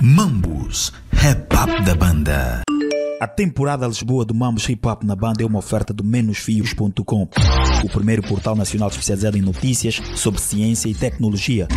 Mambus, 0.00 0.92
Rap 1.12 1.48
Up 1.54 1.84
da 1.84 1.94
banda. 1.94 2.62
A 3.20 3.26
temporada 3.26 3.86
Lisboa 3.86 4.24
do 4.24 4.34
Mambus 4.34 4.68
Hip 4.68 4.86
Hop 4.86 5.04
na 5.04 5.14
banda 5.14 5.42
é 5.42 5.46
uma 5.46 5.58
oferta 5.58 5.92
do 5.92 6.02
menosfios.com, 6.02 7.28
o 7.84 7.88
primeiro 7.88 8.22
portal 8.22 8.56
nacional 8.56 8.88
especializado 8.88 9.38
em 9.38 9.42
notícias 9.42 10.00
sobre 10.16 10.40
ciência 10.40 10.88
e 10.88 10.94
tecnologia, 10.94 11.68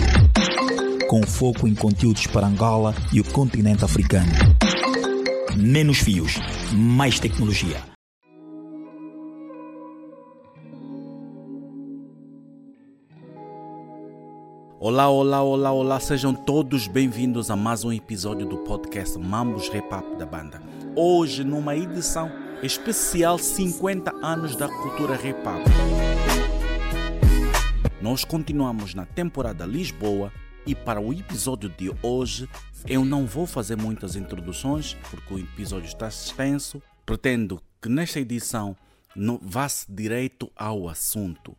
com 1.07 1.21
foco 1.23 1.67
em 1.67 1.75
conteúdos 1.75 2.25
para 2.28 2.47
Angola 2.47 2.96
e 3.14 3.20
o 3.20 3.23
continente 3.23 3.86
africano. 3.86 4.32
Menos 5.55 6.00
fios, 6.00 6.39
mais 6.73 7.20
tecnologia. 7.20 7.95
Olá, 14.88 15.09
olá, 15.09 15.41
olá, 15.41 15.71
olá, 15.71 15.99
sejam 15.99 16.31
todos 16.31 16.88
bem-vindos 16.88 17.49
a 17.49 17.55
mais 17.55 17.83
um 17.83 17.91
episódio 17.91 18.47
do 18.47 18.59
podcast 18.59 19.18
Mambos 19.18 19.68
Rap 19.69 19.91
Up 19.91 20.15
da 20.15 20.27
banda. 20.27 20.61
Hoje, 20.96 21.43
numa 21.43 21.75
edição 21.75 22.32
especial 22.61 23.39
50 23.39 24.15
anos 24.24 24.55
da 24.55 24.68
cultura 24.68 25.15
rap 25.15 25.39
up. 25.39 25.63
Nós 28.00 28.24
continuamos 28.24 28.93
na 28.93 29.07
temporada 29.07 29.65
Lisboa 29.65 30.32
e 30.68 30.75
para 30.75 31.02
o 31.02 31.11
episódio 31.11 31.68
de 31.68 31.91
hoje 32.03 32.47
eu 32.86 33.03
não 33.03 33.25
vou 33.25 33.47
fazer 33.47 33.75
muitas 33.75 34.16
introduções 34.16 34.95
porque 35.09 35.33
o 35.33 35.39
episódio 35.39 35.88
está 35.88 36.09
extenso. 36.09 36.80
Pretendo 37.03 37.59
que 37.81 37.89
nesta 37.89 38.19
edição 38.19 38.77
vá-se 39.41 39.91
direito 39.91 40.52
ao 40.55 40.88
assunto. 40.88 41.58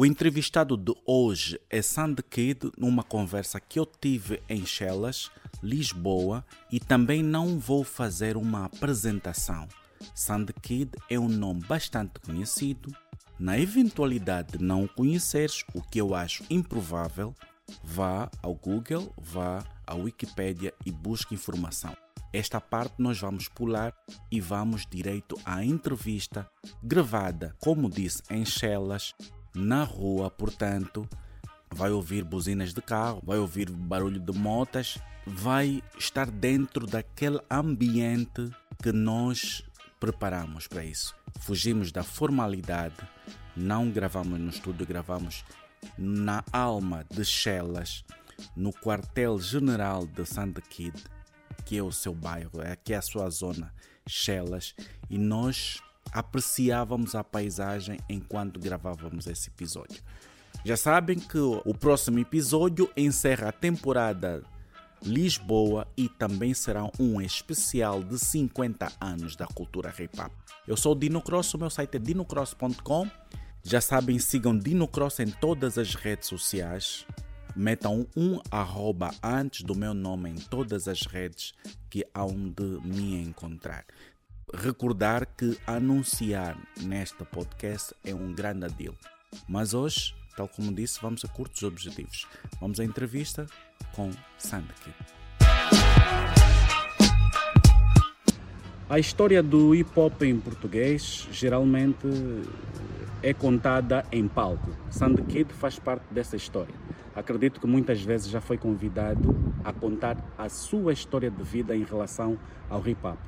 O 0.00 0.06
entrevistado 0.06 0.76
de 0.76 0.94
hoje 1.04 1.60
é 1.68 1.82
Sandy 1.82 2.22
Kid, 2.22 2.70
numa 2.78 3.02
conversa 3.02 3.58
que 3.58 3.80
eu 3.80 3.84
tive 3.84 4.40
em 4.48 4.64
Chelas, 4.64 5.28
Lisboa, 5.60 6.44
e 6.70 6.78
também 6.78 7.20
não 7.20 7.58
vou 7.58 7.82
fazer 7.82 8.36
uma 8.36 8.66
apresentação. 8.66 9.66
Sandy 10.14 10.52
Kid 10.52 10.92
é 11.10 11.18
um 11.18 11.26
nome 11.28 11.64
bastante 11.64 12.20
conhecido. 12.20 12.94
Na 13.40 13.58
eventualidade 13.58 14.56
de 14.56 14.64
não 14.64 14.84
o 14.84 14.88
conheceres, 14.88 15.64
o 15.74 15.82
que 15.82 16.00
eu 16.00 16.14
acho 16.14 16.44
improvável, 16.48 17.34
vá 17.82 18.30
ao 18.40 18.54
Google, 18.54 19.12
vá 19.18 19.64
à 19.84 19.96
Wikipedia 19.96 20.72
e 20.86 20.92
busque 20.92 21.34
informação. 21.34 21.96
Esta 22.32 22.60
parte 22.60 22.94
nós 22.98 23.18
vamos 23.18 23.48
pular 23.48 23.92
e 24.30 24.40
vamos 24.40 24.86
direito 24.88 25.36
à 25.44 25.64
entrevista 25.64 26.48
gravada, 26.80 27.56
como 27.58 27.90
disse, 27.90 28.22
em 28.30 28.44
Chelas, 28.44 29.12
na 29.58 29.82
rua, 29.82 30.30
portanto, 30.30 31.08
vai 31.74 31.90
ouvir 31.90 32.24
buzinas 32.24 32.72
de 32.72 32.80
carro, 32.80 33.20
vai 33.24 33.38
ouvir 33.38 33.70
barulho 33.70 34.20
de 34.20 34.32
motas, 34.32 34.98
vai 35.26 35.82
estar 35.98 36.30
dentro 36.30 36.86
daquele 36.86 37.40
ambiente 37.50 38.50
que 38.82 38.92
nós 38.92 39.62
preparamos 39.98 40.66
para 40.66 40.84
isso. 40.84 41.14
Fugimos 41.40 41.90
da 41.90 42.02
formalidade, 42.02 42.96
não 43.56 43.90
gravamos 43.90 44.38
no 44.38 44.48
estúdio, 44.48 44.86
gravamos 44.86 45.44
na 45.96 46.44
alma 46.52 47.04
de 47.10 47.24
Chelas, 47.24 48.04
no 48.56 48.72
quartel-general 48.72 50.06
de 50.06 50.24
Santa 50.24 50.60
Kid, 50.60 50.94
que 51.64 51.76
é 51.76 51.82
o 51.82 51.92
seu 51.92 52.14
bairro, 52.14 52.62
é 52.62 52.72
aqui 52.72 52.94
é 52.94 52.96
a 52.96 53.02
sua 53.02 53.28
zona, 53.28 53.74
Chelas, 54.06 54.74
e 55.10 55.18
nós 55.18 55.82
apreciávamos 56.12 57.14
a 57.14 57.22
paisagem 57.22 57.98
enquanto 58.08 58.60
gravávamos 58.60 59.26
esse 59.26 59.48
episódio. 59.48 60.02
Já 60.64 60.76
sabem 60.76 61.18
que 61.18 61.38
o 61.38 61.74
próximo 61.74 62.18
episódio 62.18 62.90
encerra 62.96 63.48
a 63.48 63.52
temporada 63.52 64.42
Lisboa 65.02 65.86
e 65.96 66.08
também 66.08 66.52
será 66.52 66.90
um 66.98 67.20
especial 67.20 68.02
de 68.02 68.18
50 68.18 68.90
anos 69.00 69.36
da 69.36 69.46
cultura 69.46 69.94
hip 69.96 70.20
hop. 70.20 70.32
Eu 70.66 70.76
sou 70.76 70.92
o 70.92 70.98
Dino 70.98 71.22
Cross, 71.22 71.54
o 71.54 71.58
meu 71.58 71.70
site 71.70 71.96
é 71.96 71.98
dinocross.com. 71.98 73.08
Já 73.62 73.80
sabem, 73.80 74.18
sigam 74.18 74.58
Dino 74.58 74.88
Cross 74.88 75.20
em 75.20 75.30
todas 75.30 75.78
as 75.78 75.94
redes 75.94 76.28
sociais. 76.28 77.06
Metam 77.54 78.06
um 78.16 78.40
arroba 78.50 79.10
antes 79.22 79.62
do 79.62 79.74
meu 79.74 79.94
nome 79.94 80.30
em 80.30 80.34
todas 80.34 80.86
as 80.86 81.02
redes 81.02 81.52
que 81.88 82.04
há 82.12 82.24
onde 82.24 82.62
me 82.84 83.22
encontrar 83.22 83.84
recordar 84.54 85.26
que 85.36 85.58
anunciar 85.66 86.56
nesta 86.82 87.24
podcast 87.24 87.94
é 88.04 88.14
um 88.14 88.32
grande 88.32 88.68
deal. 88.70 88.94
Mas 89.46 89.74
hoje, 89.74 90.14
tal 90.36 90.48
como 90.48 90.72
disse, 90.72 91.00
vamos 91.00 91.24
a 91.24 91.28
curtos 91.28 91.62
objetivos. 91.62 92.26
Vamos 92.60 92.80
à 92.80 92.84
entrevista 92.84 93.46
com 93.94 94.10
Sandky. 94.38 94.92
A 98.88 98.98
história 98.98 99.42
do 99.42 99.74
hip 99.74 99.90
hop 99.94 100.22
em 100.22 100.40
português 100.40 101.28
geralmente 101.30 102.06
é 103.22 103.34
contada 103.34 104.04
em 104.10 104.26
palco. 104.26 104.70
Sandkid 104.90 105.52
faz 105.52 105.78
parte 105.78 106.06
dessa 106.10 106.36
história. 106.36 106.74
Acredito 107.14 107.60
que 107.60 107.66
muitas 107.66 108.00
vezes 108.00 108.28
já 108.28 108.40
foi 108.40 108.56
convidado 108.56 109.36
a 109.62 109.72
contar 109.72 110.16
a 110.38 110.48
sua 110.48 110.92
história 110.92 111.30
de 111.30 111.42
vida 111.42 111.76
em 111.76 111.84
relação 111.84 112.38
ao 112.70 112.86
hip 112.86 113.06
hop. 113.06 113.18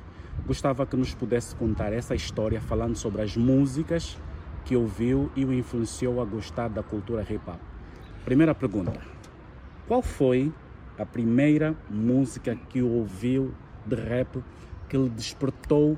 Gostava 0.45 0.85
que 0.85 0.97
nos 0.97 1.13
pudesse 1.13 1.55
contar 1.55 1.93
essa 1.93 2.15
história 2.15 2.59
falando 2.59 2.95
sobre 2.95 3.21
as 3.21 3.37
músicas 3.37 4.17
que 4.65 4.75
ouviu 4.75 5.31
e 5.35 5.45
o 5.45 5.53
influenciou 5.53 6.21
a 6.21 6.25
gostar 6.25 6.67
da 6.67 6.81
cultura 6.81 7.21
hip 7.21 7.41
hop. 7.47 7.59
Primeira 8.25 8.53
pergunta: 8.53 8.99
Qual 9.87 10.01
foi 10.01 10.51
a 10.97 11.05
primeira 11.05 11.75
música 11.89 12.55
que 12.55 12.81
ouviu 12.81 13.53
de 13.85 13.95
rap 13.95 14.43
que 14.89 14.97
lhe 14.97 15.09
despertou 15.09 15.97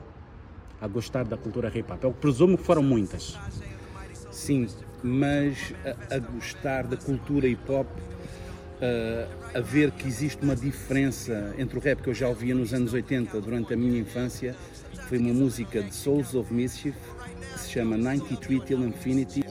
a 0.80 0.88
gostar 0.88 1.24
da 1.24 1.38
cultura 1.38 1.72
hip 1.74 1.92
hop? 1.92 2.04
Eu 2.04 2.12
presumo 2.12 2.58
que 2.58 2.64
foram 2.64 2.84
muitas. 2.84 3.40
Sim, 4.30 4.68
mas 5.02 5.74
a, 5.86 6.16
a 6.16 6.20
gostar 6.20 6.86
da 6.86 6.98
cultura 6.98 7.48
hip 7.48 7.72
hop 7.72 7.88
uh, 8.84 9.58
a 9.58 9.62
ver 9.62 9.92
que 9.92 10.08
existe 10.08 10.44
uma 10.44 10.56
diferença 10.56 11.54
entre 11.58 11.78
o 11.78 11.82
rap 11.82 12.02
que 12.02 12.10
eu 12.10 12.14
já 12.14 12.28
ouvia 12.28 12.54
nos 12.54 12.74
anos 12.74 12.94
80 12.94 13.40
durante 13.42 13.74
a 13.74 13.78
minha 13.78 14.00
infância. 14.00 14.56
Foi 15.08 15.18
uma 15.18 15.34
música 15.34 15.82
de 15.82 15.94
Souls 15.94 16.36
of 16.36 16.54
Mischief 16.54 16.96
que 17.54 17.60
se 17.60 17.72
chama 17.72 17.98
93 17.98 18.64
Till 18.64 18.84
Infinity. 18.86 19.44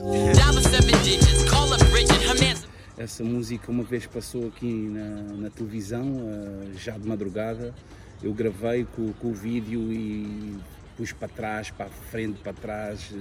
Essa 2.97 3.23
música 3.23 3.71
uma 3.71 3.83
vez 3.83 4.05
passou 4.05 4.47
aqui 4.47 4.71
na, 4.71 5.33
na 5.33 5.49
televisão, 5.49 6.05
uh, 6.05 6.77
já 6.77 6.97
de 6.97 7.07
madrugada. 7.07 7.73
Eu 8.21 8.33
gravei 8.33 8.85
com, 8.95 9.11
com 9.13 9.29
o 9.29 9.33
vídeo 9.33 9.91
e 9.91 10.57
pus 10.95 11.11
para 11.11 11.27
trás, 11.27 11.71
para 11.71 11.87
a 11.87 11.89
frente, 11.89 12.39
para 12.41 12.53
trás. 12.53 13.11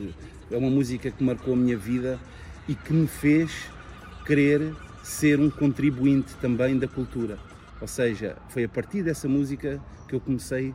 É 0.51 0.57
uma 0.57 0.71
música 0.71 1.11
que 1.11 1.25
marcou 1.25 1.55
a 1.55 1.57
minha 1.57 1.77
vida 1.77 2.21
e 2.69 2.75
que 2.75 2.93
me 2.93 3.07
fez 3.07 3.51
querer 4.27 4.73
ser 5.03 5.41
um 5.41 5.51
contribuinte 5.51 6.35
também 6.37 6.79
da 6.79 6.87
cultura. 6.87 7.39
Ou 7.81 7.89
seja, 7.89 8.37
foi 8.49 8.65
a 8.65 8.69
partir 8.69 9.03
dessa 9.03 9.29
música 9.29 9.81
que 10.09 10.15
eu 10.15 10.21
comecei 10.21 10.75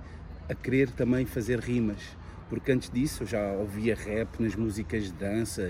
a 0.50 0.54
querer 0.54 0.90
também 0.92 1.26
fazer 1.26 1.60
rimas, 1.60 2.02
porque 2.50 2.72
antes 2.72 2.90
disso 2.90 3.24
eu 3.24 3.28
já 3.28 3.54
ouvia 3.54 3.96
rap 3.96 4.40
nas 4.40 4.56
músicas 4.56 5.06
de 5.06 5.14
dança 5.14 5.70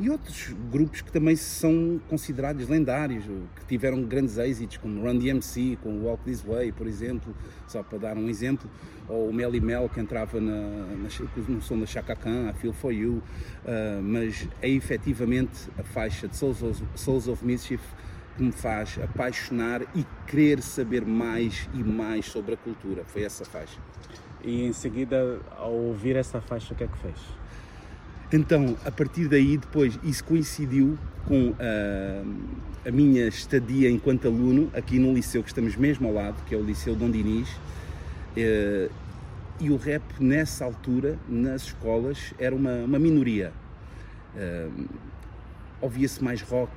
e 0.00 0.08
outros 0.08 0.54
grupos 0.72 1.02
que 1.02 1.12
também 1.12 1.36
são 1.36 2.00
considerados 2.08 2.66
lendários, 2.68 3.24
que 3.56 3.66
tiveram 3.66 4.02
grandes 4.02 4.38
êxitos, 4.38 4.78
como 4.78 5.02
Run 5.02 5.18
DMC, 5.18 5.78
com 5.82 6.04
Walk 6.04 6.24
This 6.24 6.40
Way, 6.40 6.72
por 6.72 6.86
exemplo, 6.86 7.36
só 7.66 7.82
para 7.82 7.98
dar 7.98 8.16
um 8.16 8.26
exemplo, 8.26 8.68
ou 9.06 9.28
o 9.28 9.32
Melly 9.32 9.60
Mel, 9.60 9.90
que 9.90 10.00
entrava 10.00 10.40
na, 10.40 10.56
na, 10.56 11.08
no 11.48 11.60
som 11.60 11.78
da 11.78 11.84
Chaka 11.84 12.16
Khan, 12.16 12.48
a 12.48 12.54
Feel 12.54 12.72
For 12.72 12.92
You, 12.92 13.22
uh, 13.64 14.02
mas 14.02 14.48
é 14.62 14.70
efetivamente 14.70 15.68
a 15.78 15.82
faixa 15.82 16.26
de 16.26 16.34
Souls 16.34 16.62
of, 16.62 16.82
Souls 16.94 17.28
of 17.28 17.44
Mischief 17.44 17.82
que 18.36 18.42
me 18.42 18.52
faz 18.52 18.98
apaixonar 19.02 19.82
e 19.94 20.06
querer 20.26 20.62
saber 20.62 21.04
mais 21.04 21.68
e 21.74 21.84
mais 21.84 22.24
sobre 22.24 22.54
a 22.54 22.56
cultura. 22.56 23.04
Foi 23.04 23.22
essa 23.22 23.44
faixa. 23.44 23.78
E 24.42 24.64
em 24.64 24.72
seguida, 24.72 25.40
ao 25.58 25.74
ouvir 25.74 26.16
essa 26.16 26.40
faixa, 26.40 26.72
o 26.72 26.76
que 26.76 26.84
é 26.84 26.86
que 26.86 26.98
fez? 26.98 27.39
Então, 28.32 28.76
a 28.84 28.90
partir 28.92 29.26
daí, 29.26 29.56
depois, 29.56 29.98
isso 30.04 30.22
coincidiu 30.24 30.96
com 31.26 31.50
uh, 31.50 32.34
a 32.86 32.90
minha 32.90 33.26
estadia 33.26 33.90
enquanto 33.90 34.28
aluno 34.28 34.70
aqui 34.72 35.00
no 35.00 35.12
liceu, 35.12 35.42
que 35.42 35.48
estamos 35.48 35.74
mesmo 35.74 36.06
ao 36.06 36.14
lado, 36.14 36.36
que 36.46 36.54
é 36.54 36.58
o 36.58 36.62
Liceu 36.62 36.94
Dom 36.94 37.10
Dinis. 37.10 37.48
Uh, 38.36 38.90
e 39.58 39.70
o 39.70 39.76
rap, 39.76 40.02
nessa 40.20 40.64
altura, 40.64 41.18
nas 41.28 41.62
escolas, 41.62 42.32
era 42.38 42.54
uma, 42.54 42.84
uma 42.84 42.98
minoria. 42.98 43.52
Uh, 44.34 44.88
Ouvia-se 45.82 46.22
mais 46.22 46.42
rock, 46.42 46.70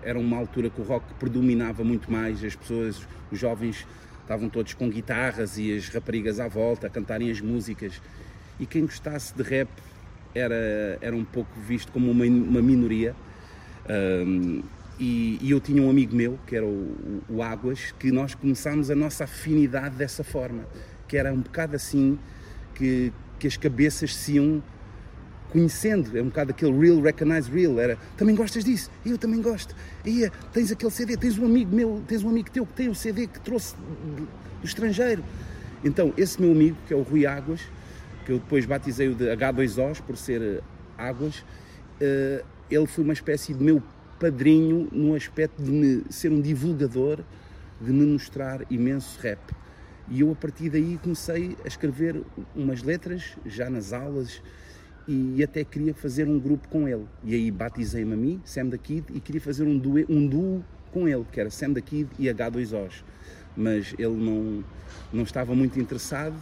era 0.00 0.16
uma 0.16 0.36
altura 0.36 0.70
que 0.70 0.80
o 0.80 0.84
rock 0.84 1.12
predominava 1.14 1.82
muito 1.82 2.12
mais, 2.12 2.44
as 2.44 2.54
pessoas, 2.54 3.04
os 3.28 3.36
jovens 3.36 3.84
estavam 4.22 4.48
todos 4.48 4.72
com 4.72 4.88
guitarras 4.88 5.58
e 5.58 5.76
as 5.76 5.88
raparigas 5.88 6.38
à 6.38 6.46
volta 6.46 6.86
a 6.86 6.90
cantarem 6.90 7.28
as 7.28 7.40
músicas. 7.40 8.00
E 8.60 8.66
quem 8.66 8.82
gostasse 8.82 9.34
de 9.34 9.42
rap 9.42 9.68
era, 10.34 10.98
era 11.00 11.14
um 11.14 11.24
pouco 11.24 11.50
visto 11.60 11.92
como 11.92 12.10
uma, 12.10 12.24
uma 12.24 12.60
minoria. 12.60 13.14
Um, 13.88 14.62
e, 14.98 15.38
e, 15.40 15.50
eu 15.50 15.60
tinha 15.60 15.82
um 15.82 15.90
amigo 15.90 16.14
meu, 16.14 16.38
que 16.46 16.54
era 16.54 16.64
o, 16.64 17.22
o, 17.28 17.42
Águas, 17.42 17.92
que 17.98 18.12
nós 18.12 18.34
começámos 18.34 18.90
a 18.90 18.94
nossa 18.94 19.24
afinidade 19.24 19.96
dessa 19.96 20.22
forma, 20.22 20.64
que 21.08 21.16
era 21.16 21.32
um 21.32 21.40
bocado 21.40 21.74
assim 21.74 22.18
que, 22.74 23.12
que 23.38 23.46
as 23.46 23.56
cabeças 23.56 24.14
se 24.14 24.34
iam 24.34 24.62
conhecendo, 25.50 26.16
é 26.16 26.22
um 26.22 26.26
bocado 26.26 26.50
aquele 26.50 26.72
real, 26.76 27.00
recognize 27.00 27.50
real, 27.50 27.78
era, 27.78 27.98
também 28.16 28.34
gostas 28.34 28.64
disso? 28.64 28.90
Eu 29.04 29.18
também 29.18 29.40
gosto. 29.40 29.74
E 30.04 30.28
tens 30.52 30.70
aquele 30.70 30.90
CD, 30.90 31.16
tens 31.16 31.38
um 31.38 31.44
amigo 31.44 31.74
meu, 31.74 32.02
tens 32.06 32.22
um 32.24 32.28
amigo 32.28 32.50
teu 32.50 32.66
que 32.66 32.72
tem 32.72 32.88
o 32.88 32.94
CD 32.94 33.26
que 33.26 33.40
trouxe 33.40 33.74
do 33.76 34.28
estrangeiro. 34.64 35.24
Então, 35.84 36.12
esse 36.16 36.40
meu 36.40 36.50
amigo, 36.52 36.76
que 36.86 36.94
é 36.94 36.96
o 36.96 37.02
Rui 37.02 37.26
Águas, 37.26 37.60
que 38.24 38.32
eu 38.32 38.38
depois 38.38 38.64
batizei 38.64 39.08
o 39.08 39.14
de 39.14 39.24
H2Os 39.24 40.00
por 40.00 40.16
ser 40.16 40.40
eh, 40.40 40.60
Águas, 40.96 41.38
uh, 41.38 42.44
ele 42.70 42.86
foi 42.86 43.04
uma 43.04 43.12
espécie 43.12 43.52
de 43.52 43.62
meu 43.62 43.82
padrinho 44.18 44.88
no 44.90 45.14
aspecto 45.14 45.62
de 45.62 45.70
me, 45.70 46.02
ser 46.08 46.32
um 46.32 46.40
divulgador, 46.40 47.20
de 47.80 47.92
me 47.92 48.06
mostrar 48.06 48.60
imenso 48.70 49.18
rap. 49.20 49.40
E 50.08 50.20
eu 50.20 50.30
a 50.30 50.34
partir 50.34 50.70
daí 50.70 50.98
comecei 51.02 51.56
a 51.64 51.68
escrever 51.68 52.22
umas 52.54 52.82
letras, 52.82 53.36
já 53.44 53.68
nas 53.68 53.92
aulas, 53.92 54.42
e 55.06 55.42
até 55.42 55.64
queria 55.64 55.92
fazer 55.92 56.26
um 56.26 56.38
grupo 56.38 56.68
com 56.68 56.88
ele. 56.88 57.04
E 57.22 57.34
aí 57.34 57.50
batizei-me 57.50 58.14
a 58.14 58.16
mim, 58.16 58.40
Sam 58.44 58.66
da 58.66 58.78
Kid, 58.78 59.04
e 59.12 59.20
queria 59.20 59.40
fazer 59.40 59.64
um 59.64 59.76
duo, 59.76 60.04
um 60.08 60.26
duo 60.26 60.64
com 60.92 61.06
ele, 61.08 61.26
que 61.30 61.40
era 61.40 61.50
Sam 61.50 61.72
da 61.72 61.80
Kid 61.80 62.08
e 62.18 62.26
H2Os. 62.26 63.02
Mas 63.56 63.94
ele 63.98 64.16
não, 64.16 64.64
não 65.12 65.22
estava 65.22 65.54
muito 65.54 65.78
interessado 65.78 66.34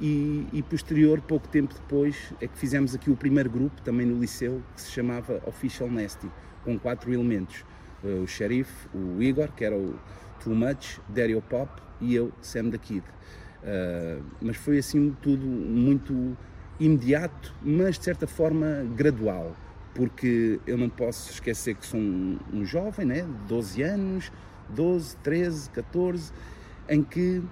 e, 0.00 0.46
e, 0.52 0.62
posterior, 0.62 1.20
pouco 1.20 1.48
tempo 1.48 1.74
depois, 1.74 2.32
é 2.40 2.46
que 2.46 2.56
fizemos 2.56 2.94
aqui 2.94 3.10
o 3.10 3.16
primeiro 3.16 3.50
grupo, 3.50 3.80
também 3.82 4.06
no 4.06 4.20
liceu, 4.20 4.62
que 4.74 4.80
se 4.80 4.90
chamava 4.92 5.42
Official 5.46 5.90
Nasty, 5.90 6.30
com 6.64 6.78
quatro 6.78 7.12
elementos. 7.12 7.64
Uh, 8.02 8.22
o 8.22 8.26
Sheriff, 8.26 8.70
o 8.94 9.20
Igor, 9.20 9.50
que 9.52 9.64
era 9.64 9.76
o 9.76 9.98
Too 10.42 10.54
Much, 10.54 11.00
Dario 11.08 11.42
Pop 11.42 11.82
e 12.00 12.14
eu, 12.14 12.32
Sam 12.40 12.70
the 12.70 12.78
Kid. 12.78 13.00
Uh, 13.00 14.22
mas 14.40 14.56
foi 14.56 14.78
assim 14.78 15.16
tudo 15.20 15.44
muito 15.44 16.36
imediato, 16.78 17.52
mas 17.60 17.98
de 17.98 18.04
certa 18.04 18.26
forma 18.26 18.86
gradual, 18.94 19.56
porque 19.94 20.60
eu 20.64 20.78
não 20.78 20.88
posso 20.88 21.32
esquecer 21.32 21.74
que 21.74 21.84
sou 21.84 21.98
um, 21.98 22.38
um 22.52 22.64
jovem, 22.64 23.04
né, 23.04 23.22
de 23.22 23.48
12 23.48 23.82
anos, 23.82 24.32
12, 24.68 25.16
13, 25.16 25.70
14, 25.70 26.32
em 26.88 27.02
que 27.02 27.42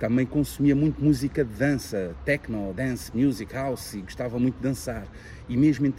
também 0.00 0.24
consumia 0.24 0.74
muito 0.74 1.04
música 1.04 1.44
de 1.44 1.52
dança, 1.52 2.16
techno, 2.24 2.72
dance, 2.72 3.14
music, 3.14 3.52
house, 3.52 3.92
e 3.92 4.00
gostava 4.00 4.38
muito 4.38 4.56
de 4.56 4.62
dançar. 4.62 5.06
E 5.46 5.58
mesmo 5.58 5.92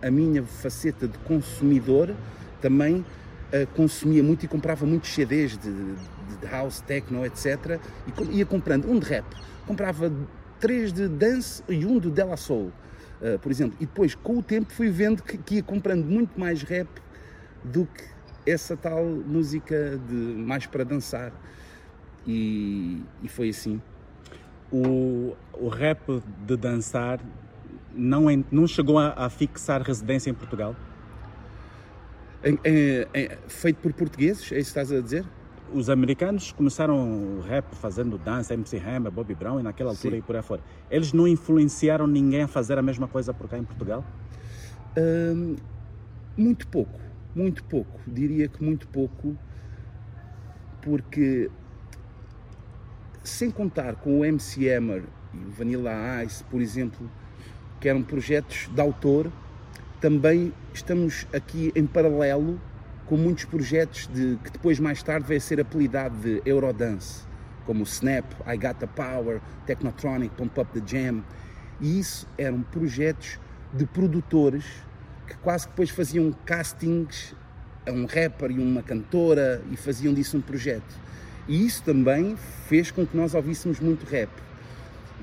a 0.00 0.10
minha 0.12 0.44
faceta 0.44 1.08
de 1.08 1.18
consumidor 1.18 2.14
também 2.60 2.98
uh, 3.00 3.66
consumia 3.74 4.22
muito 4.22 4.44
e 4.44 4.48
comprava 4.48 4.86
muitos 4.86 5.12
CDs 5.12 5.58
de, 5.58 5.72
de 5.72 6.46
house, 6.48 6.80
techno, 6.82 7.26
etc. 7.26 7.80
E 8.30 8.36
ia 8.36 8.46
comprando 8.46 8.88
um 8.88 8.96
de 8.96 9.06
rap, 9.06 9.26
comprava 9.66 10.12
três 10.60 10.92
de 10.92 11.08
dance 11.08 11.60
e 11.68 11.84
um 11.84 11.98
de 11.98 12.12
Della 12.12 12.36
Soul, 12.36 12.72
uh, 13.20 13.40
por 13.40 13.50
exemplo. 13.50 13.76
E 13.80 13.86
depois, 13.86 14.14
com 14.14 14.38
o 14.38 14.42
tempo, 14.42 14.72
fui 14.72 14.88
vendo 14.88 15.20
que, 15.20 15.36
que 15.36 15.54
ia 15.56 15.62
comprando 15.64 16.04
muito 16.04 16.38
mais 16.38 16.62
rap 16.62 16.88
do 17.64 17.86
que 17.86 18.04
essa 18.46 18.76
tal 18.76 19.04
música 19.04 20.00
de 20.08 20.14
mais 20.14 20.64
para 20.64 20.84
dançar 20.84 21.32
e, 22.28 23.02
e 23.22 23.28
foi 23.28 23.48
assim. 23.48 23.80
O, 24.70 25.34
o 25.54 25.68
rap 25.68 26.22
de 26.46 26.56
dançar 26.58 27.18
não, 27.94 28.26
não 28.50 28.66
chegou 28.66 28.98
a, 28.98 29.14
a 29.16 29.30
fixar 29.30 29.80
residência 29.80 30.30
em 30.30 30.34
Portugal? 30.34 30.76
feito 33.48 33.78
por 33.78 33.92
portugueses, 33.92 34.52
é 34.52 34.58
isso 34.60 34.72
que 34.72 34.78
estás 34.78 34.92
a 34.92 35.00
dizer? 35.00 35.24
Os 35.72 35.90
americanos 35.90 36.52
começaram 36.52 36.96
o 36.96 37.40
rap 37.40 37.74
fazendo 37.74 38.16
dança, 38.16 38.54
MC 38.54 38.78
Hammer, 38.78 39.10
Bobby 39.10 39.34
Brown 39.34 39.58
e 39.58 39.62
naquela 39.62 39.90
altura 39.90 40.14
Sim. 40.14 40.18
e 40.18 40.22
por 40.22 40.36
aí 40.36 40.42
fora. 40.42 40.62
Eles 40.90 41.12
não 41.12 41.26
influenciaram 41.26 42.06
ninguém 42.06 42.42
a 42.42 42.48
fazer 42.48 42.78
a 42.78 42.82
mesma 42.82 43.08
coisa 43.08 43.34
por 43.34 43.48
cá 43.48 43.58
em 43.58 43.64
Portugal? 43.64 44.04
Hum, 44.96 45.56
muito 46.36 46.68
pouco, 46.68 47.00
muito 47.34 47.64
pouco. 47.64 48.00
Diria 48.06 48.48
que 48.48 48.62
muito 48.62 48.86
pouco, 48.88 49.36
porque 50.80 51.50
sem 53.28 53.50
contar 53.50 53.94
com 53.96 54.20
o 54.20 54.24
MC 54.24 54.72
Hammer 54.72 55.04
e 55.32 55.38
o 55.38 55.50
Vanilla 55.50 56.24
Ice, 56.24 56.42
por 56.44 56.60
exemplo, 56.60 57.08
que 57.80 57.88
eram 57.88 58.02
projetos 58.02 58.68
de 58.72 58.80
autor, 58.80 59.30
também 60.00 60.52
estamos 60.72 61.26
aqui 61.32 61.72
em 61.74 61.86
paralelo 61.86 62.60
com 63.06 63.16
muitos 63.16 63.44
projetos 63.44 64.06
de, 64.12 64.38
que 64.44 64.50
depois 64.50 64.78
mais 64.78 65.02
tarde 65.02 65.26
vai 65.26 65.40
ser 65.40 65.60
apelidado 65.60 66.16
de 66.18 66.42
Eurodance, 66.44 67.22
como 67.64 67.80
o 67.80 67.84
Snap, 67.84 68.24
I 68.46 68.56
Got 68.56 68.78
the 68.80 68.86
Power, 68.86 69.40
Technotronic, 69.66 70.34
Pump 70.34 70.58
Up 70.60 70.78
the 70.78 70.86
Jam. 70.86 71.24
E 71.80 71.98
isso 71.98 72.28
eram 72.36 72.62
projetos 72.62 73.38
de 73.72 73.86
produtores 73.86 74.64
que 75.26 75.36
quase 75.38 75.64
que 75.64 75.70
depois 75.70 75.90
faziam 75.90 76.32
castings 76.44 77.34
a 77.86 77.92
um 77.92 78.06
rapper 78.06 78.50
e 78.50 78.58
uma 78.58 78.82
cantora 78.82 79.62
e 79.70 79.76
faziam 79.76 80.12
disso 80.12 80.36
um 80.36 80.40
projeto. 80.40 81.07
E 81.48 81.64
isso 81.64 81.82
também 81.82 82.36
fez 82.68 82.90
com 82.90 83.06
que 83.06 83.16
nós 83.16 83.34
ouvíssemos 83.34 83.80
muito 83.80 84.04
rap. 84.04 84.28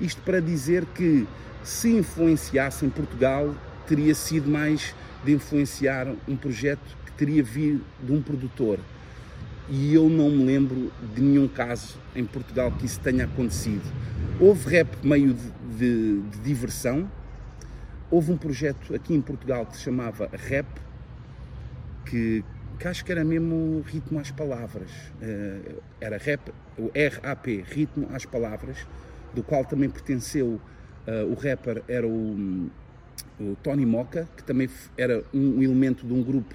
Isto 0.00 0.20
para 0.22 0.40
dizer 0.40 0.84
que 0.86 1.26
se 1.62 1.88
influenciasse 1.88 2.84
em 2.84 2.90
Portugal, 2.90 3.54
teria 3.86 4.14
sido 4.14 4.50
mais 4.50 4.94
de 5.24 5.32
influenciar 5.32 6.08
um 6.28 6.36
projeto 6.36 6.96
que 7.04 7.12
teria 7.12 7.42
vindo 7.42 7.84
de 8.02 8.12
um 8.12 8.20
produtor. 8.20 8.78
E 9.68 9.94
eu 9.94 10.08
não 10.08 10.30
me 10.30 10.44
lembro 10.44 10.92
de 11.14 11.22
nenhum 11.22 11.48
caso 11.48 11.96
em 12.14 12.24
Portugal 12.24 12.72
que 12.72 12.86
isso 12.86 13.00
tenha 13.00 13.24
acontecido. 13.24 13.82
Houve 14.40 14.68
rap 14.68 14.88
meio 15.02 15.32
de, 15.32 15.50
de, 15.78 16.20
de 16.22 16.38
diversão, 16.38 17.10
houve 18.10 18.32
um 18.32 18.36
projeto 18.36 18.94
aqui 18.94 19.14
em 19.14 19.20
Portugal 19.20 19.66
que 19.66 19.76
se 19.76 19.82
chamava 19.82 20.28
Rap, 20.32 20.66
que, 22.04 22.44
que 22.78 22.86
acho 22.86 23.04
que 23.04 23.12
era 23.12 23.24
mesmo 23.24 23.82
ritmo 23.86 24.18
às 24.18 24.30
palavras. 24.30 24.90
Uh, 25.20 25.82
era 26.00 26.18
rap, 26.18 26.52
o 26.78 26.90
RAP, 27.22 27.46
ritmo 27.64 28.08
às 28.12 28.24
palavras, 28.24 28.76
do 29.34 29.42
qual 29.42 29.64
também 29.64 29.88
pertenceu 29.88 30.60
uh, 31.06 31.30
o 31.30 31.34
rapper, 31.34 31.82
era 31.88 32.06
o, 32.06 32.70
o, 33.40 33.56
Tony 33.62 33.86
Moca, 33.86 34.28
que 34.36 34.42
também 34.42 34.68
era 34.96 35.22
um, 35.32 35.62
elemento 35.62 36.06
de 36.06 36.12
um 36.12 36.22
grupo 36.22 36.54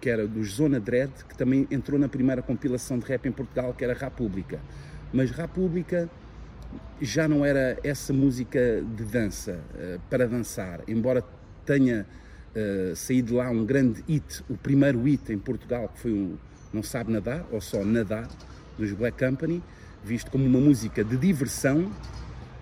que 0.00 0.08
era 0.08 0.26
dos 0.26 0.52
Zona 0.52 0.78
Dread, 0.78 1.12
que 1.28 1.36
também 1.36 1.66
entrou 1.70 1.98
na 1.98 2.08
primeira 2.08 2.40
compilação 2.40 2.98
de 2.98 3.04
rap 3.04 3.26
em 3.26 3.32
Portugal, 3.32 3.74
que 3.74 3.84
era 3.84 3.94
República. 3.94 4.60
Mas 5.12 5.30
República 5.30 6.08
já 7.00 7.26
não 7.26 7.44
era 7.44 7.78
essa 7.82 8.12
música 8.12 8.82
de 8.96 9.04
dança, 9.04 9.60
uh, 9.74 10.00
para 10.08 10.26
dançar, 10.26 10.80
embora 10.86 11.22
tenha 11.66 12.06
uh, 12.58 12.96
saído 12.96 13.36
lá 13.36 13.50
um 13.50 13.64
grande 13.64 14.02
hit, 14.08 14.42
o 14.48 14.56
primeiro 14.56 15.02
hit 15.02 15.32
em 15.32 15.38
Portugal, 15.38 15.88
que 15.94 16.00
foi 16.00 16.12
um 16.12 16.36
Não 16.72 16.82
Sabe 16.82 17.12
Nadar, 17.12 17.46
ou 17.52 17.60
só 17.60 17.84
Nadar, 17.84 18.28
dos 18.76 18.92
Black 18.92 19.24
Company, 19.24 19.62
visto 20.04 20.30
como 20.30 20.44
uma 20.44 20.60
música 20.60 21.02
de 21.04 21.16
diversão, 21.16 21.90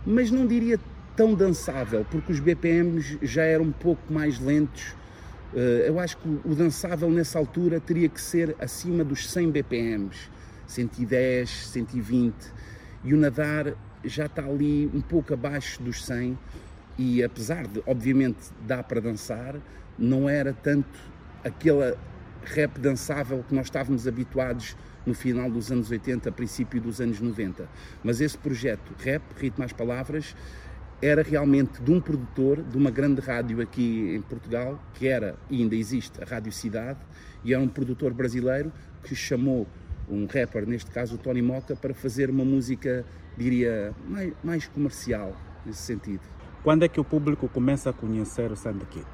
mas 0.04 0.30
não 0.30 0.46
diria 0.46 0.78
tão 1.14 1.34
dançável, 1.34 2.06
porque 2.10 2.32
os 2.32 2.40
BPMs 2.40 3.18
já 3.22 3.42
eram 3.42 3.64
um 3.64 3.72
pouco 3.72 4.12
mais 4.12 4.38
lentos. 4.38 4.94
Uh, 5.52 5.86
eu 5.86 5.98
acho 5.98 6.16
que 6.18 6.28
o 6.44 6.54
dançável 6.54 7.10
nessa 7.10 7.38
altura 7.38 7.80
teria 7.80 8.08
que 8.08 8.20
ser 8.20 8.54
acima 8.58 9.02
dos 9.02 9.30
100 9.30 9.50
BPMs, 9.50 10.28
110, 10.66 11.68
120, 11.68 12.34
e 13.04 13.14
o 13.14 13.16
nadar 13.16 13.74
já 14.04 14.26
está 14.26 14.44
ali 14.44 14.90
um 14.92 15.00
pouco 15.00 15.32
abaixo 15.32 15.82
dos 15.82 16.04
100 16.04 16.36
e 16.98 17.22
apesar 17.22 17.66
de, 17.66 17.82
obviamente, 17.86 18.38
dar 18.66 18.82
para 18.82 19.00
dançar, 19.00 19.54
não 19.98 20.28
era 20.28 20.52
tanto 20.52 20.98
aquela 21.44 21.96
rap 22.44 22.78
dançável 22.78 23.44
que 23.46 23.54
nós 23.54 23.66
estávamos 23.66 24.06
habituados 24.06 24.76
no 25.04 25.14
final 25.14 25.50
dos 25.50 25.70
anos 25.70 25.90
80, 25.90 26.30
princípio 26.32 26.80
dos 26.80 27.00
anos 27.00 27.20
90. 27.20 27.68
Mas 28.02 28.20
esse 28.20 28.36
projeto, 28.36 28.92
Rap, 28.98 29.22
Ritmo 29.36 29.64
às 29.64 29.72
Palavras, 29.72 30.34
era 31.00 31.22
realmente 31.22 31.82
de 31.82 31.92
um 31.92 32.00
produtor 32.00 32.62
de 32.62 32.76
uma 32.76 32.90
grande 32.90 33.20
rádio 33.20 33.60
aqui 33.60 34.14
em 34.16 34.22
Portugal, 34.22 34.82
que 34.94 35.06
era 35.06 35.36
e 35.50 35.62
ainda 35.62 35.76
existe 35.76 36.22
a 36.22 36.26
Rádio 36.26 36.50
Cidade, 36.52 36.98
e 37.44 37.52
era 37.52 37.62
um 37.62 37.68
produtor 37.68 38.12
brasileiro 38.12 38.72
que 39.04 39.14
chamou 39.14 39.66
um 40.08 40.26
rapper, 40.26 40.66
neste 40.66 40.90
caso 40.90 41.16
o 41.16 41.18
Tony 41.18 41.42
Moca, 41.42 41.76
para 41.76 41.92
fazer 41.92 42.30
uma 42.30 42.44
música, 42.44 43.04
diria, 43.36 43.92
mais, 44.08 44.32
mais 44.42 44.66
comercial, 44.68 45.36
nesse 45.64 45.82
sentido. 45.82 46.22
Quando 46.62 46.84
é 46.84 46.88
que 46.88 46.98
o 46.98 47.04
público 47.04 47.48
começa 47.48 47.90
a 47.90 47.92
conhecer 47.92 48.50
o 48.50 48.56
Sandy 48.56 48.86
Kid? 48.86 49.06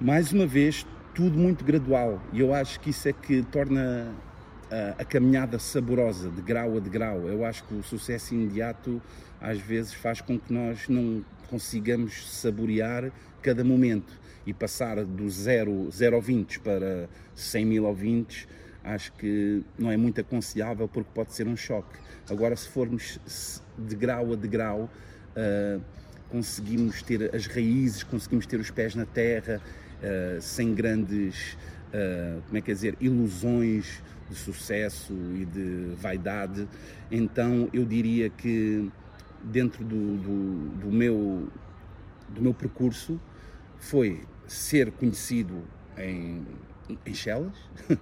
Mais 0.00 0.32
uma 0.32 0.46
vez, 0.46 0.86
tudo 1.12 1.36
muito 1.36 1.64
gradual. 1.64 2.22
E 2.32 2.40
eu 2.40 2.54
acho 2.54 2.78
que 2.78 2.90
isso 2.90 3.08
é 3.08 3.12
que 3.12 3.42
torna 3.42 4.14
a, 4.70 5.02
a, 5.02 5.04
caminhada 5.04 5.58
saborosa, 5.58 6.30
de 6.30 6.40
grau 6.40 6.76
a 6.76 6.80
de 6.80 6.88
grau. 6.88 7.28
Eu 7.28 7.44
acho 7.44 7.64
que 7.64 7.74
o 7.74 7.82
sucesso 7.82 8.32
imediato 8.32 9.02
às 9.40 9.58
vezes 9.58 9.92
faz 9.92 10.20
com 10.20 10.38
que 10.38 10.52
nós 10.52 10.88
não 10.88 11.24
consigamos 11.50 12.30
saborear 12.30 13.10
cada 13.42 13.64
momento 13.64 14.12
e 14.46 14.54
passar 14.54 15.04
do 15.04 15.28
0, 15.28 15.90
0 15.90 16.16
ouvintes 16.16 16.58
para 16.58 17.08
100 17.34 17.66
mil 17.66 17.84
ouvintes 17.84 18.46
acho 18.84 19.12
que 19.14 19.62
não 19.78 19.90
é 19.90 19.96
muito 19.96 20.20
aconselhável 20.20 20.88
porque 20.88 21.10
pode 21.12 21.32
ser 21.34 21.46
um 21.46 21.56
choque. 21.56 21.98
Agora, 22.30 22.56
se 22.56 22.68
formos 22.68 23.20
de 23.76 23.96
grau 23.96 24.32
a 24.32 24.36
de 24.36 24.48
grau, 24.48 24.90
uh, 25.36 25.80
conseguimos 26.28 27.02
ter 27.02 27.34
as 27.34 27.46
raízes, 27.46 28.02
conseguimos 28.02 28.46
ter 28.46 28.60
os 28.60 28.70
pés 28.70 28.94
na 28.94 29.04
terra, 29.04 29.60
uh, 30.02 30.40
sem 30.40 30.74
grandes, 30.74 31.56
uh, 31.92 32.40
como 32.46 32.58
é 32.58 32.60
que 32.60 32.70
é 32.70 32.74
dizer, 32.74 32.96
ilusões 33.00 34.02
de 34.28 34.34
sucesso 34.34 35.12
e 35.34 35.44
de 35.44 35.94
vaidade. 35.96 36.68
Então, 37.10 37.68
eu 37.72 37.84
diria 37.84 38.28
que 38.28 38.90
dentro 39.42 39.84
do, 39.84 40.16
do, 40.16 40.68
do 40.80 40.90
meu, 40.90 41.48
do 42.28 42.42
meu 42.42 42.54
percurso 42.54 43.20
foi 43.78 44.22
ser 44.46 44.90
conhecido 44.92 45.62
em, 45.96 46.44
em 47.06 47.14
Chelas, 47.14 47.56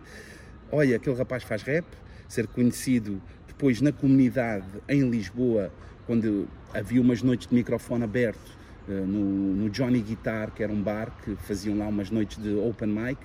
olha, 0.71 0.97
aquele 0.97 1.17
rapaz 1.17 1.43
faz 1.43 1.63
rap, 1.63 1.87
ser 2.29 2.47
conhecido 2.47 3.23
depois 3.47 3.81
na 3.81 3.93
comunidade 3.93 4.67
em 4.89 5.09
Lisboa, 5.09 5.73
quando 6.07 6.49
havia 6.73 7.01
umas 7.01 7.23
noites 7.23 7.47
de 7.47 7.55
microfone 7.55 8.05
aberto 8.05 8.56
no, 8.89 9.55
no, 9.55 9.71
Johnny 9.71 10.01
Guitar, 10.01 10.53
que 10.53 10.63
era 10.63 10.73
um 10.73 10.83
bar 10.83 11.13
que 11.25 11.35
faziam 11.37 11.77
lá 11.77 11.87
umas 11.87 12.11
noites 12.11 12.43
de 12.43 12.55
open 12.55 12.89
mic, 12.89 13.19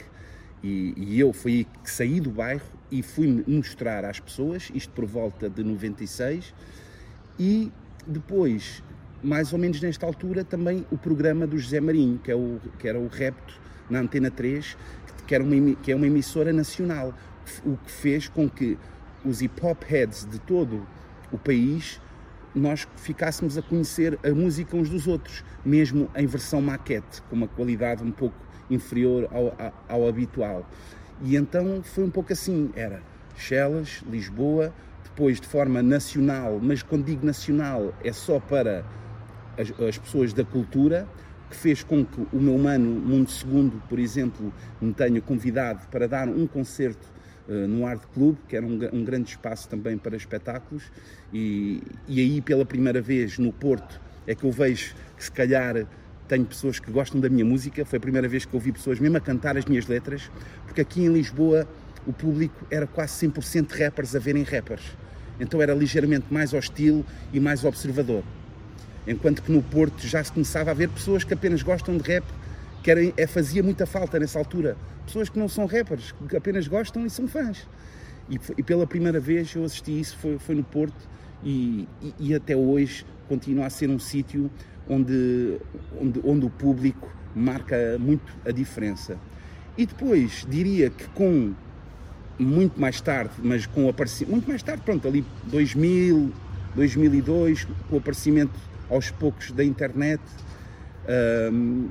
e, 0.64 0.94
e 0.98 1.20
eu 1.20 1.34
fui 1.34 1.66
que 1.84 1.90
saí 1.90 2.20
do 2.20 2.30
bairro 2.30 2.66
e 2.92 3.02
fui 3.02 3.44
mostrar 3.48 4.06
às 4.06 4.20
pessoas, 4.20 4.72
isto 4.74 4.94
por 4.94 5.06
volta 5.06 5.50
de 5.50 5.64
96, 5.64 6.54
e 7.40 7.72
depois, 8.06 8.84
mais 9.24 9.54
ou 9.54 9.60
menos 9.60 9.82
nesta 9.82 10.06
altura, 10.06 10.44
também 10.44 10.86
o 10.92 10.98
programa 10.98 11.48
do 11.48 11.58
José 11.58 11.80
Marinho, 11.80 12.20
que, 12.20 12.32
é 12.32 12.36
o, 12.36 12.60
que 12.78 12.88
era 12.88 13.00
o 13.00 13.08
Repto 13.08 13.60
na 13.90 14.00
Antena 14.00 14.30
3, 14.30 14.78
que, 15.28 15.36
era 15.36 15.44
uma, 15.44 15.76
que 15.76 15.92
é 15.92 15.96
uma 15.96 16.08
emissora 16.08 16.52
nacional, 16.52 17.14
o 17.66 17.78
que 17.78 17.92
fez 17.92 18.28
com 18.28 18.50
que 18.50 18.78
os 19.24 19.42
hip 19.42 19.64
hop 19.64 19.84
heads 19.84 20.26
de 20.30 20.40
todo 20.40 20.86
o 21.32 21.38
país 21.38 22.00
nós 22.54 22.88
ficássemos 22.98 23.58
a 23.58 23.62
conhecer 23.62 24.20
a 24.24 24.30
música 24.32 24.76
uns 24.76 24.90
dos 24.90 25.08
outros, 25.08 25.44
mesmo 25.66 26.10
em 26.16 26.26
versão 26.26 26.62
maquete, 26.62 27.22
com 27.30 27.36
uma 27.36 27.48
qualidade 27.48 28.04
um 28.04 28.12
pouco 28.12 28.36
inferior 28.70 29.28
ao, 29.32 29.74
ao, 29.88 30.08
habitual. 30.08 30.70
E 31.22 31.36
então 31.36 31.82
foi 31.84 32.04
um 32.04 32.10
pouco 32.10 32.34
assim, 32.34 32.72
era 32.76 33.02
Chelas, 33.36 34.04
Lisboa, 34.10 34.74
depois 35.04 35.40
de 35.40 35.48
forma 35.48 35.82
nacional, 35.82 36.60
mas 36.62 36.82
quando 36.82 37.06
digo 37.06 37.26
nacional 37.26 37.94
é 38.04 38.12
só 38.12 38.40
para 38.40 38.86
as, 39.58 39.72
as 39.80 39.98
pessoas 39.98 40.34
da 40.34 40.44
cultura, 40.44 41.08
que 41.50 41.56
fez 41.56 41.84
com 41.84 42.06
que 42.06 42.22
o 42.32 42.40
meu 42.40 42.58
mano 42.58 42.90
Mundo 42.90 43.30
Segundo, 43.30 43.82
por 43.90 44.00
exemplo, 44.00 44.54
me 44.82 44.94
tenha 44.94 45.22
convidado 45.22 45.86
para 45.90 46.08
dar 46.08 46.30
um 46.30 46.48
concerto 46.48 47.11
no 47.48 47.86
Art 47.86 48.02
Club, 48.14 48.38
que 48.48 48.56
era 48.56 48.66
um, 48.66 48.80
um, 48.94 49.04
grande 49.04 49.30
espaço 49.30 49.68
também 49.68 49.98
para 49.98 50.16
espetáculos, 50.16 50.84
e, 51.34 51.82
e 52.08 52.20
aí 52.20 52.42
pela 52.42 52.66
primeira 52.66 53.02
vez 53.02 53.38
no 53.38 53.52
Porto 53.52 54.00
é 54.28 54.36
que 54.36 54.44
eu 54.44 54.52
vejo 54.52 54.94
que 55.18 55.24
se 55.24 55.32
calhar 55.32 55.86
tenho 56.28 56.46
pessoas 56.46 56.80
que 56.80 56.90
gostam 56.90 57.20
da 57.20 57.30
minha 57.30 57.44
música, 57.44 57.84
foi 57.84 57.98
a 57.98 58.00
primeira 58.00 58.28
vez 58.28 58.46
que 58.46 58.54
eu 58.54 58.60
vi 58.60 58.72
pessoas 58.72 59.00
mesmo 59.00 59.18
a 59.18 59.20
cantar 59.20 59.58
as 59.58 59.66
minhas 59.66 59.86
letras, 59.88 60.32
porque 60.66 60.82
aqui 60.82 61.04
em 61.04 61.12
Lisboa 61.12 61.68
o 62.08 62.14
público 62.14 62.66
era 62.72 62.88
quase 62.88 63.28
100% 63.28 63.72
rappers 63.78 64.16
a 64.16 64.20
verem 64.20 64.44
rappers. 64.44 64.84
Então 65.40 65.62
era 65.62 65.74
ligeiramente 65.74 66.28
mais 66.32 66.54
hostil 66.54 67.06
e 67.34 67.40
mais 67.40 67.64
observador. 67.64 68.24
Enquanto 69.08 69.42
que 69.42 69.52
no 69.52 69.62
Porto 69.62 70.08
já 70.08 70.24
se 70.24 70.32
começava 70.32 70.72
a 70.72 70.74
ver 70.74 70.88
pessoas 70.90 71.24
que 71.24 71.34
apenas 71.34 71.64
gostam 71.64 71.98
de 71.98 72.04
rap, 72.04 72.24
que 72.84 72.90
era, 72.90 73.02
é, 73.18 73.28
fazia 73.28 73.62
muita 73.62 73.86
falta 73.86 74.20
nessa 74.20 74.40
altura. 74.40 74.76
Pessoas 75.06 75.30
que 75.30 75.38
não 75.38 75.48
são 75.48 75.66
rappers, 75.66 76.14
que 76.28 76.36
apenas 76.36 76.68
gostam 76.68 77.06
e 77.06 77.10
são 77.10 77.28
fãs. 77.28 77.68
E, 78.30 78.40
e 78.58 78.64
pela 78.64 78.88
primeira 78.88 79.20
vez 79.20 79.54
eu 79.56 79.64
assisti 79.64 80.00
isso, 80.00 80.18
foi, 80.18 80.38
foi 80.40 80.56
no 80.56 80.64
Porto, 80.64 81.10
e, 81.44 81.88
e, 82.02 82.14
e, 82.20 82.36
até 82.36 82.56
hoje 82.56 83.06
continua 83.28 83.66
a 83.66 83.70
ser 83.70 83.90
um 83.90 83.98
sítio 83.98 84.52
onde, 84.88 85.58
onde, 86.00 86.22
onde 86.24 86.46
o 86.46 86.50
público 86.50 87.10
marca 87.36 87.98
muito 88.00 88.32
a 88.46 88.52
diferença. 88.52 89.18
E 89.78 89.86
depois 89.86 90.46
diria 90.48 90.90
que 90.90 91.08
com 91.10 91.54
muito 92.38 92.80
mais 92.80 93.00
tarde, 93.02 93.34
mas 93.42 93.66
com 93.66 93.86
o 93.86 93.90
aparecimento, 93.90 94.32
muito 94.32 94.48
mais 94.48 94.62
tarde, 94.62 94.84
pronto, 94.84 95.08
ali 95.08 95.26
2000, 95.46 96.32
2002, 96.76 97.66
com 97.90 97.96
o 97.96 98.00
aparecimento 98.00 98.58
aos 98.90 99.10
poucos 99.12 99.52
da 99.52 99.64
internet, 99.64 100.22
um, 101.52 101.90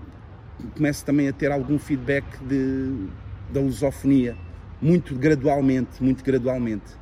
começo 0.74 1.04
também 1.04 1.28
a 1.28 1.32
ter 1.32 1.50
algum 1.50 1.78
feedback 1.78 2.24
de, 2.44 3.08
da 3.52 3.60
lusofonia, 3.60 4.36
muito 4.80 5.14
gradualmente, 5.14 6.02
muito 6.02 6.24
gradualmente. 6.24 6.98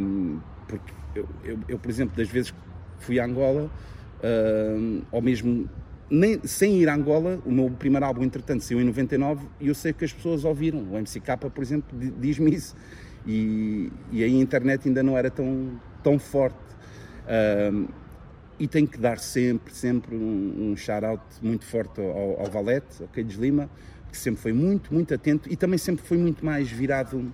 Um, 0.00 0.40
porque 0.66 0.92
eu, 1.14 1.28
eu, 1.44 1.58
eu, 1.68 1.78
por 1.78 1.90
exemplo, 1.90 2.16
das 2.16 2.28
vezes 2.28 2.52
fui 2.98 3.20
a 3.20 3.24
Angola, 3.24 3.70
um, 4.22 5.02
ou 5.10 5.22
mesmo 5.22 5.68
nem, 6.08 6.40
sem 6.44 6.80
ir 6.80 6.88
a 6.88 6.94
Angola, 6.94 7.40
o 7.44 7.50
meu 7.50 7.70
primeiro 7.70 8.06
álbum, 8.06 8.22
entretanto, 8.22 8.62
saiu 8.62 8.80
em 8.80 8.84
99 8.84 9.46
e 9.60 9.68
eu 9.68 9.74
sei 9.74 9.92
que 9.92 10.04
as 10.04 10.12
pessoas 10.12 10.44
ouviram. 10.44 10.80
O 10.80 10.98
MCK, 10.98 11.50
por 11.52 11.62
exemplo, 11.62 11.98
diz-me 12.18 12.54
isso. 12.54 12.76
E, 13.26 13.90
e 14.12 14.22
aí 14.22 14.34
a 14.34 14.40
internet 14.40 14.86
ainda 14.86 15.02
não 15.02 15.18
era 15.18 15.30
tão, 15.30 15.80
tão 16.02 16.18
forte. 16.18 16.56
Um, 17.72 17.88
e 18.58 18.66
tenho 18.66 18.88
que 18.88 18.98
dar 18.98 19.18
sempre, 19.18 19.72
sempre 19.72 20.14
um, 20.14 20.72
um 20.72 20.76
shout-out 20.76 21.22
muito 21.42 21.64
forte 21.64 22.00
ao, 22.00 22.40
ao 22.40 22.46
Valete, 22.50 23.02
ao 23.02 23.08
Keides 23.08 23.36
Lima, 23.36 23.68
que 24.10 24.16
sempre 24.16 24.40
foi 24.40 24.52
muito, 24.52 24.92
muito 24.92 25.12
atento 25.12 25.52
e 25.52 25.56
também 25.56 25.78
sempre 25.78 26.04
foi 26.04 26.16
muito 26.16 26.44
mais 26.44 26.70
virado, 26.70 27.32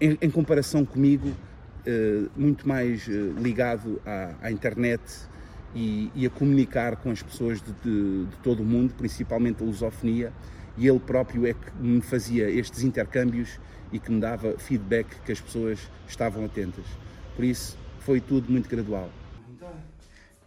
em, 0.00 0.16
em 0.20 0.30
comparação 0.30 0.84
comigo, 0.84 1.28
uh, 1.28 2.30
muito 2.36 2.66
mais 2.66 3.06
uh, 3.06 3.34
ligado 3.38 4.00
à, 4.06 4.34
à 4.42 4.50
internet 4.50 5.02
e, 5.74 6.10
e, 6.14 6.26
a 6.26 6.30
comunicar 6.30 6.96
com 6.96 7.10
as 7.10 7.22
pessoas 7.22 7.60
de, 7.60 7.72
de, 7.84 8.26
de, 8.26 8.36
todo 8.42 8.60
o 8.60 8.64
mundo, 8.64 8.94
principalmente 8.94 9.62
a 9.62 9.66
lusofonia, 9.66 10.32
e 10.78 10.88
ele 10.88 11.00
próprio 11.00 11.46
é 11.46 11.52
que 11.52 11.70
me 11.78 12.00
fazia 12.00 12.48
estes 12.48 12.82
intercâmbios 12.82 13.60
e 13.92 13.98
que 13.98 14.10
me 14.10 14.20
dava 14.20 14.56
feedback 14.58 15.06
que 15.26 15.32
as 15.32 15.40
pessoas 15.40 15.78
estavam 16.08 16.44
atentas. 16.44 16.84
Por 17.36 17.44
isso, 17.44 17.76
foi 18.00 18.20
tudo 18.20 18.50
muito 18.50 18.68
gradual. 18.68 19.10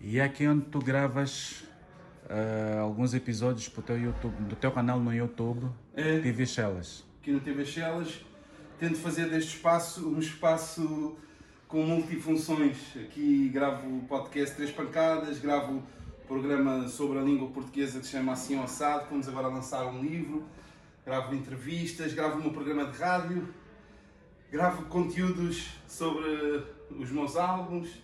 E 0.03 0.17
é 0.17 0.23
aqui 0.23 0.47
onde 0.47 0.65
tu 0.65 0.79
gravas 0.79 1.63
uh, 2.25 2.81
alguns 2.81 3.13
episódios 3.13 3.69
pro 3.69 3.83
teu 3.83 3.99
YouTube, 3.99 4.35
do 4.45 4.55
teu 4.55 4.71
canal 4.71 4.99
no 4.99 5.13
YouTube, 5.13 5.69
é, 5.93 6.17
TV 6.19 6.43
Shellas. 6.47 7.05
Aqui 7.21 7.31
no 7.31 7.39
TV 7.39 7.63
Shellas, 7.63 8.25
tento 8.79 8.97
fazer 8.97 9.29
deste 9.29 9.57
espaço 9.57 10.09
um 10.09 10.17
espaço 10.17 11.15
com 11.67 11.83
multifunções. 11.83 12.77
Aqui 12.95 13.47
gravo 13.49 14.01
podcast 14.09 14.55
Três 14.55 14.71
Pancadas, 14.71 15.37
gravo 15.37 15.83
programa 16.27 16.87
sobre 16.87 17.19
a 17.19 17.21
língua 17.21 17.49
portuguesa 17.49 17.99
que 17.99 18.05
se 18.07 18.13
chama 18.13 18.31
Assim 18.31 18.57
ao 18.57 18.63
Assado, 18.63 19.05
vamos 19.07 19.29
agora 19.29 19.49
lançar 19.49 19.85
um 19.85 20.01
livro, 20.01 20.43
gravo 21.05 21.35
entrevistas, 21.35 22.11
gravo 22.11 22.39
um 22.39 22.51
programa 22.51 22.85
de 22.85 22.97
rádio, 22.97 23.47
gravo 24.51 24.83
conteúdos 24.85 25.69
sobre 25.87 26.63
os 26.89 27.11
meus 27.11 27.35
álbuns, 27.35 28.01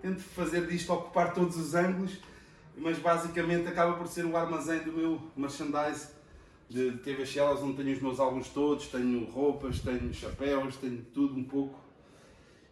tento 0.00 0.20
fazer 0.20 0.66
disto 0.66 0.92
ocupar 0.92 1.32
todos 1.32 1.56
os 1.56 1.74
ângulos, 1.74 2.20
mas 2.76 2.98
basicamente 2.98 3.66
acaba 3.68 3.94
por 3.94 4.06
ser 4.06 4.24
o 4.24 4.36
armazém 4.36 4.80
do 4.80 4.92
meu 4.92 5.20
merchandise 5.36 6.08
de 6.68 6.92
TV 6.98 7.24
Shellas, 7.24 7.60
onde 7.62 7.76
tenho 7.76 7.94
os 7.94 8.02
meus 8.02 8.20
álbuns 8.20 8.48
todos, 8.48 8.88
tenho 8.88 9.24
roupas, 9.30 9.80
tenho 9.80 10.12
chapéus, 10.12 10.76
tenho 10.76 11.02
tudo 11.14 11.38
um 11.38 11.44
pouco. 11.44 11.78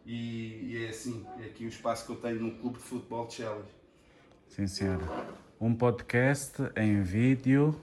E, 0.05 0.73
e, 0.73 0.85
é 0.85 0.89
assim, 0.91 1.25
é 1.41 1.47
aqui 1.47 1.65
o 1.65 1.69
espaço 1.69 2.05
que 2.05 2.13
eu 2.13 2.17
tenho 2.17 2.41
no 2.41 2.53
clube 2.59 2.79
de 2.79 2.85
futebol 2.85 3.27
de 3.27 3.35
Shellas. 3.35 3.67
Sim, 4.49 4.67
senhora. 4.67 5.27
Um 5.61 5.75
podcast 5.75 6.63
em 6.77 7.03
vídeo 7.03 7.75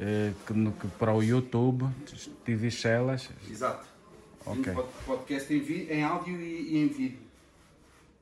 eh, 0.00 0.32
que, 0.46 0.52
no, 0.52 0.72
que 0.72 0.88
para 0.88 1.14
o 1.14 1.22
YouTube, 1.22 1.86
TV 2.44 2.70
Shellas. 2.70 3.30
Exato. 3.48 3.86
Okay. 4.44 4.72
Um 4.72 4.84
podcast 5.06 5.54
em, 5.54 5.62
em 5.88 6.02
áudio 6.02 6.40
e, 6.40 6.72
e 6.72 6.78
em 6.78 6.88
vídeo 6.88 7.21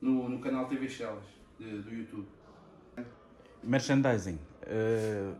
no, 0.01 0.27
no 0.27 0.39
canal 0.39 0.67
TV 0.67 0.89
Shellas 0.89 1.23
do 1.59 1.93
YouTube. 1.93 2.27
Merchandising. 3.63 4.39
Uh, 4.63 5.35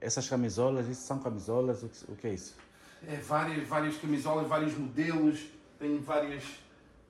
essas 0.00 0.28
camisolas, 0.28 0.88
isso 0.88 1.02
são 1.02 1.18
camisolas? 1.18 1.82
O 1.82 1.88
que, 1.88 2.12
o 2.12 2.16
que 2.16 2.26
é 2.28 2.34
isso? 2.34 2.56
É 3.06 3.16
várias, 3.16 3.66
várias 3.68 3.96
camisolas, 3.98 4.48
vários 4.48 4.76
modelos, 4.76 5.46
tenho 5.78 6.00
várias 6.00 6.44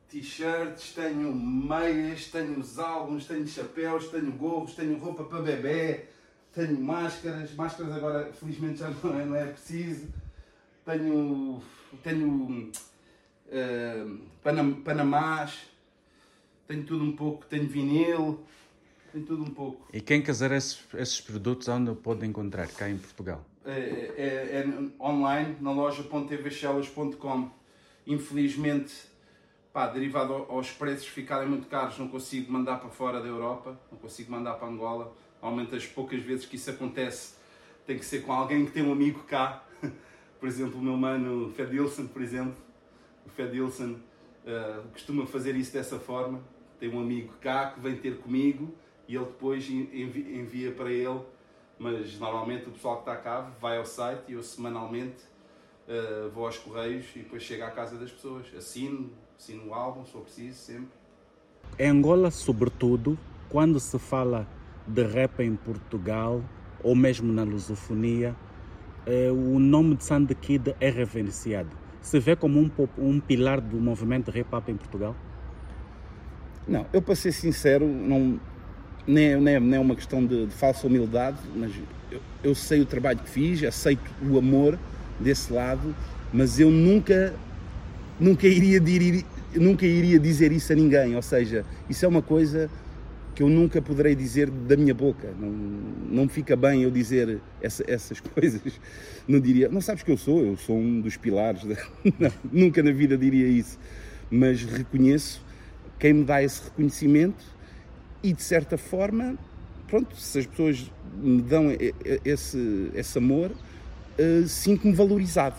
t-shirts, 0.08 0.92
tenho 0.92 1.32
meias, 1.32 2.26
tenho 2.26 2.58
os 2.58 2.78
álbuns, 2.78 3.26
tenho 3.26 3.46
chapéus, 3.46 4.08
tenho 4.08 4.32
gorros, 4.32 4.74
tenho 4.74 4.98
roupa 4.98 5.24
para 5.24 5.40
bebê, 5.40 6.06
tenho 6.52 6.80
máscaras, 6.80 7.54
máscaras 7.54 7.92
agora 7.92 8.32
felizmente 8.32 8.80
já 8.80 8.90
não 8.90 9.20
é, 9.20 9.24
não 9.24 9.36
é 9.36 9.46
preciso, 9.46 10.08
tenho, 10.84 11.62
tenho 12.02 12.70
uh, 13.46 14.20
Panam 14.42 14.74
Panamás, 14.82 15.69
tenho 16.70 16.84
tudo 16.84 17.02
um 17.02 17.10
pouco, 17.10 17.44
tenho 17.46 17.66
vinil, 17.66 18.38
tenho 19.12 19.26
tudo 19.26 19.42
um 19.42 19.50
pouco. 19.50 19.88
E 19.92 20.00
quem 20.00 20.22
quiser 20.22 20.52
esses, 20.52 20.80
esses 20.94 21.20
produtos, 21.20 21.66
onde 21.66 21.92
pode 21.96 22.24
encontrar 22.24 22.68
cá 22.68 22.88
em 22.88 22.96
Portugal? 22.96 23.44
É, 23.64 23.72
é, 24.16 24.64
é 24.64 25.04
online, 25.04 25.56
na 25.60 25.72
loja.tvchelas.com. 25.72 27.50
Infelizmente, 28.06 28.94
pá, 29.72 29.88
derivado 29.88 30.32
aos 30.32 30.70
preços 30.70 31.08
ficarem 31.08 31.48
muito 31.48 31.66
caros, 31.66 31.98
não 31.98 32.06
consigo 32.06 32.52
mandar 32.52 32.78
para 32.78 32.88
fora 32.88 33.20
da 33.20 33.26
Europa, 33.26 33.76
não 33.90 33.98
consigo 33.98 34.30
mandar 34.30 34.54
para 34.54 34.68
Angola. 34.68 35.12
Normalmente, 35.42 35.74
as 35.74 35.86
poucas 35.86 36.22
vezes 36.22 36.46
que 36.46 36.54
isso 36.54 36.70
acontece, 36.70 37.34
tem 37.84 37.98
que 37.98 38.04
ser 38.04 38.22
com 38.22 38.32
alguém 38.32 38.64
que 38.64 38.70
tem 38.70 38.84
um 38.84 38.92
amigo 38.92 39.24
cá. 39.24 39.64
Por 40.38 40.48
exemplo, 40.48 40.78
o 40.78 40.82
meu 40.82 40.96
mano 40.96 41.50
Fedilson, 41.50 42.06
por 42.06 42.22
exemplo. 42.22 42.56
O 43.26 43.28
Fedilson 43.28 43.96
uh, 44.46 44.88
costuma 44.92 45.26
fazer 45.26 45.54
isso 45.54 45.72
dessa 45.72 45.98
forma. 45.98 46.40
Tem 46.80 46.88
um 46.88 46.98
amigo 46.98 47.34
cá 47.40 47.70
que 47.70 47.80
vem 47.80 47.96
ter 47.96 48.16
comigo 48.18 48.74
e 49.06 49.14
ele 49.14 49.26
depois 49.26 49.68
envia 49.68 50.72
para 50.72 50.90
ele. 50.90 51.20
Mas 51.78 52.18
normalmente 52.18 52.68
o 52.68 52.72
pessoal 52.72 52.96
que 52.96 53.10
está 53.10 53.16
cá 53.16 53.40
vai 53.60 53.78
ao 53.78 53.84
site 53.84 54.22
e 54.28 54.32
eu 54.32 54.42
semanalmente 54.42 55.22
uh, 55.86 56.30
vou 56.30 56.46
aos 56.46 56.58
correios 56.58 57.06
e 57.14 57.20
depois 57.20 57.42
chego 57.42 57.64
à 57.64 57.70
casa 57.70 57.96
das 57.96 58.10
pessoas. 58.10 58.46
Assino, 58.56 59.10
assino 59.38 59.68
o 59.68 59.74
álbum, 59.74 60.04
se 60.04 60.12
for 60.12 60.22
preciso, 60.22 60.58
sempre. 60.58 60.88
Em 61.78 61.88
Angola, 61.88 62.30
sobretudo, 62.30 63.18
quando 63.48 63.78
se 63.78 63.98
fala 63.98 64.46
de 64.86 65.02
rap 65.02 65.40
em 65.40 65.56
Portugal 65.56 66.42
ou 66.82 66.94
mesmo 66.94 67.32
na 67.32 67.44
lusofonia, 67.44 68.34
eh, 69.06 69.30
o 69.30 69.58
nome 69.58 69.96
de 69.96 70.04
Sandy 70.04 70.34
Kid 70.34 70.74
é 70.80 70.90
reverenciado. 70.90 71.70
Se 72.00 72.18
vê 72.18 72.34
como 72.34 72.58
um, 72.58 72.70
um 72.98 73.20
pilar 73.20 73.60
do 73.60 73.78
movimento 73.78 74.30
hip 74.36 74.54
hop 74.54 74.68
em 74.68 74.76
Portugal? 74.76 75.14
Não, 76.70 76.86
eu 76.92 77.02
para 77.02 77.16
ser 77.16 77.32
sincero, 77.32 77.84
não, 77.84 78.38
nem, 79.04 79.40
nem, 79.40 79.58
nem 79.58 79.74
é 79.74 79.80
uma 79.80 79.96
questão 79.96 80.24
de, 80.24 80.46
de 80.46 80.54
falsa 80.54 80.86
humildade, 80.86 81.36
mas 81.56 81.72
eu, 82.12 82.20
eu, 82.44 82.54
sei 82.54 82.80
o 82.80 82.86
trabalho 82.86 83.18
que 83.18 83.28
fiz, 83.28 83.64
aceito 83.64 84.08
o 84.22 84.38
amor 84.38 84.78
desse 85.18 85.52
lado, 85.52 85.92
mas 86.32 86.60
eu 86.60 86.70
nunca, 86.70 87.34
nunca 88.20 88.46
iria, 88.46 88.78
dir, 88.78 89.24
nunca 89.56 89.84
iria 89.84 90.16
dizer 90.16 90.52
isso 90.52 90.72
a 90.72 90.76
ninguém. 90.76 91.16
Ou 91.16 91.22
seja, 91.22 91.64
isso 91.88 92.04
é 92.04 92.08
uma 92.08 92.22
coisa 92.22 92.70
que 93.34 93.42
eu 93.42 93.48
nunca 93.48 93.82
poderei 93.82 94.14
dizer 94.14 94.48
da 94.48 94.76
minha 94.76 94.94
boca. 94.94 95.28
Não, 95.40 95.50
não 95.50 96.28
fica 96.28 96.54
bem 96.54 96.84
eu 96.84 96.90
dizer 96.92 97.40
essa, 97.60 97.82
essas 97.88 98.20
coisas. 98.22 98.80
Não 99.26 99.40
diria, 99.40 99.68
não 99.68 99.80
sabes 99.80 100.04
que 100.04 100.10
eu 100.12 100.16
sou, 100.16 100.44
eu 100.44 100.56
sou 100.56 100.78
um 100.78 101.00
dos 101.00 101.16
pilares. 101.16 101.62
Não, 102.16 102.32
nunca 102.52 102.80
na 102.80 102.92
vida 102.92 103.18
diria 103.18 103.48
isso. 103.48 103.76
Mas 104.30 104.62
reconheço 104.62 105.49
quem 106.00 106.14
me 106.14 106.24
dá 106.24 106.42
esse 106.42 106.64
reconhecimento 106.64 107.44
e 108.22 108.32
de 108.32 108.42
certa 108.42 108.76
forma, 108.78 109.36
pronto, 109.86 110.16
se 110.16 110.38
as 110.40 110.46
pessoas 110.46 110.90
me 111.14 111.42
dão 111.42 111.66
esse, 112.24 112.90
esse 112.94 113.18
amor, 113.18 113.50
uh, 113.50 114.48
sinto-me 114.48 114.94
valorizado. 114.94 115.56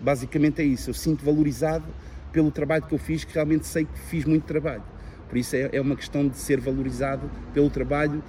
Basicamente 0.00 0.62
é 0.62 0.64
isso, 0.64 0.90
eu 0.90 0.94
sinto 0.94 1.24
valorizado 1.24 1.84
pelo 2.32 2.50
trabalho 2.50 2.84
que 2.84 2.94
eu 2.94 2.98
fiz, 2.98 3.24
que 3.24 3.34
realmente 3.34 3.66
sei 3.66 3.84
que 3.84 3.98
fiz 3.98 4.24
muito 4.24 4.44
trabalho. 4.44 4.82
Por 5.28 5.36
isso 5.36 5.56
é, 5.56 5.68
é 5.72 5.80
uma 5.80 5.96
questão 5.96 6.28
de 6.28 6.36
ser 6.36 6.60
valorizado 6.60 7.28
pelo 7.52 7.68
trabalho 7.68 8.22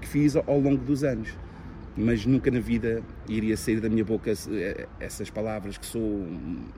que 0.00 0.08
fiz 0.08 0.34
ao 0.34 0.60
longo 0.60 0.84
dos 0.84 1.04
anos. 1.04 1.28
Mas 2.00 2.24
nunca 2.24 2.48
na 2.50 2.60
vida 2.60 3.02
iria 3.28 3.56
sair 3.56 3.80
da 3.80 3.88
minha 3.88 4.04
boca 4.04 4.30
eh, 4.30 4.86
essas 5.00 5.28
palavras 5.30 5.76
que 5.76 5.84
sou 5.84 6.24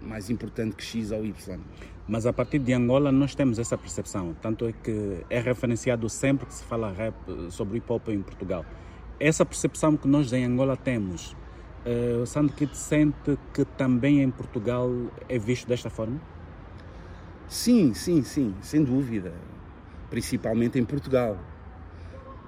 mais 0.00 0.30
importante 0.30 0.74
que 0.74 0.82
X 0.82 1.10
ou 1.10 1.26
Y. 1.26 1.60
Mas 2.08 2.24
a 2.24 2.32
partir 2.32 2.58
de 2.58 2.72
Angola 2.72 3.12
nós 3.12 3.34
temos 3.34 3.58
essa 3.58 3.76
percepção, 3.76 4.34
tanto 4.40 4.66
é 4.66 4.72
que 4.72 5.18
é 5.28 5.38
referenciado 5.38 6.08
sempre 6.08 6.46
que 6.46 6.54
se 6.54 6.64
fala 6.64 6.90
rap 6.90 7.14
sobre 7.50 7.78
hip 7.78 7.92
hop 7.92 8.08
em 8.08 8.22
Portugal. 8.22 8.64
Essa 9.18 9.44
percepção 9.44 9.94
que 9.94 10.08
nós 10.08 10.32
em 10.32 10.44
Angola 10.44 10.74
temos, 10.76 11.36
uh, 11.84 12.22
o 12.22 12.26
Santo 12.26 12.54
Kid 12.54 12.74
sente 12.74 13.38
que 13.52 13.66
também 13.66 14.22
em 14.22 14.30
Portugal 14.30 14.90
é 15.28 15.38
visto 15.38 15.68
desta 15.68 15.90
forma? 15.90 16.18
Sim, 17.46 17.92
sim, 17.92 18.22
sim, 18.22 18.54
sem 18.62 18.82
dúvida 18.82 19.34
principalmente 20.10 20.78
em 20.78 20.84
Portugal. 20.84 21.38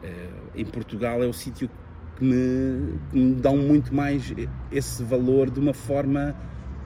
Eh, 0.02 0.28
em 0.56 0.64
Portugal 0.66 1.22
é 1.22 1.26
o 1.26 1.32
sítio 1.32 1.70
me, 2.22 2.98
me 3.12 3.34
dão 3.34 3.56
muito 3.56 3.94
mais 3.94 4.32
esse 4.70 5.02
valor 5.02 5.50
de 5.50 5.60
uma 5.60 5.74
forma 5.74 6.34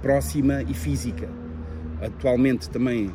próxima 0.03 0.63
e 0.63 0.75
física. 0.75 1.29
Atualmente 2.01 2.69
também, 2.71 3.11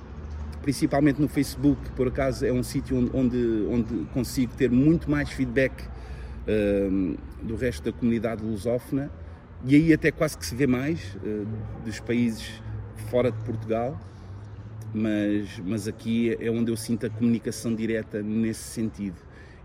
principalmente 0.62 1.22
no 1.22 1.28
Facebook, 1.28 1.92
por 1.92 2.08
acaso 2.08 2.46
é 2.46 2.52
um 2.52 2.64
sítio 2.64 2.98
onde, 2.98 3.16
onde, 3.16 3.68
onde 3.70 4.06
consigo 4.14 4.54
ter 4.56 4.70
muito 4.70 5.10
mais 5.10 5.30
feedback 5.30 5.74
uh, 5.84 7.18
do 7.42 7.56
resto 7.56 7.84
da 7.84 7.92
comunidade 7.92 8.44
lusófona 8.44 9.12
e 9.64 9.76
aí 9.76 9.94
até 9.94 10.12
quase 10.12 10.38
que 10.38 10.46
se 10.46 10.56
vê 10.56 10.66
mais 10.66 11.16
uh, 11.24 11.48
dos 11.86 12.00
países 12.00 12.62
fora 13.10 13.32
de 13.32 13.38
Portugal 13.44 14.00
mas, 14.94 15.62
mas 15.66 15.88
aqui 15.88 16.36
é 16.40 16.50
onde 16.50 16.72
eu 16.72 16.78
sinto 16.78 17.06
a 17.06 17.10
comunicação 17.10 17.74
direta 17.74 18.22
nesse 18.22 18.64
sentido. 18.64 19.16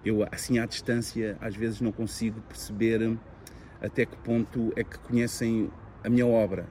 Eu, 0.07 0.25
assim, 0.31 0.61
à 0.61 0.67
distância, 0.67 1.37
às 1.41 1.57
vezes 1.57 1.81
não 1.81 1.91
consigo 1.91 2.41
perceber 2.43 3.19
até 3.81 4.07
que 4.07 4.17
ponto 4.19 4.73
é 4.77 4.85
que 4.85 4.97
conhecem 5.01 5.69
a 6.05 6.09
minha 6.09 6.25
obra. 6.25 6.65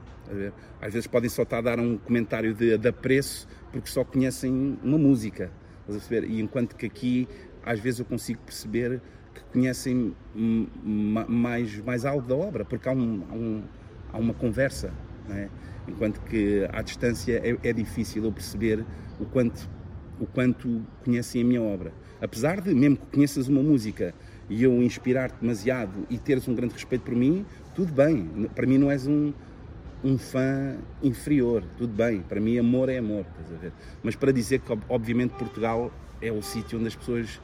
Às 0.80 0.94
vezes 0.94 1.06
podem 1.06 1.28
só 1.28 1.42
estar 1.42 1.58
a 1.58 1.60
dar 1.60 1.78
um 1.78 1.98
comentário 1.98 2.54
de, 2.54 2.78
de 2.78 2.88
apreço 2.88 3.46
porque 3.70 3.90
só 3.90 4.02
conhecem 4.02 4.78
uma 4.82 4.96
música. 4.96 5.50
E 6.26 6.40
enquanto 6.40 6.76
que 6.76 6.86
aqui, 6.86 7.28
às 7.62 7.78
vezes, 7.78 8.00
eu 8.00 8.06
consigo 8.06 8.40
perceber 8.40 9.02
que 9.34 9.42
conhecem 9.52 10.16
mais, 10.34 11.78
mais 11.80 12.06
algo 12.06 12.26
da 12.26 12.34
obra, 12.34 12.64
porque 12.64 12.88
há, 12.88 12.92
um, 12.92 13.22
há, 13.30 13.34
um, 13.34 13.62
há 14.14 14.18
uma 14.18 14.32
conversa. 14.32 14.94
É? 15.28 15.48
enquanto 15.88 16.20
que 16.22 16.66
à 16.72 16.80
distância 16.80 17.40
é, 17.44 17.68
é 17.68 17.72
difícil 17.72 18.24
eu 18.24 18.32
perceber 18.32 18.84
o 19.20 19.26
quanto, 19.26 19.68
o 20.18 20.26
quanto 20.26 20.82
conhecem 21.04 21.42
a 21.42 21.44
minha 21.44 21.62
obra. 21.62 21.92
Apesar 22.26 22.60
de, 22.60 22.74
mesmo 22.74 22.96
que 22.96 23.06
conheças 23.06 23.46
uma 23.46 23.62
música 23.62 24.12
e 24.50 24.64
eu 24.64 24.82
inspirar-te 24.82 25.36
demasiado 25.40 26.04
e 26.10 26.18
teres 26.18 26.48
um 26.48 26.56
grande 26.56 26.74
respeito 26.74 27.02
por 27.02 27.14
mim, 27.14 27.46
tudo 27.72 27.92
bem. 27.92 28.26
Para 28.52 28.66
mim 28.66 28.78
não 28.78 28.90
és 28.90 29.06
um, 29.06 29.32
um 30.02 30.18
fã 30.18 30.76
inferior, 31.00 31.62
tudo 31.78 31.94
bem. 31.94 32.22
Para 32.22 32.40
mim 32.40 32.58
amor 32.58 32.88
é 32.88 32.98
amor, 32.98 33.24
estás 33.30 33.52
a 33.52 33.56
ver? 33.56 33.72
Mas 34.02 34.16
para 34.16 34.32
dizer 34.32 34.58
que 34.58 34.76
obviamente 34.88 35.34
Portugal 35.34 35.92
é 36.20 36.32
o 36.32 36.42
sítio 36.42 36.80
onde 36.80 36.88
as 36.88 36.96
pessoas 36.96 37.40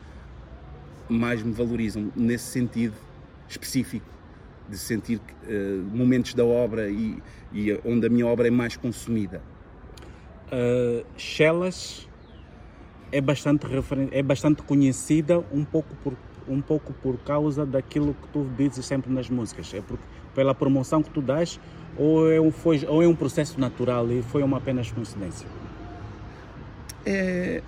mais 1.08 1.44
me 1.44 1.52
valorizam, 1.52 2.10
nesse 2.16 2.46
sentido 2.46 2.96
específico 3.48 4.06
de 4.68 4.76
sentir 4.76 5.18
uh, 5.18 5.96
momentos 5.96 6.34
da 6.34 6.44
obra 6.44 6.90
e, 6.90 7.22
e, 7.52 7.72
onde 7.84 8.08
a 8.08 8.10
minha 8.10 8.26
obra 8.26 8.48
é 8.48 8.50
mais 8.50 8.76
consumida. 8.76 9.40
Uh, 10.48 11.06
é 13.12 13.20
bastante 13.20 13.66
é 14.10 14.22
bastante 14.22 14.62
conhecida 14.62 15.38
um 15.52 15.64
pouco 15.64 15.94
por 16.02 16.14
um 16.48 16.60
pouco 16.60 16.92
por 16.94 17.16
causa 17.18 17.64
daquilo 17.64 18.14
que 18.14 18.28
tu 18.28 18.48
dizes 18.56 18.84
sempre 18.84 19.12
nas 19.12 19.30
músicas. 19.30 19.72
É 19.72 19.82
pela 20.34 20.54
promoção 20.54 21.02
que 21.02 21.10
tu 21.10 21.20
dás 21.20 21.60
ou 21.96 22.32
é 22.32 22.40
um 22.40 22.50
foi 22.50 22.84
ou 22.88 23.02
é 23.02 23.06
um 23.06 23.14
processo 23.14 23.60
natural 23.60 24.10
e 24.10 24.22
foi 24.22 24.42
uma 24.42 24.56
apenas 24.56 24.90
coincidência? 24.90 25.46
É 27.06 27.62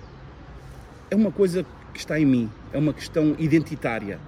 é 1.09 1.15
uma 1.15 1.31
coisa 1.31 1.65
que 1.93 1.99
está 1.99 2.19
em 2.19 2.25
mim. 2.25 2.49
É 2.73 2.77
uma 2.77 2.93
questão 2.93 3.35
identitária. 3.37 4.19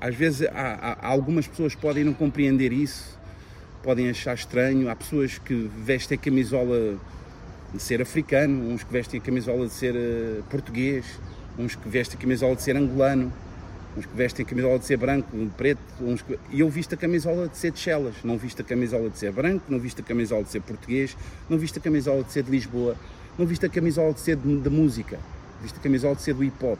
Às 0.00 0.14
vezes 0.14 0.48
há, 0.48 0.96
há, 1.00 1.06
algumas 1.06 1.46
pessoas 1.46 1.74
podem 1.74 2.02
não 2.02 2.14
compreender 2.14 2.72
isso, 2.72 3.18
podem 3.82 4.08
achar 4.08 4.34
estranho. 4.34 4.88
Há 4.88 4.96
pessoas 4.96 5.38
que 5.38 5.70
vestem 5.76 6.16
a 6.16 6.20
camisola 6.20 6.98
de 7.72 7.80
ser 7.80 8.02
africano, 8.02 8.72
uns 8.72 8.82
que 8.82 8.92
vestem 8.92 9.20
a 9.20 9.22
camisola 9.22 9.66
de 9.66 9.72
ser 9.72 9.94
uh, 9.94 10.42
português, 10.50 11.04
uns 11.58 11.74
que 11.74 11.88
vestem 11.88 12.18
a 12.18 12.20
camisola 12.20 12.56
de 12.56 12.62
ser 12.62 12.76
angolano, 12.76 13.32
uns 13.96 14.06
que 14.06 14.16
vestem 14.16 14.44
a 14.44 14.48
camisola 14.48 14.78
de 14.78 14.86
ser 14.86 14.96
branco, 14.96 15.28
preto, 15.56 15.80
uns 16.00 16.22
que... 16.22 16.38
e 16.50 16.60
eu 16.60 16.68
visto 16.68 16.94
a 16.94 16.96
camisola 16.96 17.48
de 17.48 17.56
ser 17.56 17.72
de 17.72 17.78
Chelas, 17.78 18.14
não 18.24 18.38
visto 18.38 18.60
a 18.60 18.64
camisola 18.64 19.10
de 19.10 19.18
ser 19.18 19.32
branco, 19.32 19.64
não 19.68 19.78
visto 19.78 20.00
a 20.00 20.04
camisola 20.04 20.42
de 20.42 20.50
ser 20.50 20.60
português, 20.60 21.16
não 21.48 21.58
visto 21.58 21.78
a 21.78 21.80
camisola 21.80 22.22
de 22.22 22.32
ser 22.32 22.42
de 22.42 22.50
Lisboa, 22.50 22.96
não 23.38 23.46
visto 23.46 23.66
a 23.66 23.68
camisola 23.68 24.12
de 24.12 24.20
ser 24.20 24.36
de, 24.36 24.60
de 24.60 24.70
música, 24.70 25.18
visto 25.62 25.76
a 25.78 25.82
camisola 25.82 26.14
de 26.14 26.22
ser 26.22 26.34
do 26.34 26.44
hip 26.44 26.64
hop. 26.64 26.78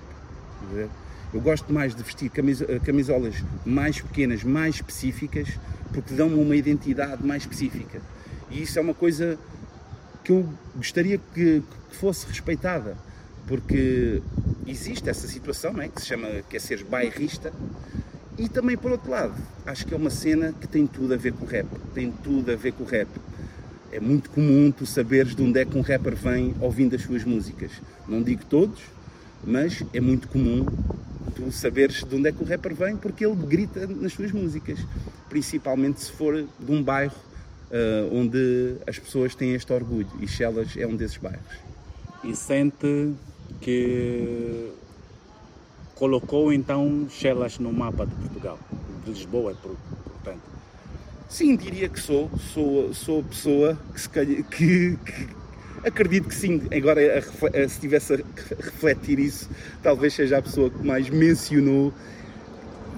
Eu 1.33 1.41
gosto 1.41 1.73
mais 1.73 1.95
de 1.95 2.03
vestir 2.03 2.31
eh, 2.35 2.79
camisolas 2.81 3.37
mais 3.65 4.01
pequenas, 4.01 4.43
mais 4.43 4.77
específicas, 4.77 5.49
porque 5.93 6.13
dão-me 6.13 6.35
uma 6.35 6.57
identidade 6.57 7.25
mais 7.25 7.43
específica. 7.43 8.01
E 8.51 8.63
isso 8.63 8.79
é 8.79 8.83
uma 8.83 8.95
coisa 8.95 9.39
que 10.31 10.33
eu 10.33 10.49
gostaria 10.77 11.19
que, 11.35 11.61
que 11.91 11.97
fosse 11.97 12.25
respeitada, 12.25 12.97
porque 13.49 14.23
existe 14.65 15.09
essa 15.09 15.27
situação, 15.27 15.73
não 15.73 15.83
é? 15.83 15.89
que 15.89 16.01
se 16.01 16.07
chama 16.07 16.29
que 16.49 16.57
é 16.57 16.61
ser 16.61 16.85
bairrista, 16.85 17.53
e 18.39 18.49
também 18.49 18.77
por 18.77 18.93
outro 18.93 19.11
lado, 19.11 19.35
acho 19.67 19.85
que 19.85 19.93
é 19.93 19.97
uma 19.97 20.09
cena 20.09 20.53
que 20.53 20.69
tem 20.69 20.87
tudo 20.87 21.15
a 21.15 21.17
ver 21.17 21.33
com 21.33 21.45
rap, 21.45 21.67
tem 21.93 22.13
tudo 22.13 22.53
a 22.53 22.55
ver 22.55 22.73
com 22.73 22.85
o 22.85 22.87
rap. 22.87 23.09
é 23.91 23.99
muito 23.99 24.31
comum 24.31 24.71
tu 24.71 24.87
saberes 24.87 25.35
de 25.35 25.43
onde 25.43 25.59
é 25.59 25.65
que 25.65 25.77
um 25.77 25.81
rapper 25.81 26.15
vem 26.15 26.55
ouvindo 26.61 26.95
as 26.95 27.03
suas 27.03 27.25
músicas. 27.25 27.73
Não 28.07 28.23
digo 28.23 28.45
todos, 28.45 28.81
mas 29.45 29.83
é 29.93 30.01
muito 30.01 30.29
comum 30.29 30.65
tu 31.35 31.51
saberes 31.51 32.05
de 32.05 32.15
onde 32.15 32.29
é 32.29 32.33
que 32.33 32.41
o 32.41 32.47
rapper 32.47 32.73
vem 32.73 32.97
porque 32.97 33.27
ele 33.27 33.35
grita 33.35 33.85
nas 33.85 34.13
suas 34.13 34.31
músicas, 34.31 34.79
principalmente 35.29 36.03
se 36.03 36.13
for 36.13 36.37
de 36.37 36.73
um 36.73 36.81
bairro 36.81 37.30
uh, 37.71 38.15
onde 38.15 38.77
as 38.87 38.99
pessoas 38.99 39.35
têm 39.35 39.55
este 39.55 39.73
orgulho 39.73 40.09
e 40.21 40.29
Chelas 40.29 40.77
é 40.77 40.87
um 40.87 40.97
desses 40.97 41.17
bairros. 41.17 41.41
E 42.25 42.35
sente 42.35 43.15
que 43.61 44.71
colocou 45.95 46.53
então 46.53 47.07
Chelas 47.11 47.59
no 47.59 47.73
mapa 47.73 48.07
de 48.07 48.15
Portugal, 48.15 48.59
de 49.05 49.11
Lisboa, 49.11 49.55
portanto. 49.55 50.43
Sim, 51.29 51.57
diria 51.57 51.89
que 51.89 52.01
sou. 52.01 52.31
Sou, 52.53 52.93
sou 52.93 53.21
a 53.21 53.23
pessoa 53.23 53.79
que, 53.95 54.01
se 54.01 54.09
calha, 54.09 54.43
que, 54.43 54.97
que 54.97 55.29
acredito 55.85 56.29
que 56.29 56.35
sim. 56.35 56.63
Agora, 56.77 57.23
se 57.23 57.75
estivesse 57.75 58.15
a 58.15 58.17
refletir 58.17 59.19
isso, 59.19 59.49
talvez 59.83 60.15
seja 60.15 60.39
a 60.39 60.43
pessoa 60.43 60.69
que 60.71 60.85
mais 60.85 61.09
mencionou 61.09 61.93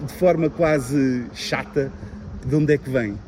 de 0.07 0.13
forma 0.15 0.49
quase 0.49 1.27
chata 1.35 1.93
de 2.47 2.55
onde 2.57 2.73
é 2.73 2.79
que 2.79 2.89
vem. 2.89 3.19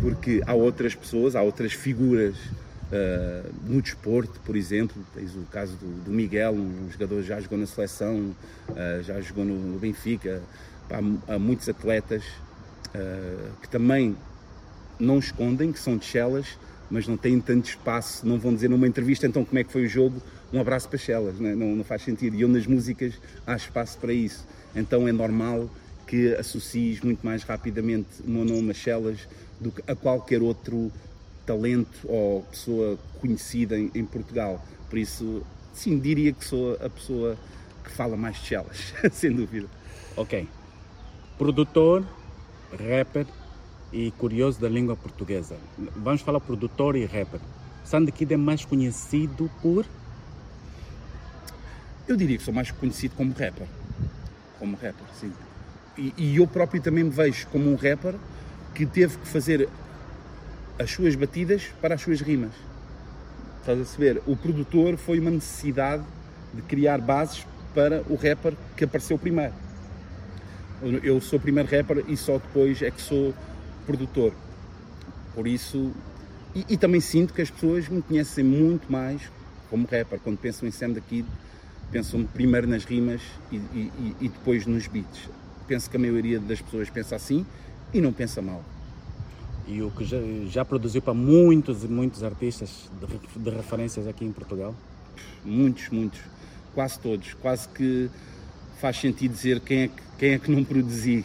Porque 0.00 0.42
há 0.46 0.54
outras 0.54 0.94
pessoas, 0.94 1.34
há 1.34 1.42
outras 1.42 1.72
figuras 1.72 2.36
uh, 2.36 3.52
no 3.64 3.80
desporto, 3.80 4.40
por 4.44 4.56
exemplo. 4.56 5.02
Tens 5.14 5.34
o 5.34 5.42
caso 5.50 5.76
do, 5.76 6.04
do 6.04 6.10
Miguel, 6.10 6.52
um 6.52 6.90
jogador 6.90 7.22
que 7.22 7.28
já 7.28 7.40
jogou 7.40 7.58
na 7.58 7.66
seleção, 7.66 8.34
uh, 8.68 9.02
já 9.02 9.20
jogou 9.20 9.44
no, 9.44 9.78
Benfica. 9.78 10.42
Há, 10.90 11.34
há, 11.34 11.38
muitos 11.38 11.68
atletas 11.68 12.22
uh, 12.94 13.50
que 13.60 13.68
também 13.68 14.16
não 14.98 15.18
escondem 15.18 15.72
que 15.72 15.78
são 15.78 15.96
de 15.96 16.04
Chelas, 16.04 16.46
mas 16.90 17.08
não 17.08 17.16
têm 17.16 17.40
tanto 17.40 17.68
espaço, 17.68 18.26
não 18.26 18.38
vão 18.38 18.54
dizer 18.54 18.70
numa 18.70 18.86
entrevista 18.86 19.26
então 19.26 19.44
como 19.44 19.58
é 19.58 19.64
que 19.64 19.72
foi 19.72 19.84
o 19.84 19.88
jogo, 19.88 20.22
um 20.52 20.60
abraço 20.60 20.88
para 20.88 20.98
Chelas, 20.98 21.38
não, 21.40 21.48
é? 21.48 21.54
não, 21.54 21.76
não 21.76 21.84
faz 21.84 22.02
sentido. 22.02 22.36
E 22.36 22.42
eu 22.42 22.48
nas 22.48 22.66
músicas 22.66 23.14
há 23.46 23.56
espaço 23.56 23.98
para 23.98 24.12
isso. 24.12 24.46
Então 24.74 25.08
é 25.08 25.12
normal 25.12 25.68
que 26.06 26.34
associes 26.36 27.00
muito 27.00 27.24
mais 27.26 27.42
rapidamente 27.42 28.22
o 28.24 28.30
meu 28.30 28.44
nome 28.44 28.70
a 28.70 28.74
Chelas 28.74 29.26
do 29.60 29.70
que 29.70 29.82
a 29.90 29.94
qualquer 29.94 30.42
outro 30.42 30.92
talento 31.44 31.98
ou 32.04 32.42
pessoa 32.42 32.98
conhecida 33.20 33.78
em, 33.78 33.90
em 33.94 34.04
Portugal. 34.04 34.64
Por 34.88 34.98
isso, 34.98 35.42
sim, 35.72 35.98
diria 35.98 36.32
que 36.32 36.44
sou 36.44 36.74
a 36.74 36.88
pessoa 36.88 37.36
que 37.84 37.90
fala 37.90 38.16
mais 38.16 38.36
de 38.36 38.46
Chelas, 38.46 38.94
sem 39.12 39.32
dúvida. 39.32 39.68
Ok. 40.16 40.48
Produtor, 41.38 42.04
rapper, 42.72 43.26
e 43.92 44.10
curioso 44.12 44.60
da 44.60 44.68
língua 44.68 44.96
portuguesa. 44.96 45.56
Vamos 45.96 46.22
falar 46.22 46.40
produtor 46.40 46.96
e 46.96 47.04
rapper. 47.04 47.40
Sandy 47.84 48.10
Kid 48.10 48.34
é 48.34 48.36
mais 48.36 48.64
conhecido 48.64 49.50
por? 49.62 49.86
Eu 52.08 52.16
diria 52.16 52.36
que 52.36 52.44
sou 52.44 52.52
mais 52.52 52.70
conhecido 52.70 53.14
como 53.16 53.32
rapper. 53.32 53.66
Como 54.58 54.76
rapper, 54.76 55.06
sim. 55.20 55.32
E, 55.96 56.12
e 56.16 56.36
eu 56.36 56.46
próprio 56.46 56.82
também 56.82 57.04
me 57.04 57.10
vejo 57.10 57.46
como 57.48 57.70
um 57.70 57.74
rapper 57.74 58.14
que 58.76 58.84
teve 58.84 59.16
que 59.16 59.26
fazer 59.26 59.70
as 60.78 60.90
suas 60.90 61.14
batidas 61.14 61.62
para 61.80 61.94
as 61.94 62.02
suas 62.02 62.20
rimas. 62.20 62.52
Estás 63.60 63.80
a 63.80 63.84
saber? 63.86 64.22
O 64.26 64.36
produtor 64.36 64.98
foi 64.98 65.18
uma 65.18 65.30
necessidade 65.30 66.04
de 66.52 66.60
criar 66.60 67.00
bases 67.00 67.46
para 67.74 68.02
o 68.06 68.16
rapper 68.16 68.52
que 68.76 68.84
apareceu 68.84 69.18
primeiro. 69.18 69.54
Eu 71.02 71.18
sou 71.22 71.40
primeiro 71.40 71.70
rapper 71.74 72.04
e 72.06 72.18
só 72.18 72.34
depois 72.34 72.82
é 72.82 72.90
que 72.90 73.00
sou 73.00 73.34
produtor. 73.86 74.34
Por 75.34 75.46
isso, 75.46 75.90
e, 76.54 76.66
e, 76.68 76.76
também 76.76 77.00
sinto 77.00 77.32
que 77.32 77.40
as 77.40 77.50
pessoas 77.50 77.88
me 77.88 78.02
conhecem 78.02 78.44
muito 78.44 78.92
mais 78.92 79.22
como 79.70 79.86
rapper. 79.86 80.20
Quando 80.22 80.36
pensam 80.36 80.68
em 80.68 80.70
Sam 80.70 80.90
da 80.90 81.00
Kid, 81.00 81.26
pensam 81.90 82.24
primeiro 82.24 82.66
nas 82.66 82.84
rimas 82.84 83.22
e, 83.50 83.56
e, 83.56 84.16
e, 84.20 84.28
depois 84.28 84.66
nos 84.66 84.86
beats. 84.86 85.30
Penso 85.66 85.88
que 85.88 85.96
a 85.96 86.00
maioria 86.00 86.38
das 86.38 86.60
pessoas 86.60 86.90
pensa 86.90 87.16
assim 87.16 87.46
e 87.92 88.00
não 88.00 88.12
pensa 88.12 88.42
mal. 88.42 88.62
E 89.66 89.82
o 89.82 89.90
que 89.90 90.04
já, 90.04 90.18
já 90.48 90.64
produziu 90.64 91.02
para 91.02 91.14
muitos 91.14 91.82
e 91.82 91.88
muitos 91.88 92.22
artistas 92.22 92.88
de, 93.00 93.42
de 93.42 93.50
referências 93.50 94.06
aqui 94.06 94.24
em 94.24 94.32
Portugal? 94.32 94.74
Muitos, 95.44 95.88
muitos. 95.90 96.20
Quase 96.74 97.00
todos. 97.00 97.34
Quase 97.34 97.68
que 97.68 98.08
faz 98.80 98.98
sentido 98.98 99.32
dizer 99.32 99.60
quem 99.60 99.82
é 99.82 99.88
que, 99.88 100.02
quem 100.18 100.32
é 100.32 100.38
que 100.38 100.50
não 100.50 100.62
produzi. 100.62 101.24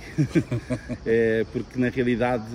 é, 1.06 1.46
porque 1.52 1.78
na 1.80 1.90
realidade 1.90 2.46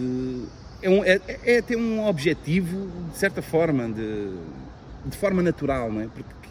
é, 0.82 0.90
um, 0.90 1.04
é, 1.04 1.20
é, 1.44 1.62
ter 1.62 1.76
um 1.76 2.06
objetivo, 2.06 2.90
de 3.10 3.18
certa 3.18 3.40
forma, 3.40 3.88
de, 3.88 4.30
de 5.04 5.16
forma 5.16 5.42
natural, 5.42 5.92
não 5.92 6.00
é? 6.00 6.08
Porque 6.08 6.48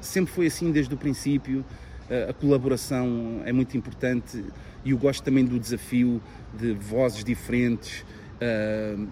sempre 0.00 0.32
foi 0.32 0.46
assim 0.46 0.70
desde 0.70 0.94
o 0.94 0.96
princípio. 0.96 1.64
A, 2.10 2.30
a 2.30 2.32
colaboração 2.32 3.42
é 3.44 3.52
muito 3.52 3.76
importante 3.76 4.44
e 4.84 4.90
eu 4.90 4.98
gosto 4.98 5.22
também 5.22 5.44
do 5.44 5.58
desafio 5.58 6.20
de 6.58 6.72
vozes 6.72 7.24
diferentes. 7.24 8.04
Uh, 8.36 9.06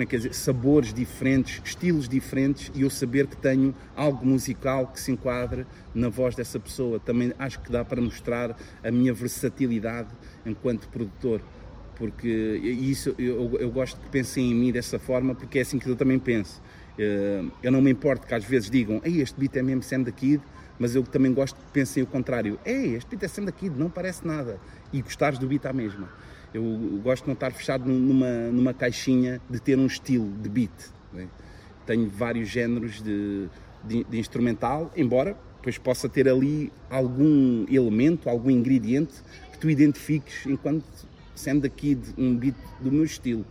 como 0.00 0.04
é 0.04 0.06
que 0.06 0.16
é 0.16 0.18
dizer, 0.18 0.34
sabores 0.34 0.94
diferentes, 0.94 1.60
estilos 1.62 2.08
diferentes 2.08 2.72
e 2.74 2.82
eu 2.82 2.88
saber 2.88 3.26
que 3.26 3.36
tenho 3.36 3.74
algo 3.94 4.24
musical 4.24 4.86
que 4.86 4.98
se 4.98 5.12
enquadra 5.12 5.66
na 5.94 6.08
voz 6.08 6.34
dessa 6.34 6.58
pessoa. 6.58 6.98
Também 6.98 7.34
acho 7.38 7.60
que 7.60 7.70
dá 7.70 7.84
para 7.84 8.00
mostrar 8.00 8.56
a 8.82 8.90
minha 8.90 9.12
versatilidade 9.12 10.08
enquanto 10.46 10.88
produtor. 10.88 11.42
Porque 11.96 12.28
isso 12.28 13.14
eu, 13.18 13.58
eu 13.60 13.70
gosto 13.70 14.00
que 14.00 14.08
pensem 14.08 14.52
em 14.52 14.54
mim 14.54 14.72
dessa 14.72 14.98
forma, 14.98 15.34
porque 15.34 15.58
é 15.58 15.62
assim 15.62 15.78
que 15.78 15.86
eu 15.86 15.96
também 15.96 16.18
penso. 16.18 16.62
Eh, 16.98 17.44
eu 17.62 17.70
não 17.70 17.82
me 17.82 17.90
importo 17.90 18.26
que 18.26 18.34
às 18.34 18.44
vezes 18.44 18.70
digam, 18.70 19.02
Ei, 19.04 19.20
este 19.20 19.38
beat 19.38 19.54
é 19.56 19.62
mesmo 19.62 19.82
Sam 19.82 20.02
da 20.02 20.10
Kid, 20.10 20.42
mas 20.80 20.96
eu 20.96 21.02
também 21.02 21.32
gosto 21.34 21.56
que 21.56 21.70
pensem 21.72 22.02
o 22.02 22.06
contrário. 22.06 22.58
Ei, 22.64 22.94
este 22.94 23.14
beat 23.14 23.38
é 23.38 23.40
da 23.42 23.52
Kid, 23.52 23.78
não 23.78 23.90
parece 23.90 24.26
nada. 24.26 24.58
E 24.90 25.02
gostares 25.02 25.38
do 25.38 25.46
beat 25.46 25.66
à 25.66 25.74
mesma. 25.74 26.08
Eu 26.54 26.64
gosto 27.04 27.24
de 27.24 27.28
não 27.28 27.34
estar 27.34 27.52
fechado 27.52 27.86
numa, 27.86 28.50
numa 28.50 28.72
caixinha 28.72 29.42
de 29.48 29.60
ter 29.60 29.78
um 29.78 29.86
estilo 29.86 30.32
de 30.40 30.48
beat. 30.48 30.72
Né? 31.12 31.28
Tenho 31.84 32.08
vários 32.08 32.48
géneros 32.48 33.02
de, 33.02 33.46
de, 33.84 34.04
de, 34.04 34.18
instrumental, 34.18 34.90
embora 34.96 35.36
depois 35.56 35.76
possa 35.76 36.08
ter 36.08 36.26
ali 36.26 36.72
algum 36.88 37.66
elemento, 37.68 38.30
algum 38.30 38.50
ingrediente 38.50 39.22
que 39.52 39.58
tu 39.58 39.68
identifiques 39.68 40.46
enquanto 40.46 40.84
sendo 41.34 41.66
aqui 41.66 41.98
um 42.16 42.34
beat 42.34 42.56
do 42.80 42.90
meu 42.90 43.04
estilo. 43.04 43.44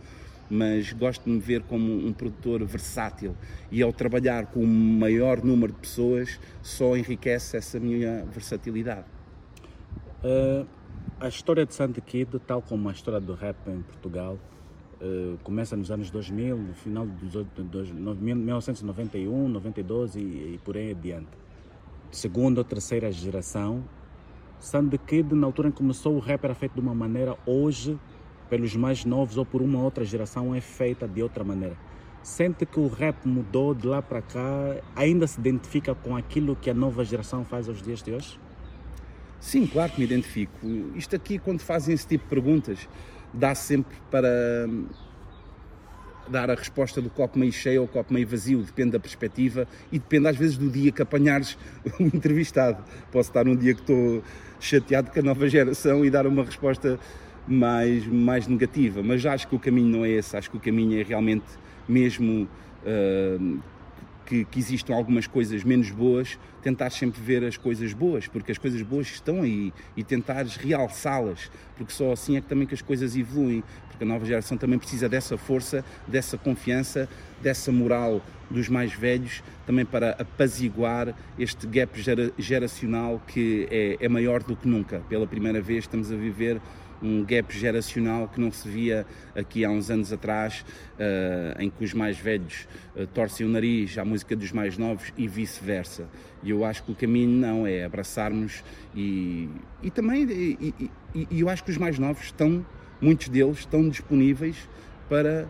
Mas 0.50 0.92
gosto 0.92 1.24
de 1.24 1.30
me 1.30 1.38
ver 1.38 1.62
como 1.62 2.06
um 2.06 2.12
produtor 2.12 2.64
versátil 2.64 3.36
e 3.70 3.82
ao 3.82 3.92
trabalhar 3.92 4.46
com 4.46 4.60
o 4.60 4.66
maior 4.66 5.44
número 5.44 5.72
de 5.72 5.78
pessoas 5.78 6.40
só 6.60 6.96
enriquece 6.96 7.56
essa 7.56 7.78
minha 7.78 8.24
versatilidade. 8.24 9.06
Uh 10.24 10.80
a 11.20 11.28
história 11.28 11.66
de 11.66 11.74
Sandy 11.74 12.00
Kid, 12.00 12.38
tal 12.46 12.62
como 12.62 12.88
a 12.88 12.92
história 12.92 13.20
do 13.20 13.34
rap 13.34 13.56
em 13.68 13.82
Portugal, 13.82 14.38
uh, 15.02 15.36
começa 15.44 15.76
nos 15.76 15.90
anos 15.90 16.08
2000, 16.08 16.56
no 16.56 16.72
final 16.72 17.06
de 17.06 18.24
1991, 18.24 19.48
92 19.48 20.16
e, 20.16 20.18
e 20.18 20.60
por 20.64 20.78
aí 20.78 20.92
adiante. 20.92 21.28
Segunda 22.10 22.62
ou 22.62 22.64
terceira 22.64 23.12
geração, 23.12 23.84
Sandy 24.58 24.96
Kid, 24.96 25.34
na 25.34 25.46
altura 25.46 25.68
em 25.68 25.70
que 25.70 25.76
começou, 25.76 26.16
o 26.16 26.18
rap 26.18 26.42
era 26.42 26.54
feito 26.54 26.72
de 26.72 26.80
uma 26.80 26.94
maneira, 26.94 27.36
hoje, 27.44 27.98
pelos 28.50 28.74
mais 28.74 29.04
novos 29.04 29.38
ou 29.38 29.46
por 29.46 29.62
uma 29.62 29.80
outra 29.80 30.04
geração, 30.04 30.54
é 30.54 30.60
feita 30.60 31.06
de 31.06 31.22
outra 31.22 31.44
maneira. 31.44 31.76
Sente 32.22 32.66
que 32.66 32.78
o 32.78 32.88
rap 32.88 33.26
mudou 33.26 33.74
de 33.74 33.86
lá 33.86 34.02
para 34.02 34.20
cá, 34.20 34.76
ainda 34.94 35.26
se 35.26 35.38
identifica 35.38 35.94
com 35.94 36.16
aquilo 36.16 36.54
que 36.54 36.68
a 36.68 36.74
nova 36.74 37.04
geração 37.04 37.44
faz 37.44 37.68
aos 37.68 37.80
dias 37.80 38.02
de 38.02 38.12
hoje? 38.12 38.38
Sim, 39.40 39.66
claro 39.66 39.92
que 39.92 40.00
me 40.00 40.04
identifico. 40.04 40.66
Isto 40.94 41.16
aqui, 41.16 41.38
quando 41.38 41.60
fazem 41.60 41.94
esse 41.94 42.06
tipo 42.06 42.24
de 42.24 42.28
perguntas, 42.28 42.86
dá 43.32 43.54
sempre 43.54 43.96
para 44.10 44.28
hum, 44.68 44.86
dar 46.28 46.50
a 46.50 46.54
resposta 46.54 47.00
do 47.00 47.08
copo 47.08 47.38
meio 47.38 47.52
cheio 47.52 47.82
ou 47.82 47.88
copo 47.88 48.12
meio 48.12 48.26
vazio, 48.26 48.62
depende 48.62 48.90
da 48.90 49.00
perspectiva 49.00 49.66
e 49.90 49.98
depende 49.98 50.28
às 50.28 50.36
vezes 50.36 50.58
do 50.58 50.68
dia 50.68 50.92
que 50.92 51.00
apanhares 51.00 51.56
o 51.98 52.02
entrevistado. 52.02 52.84
Posso 53.10 53.30
estar 53.30 53.44
num 53.44 53.56
dia 53.56 53.72
que 53.72 53.80
estou 53.80 54.22
chateado 54.60 55.10
com 55.10 55.20
a 55.20 55.22
nova 55.22 55.48
geração 55.48 56.04
e 56.04 56.10
dar 56.10 56.26
uma 56.26 56.44
resposta 56.44 57.00
mais, 57.46 58.06
mais 58.06 58.46
negativa, 58.46 59.02
mas 59.02 59.24
acho 59.26 59.48
que 59.48 59.54
o 59.54 59.58
caminho 59.58 59.88
não 59.88 60.04
é 60.04 60.10
esse, 60.10 60.36
acho 60.36 60.50
que 60.50 60.56
o 60.56 60.60
caminho 60.60 61.00
é 61.00 61.02
realmente 61.02 61.46
mesmo 61.88 62.48
uh, 62.84 63.58
que, 64.30 64.44
que 64.44 64.60
existam 64.60 64.94
algumas 64.94 65.26
coisas 65.26 65.64
menos 65.64 65.90
boas, 65.90 66.38
tentar 66.62 66.90
sempre 66.90 67.20
ver 67.20 67.44
as 67.44 67.56
coisas 67.56 67.92
boas, 67.92 68.28
porque 68.28 68.52
as 68.52 68.58
coisas 68.58 68.80
boas 68.80 69.08
estão 69.08 69.42
aí 69.42 69.72
e 69.96 70.04
tentares 70.04 70.54
realçá-las, 70.54 71.50
porque 71.76 71.92
só 71.92 72.12
assim 72.12 72.36
é 72.36 72.40
que 72.40 72.46
também 72.46 72.64
que 72.64 72.74
as 72.74 72.80
coisas 72.80 73.16
evoluem, 73.16 73.64
porque 73.88 74.04
a 74.04 74.06
nova 74.06 74.24
geração 74.24 74.56
também 74.56 74.78
precisa 74.78 75.08
dessa 75.08 75.36
força, 75.36 75.84
dessa 76.06 76.38
confiança, 76.38 77.08
dessa 77.42 77.72
moral 77.72 78.22
dos 78.48 78.68
mais 78.68 78.92
velhos, 78.92 79.42
também 79.66 79.84
para 79.84 80.10
apaziguar 80.12 81.12
este 81.36 81.66
gap 81.66 82.00
geracional 82.38 83.20
que 83.26 83.66
é, 83.68 83.96
é 84.00 84.08
maior 84.08 84.44
do 84.44 84.54
que 84.54 84.68
nunca. 84.68 85.00
Pela 85.08 85.26
primeira 85.26 85.60
vez 85.60 85.84
estamos 85.84 86.12
a 86.12 86.16
viver 86.16 86.60
um 87.02 87.24
gap 87.24 87.56
geracional 87.56 88.28
que 88.28 88.40
não 88.40 88.50
se 88.50 88.68
via 88.68 89.06
aqui 89.34 89.64
há 89.64 89.70
uns 89.70 89.90
anos 89.90 90.12
atrás, 90.12 90.64
uh, 90.94 91.60
em 91.60 91.70
que 91.70 91.84
os 91.84 91.94
mais 91.94 92.18
velhos 92.18 92.68
uh, 92.94 93.06
torcem 93.08 93.46
o 93.46 93.48
nariz 93.48 93.96
à 93.98 94.04
música 94.04 94.36
dos 94.36 94.52
mais 94.52 94.76
novos 94.76 95.12
e 95.16 95.26
vice-versa. 95.26 96.08
E 96.42 96.50
eu 96.50 96.64
acho 96.64 96.82
que 96.82 96.92
o 96.92 96.94
caminho 96.94 97.30
não 97.30 97.66
é 97.66 97.84
abraçarmos 97.84 98.62
e, 98.94 99.48
e 99.82 99.90
também, 99.90 100.24
e, 100.24 100.74
e, 101.14 101.26
e, 101.30 101.40
eu 101.40 101.48
acho 101.48 101.64
que 101.64 101.70
os 101.70 101.78
mais 101.78 101.98
novos 101.98 102.24
estão, 102.24 102.64
muitos 103.00 103.28
deles 103.28 103.58
estão 103.58 103.88
disponíveis 103.88 104.56
para, 105.08 105.48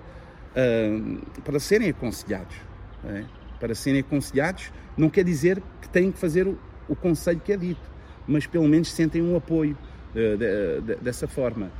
uh, 0.57 1.43
para 1.43 1.59
serem 1.59 1.91
aconselhados. 1.91 2.57
É? 3.05 3.25
Para 3.59 3.75
serem 3.75 4.01
aconselhados 4.01 4.71
não 4.97 5.09
quer 5.09 5.25
dizer 5.25 5.63
que 5.81 5.89
têm 5.89 6.13
que 6.13 6.19
fazer 6.19 6.47
o, 6.47 6.59
o 6.89 6.95
conselho 6.95 7.41
que 7.41 7.53
é 7.53 7.57
dito, 7.57 7.91
mas 8.27 8.47
pelo 8.47 8.69
menos 8.69 8.93
sentem 8.93 9.23
um 9.23 9.37
apoio 9.37 9.77
de, 10.15 10.37
de, 10.37 10.95
dessa 10.97 11.27
forma. 11.27 11.71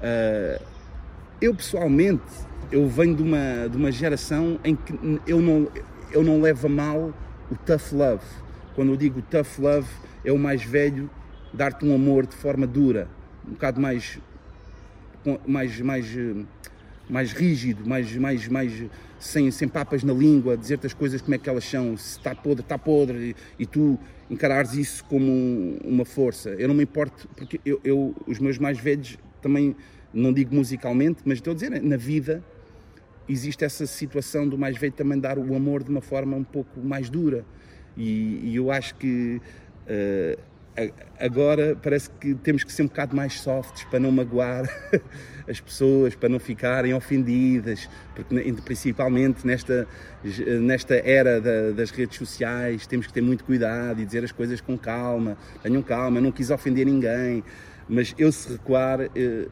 Uh, 0.00 0.62
eu 1.40 1.54
pessoalmente, 1.54 2.22
eu 2.70 2.88
venho 2.88 3.14
de 3.14 3.22
uma, 3.22 3.68
de 3.68 3.76
uma 3.76 3.92
geração 3.92 4.58
em 4.64 4.74
que 4.74 4.92
eu 5.26 5.40
não, 5.40 5.68
eu 6.10 6.22
não 6.22 6.40
levo 6.40 6.66
a 6.66 6.70
mal 6.70 7.14
o 7.50 7.56
tough 7.56 7.92
love. 7.92 8.24
Quando 8.74 8.92
eu 8.92 8.96
digo 8.96 9.22
tough 9.22 9.58
love, 9.58 9.88
é 10.24 10.32
o 10.32 10.38
mais 10.38 10.62
velho 10.62 11.08
dar-te 11.52 11.84
um 11.84 11.94
amor 11.94 12.26
de 12.26 12.34
forma 12.34 12.66
dura, 12.66 13.08
um 13.46 13.52
bocado 13.52 13.80
mais, 13.80 14.18
mais, 15.46 15.80
mais, 15.80 16.06
mais 17.08 17.32
rígido, 17.32 17.88
mais, 17.88 18.14
mais, 18.16 18.48
mais 18.48 18.84
sem, 19.26 19.50
sem 19.50 19.68
papas 19.68 20.02
na 20.02 20.12
língua, 20.12 20.56
dizer-te 20.56 20.86
as 20.86 20.94
coisas 20.94 21.20
como 21.20 21.34
é 21.34 21.38
que 21.38 21.48
elas 21.48 21.64
são, 21.64 21.96
se 21.96 22.18
está 22.18 22.34
podre, 22.34 22.62
está 22.62 22.78
podre, 22.78 23.34
e, 23.58 23.62
e 23.62 23.66
tu 23.66 23.98
encarares 24.30 24.74
isso 24.74 25.04
como 25.04 25.76
uma 25.84 26.04
força. 26.04 26.50
Eu 26.50 26.68
não 26.68 26.74
me 26.74 26.82
importo, 26.82 27.28
porque 27.36 27.60
eu, 27.64 27.80
eu, 27.84 28.14
os 28.26 28.38
meus 28.38 28.58
mais 28.58 28.78
velhos 28.78 29.18
também, 29.42 29.76
não 30.12 30.32
digo 30.32 30.54
musicalmente, 30.54 31.22
mas 31.24 31.38
estou 31.38 31.52
a 31.52 31.54
dizer, 31.54 31.82
na 31.82 31.96
vida 31.96 32.42
existe 33.28 33.64
essa 33.64 33.86
situação 33.86 34.48
do 34.48 34.56
mais 34.56 34.76
velho 34.76 34.92
também 34.92 35.18
dar 35.18 35.38
o 35.38 35.54
amor 35.54 35.82
de 35.82 35.90
uma 35.90 36.00
forma 36.00 36.36
um 36.36 36.44
pouco 36.44 36.80
mais 36.80 37.10
dura. 37.10 37.44
E, 37.96 38.40
e 38.44 38.56
eu 38.56 38.70
acho 38.70 38.94
que 38.96 39.40
uh, 39.86 40.40
agora 41.18 41.76
parece 41.82 42.10
que 42.10 42.34
temos 42.34 42.62
que 42.62 42.72
ser 42.72 42.82
um 42.82 42.86
bocado 42.86 43.16
mais 43.16 43.40
softs 43.40 43.84
para 43.84 43.98
não 43.98 44.10
magoar 44.12 44.64
as 45.48 45.60
pessoas, 45.60 46.14
para 46.14 46.28
não 46.28 46.38
ficarem 46.38 46.92
ofendidas, 46.92 47.88
porque 48.14 48.52
principalmente 48.64 49.46
nesta, 49.46 49.86
nesta 50.60 50.96
era 50.96 51.40
da, 51.40 51.70
das 51.70 51.90
redes 51.90 52.18
sociais 52.18 52.86
temos 52.86 53.06
que 53.06 53.12
ter 53.12 53.22
muito 53.22 53.44
cuidado 53.44 54.00
e 54.00 54.04
dizer 54.04 54.24
as 54.24 54.32
coisas 54.32 54.60
com 54.60 54.76
calma, 54.76 55.36
tenham 55.62 55.82
calma, 55.82 56.20
não 56.20 56.32
quis 56.32 56.50
ofender 56.50 56.84
ninguém, 56.84 57.42
mas 57.88 58.14
eu 58.18 58.30
se 58.30 58.52
recuar 58.52 59.00
eh, 59.14 59.48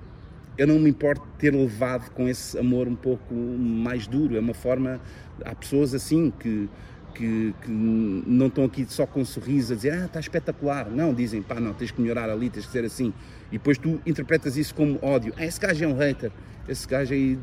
eu 0.57 0.67
não 0.67 0.79
me 0.79 0.89
importo 0.89 1.27
ter 1.39 1.53
levado 1.53 2.11
com 2.11 2.29
esse 2.29 2.57
amor 2.59 2.87
um 2.87 2.95
pouco 2.95 3.35
mais 3.35 4.07
duro, 4.07 4.37
é 4.37 4.41
uma 4.41 4.55
forma, 4.55 5.01
há 5.45 5.55
pessoas 5.55 5.95
assim 5.95 6.31
que 6.31 6.69
que, 7.15 7.55
que, 7.63 7.71
não 7.71 8.49
estão 8.49 8.65
aqui 8.65 8.85
só 8.89 9.07
com 9.07 9.21
um 9.21 9.25
sorriso 9.25 9.73
a 9.73 9.77
dizer 9.77 9.93
ah, 9.93 10.05
está 10.07 10.21
espetacular. 10.21 10.91
Não, 10.91 11.15
dizem 11.15 11.41
pá, 11.43 11.61
não, 11.61 11.73
tens 11.73 11.91
que 11.91 12.01
melhorar 12.01 12.29
ali, 12.29 12.51
tens 12.51 12.67
que 12.67 12.73
ser 12.73 12.85
assim. 12.85 13.13
E 13.51 13.59
depois 13.59 13.79
tu 13.79 14.01
interpretas 14.05 14.57
isso 14.57 14.75
como 14.75 14.99
ódio. 15.01 15.33
Ah, 15.37 15.45
esse 15.45 15.61
gajo 15.61 15.85
é 15.85 15.89
um 15.89 15.97
hater, 15.97 16.33
esse 16.69 16.87
gajo 16.87 17.15
aí 17.15 17.39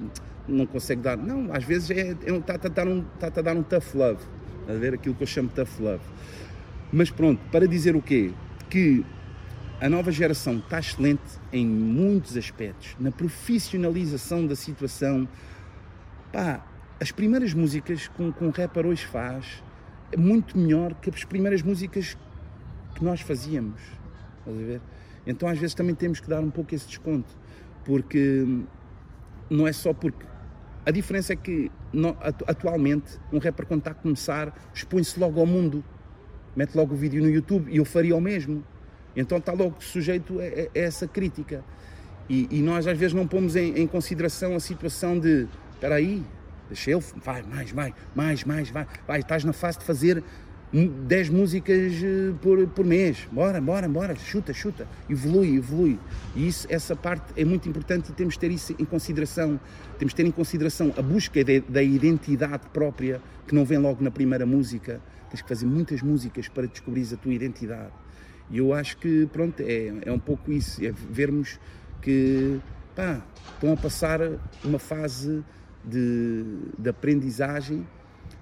não 0.48 0.66
consegue 0.66 1.02
dar. 1.02 1.18
Não, 1.18 1.54
às 1.54 1.64
vezes 1.64 1.90
é, 1.92 2.12
é, 2.12 2.40
tá, 2.42 2.58
tá, 2.58 2.70
tá 2.70 2.84
um, 2.84 3.02
tá, 3.20 3.28
a 3.28 3.42
dar 3.42 3.56
um 3.56 3.64
tough 3.64 3.96
love. 3.96 4.22
A 4.68 4.74
ver 4.74 4.94
aquilo 4.94 5.16
que 5.16 5.24
eu 5.24 5.28
chamo 5.28 5.50
tough 5.50 5.80
love. 5.80 6.04
Mas 6.92 7.10
pronto, 7.10 7.42
para 7.52 7.68
dizer 7.68 7.96
o 7.96 8.02
quê? 8.02 8.32
Que 8.70 9.04
a 9.80 9.90
nova 9.90 10.12
geração 10.12 10.58
está 10.58 10.80
excelente 10.80 11.24
em 11.52 11.66
muitos 11.66 12.38
aspectos, 12.38 12.96
na 13.00 13.12
profissionalização 13.12 14.46
da 14.46 14.56
situação. 14.56 15.28
Pá, 16.32 16.64
as 17.02 17.12
primeiras 17.12 17.52
músicas 17.56 18.08
que 18.08 18.22
um, 18.22 18.32
que 18.32 18.44
um 18.44 18.52
rapper 18.52 18.86
hoje 18.86 19.04
faz 19.08 19.64
é 20.12 20.18
muito 20.18 20.56
melhor 20.56 20.94
que 20.94 21.10
as 21.10 21.24
primeiras 21.24 21.64
músicas 21.64 22.16
que 22.94 23.04
nós 23.04 23.22
fazíamos. 23.22 23.82
Estás 24.38 24.56
a 24.56 24.66
ver? 24.66 24.82
Então 25.26 25.50
às 25.50 25.58
vezes 25.58 25.74
também 25.74 25.96
temos 25.96 26.20
que 26.20 26.30
dar 26.30 26.42
um 26.42 26.52
pouco 26.52 26.76
esse 26.76 26.86
desconto, 26.86 27.36
porque 27.84 28.46
não 29.50 29.68
é 29.68 29.74
só 29.74 29.94
porque. 29.94 30.28
A 30.86 30.92
diferença 30.92 31.34
é 31.34 31.36
que 31.36 31.72
atualmente 32.46 33.20
um 33.34 33.40
rapper 33.40 33.66
quando 33.66 33.80
está 33.80 33.92
a 33.92 33.96
começar 33.96 34.54
expõe-se 34.72 35.20
logo 35.20 35.40
ao 35.40 35.46
mundo, 35.48 35.84
mete 36.56 36.76
logo 36.76 36.94
o 36.94 36.98
vídeo 36.98 37.22
no 37.24 37.30
YouTube 37.30 37.72
e 37.72 37.78
eu 37.78 37.86
faria 37.86 38.16
o 38.16 38.22
mesmo. 38.22 38.64
Então 39.16 39.40
está 39.40 39.54
logo 39.54 39.82
sujeito 39.82 40.40
a, 40.40 40.44
a 40.44 40.80
essa 40.80 41.08
crítica. 41.08 41.64
E, 42.30 42.48
e, 42.52 42.62
nós 42.62 42.86
às 42.86 42.98
vezes 42.98 43.14
não 43.14 43.26
pomos 43.26 43.56
em, 43.56 43.80
em 43.80 43.88
consideração 43.88 44.56
a 44.56 44.60
situação 44.60 45.20
de 45.20 45.48
espera 45.74 45.96
aí, 45.96 46.24
Deixa 46.72 46.92
ele, 46.92 47.04
vai, 47.18 47.44
mais, 47.44 47.74
mais, 47.74 47.94
mais, 48.16 48.44
mais, 48.46 48.70
vai, 48.70 48.88
vai, 49.06 49.20
estás 49.20 49.44
na 49.44 49.52
fase 49.52 49.80
de 49.80 49.84
fazer 49.84 50.24
10 50.74 51.30
músicas 51.30 52.02
eh, 52.02 52.34
por, 52.42 52.66
por 52.68 52.86
mês. 52.86 53.28
Bora, 53.30 53.60
bora, 53.60 53.90
bora, 53.90 54.16
chuta, 54.16 54.54
chuta, 54.54 54.88
evolui, 55.10 55.58
evolui. 55.58 56.00
E 56.34 56.48
isso, 56.48 56.66
essa 56.70 56.96
parte 56.96 57.34
é 57.36 57.44
muito 57.44 57.68
importante 57.68 58.10
e 58.10 58.14
temos 58.14 58.36
de 58.36 58.40
ter 58.40 58.52
isso 58.52 58.74
em 58.80 58.86
consideração. 58.86 59.60
Temos 60.00 60.14
de 60.14 60.16
ter 60.16 60.26
em 60.26 60.32
consideração 60.32 60.94
a 60.98 61.02
busca 61.02 61.44
de, 61.44 61.60
da 61.60 61.84
identidade 61.84 62.70
própria, 62.72 63.22
que 63.46 63.54
não 63.54 63.66
vem 63.66 63.80
logo 63.80 64.02
na 64.02 64.10
primeira 64.10 64.46
música. 64.46 65.02
Tens 65.30 65.42
que 65.42 65.50
fazer 65.50 65.66
muitas 65.66 66.02
músicas 66.02 66.48
para 66.48 66.66
descobrir 66.68 67.06
a 67.14 67.18
tua 67.18 67.34
identidade. 67.34 67.92
E 68.50 68.60
eu 68.60 68.74
acho 68.74 68.98
que, 68.98 69.26
pronto, 69.28 69.62
é, 69.62 69.94
é 70.06 70.12
um 70.12 70.20
pouco 70.20 70.54
isso, 70.54 70.84
é 70.86 70.92
vermos 70.92 71.60
que, 72.02 72.62
pá, 72.96 73.22
estão 73.56 73.74
a 73.74 73.78
passar 73.78 74.20
uma 74.64 74.80
fase 74.80 75.44
de, 75.84 76.44
de 76.78 76.90
aprendizagem. 76.90 77.86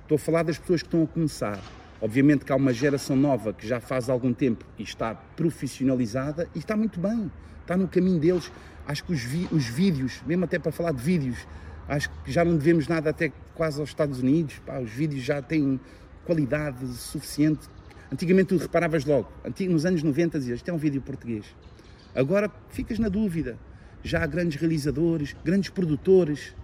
Estou 0.02 0.16
a 0.16 0.20
falar 0.20 0.44
das 0.44 0.58
pessoas 0.58 0.82
que 0.82 0.88
estão 0.88 1.04
a 1.04 1.08
começar. 1.08 1.60
Obviamente 2.02 2.46
que 2.46 2.52
há 2.52 2.56
uma 2.56 2.74
geração 2.74 3.16
nova 3.16 3.54
que 3.54 3.68
já 3.68 3.80
faz 3.80 4.10
algum 4.10 4.34
tempo 4.34 4.66
e 4.78 4.84
está 4.84 5.14
profissionalizada 5.14 6.48
e 6.56 6.60
está 6.60 6.78
muito 6.78 7.00
bem, 7.00 7.30
está 7.62 7.76
no 7.76 7.88
caminho 7.88 8.20
deles. 8.20 8.52
Acho 8.88 9.04
que 9.04 9.12
os, 9.12 9.22
vi, 9.22 9.48
os 9.52 9.66
vídeos, 9.66 10.22
mesmo 10.26 10.46
até 10.46 10.58
para 10.58 10.72
falar 10.72 10.94
de 10.94 11.04
vídeos, 11.04 11.46
acho 11.88 12.10
que 12.24 12.32
já 12.32 12.46
não 12.46 12.56
devemos 12.56 12.88
nada 12.88 13.10
até 13.10 13.32
quase 13.54 13.80
aos 13.80 13.90
Estados 13.90 14.20
Unidos. 14.20 14.62
Pá, 14.66 14.80
os 14.80 14.90
vídeos 14.90 15.22
já 15.22 15.42
têm 15.42 15.80
qualidade 16.26 16.88
suficiente. 16.88 17.68
Antigamente 18.12 18.48
tu 18.48 18.58
reparavas 18.58 19.06
logo, 19.06 19.30
nos 19.70 19.86
anos 19.86 20.02
90 20.02 20.40
dizias, 20.40 20.60
isto 20.60 20.70
é 20.70 20.74
um 20.74 20.78
vídeo 20.78 21.02
português. 21.02 21.46
Agora 22.16 22.50
ficas 22.70 22.98
na 22.98 23.10
dúvida. 23.10 23.58
Já 24.02 24.24
há 24.24 24.26
grandes 24.26 24.60
realizadores, 24.60 25.36
grandes 25.44 25.70
produtores, 25.70 26.56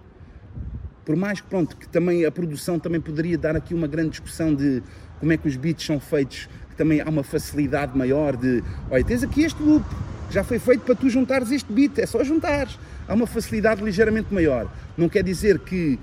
por 1.06 1.14
mais 1.14 1.40
pronto, 1.40 1.76
que 1.76 1.88
também 1.88 2.26
a 2.26 2.32
produção 2.32 2.80
também 2.80 3.00
poderia 3.00 3.38
dar 3.38 3.54
aqui 3.54 3.72
uma 3.72 3.86
grande 3.86 4.10
discussão 4.10 4.52
de 4.52 4.82
como 5.20 5.32
é 5.32 5.36
que 5.36 5.46
os 5.46 5.54
beats 5.54 5.86
são 5.86 6.00
feitos, 6.00 6.48
que 6.68 6.76
também 6.76 7.00
há 7.00 7.08
uma 7.08 7.22
facilidade 7.22 7.96
maior 7.96 8.36
de, 8.36 8.62
olha, 8.90 9.04
tens 9.04 9.22
aqui 9.22 9.44
este 9.44 9.62
loop, 9.62 9.86
já 10.30 10.42
foi 10.42 10.58
feito 10.58 10.80
para 10.80 10.96
tu 10.96 11.08
juntares 11.08 11.52
este 11.52 11.72
beat, 11.72 11.96
é 11.98 12.06
só 12.06 12.24
juntares. 12.24 12.76
Há 13.06 13.14
uma 13.14 13.26
facilidade 13.28 13.82
ligeiramente 13.84 14.34
maior. 14.34 14.68
Não 14.98 15.08
quer 15.08 15.22
dizer 15.22 15.60
que 15.60 15.96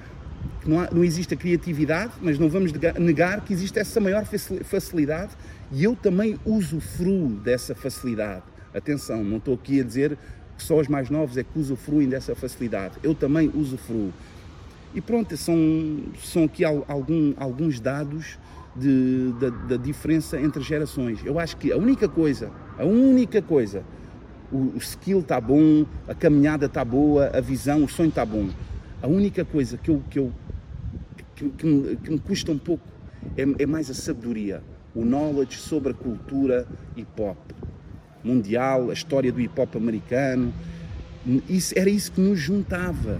não, 0.65 0.79
há, 0.79 0.89
não 0.89 1.03
existe 1.03 1.33
a 1.33 1.37
criatividade, 1.37 2.13
mas 2.21 2.39
não 2.39 2.47
vamos 2.47 2.71
negar 2.97 3.41
que 3.41 3.51
existe 3.51 3.77
essa 3.77 3.99
maior 3.99 4.23
facilidade 4.63 5.33
e 5.69 5.83
eu 5.83 5.97
também 5.97 6.39
uso 6.45 6.79
fru 6.79 7.27
dessa 7.43 7.75
facilidade. 7.75 8.43
Atenção, 8.73 9.21
não 9.21 9.35
estou 9.35 9.55
aqui 9.55 9.81
a 9.81 9.83
dizer 9.83 10.17
que 10.57 10.63
só 10.63 10.79
os 10.79 10.87
mais 10.87 11.09
novos 11.09 11.35
é 11.35 11.43
que 11.43 11.59
usufruem 11.59 12.07
dessa 12.07 12.33
facilidade. 12.33 12.95
Eu 13.03 13.13
também 13.13 13.51
usufruo. 13.53 14.13
E 14.93 15.01
pronto, 15.01 15.36
são, 15.36 15.56
são 16.23 16.43
aqui 16.43 16.63
algum, 16.63 17.34
alguns 17.38 17.79
dados 17.79 18.38
de, 18.75 19.34
da, 19.39 19.49
da, 19.49 19.77
diferença 19.77 20.39
entre 20.39 20.62
gerações. 20.62 21.19
Eu 21.25 21.39
acho 21.39 21.58
que 21.58 21.71
a 21.71 21.77
única 21.77 22.08
coisa, 22.08 22.51
a 22.77 22.86
única 22.86 23.41
coisa, 23.41 23.84
o, 24.51 24.58
o 24.75 24.77
skill 24.77 25.19
está 25.19 25.41
bom, 25.41 25.86
a 26.08 26.13
caminhada 26.13 26.67
está 26.67 26.86
boa, 26.86 27.32
a 27.34 27.41
visão, 27.41 27.84
o 27.84 27.89
sonho 27.89 28.10
está 28.10 28.25
bom. 28.25 28.49
A 29.01 29.08
única 29.08 29.43
coisa 29.43 29.77
que, 29.77 29.89
eu, 29.89 30.01
que, 30.10 30.19
eu, 30.19 30.32
que, 31.36 31.49
que, 31.49 31.65
me, 31.65 31.95
que 31.97 32.12
me 32.12 32.19
custa 32.19 32.51
um 32.51 32.58
pouco 32.58 32.88
é, 33.36 33.63
é 33.63 33.65
mais 33.65 33.89
a 33.89 33.93
sabedoria, 33.95 34.62
o 34.93 35.03
knowledge 35.03 35.58
sobre 35.58 35.91
a 35.91 35.95
cultura 35.95 36.67
hip 36.95 37.19
hop 37.19 37.38
mundial, 38.23 38.89
a 38.89 38.93
história 38.93 39.32
do 39.32 39.41
hip 39.41 39.60
hop 39.60 39.75
americano. 39.75 40.53
Isso, 41.49 41.73
era 41.77 41.89
isso 41.89 42.12
que 42.12 42.21
nos 42.21 42.39
juntava 42.39 43.19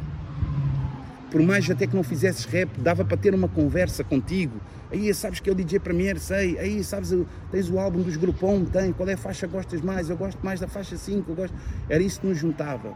por 1.34 1.42
mais 1.42 1.68
até 1.68 1.88
que 1.88 1.96
não 1.96 2.04
fizesses 2.04 2.46
rap, 2.46 2.70
dava 2.80 3.04
para 3.04 3.18
ter 3.18 3.34
uma 3.34 3.48
conversa 3.48 4.04
contigo. 4.04 4.62
Aí 4.92 5.12
sabes 5.16 5.40
que 5.40 5.50
é 5.50 5.52
o 5.52 5.56
DJ 5.56 5.80
Premier, 5.80 6.20
sei. 6.20 6.60
Aí 6.60 6.84
sabes, 6.84 7.12
tens 7.50 7.72
o 7.72 7.80
álbum 7.80 8.04
dos 8.04 8.16
Grupom, 8.18 8.64
tem. 8.66 8.94
Qual 8.94 9.10
é 9.10 9.14
a 9.14 9.18
faixa 9.18 9.48
que 9.48 9.54
gostas 9.54 9.82
mais? 9.82 10.12
Eu 10.12 10.16
gosto 10.16 10.38
mais 10.46 10.60
da 10.60 10.68
faixa 10.68 10.96
5. 10.96 11.32
Eu 11.32 11.36
gosto... 11.36 11.56
Era 11.90 12.04
isso 12.04 12.22
que 12.22 12.28
nos 12.28 12.38
juntava. 12.38 12.94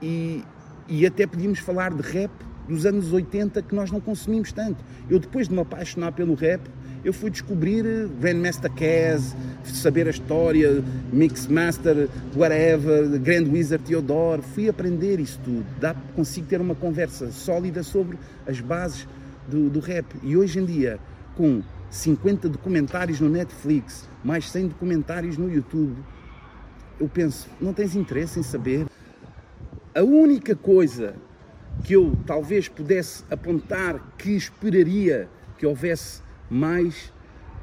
E, 0.00 0.42
e 0.88 1.04
até 1.04 1.26
podíamos 1.26 1.58
falar 1.58 1.92
de 1.92 2.00
rap 2.00 2.30
dos 2.66 2.86
anos 2.86 3.12
80 3.12 3.60
que 3.60 3.74
nós 3.74 3.90
não 3.90 4.00
consumimos 4.00 4.50
tanto. 4.50 4.82
Eu 5.10 5.18
depois 5.18 5.46
de 5.46 5.52
me 5.52 5.60
apaixonar 5.60 6.12
pelo 6.12 6.32
rap, 6.32 6.62
eu 7.04 7.12
fui 7.12 7.30
descobrir 7.30 8.08
Grandmaster 8.20 8.70
Caz, 8.70 9.34
saber 9.64 10.06
a 10.06 10.10
história, 10.10 10.82
Mixmaster, 11.12 12.08
whatever, 12.36 13.18
Grand 13.18 13.50
Wizard 13.50 13.84
Theodore, 13.84 14.42
fui 14.42 14.68
aprender 14.68 15.18
isso 15.18 15.40
tudo. 15.42 15.64
Dá, 15.80 15.94
consigo 16.14 16.46
ter 16.46 16.60
uma 16.60 16.74
conversa 16.74 17.30
sólida 17.32 17.82
sobre 17.82 18.18
as 18.46 18.60
bases 18.60 19.08
do, 19.48 19.68
do 19.68 19.80
rap. 19.80 20.06
E 20.22 20.36
hoje 20.36 20.60
em 20.60 20.64
dia, 20.64 21.00
com 21.36 21.62
50 21.90 22.48
documentários 22.48 23.20
no 23.20 23.28
Netflix, 23.28 24.08
mais 24.22 24.48
100 24.50 24.68
documentários 24.68 25.36
no 25.36 25.52
YouTube, 25.52 25.96
eu 27.00 27.08
penso, 27.08 27.48
não 27.60 27.72
tens 27.72 27.96
interesse 27.96 28.38
em 28.38 28.44
saber? 28.44 28.86
A 29.92 30.02
única 30.02 30.54
coisa 30.54 31.14
que 31.82 31.94
eu 31.94 32.16
talvez 32.24 32.68
pudesse 32.68 33.24
apontar 33.28 34.14
que 34.16 34.30
esperaria 34.30 35.28
que 35.58 35.66
houvesse 35.66 36.21
mais, 36.54 37.12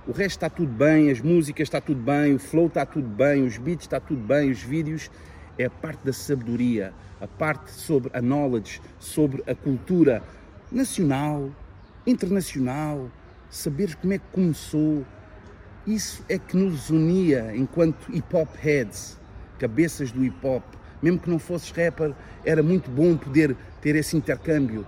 o 0.07 0.11
resto 0.11 0.37
está 0.37 0.49
tudo 0.49 0.71
bem, 0.71 1.11
as 1.11 1.21
músicas 1.21 1.67
está 1.67 1.79
tudo 1.79 2.01
bem, 2.01 2.33
o 2.33 2.39
flow 2.39 2.67
está 2.67 2.85
tudo 2.85 3.07
bem, 3.07 3.45
os 3.45 3.57
beats 3.57 3.85
está 3.85 3.99
tudo 3.99 4.21
bem, 4.21 4.49
os 4.49 4.61
vídeos, 4.61 5.11
é 5.57 5.65
a 5.65 5.69
parte 5.69 6.05
da 6.05 6.13
sabedoria, 6.13 6.93
a 7.21 7.27
parte 7.27 7.71
sobre 7.71 8.09
a 8.17 8.21
knowledge, 8.21 8.81
sobre 8.97 9.43
a 9.45 9.53
cultura 9.53 10.23
nacional, 10.71 11.51
internacional, 12.07 13.11
saber 13.49 13.95
como 13.97 14.13
é 14.13 14.17
que 14.17 14.25
começou. 14.31 15.05
Isso 15.85 16.23
é 16.29 16.37
que 16.37 16.55
nos 16.55 16.89
unia 16.89 17.55
enquanto 17.55 18.09
hip 18.11 18.35
hop 18.35 18.49
heads, 18.55 19.19
cabeças 19.57 20.11
do 20.11 20.23
hip 20.23 20.45
hop. 20.45 20.63
Mesmo 21.01 21.19
que 21.19 21.29
não 21.29 21.39
fosses 21.39 21.71
rapper, 21.71 22.13
era 22.43 22.61
muito 22.61 22.89
bom 22.89 23.15
poder 23.15 23.55
ter 23.81 23.95
esse 23.95 24.17
intercâmbio. 24.17 24.85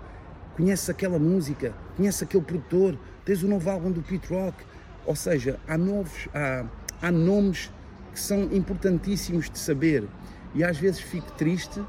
Conhece 0.55 0.91
aquela 0.91 1.17
música, 1.17 1.73
conhece 1.95 2.23
aquele 2.23 2.43
produtor, 2.43 2.97
tens 3.31 3.43
o 3.43 3.47
novo 3.47 3.69
álbum 3.69 3.89
do 3.89 4.01
Pete 4.01 4.27
Rock. 4.27 4.57
Ou 5.05 5.15
seja, 5.15 5.57
há, 5.65 5.77
novos, 5.77 6.27
há, 6.33 6.65
há 7.01 7.11
nomes 7.11 7.71
que 8.11 8.19
são 8.19 8.43
importantíssimos 8.51 9.49
de 9.49 9.57
saber. 9.57 10.05
E 10.53 10.65
às 10.65 10.77
vezes 10.77 10.99
fico 10.99 11.31
triste 11.31 11.81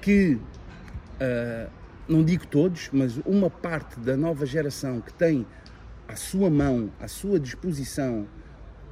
que, 0.00 0.34
uh, 0.34 1.70
não 2.08 2.22
digo 2.22 2.46
todos, 2.46 2.88
mas 2.92 3.18
uma 3.26 3.50
parte 3.50 3.98
da 3.98 4.16
nova 4.16 4.46
geração 4.46 5.00
que 5.00 5.12
tem 5.12 5.44
à 6.06 6.14
sua 6.14 6.48
mão, 6.48 6.88
à 7.00 7.08
sua 7.08 7.40
disposição, 7.40 8.28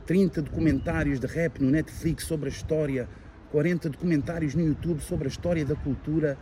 30 0.04 0.42
documentários 0.42 1.20
de 1.20 1.28
rap 1.28 1.62
no 1.62 1.70
Netflix 1.70 2.24
sobre 2.24 2.48
a 2.48 2.52
história, 2.52 3.08
40 3.52 3.88
documentários 3.90 4.52
no 4.52 4.66
YouTube 4.66 5.00
sobre 5.00 5.28
a 5.28 5.30
história 5.30 5.64
da 5.64 5.76
cultura 5.76 6.36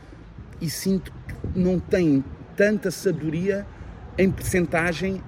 e 0.62 0.70
sinto 0.70 1.12
que 1.12 1.58
não 1.58 1.78
tem 1.78 2.24
tanta 2.56 2.90
sabedoria 2.90 3.66
em 4.18 4.30
percentagem 4.30 5.22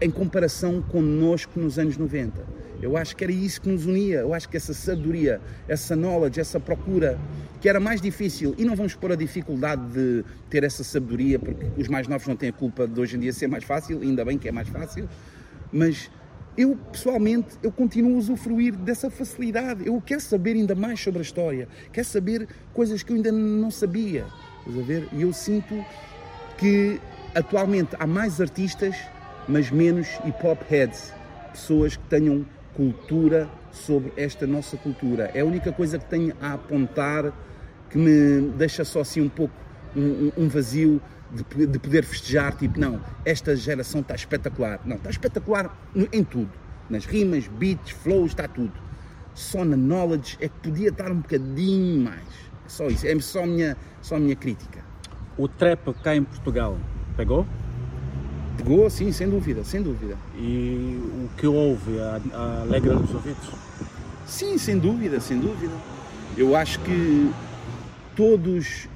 em 0.00 0.10
comparação 0.10 0.82
connosco 0.82 1.58
nos 1.58 1.78
anos 1.78 1.96
90. 1.96 2.44
Eu 2.82 2.96
acho 2.96 3.16
que 3.16 3.24
era 3.24 3.32
isso 3.32 3.60
que 3.60 3.68
nos 3.68 3.86
unia, 3.86 4.18
eu 4.18 4.34
acho 4.34 4.48
que 4.48 4.56
essa 4.56 4.74
sabedoria, 4.74 5.40
essa 5.66 5.96
knowledge, 5.96 6.40
essa 6.40 6.60
procura, 6.60 7.18
que 7.60 7.68
era 7.68 7.80
mais 7.80 8.00
difícil, 8.00 8.54
e 8.58 8.64
não 8.64 8.76
vamos 8.76 8.94
pôr 8.94 9.12
a 9.12 9.16
dificuldade 9.16 9.82
de 9.92 10.24
ter 10.50 10.64
essa 10.64 10.84
sabedoria, 10.84 11.38
porque 11.38 11.66
os 11.80 11.88
mais 11.88 12.06
novos 12.06 12.26
não 12.26 12.36
têm 12.36 12.50
a 12.50 12.52
culpa 12.52 12.86
de 12.86 13.00
hoje 13.00 13.16
em 13.16 13.20
dia 13.20 13.32
ser 13.32 13.46
mais 13.46 13.64
fácil, 13.64 14.00
ainda 14.02 14.24
bem 14.24 14.36
que 14.36 14.48
é 14.48 14.52
mais 14.52 14.68
fácil, 14.68 15.08
mas 15.72 16.10
eu 16.56 16.76
pessoalmente 16.92 17.56
eu 17.62 17.72
continuo 17.72 18.16
a 18.16 18.18
usufruir 18.18 18.76
dessa 18.76 19.10
facilidade. 19.10 19.86
Eu 19.86 20.00
quero 20.00 20.20
saber 20.20 20.52
ainda 20.52 20.74
mais 20.74 21.00
sobre 21.00 21.20
a 21.20 21.22
história, 21.22 21.68
quero 21.92 22.06
saber 22.06 22.46
coisas 22.72 23.02
que 23.02 23.12
eu 23.12 23.16
ainda 23.16 23.32
não 23.32 23.70
sabia. 23.70 24.26
A 24.66 24.82
ver? 24.82 25.08
E 25.12 25.22
eu 25.22 25.32
sinto 25.32 25.84
que 26.58 27.00
atualmente 27.34 27.96
há 27.98 28.06
mais 28.06 28.40
artistas, 28.40 28.96
mas 29.48 29.70
menos 29.70 30.08
hip 30.24 30.46
hop 30.46 30.60
heads, 30.68 31.12
pessoas 31.52 31.96
que 31.96 32.04
tenham 32.08 32.46
cultura 32.74 33.48
sobre 33.70 34.12
esta 34.16 34.46
nossa 34.46 34.76
cultura. 34.76 35.30
É 35.34 35.40
a 35.40 35.44
única 35.44 35.72
coisa 35.72 35.98
que 35.98 36.06
tenho 36.06 36.34
a 36.40 36.54
apontar 36.54 37.32
que 37.90 37.98
me 37.98 38.50
deixa 38.52 38.84
só 38.84 39.00
assim 39.00 39.20
um 39.20 39.28
pouco 39.28 39.54
um, 39.96 40.32
um 40.36 40.48
vazio 40.48 41.00
de, 41.30 41.66
de, 41.66 41.78
poder 41.78 42.04
festejar, 42.04 42.56
tipo, 42.56 42.78
não, 42.78 43.00
esta 43.24 43.56
geração 43.56 44.00
está 44.00 44.14
espetacular. 44.14 44.80
Não, 44.84 44.96
está 44.96 45.10
espetacular 45.10 45.76
em 46.12 46.22
tudo. 46.22 46.50
Nas 46.88 47.06
rimas, 47.06 47.48
beats, 47.48 47.90
flows, 47.90 48.30
está 48.30 48.46
tudo. 48.46 48.72
Só 49.34 49.64
na 49.64 49.76
knowledge 49.76 50.36
é 50.40 50.48
que 50.48 50.58
podia 50.60 50.90
estar 50.90 51.10
um 51.10 51.20
bocadinho 51.20 52.04
mais. 52.04 52.28
É 52.64 52.68
só 52.68 52.86
isso, 52.86 53.06
é 53.06 53.18
só 53.20 53.42
a 53.42 53.46
minha, 53.46 53.76
só 54.00 54.16
a 54.16 54.20
minha 54.20 54.36
crítica. 54.36 54.84
O 55.36 55.48
trap 55.48 55.92
cá 56.02 56.14
em 56.14 56.22
Portugal 56.22 56.78
pegou? 57.16 57.46
Pegou, 58.56 58.88
sim, 58.88 59.12
sem 59.12 59.28
dúvida, 59.28 59.64
sem 59.64 59.82
dúvida. 59.82 60.16
E 60.36 60.98
o 61.24 61.28
que 61.36 61.46
houve, 61.46 61.98
alegra 62.32 62.96
dos 62.96 63.14
ouvidos? 63.14 63.50
Sim, 64.26 64.56
sem 64.58 64.78
dúvida, 64.78 65.20
sem 65.20 65.38
dúvida. 65.38 65.74
Eu 66.36 66.56
acho 66.56 66.80
que 66.80 67.30
todos 68.16 68.88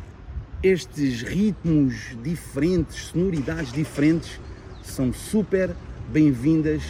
estes 0.62 1.22
ritmos 1.22 2.16
diferentes, 2.22 3.06
sonoridades 3.06 3.72
diferentes, 3.72 4.40
são 4.82 5.12
super 5.12 5.70
bem-vindas 6.10 6.82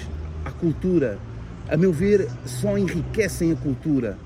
à 0.44 0.50
cultura. 0.50 1.18
A 1.68 1.76
meu 1.76 1.92
ver, 1.92 2.28
só 2.46 2.78
enriquecem 2.78 3.52
a 3.52 3.56
cultura. 3.56 4.16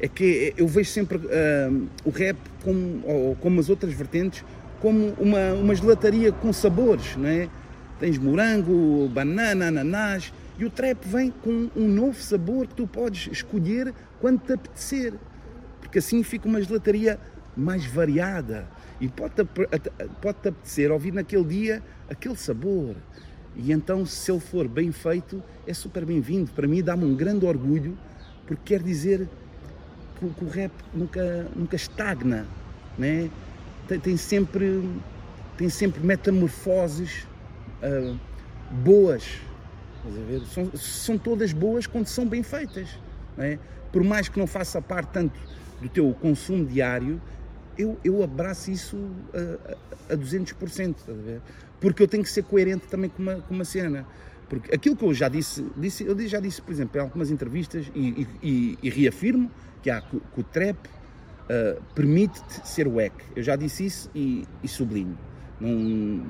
É 0.00 0.08
que 0.08 0.54
eu 0.56 0.68
vejo 0.68 0.90
sempre 0.90 1.18
uh, 1.18 1.88
o 2.04 2.10
rap, 2.10 2.36
como, 2.62 3.02
ou, 3.04 3.36
como 3.36 3.60
as 3.60 3.68
outras 3.68 3.92
vertentes, 3.92 4.44
como 4.86 5.14
uma, 5.18 5.52
uma 5.54 5.74
gelataria 5.74 6.30
com 6.30 6.52
sabores, 6.52 7.16
não 7.16 7.28
é? 7.28 7.48
Tens 7.98 8.16
morango, 8.18 9.08
banana, 9.08 9.66
ananás, 9.66 10.32
e 10.56 10.64
o 10.64 10.70
trap 10.70 11.04
vem 11.04 11.32
com 11.42 11.68
um 11.74 11.88
novo 11.88 12.22
sabor 12.22 12.68
que 12.68 12.74
tu 12.74 12.86
podes 12.86 13.28
escolher 13.32 13.92
quando 14.20 14.38
te 14.42 14.52
apetecer. 14.52 15.14
Porque 15.80 15.98
assim 15.98 16.22
fica 16.22 16.46
uma 16.46 16.62
gelataria 16.62 17.18
mais 17.56 17.84
variada 17.84 18.68
e 19.00 19.08
pode-te 19.08 19.44
pode 20.22 20.38
apetecer 20.48 20.92
ouvir 20.92 21.12
naquele 21.12 21.42
dia 21.42 21.82
aquele 22.08 22.36
sabor. 22.36 22.94
E 23.56 23.72
então, 23.72 24.06
se 24.06 24.30
ele 24.30 24.38
for 24.38 24.68
bem 24.68 24.92
feito, 24.92 25.42
é 25.66 25.74
super 25.74 26.04
bem-vindo. 26.04 26.52
Para 26.52 26.68
mim, 26.68 26.80
dá-me 26.80 27.04
um 27.04 27.16
grande 27.16 27.44
orgulho, 27.44 27.98
porque 28.46 28.76
quer 28.76 28.84
dizer 28.84 29.28
que, 30.20 30.44
o 30.44 30.48
rap 30.48 30.70
nunca, 30.94 31.48
nunca 31.56 31.74
estagna, 31.74 32.46
né? 32.96 33.28
Tem, 33.86 33.98
tem, 33.98 34.16
sempre, 34.16 34.82
tem 35.56 35.68
sempre 35.68 36.04
metamorfoses 36.04 37.26
uh, 37.82 38.18
boas. 38.70 39.40
São, 40.52 40.70
são 40.76 41.18
todas 41.18 41.52
boas 41.52 41.86
quando 41.86 42.06
são 42.06 42.26
bem 42.26 42.42
feitas. 42.42 42.88
Né? 43.36 43.58
Por 43.92 44.04
mais 44.04 44.28
que 44.28 44.38
não 44.38 44.46
faça 44.46 44.80
parte 44.80 45.10
tanto 45.12 45.38
do 45.80 45.88
teu 45.88 46.12
consumo 46.20 46.64
diário, 46.64 47.20
eu, 47.78 47.98
eu 48.04 48.22
abraço 48.22 48.70
isso 48.70 48.96
a, 49.34 50.12
a, 50.12 50.14
a 50.14 50.16
200%, 50.16 50.94
porque 51.80 52.02
eu 52.02 52.08
tenho 52.08 52.22
que 52.22 52.30
ser 52.30 52.42
coerente 52.44 52.86
também 52.86 53.10
com 53.10 53.22
uma, 53.22 53.36
com 53.36 53.54
uma 53.54 53.64
cena. 53.64 54.06
Porque 54.48 54.74
aquilo 54.74 54.96
que 54.96 55.04
eu 55.04 55.12
já 55.12 55.28
disse, 55.28 55.66
disse 55.76 56.04
eu 56.04 56.16
já 56.28 56.38
disse, 56.40 56.62
por 56.62 56.72
exemplo, 56.72 56.96
em 56.98 57.00
algumas 57.00 57.30
entrevistas 57.30 57.90
e, 57.94 58.26
e, 58.42 58.78
e 58.82 58.90
reafirmo 58.90 59.50
que, 59.82 59.90
há, 59.90 60.00
que 60.00 60.20
o 60.36 60.42
trap 60.44 60.76
uh, 61.50 61.82
permite-te 61.94 62.66
ser 62.66 62.88
wack. 62.88 63.14
Eu 63.34 63.42
já 63.42 63.56
disse 63.56 63.86
isso 63.86 64.10
e, 64.14 64.44
e 64.62 64.68
sublinho. 64.68 65.18
Não, 65.60 66.24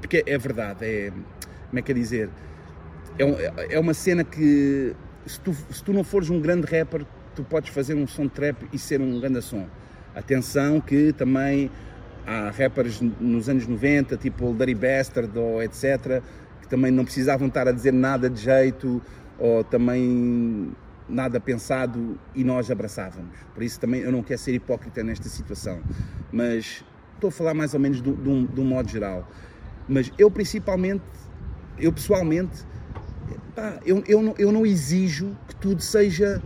porque 0.00 0.22
é 0.26 0.38
verdade, 0.38 0.84
é, 0.84 1.10
como 1.68 1.78
é 1.78 1.82
que 1.82 1.92
é 1.92 1.94
dizer, 1.94 2.30
é, 3.18 3.74
é 3.74 3.80
uma 3.80 3.94
cena 3.94 4.24
que 4.24 4.94
se 5.26 5.40
tu, 5.40 5.54
se 5.70 5.82
tu 5.82 5.92
não 5.92 6.02
fores 6.02 6.30
um 6.30 6.40
grande 6.40 6.66
rapper, 6.66 7.04
tu 7.34 7.44
podes 7.44 7.70
fazer 7.70 7.94
um 7.94 8.06
som 8.06 8.24
de 8.24 8.30
trap 8.30 8.68
e 8.72 8.78
ser 8.78 9.00
um 9.00 9.20
grande 9.20 9.42
som. 9.42 9.66
Atenção 10.14 10.80
que 10.80 11.12
também 11.12 11.70
há 12.26 12.50
rappers 12.50 13.00
nos 13.00 13.48
anos 13.48 13.66
90, 13.66 14.16
tipo 14.16 14.50
o 14.50 14.54
Dirty 14.54 14.74
Bastard 14.74 15.38
ou 15.38 15.62
etc., 15.62 16.22
que 16.60 16.68
também 16.68 16.90
não 16.90 17.04
precisavam 17.04 17.48
estar 17.48 17.68
a 17.68 17.72
dizer 17.72 17.92
nada 17.92 18.28
de 18.28 18.40
jeito 18.40 19.02
ou 19.38 19.62
também 19.64 20.72
nada 21.08 21.40
pensado 21.40 22.18
e 22.34 22.44
nós 22.44 22.70
abraçávamos. 22.70 23.36
Por 23.54 23.62
isso 23.62 23.80
também 23.80 24.00
eu 24.02 24.12
não 24.12 24.22
quero 24.22 24.40
ser 24.40 24.54
hipócrita 24.54 25.02
nesta 25.02 25.28
situação. 25.28 25.80
Mas 26.30 26.84
estou 27.14 27.28
a 27.28 27.30
falar 27.30 27.54
mais 27.54 27.74
ou 27.74 27.80
menos 27.80 28.02
de, 28.02 28.10
um, 28.10 28.44
de 28.44 28.60
um 28.60 28.64
modo 28.64 28.88
geral. 28.88 29.28
Mas 29.88 30.12
eu 30.18 30.30
principalmente, 30.30 31.04
eu 31.78 31.92
pessoalmente, 31.92 32.64
pá, 33.54 33.78
eu, 33.84 34.02
eu, 34.06 34.22
não, 34.22 34.34
eu 34.38 34.52
não 34.52 34.66
exijo 34.66 35.36
que 35.48 35.56
tudo 35.56 35.82
seja 35.82 36.42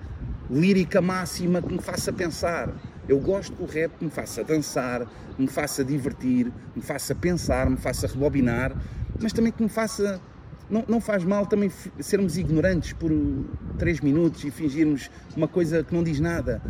lírica 0.48 1.00
máxima 1.00 1.60
que 1.60 1.72
me 1.72 1.80
faça 1.80 2.12
pensar. 2.12 2.72
Eu 3.08 3.18
gosto 3.18 3.56
que 3.56 3.62
o 3.62 3.66
rap 3.66 3.92
me 4.00 4.10
faça 4.10 4.44
dançar, 4.44 5.06
me 5.38 5.48
faça 5.48 5.84
divertir, 5.84 6.52
me 6.74 6.82
faça 6.82 7.14
pensar, 7.14 7.68
me 7.68 7.76
faça 7.76 8.06
rebobinar, 8.06 8.76
mas 9.20 9.32
também 9.32 9.50
que 9.52 9.62
me 9.62 9.68
faça. 9.68 10.20
Não, 10.72 10.82
não 10.88 11.00
faz 11.02 11.22
mal 11.22 11.44
também 11.44 11.70
sermos 12.00 12.38
ignorantes 12.38 12.94
por 12.94 13.10
três 13.78 14.00
minutos 14.00 14.42
e 14.42 14.50
fingirmos 14.50 15.10
uma 15.36 15.46
coisa 15.46 15.84
que 15.84 15.94
não 15.94 16.02
diz 16.02 16.18
nada. 16.18 16.62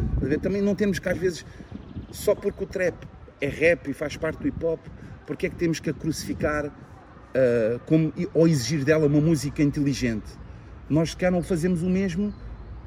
Também 0.42 0.61
não 0.61 0.74
temos 0.74 0.98
que, 0.98 1.09
às 1.09 1.16
vezes, 1.16 1.46
só 2.11 2.34
porque 2.34 2.64
o 2.64 2.66
trap 2.66 2.96
é 3.40 3.46
rap 3.46 3.88
e 3.88 3.94
faz 3.94 4.16
parte 4.16 4.40
do 4.40 4.48
hip 4.48 4.64
hop, 4.64 4.80
porque 5.24 5.46
é 5.46 5.48
que 5.48 5.55
temos 5.55 5.78
que 5.78 5.88
a 5.88 5.94
crucificar 5.94 6.66
uh, 6.66 7.78
como, 7.86 8.12
ou 8.34 8.48
exigir 8.48 8.84
dela 8.84 9.07
uma 9.07 9.20
música 9.20 9.62
inteligente. 9.62 10.32
Nós 10.90 11.14
cá 11.14 11.30
não 11.30 11.40
fazemos 11.40 11.80
o 11.84 11.88
mesmo 11.88 12.34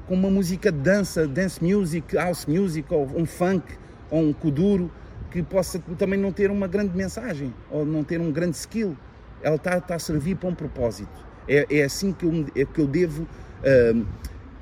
com 0.06 0.12
uma 0.12 0.28
música 0.28 0.70
de 0.70 0.80
dança, 0.80 1.26
dance 1.26 1.64
music, 1.64 2.14
house 2.14 2.44
music, 2.44 2.92
ou 2.92 3.06
um 3.16 3.24
funk, 3.24 3.64
ou 4.10 4.20
um 4.20 4.34
kuduro, 4.34 4.92
que 5.30 5.42
possa 5.42 5.78
também 5.96 6.20
não 6.20 6.30
ter 6.30 6.50
uma 6.50 6.68
grande 6.68 6.94
mensagem, 6.94 7.54
ou 7.70 7.86
não 7.86 8.04
ter 8.04 8.20
um 8.20 8.30
grande 8.30 8.56
skill. 8.56 8.94
Ela 9.42 9.56
está, 9.56 9.78
está 9.78 9.94
a 9.94 9.98
servir 9.98 10.36
para 10.36 10.48
um 10.48 10.54
propósito. 10.54 11.26
É, 11.48 11.66
é 11.78 11.84
assim 11.84 12.12
que 12.12 12.24
eu, 12.24 12.46
é 12.54 12.64
que 12.64 12.80
eu 12.80 12.86
devo 12.86 13.22
uh, 13.22 14.06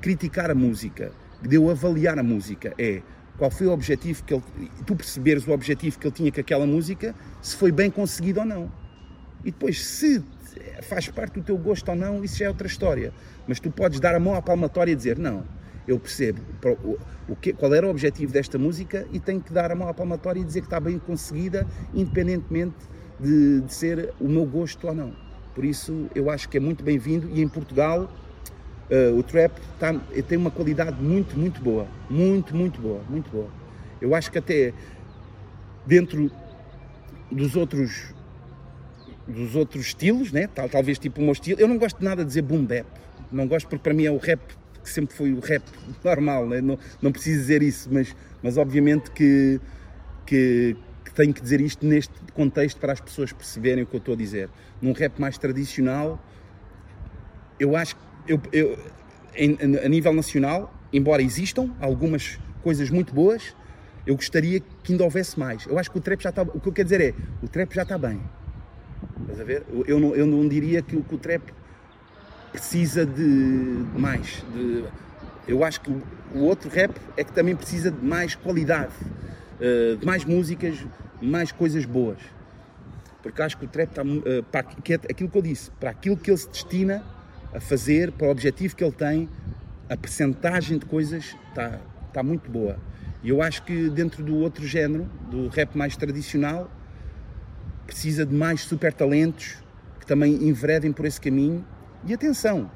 criticar 0.01 0.51
a 0.51 0.55
música, 0.55 1.11
devo 1.41 1.71
avaliar 1.71 2.19
a 2.19 2.23
música. 2.23 2.73
É 2.77 3.01
qual 3.37 3.49
foi 3.51 3.67
o 3.67 3.71
objetivo 3.71 4.23
que 4.23 4.33
ele. 4.33 4.43
Tu 4.85 4.95
perceberes 4.95 5.47
o 5.47 5.51
objetivo 5.51 5.99
que 5.99 6.07
ele 6.07 6.15
tinha 6.15 6.31
com 6.31 6.39
aquela 6.39 6.65
música, 6.65 7.15
se 7.41 7.55
foi 7.55 7.71
bem 7.71 7.89
conseguido 7.89 8.39
ou 8.39 8.45
não. 8.45 8.71
E 9.43 9.51
depois, 9.51 9.83
se 9.83 10.23
faz 10.83 11.07
parte 11.09 11.39
do 11.39 11.43
teu 11.43 11.57
gosto 11.57 11.89
ou 11.89 11.95
não, 11.95 12.23
isso 12.23 12.37
já 12.37 12.45
é 12.45 12.49
outra 12.49 12.67
história. 12.67 13.13
Mas 13.47 13.59
tu 13.59 13.69
podes 13.69 13.99
dar 13.99 14.15
a 14.15 14.19
mão 14.19 14.35
à 14.35 14.41
palmatória 14.41 14.91
e 14.91 14.95
dizer: 14.95 15.17
Não, 15.17 15.43
eu 15.87 15.99
percebo 15.99 16.41
o 17.27 17.35
que, 17.35 17.53
qual 17.53 17.73
era 17.73 17.85
o 17.85 17.89
objetivo 17.89 18.31
desta 18.31 18.57
música 18.57 19.07
e 19.11 19.19
tenho 19.19 19.41
que 19.41 19.51
dar 19.51 19.71
a 19.71 19.75
mão 19.75 19.87
à 19.87 19.93
palmatória 19.93 20.39
e 20.39 20.43
dizer 20.43 20.61
que 20.61 20.67
está 20.67 20.79
bem 20.79 20.97
conseguida, 20.99 21.67
independentemente 21.93 22.75
de, 23.19 23.61
de 23.61 23.73
ser 23.73 24.13
o 24.19 24.27
meu 24.27 24.45
gosto 24.45 24.87
ou 24.87 24.95
não. 24.95 25.13
Por 25.53 25.63
isso, 25.63 26.07
eu 26.13 26.29
acho 26.29 26.49
que 26.49 26.57
é 26.57 26.59
muito 26.59 26.83
bem-vindo 26.83 27.29
e 27.29 27.41
em 27.41 27.47
Portugal. 27.47 28.11
Uh, 28.89 29.17
o 29.17 29.23
trap 29.23 29.51
tá, 29.79 29.93
tem 30.27 30.37
uma 30.37 30.51
qualidade 30.51 31.01
muito, 31.01 31.37
muito 31.37 31.61
boa. 31.61 31.87
Muito, 32.09 32.55
muito 32.55 32.79
boa. 32.79 33.01
Muito 33.09 33.29
boa. 33.31 33.47
Eu 34.01 34.13
acho 34.13 34.31
que 34.31 34.37
até 34.37 34.73
dentro 35.85 36.29
dos 37.31 37.55
outros 37.55 38.13
dos 39.27 39.55
outros 39.55 39.87
estilos, 39.87 40.31
né? 40.31 40.47
Tal, 40.47 40.69
talvez 40.69 40.99
tipo 40.99 41.19
o 41.19 41.23
meu 41.23 41.33
estilo. 41.33 41.59
Eu 41.59 41.67
não 41.67 41.77
gosto 41.77 41.97
de 41.97 42.05
nada 42.05 42.21
de 42.21 42.27
dizer 42.27 42.43
boom 42.43 42.63
bap. 42.63 42.85
Não 43.31 43.47
gosto 43.47 43.67
porque 43.67 43.81
para 43.81 43.93
mim 43.93 44.05
é 44.05 44.11
o 44.11 44.17
rap 44.17 44.39
que 44.83 44.89
sempre 44.89 45.15
foi 45.15 45.33
o 45.33 45.39
rap 45.39 45.63
normal, 46.03 46.47
né? 46.47 46.61
não, 46.61 46.77
não 47.01 47.11
preciso 47.11 47.39
dizer 47.39 47.63
isso, 47.63 47.89
mas, 47.91 48.15
mas 48.41 48.55
obviamente 48.55 49.09
que, 49.11 49.59
que 50.25 50.77
tenho 51.15 51.33
que 51.33 51.41
dizer 51.41 51.61
isto 51.61 51.85
neste 51.85 52.13
contexto 52.33 52.79
para 52.79 52.93
as 52.93 52.99
pessoas 52.99 53.31
perceberem 53.31 53.83
o 53.83 53.87
que 53.87 53.95
eu 53.95 53.99
estou 53.99 54.13
a 54.13 54.17
dizer. 54.17 54.49
Num 54.81 54.91
rap 54.91 55.19
mais 55.19 55.37
tradicional, 55.37 56.23
eu 57.59 57.75
acho 57.75 57.95
eu, 58.27 58.41
eu, 58.51 58.77
em, 59.35 59.57
a 59.83 59.89
nível 59.89 60.13
nacional, 60.13 60.73
embora 60.91 61.21
existam 61.21 61.71
algumas 61.79 62.39
coisas 62.63 62.89
muito 62.89 63.13
boas, 63.13 63.55
eu 64.05 64.15
gostaria 64.15 64.59
que 64.59 64.91
ainda 64.91 65.03
houvesse 65.03 65.39
mais. 65.39 65.65
Eu 65.65 65.79
acho 65.79 65.89
que 65.91 65.97
o 65.97 66.01
trap 66.01 66.21
já 66.21 66.29
está. 66.29 66.41
O 66.41 66.59
que 66.59 66.67
eu 66.67 66.73
quero 66.73 66.87
dizer 66.87 67.01
é, 67.01 67.13
o 67.41 67.47
trap 67.47 67.73
já 67.73 67.83
está 67.83 67.97
bem. 67.97 68.21
Estás 69.21 69.39
a 69.39 69.43
ver? 69.43 69.63
Eu 69.87 69.99
não, 69.99 70.15
eu 70.15 70.25
não 70.25 70.47
diria 70.47 70.81
que, 70.81 70.99
que 71.01 71.15
o 71.15 71.17
trap 71.17 71.41
precisa 72.51 73.05
de 73.05 73.21
mais. 73.97 74.43
De, 74.53 74.85
eu 75.47 75.63
acho 75.63 75.81
que 75.81 75.91
o 76.33 76.39
outro 76.39 76.69
rap 76.69 76.91
é 77.17 77.23
que 77.23 77.31
também 77.31 77.55
precisa 77.55 77.91
de 77.91 78.03
mais 78.03 78.35
qualidade, 78.35 78.93
eh, 79.59 79.95
de 79.99 80.05
mais 80.05 80.25
músicas, 80.25 80.75
mais 81.21 81.51
coisas 81.51 81.85
boas. 81.85 82.17
Porque 83.21 83.41
acho 83.41 83.57
que 83.57 83.65
o 83.65 83.67
trap 83.67 83.89
está. 83.89 84.01
Eh, 84.03 84.43
para 84.51 84.61
é 84.61 84.93
aquilo 85.11 85.29
que 85.29 85.37
eu 85.37 85.41
disse, 85.41 85.71
para 85.71 85.89
aquilo 85.89 86.15
que 86.15 86.29
ele 86.29 86.37
se 86.37 86.49
destina 86.49 87.03
a 87.53 87.59
fazer, 87.59 88.11
para 88.11 88.27
o 88.27 88.29
objetivo 88.29 88.75
que 88.75 88.83
ele 88.83 88.93
tem, 88.93 89.29
a 89.89 89.97
percentagem 89.97 90.77
de 90.77 90.85
coisas 90.85 91.35
está, 91.49 91.79
está 92.07 92.21
muito 92.21 92.49
boa. 92.51 92.77
E 93.23 93.29
eu 93.29 93.41
acho 93.41 93.63
que 93.63 93.89
dentro 93.89 94.23
do 94.23 94.35
outro 94.37 94.67
género, 94.67 95.09
do 95.31 95.47
rap 95.47 95.75
mais 95.75 95.97
tradicional, 95.97 96.69
precisa 97.87 98.25
de 98.25 98.35
mais 98.35 98.61
super 98.61 98.93
talentos 98.93 99.57
que 99.99 100.05
também 100.05 100.47
enveredem 100.47 100.91
por 100.91 101.05
esse 101.05 101.19
caminho. 101.19 101.65
E 102.05 102.13
atenção, 102.13 102.69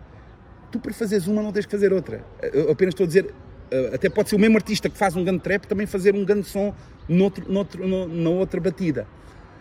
tu 0.72 0.80
para 0.80 0.94
fazeres 0.94 1.28
uma 1.28 1.44
não 1.44 1.52
tens 1.52 1.66
que 1.66 1.72
fazer 1.72 1.94
outra. 1.94 2.24
Eu 2.42 2.72
apenas 2.72 2.94
estou 2.94 3.04
a 3.04 3.08
dizer, 3.08 3.34
eh, 3.70 3.92
até 3.94 4.10
pode 4.10 4.30
ser 4.30 4.36
o 4.36 4.40
mesmo 4.40 4.58
artista 4.58 4.90
que 4.90 4.98
faz 4.98 5.16
um 5.16 5.24
grande 5.24 5.42
trap 5.42 5.66
também 5.68 5.86
fazer 5.86 6.16
um 6.16 6.26
grande 6.26 6.48
som 6.48 6.74
noutro, 7.10 7.52
noutro, 7.52 7.88
no, 7.88 8.08
na 8.08 8.30
outra 8.30 8.62
batida. 8.62 9.08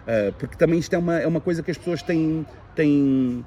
Uh, 0.03 0.32
porque 0.34 0.57
também 0.57 0.78
isto 0.78 0.94
é 0.94 0.99
uma, 0.99 1.18
é 1.18 1.26
uma 1.26 1.40
coisa 1.40 1.62
que 1.62 1.70
as 1.70 1.78
pessoas 1.78 2.03
têm, 2.03 2.46
têm, 2.74 3.44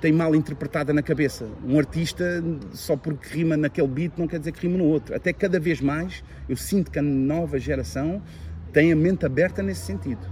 têm 0.00 0.12
mal 0.12 0.34
interpretada 0.34 0.92
na 0.92 1.02
cabeça. 1.02 1.46
Um 1.64 1.78
artista, 1.78 2.44
só 2.72 2.96
porque 2.96 3.28
rima 3.28 3.56
naquele 3.56 3.88
beat, 3.88 4.12
não 4.18 4.26
quer 4.26 4.38
dizer 4.38 4.52
que 4.52 4.66
rima 4.66 4.78
no 4.78 4.84
outro. 4.84 5.14
Até 5.14 5.32
cada 5.32 5.58
vez 5.58 5.80
mais 5.80 6.22
eu 6.48 6.56
sinto 6.56 6.90
que 6.90 6.98
a 6.98 7.02
nova 7.02 7.58
geração 7.58 8.22
tem 8.72 8.92
a 8.92 8.96
mente 8.96 9.24
aberta 9.24 9.62
nesse 9.62 9.82
sentido 9.82 10.26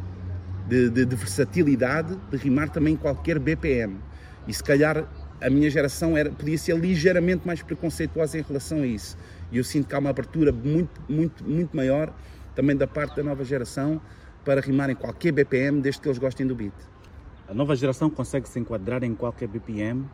de, 0.69 0.89
de, 0.89 1.05
de 1.05 1.17
versatilidade, 1.17 2.17
de 2.31 2.37
rimar 2.37 2.71
também 2.71 2.97
qualquer 2.97 3.39
BPM. 3.39 3.97
E 4.47 4.55
se 4.55 4.63
calhar 4.63 5.05
a 5.41 5.51
minha 5.51 5.69
geração 5.69 6.17
era, 6.17 6.31
podia 6.31 6.57
ser 6.57 6.77
ligeiramente 6.79 7.47
mais 7.47 7.61
preconceituosa 7.61 8.39
em 8.39 8.43
relação 8.43 8.83
a 8.83 8.87
isso. 8.87 9.19
E 9.51 9.59
eu 9.59 9.65
sinto 9.65 9.89
que 9.89 9.95
há 9.95 9.99
uma 9.99 10.11
abertura 10.11 10.53
muito, 10.53 11.01
muito, 11.09 11.43
muito 11.43 11.77
maior 11.77 12.15
também 12.61 12.77
da 12.77 12.87
parte 12.87 13.17
da 13.17 13.23
nova 13.23 13.43
geração 13.43 13.99
para 14.45 14.61
rimar 14.61 14.91
em 14.91 14.95
qualquer 14.95 15.33
BPM, 15.33 15.81
desde 15.81 15.99
que 15.99 16.09
eles 16.09 16.19
gostem 16.19 16.47
do 16.47 16.55
beat. 16.55 16.75
A 17.49 17.55
nova 17.55 17.75
geração 17.75 18.11
consegue 18.11 18.47
se 18.47 18.61
enquadrar 18.61 19.03
em 19.03 19.15
qualquer 19.15 19.49
BPM 19.49 20.05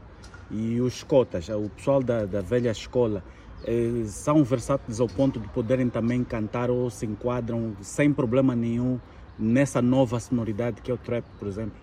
e 0.48 0.80
os 0.80 1.02
cotas, 1.02 1.48
o 1.48 1.68
pessoal 1.70 2.00
da, 2.00 2.24
da 2.24 2.40
velha 2.40 2.70
escola, 2.70 3.24
eh, 3.64 4.04
são 4.06 4.44
versáteis 4.44 5.00
ao 5.00 5.08
ponto 5.08 5.40
de 5.40 5.48
poderem 5.48 5.88
também 5.88 6.22
cantar 6.22 6.70
ou 6.70 6.88
se 6.88 7.04
enquadram 7.04 7.76
sem 7.80 8.12
problema 8.12 8.54
nenhum 8.54 9.00
nessa 9.36 9.82
nova 9.82 10.20
sonoridade 10.20 10.80
que 10.82 10.90
é 10.90 10.94
o 10.94 10.98
trap, 10.98 11.24
por 11.40 11.48
exemplo? 11.48 11.76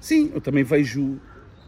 Sim, 0.00 0.30
eu 0.34 0.40
também 0.40 0.64
vejo 0.64 1.20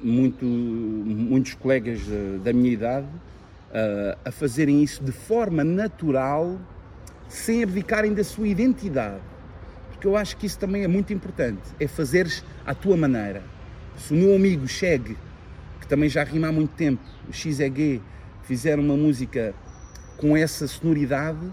muito, 0.03 0.47
muitos 0.47 1.53
colegas 1.53 2.01
da, 2.07 2.45
da 2.45 2.53
minha 2.55 2.73
idade 2.73 3.07
uh, 3.07 4.19
a 4.25 4.33
fazerem 4.33 4.83
isso 4.83 5.05
de 5.05 5.13
forma 5.13 5.63
natural, 5.63 6.59
sem 7.33 7.63
abdicarem 7.63 8.13
da 8.13 8.23
sua 8.23 8.47
identidade. 8.47 9.21
Porque 9.91 10.07
eu 10.07 10.17
acho 10.17 10.37
que 10.37 10.47
isso 10.47 10.59
também 10.59 10.85
é 10.85 10.89
muito 10.89 11.13
importante, 11.13 11.63
é 11.81 11.89
fazeres 11.89 12.45
à 12.67 12.75
tua 12.75 12.97
maneira. 12.97 13.43
Se 13.97 14.13
o 14.13 14.17
meu 14.17 14.37
amigo 14.37 14.69
Cheg, 14.69 15.17
que 15.81 15.87
também 15.87 16.09
já 16.09 16.23
rima 16.25 16.49
há 16.49 16.53
muito 16.53 16.75
tempo, 16.75 17.03
o 17.29 17.33
XEG, 17.33 18.03
fizer 18.43 18.79
uma 18.79 18.97
música 18.97 19.55
com 20.19 20.37
essa 20.37 20.67
sonoridade, 20.67 21.51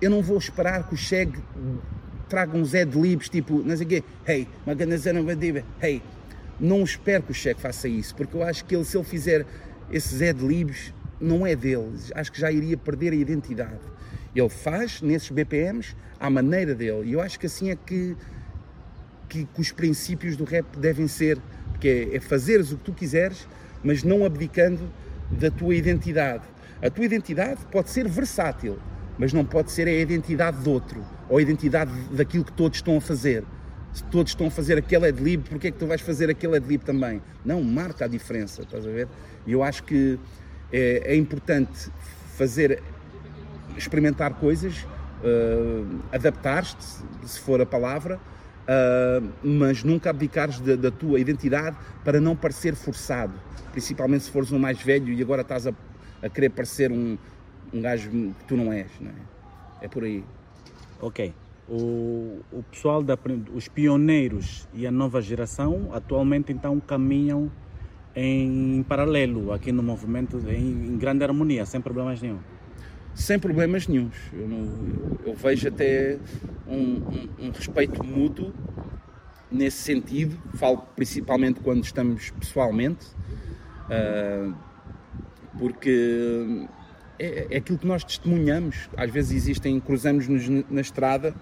eu 0.00 0.10
não 0.10 0.22
vou 0.22 0.36
esperar 0.36 0.88
que 0.88 0.94
o 0.94 0.96
Cheg 0.96 1.38
traga 2.28 2.56
uns 2.56 2.74
ad-libs 2.74 3.28
tipo, 3.28 3.62
não 3.62 3.76
sei 3.76 3.86
o 3.86 3.88
quê, 3.88 4.04
hey, 4.26 4.48
hey. 5.82 6.02
Não 6.58 6.82
espero 6.82 7.22
que 7.24 7.32
o 7.32 7.34
Cheque 7.34 7.60
faça 7.60 7.88
isso, 7.88 8.14
porque 8.14 8.36
eu 8.36 8.42
acho 8.42 8.64
que 8.64 8.74
ele, 8.74 8.84
se 8.84 8.96
ele 8.96 9.04
fizer 9.04 9.46
esses 9.90 10.22
ad-libs, 10.22 10.94
não 11.20 11.46
é 11.46 11.54
dele. 11.54 11.92
Acho 12.14 12.32
que 12.32 12.40
já 12.40 12.50
iria 12.50 12.76
perder 12.76 13.12
a 13.12 13.16
identidade. 13.16 13.80
Ele 14.34 14.48
faz 14.48 15.02
nesses 15.02 15.30
BPMs 15.30 15.94
à 16.18 16.30
maneira 16.30 16.74
dele. 16.74 17.10
E 17.10 17.12
eu 17.12 17.20
acho 17.20 17.38
que 17.38 17.46
assim 17.46 17.70
é 17.70 17.76
que, 17.76 18.16
que, 19.28 19.44
que 19.44 19.60
os 19.60 19.72
princípios 19.72 20.36
do 20.36 20.44
rap 20.44 20.78
devem 20.78 21.06
ser, 21.06 21.38
porque 21.70 22.10
é, 22.12 22.16
é 22.16 22.20
fazeres 22.20 22.72
o 22.72 22.76
que 22.76 22.84
tu 22.84 22.92
quiseres, 22.92 23.46
mas 23.82 24.02
não 24.02 24.24
abdicando 24.24 24.90
da 25.30 25.50
tua 25.50 25.74
identidade. 25.74 26.44
A 26.80 26.90
tua 26.90 27.04
identidade 27.04 27.60
pode 27.70 27.90
ser 27.90 28.08
versátil, 28.08 28.78
mas 29.18 29.32
não 29.32 29.44
pode 29.44 29.70
ser 29.70 29.86
a 29.86 29.92
identidade 29.92 30.62
de 30.62 30.68
outro 30.68 31.04
ou 31.28 31.38
a 31.38 31.42
identidade 31.42 31.92
daquilo 32.10 32.44
que 32.44 32.52
todos 32.52 32.78
estão 32.78 32.96
a 32.96 33.00
fazer. 33.00 33.44
Se 33.92 34.02
todos 34.04 34.32
estão 34.32 34.46
a 34.46 34.50
fazer 34.50 34.78
aquele 34.78 35.06
adlib, 35.08 35.44
porque 35.48 35.68
é 35.68 35.70
que 35.70 35.78
tu 35.78 35.86
vais 35.86 36.00
fazer 36.00 36.30
aquele 36.30 36.56
adlib 36.56 36.82
também? 36.82 37.22
Não, 37.44 37.62
marca 37.62 38.06
a 38.06 38.08
diferença, 38.08 38.62
estás 38.62 38.86
a 38.86 38.90
ver? 38.90 39.06
E 39.46 39.52
eu 39.52 39.62
acho 39.62 39.84
que 39.84 40.18
é, 40.72 41.12
é 41.12 41.16
importante 41.16 41.90
fazer, 42.36 42.82
experimentar 43.76 44.34
coisas, 44.34 44.86
uh, 45.22 46.00
adaptar-te, 46.12 46.84
se 47.24 47.40
for 47.40 47.60
a 47.60 47.66
palavra, 47.66 48.16
uh, 48.16 49.28
mas 49.42 49.82
nunca 49.82 50.10
abdicares 50.10 50.60
da, 50.60 50.76
da, 50.76 50.90
tua 50.90 51.18
identidade 51.18 51.76
para 52.04 52.20
não 52.20 52.36
parecer 52.36 52.74
forçado, 52.74 53.34
principalmente 53.72 54.24
se 54.24 54.30
fores 54.30 54.52
um 54.52 54.58
mais 54.58 54.80
velho 54.82 55.12
e 55.12 55.22
agora 55.22 55.42
estás 55.42 55.66
a, 55.66 55.72
a 56.22 56.28
querer 56.28 56.50
parecer 56.50 56.90
um, 56.90 57.16
um 57.72 57.80
gajo 57.80 58.10
que 58.10 58.44
tu 58.46 58.56
não 58.56 58.72
és, 58.72 58.90
não 59.00 59.10
é? 59.10 59.84
É 59.84 59.88
por 59.88 60.04
aí. 60.04 60.24
Ok. 61.00 61.34
O, 61.68 62.40
o 62.52 62.62
pessoal, 62.70 63.02
da, 63.02 63.16
os 63.54 63.66
pioneiros 63.68 64.68
e 64.74 64.86
a 64.86 64.90
nova 64.90 65.20
geração 65.20 65.90
atualmente 65.92 66.52
então 66.52 66.78
caminham 66.80 67.50
em 68.14 68.84
paralelo 68.84 69.52
aqui 69.52 69.72
no 69.72 69.82
movimento, 69.82 70.38
em, 70.48 70.88
em 70.88 70.98
grande 70.98 71.24
harmonia, 71.24 71.64
sem 71.64 71.80
problemas 71.80 72.20
nenhum. 72.20 72.38
Sem 73.14 73.38
problemas 73.38 73.86
nenhums. 73.86 74.16
Eu, 74.32 74.48
não, 74.48 75.18
eu 75.24 75.34
vejo 75.34 75.68
até 75.68 76.18
um, 76.66 76.76
um, 76.76 77.28
um 77.46 77.50
respeito 77.50 78.02
mútuo 78.04 78.52
nesse 79.50 79.78
sentido, 79.78 80.36
falo 80.54 80.78
principalmente 80.96 81.60
quando 81.60 81.84
estamos 81.84 82.30
pessoalmente, 82.30 83.06
uh, 83.86 84.54
porque 85.58 86.66
é, 87.18 87.48
é 87.50 87.56
aquilo 87.58 87.78
que 87.78 87.86
nós 87.86 88.02
testemunhamos. 88.02 88.88
Às 88.96 89.10
vezes 89.10 89.32
existem, 89.32 89.78
cruzamos-nos 89.78 90.48
na 90.70 90.80
estrada 90.80 91.34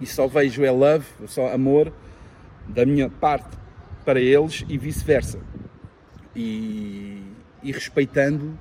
e 0.00 0.06
só 0.06 0.26
vejo 0.26 0.64
é 0.64 0.70
love, 0.70 1.06
só 1.26 1.52
amor, 1.52 1.92
da 2.66 2.86
minha 2.86 3.08
parte 3.08 3.56
para 4.04 4.20
eles 4.20 4.64
e 4.68 4.78
vice-versa. 4.78 5.38
E, 6.34 7.22
e, 7.62 7.70
respeitando 7.70 8.58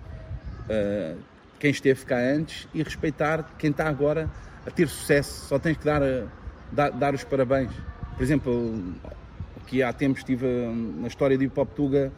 uh, 0.67 1.17
quem 1.61 1.69
esteve 1.69 2.03
cá 2.05 2.17
antes 2.17 2.67
e 2.73 2.81
respeitar 2.81 3.53
quem 3.59 3.69
está 3.69 3.87
agora 3.87 4.27
a 4.65 4.71
ter 4.71 4.87
sucesso. 4.87 5.45
Só 5.45 5.59
tens 5.59 5.77
que 5.77 5.85
dar, 5.85 6.01
dar, 6.71 6.89
dar 6.89 7.13
os 7.13 7.23
parabéns. 7.23 7.69
Por 8.17 8.23
exemplo, 8.23 8.83
aqui 9.57 9.83
há 9.83 9.93
tempos 9.93 10.21
estive 10.21 10.47
na 10.99 11.07
história 11.07 11.37
do 11.37 11.43
Hip 11.43 11.59
Hop 11.59 11.71
Tuga, 11.75 12.11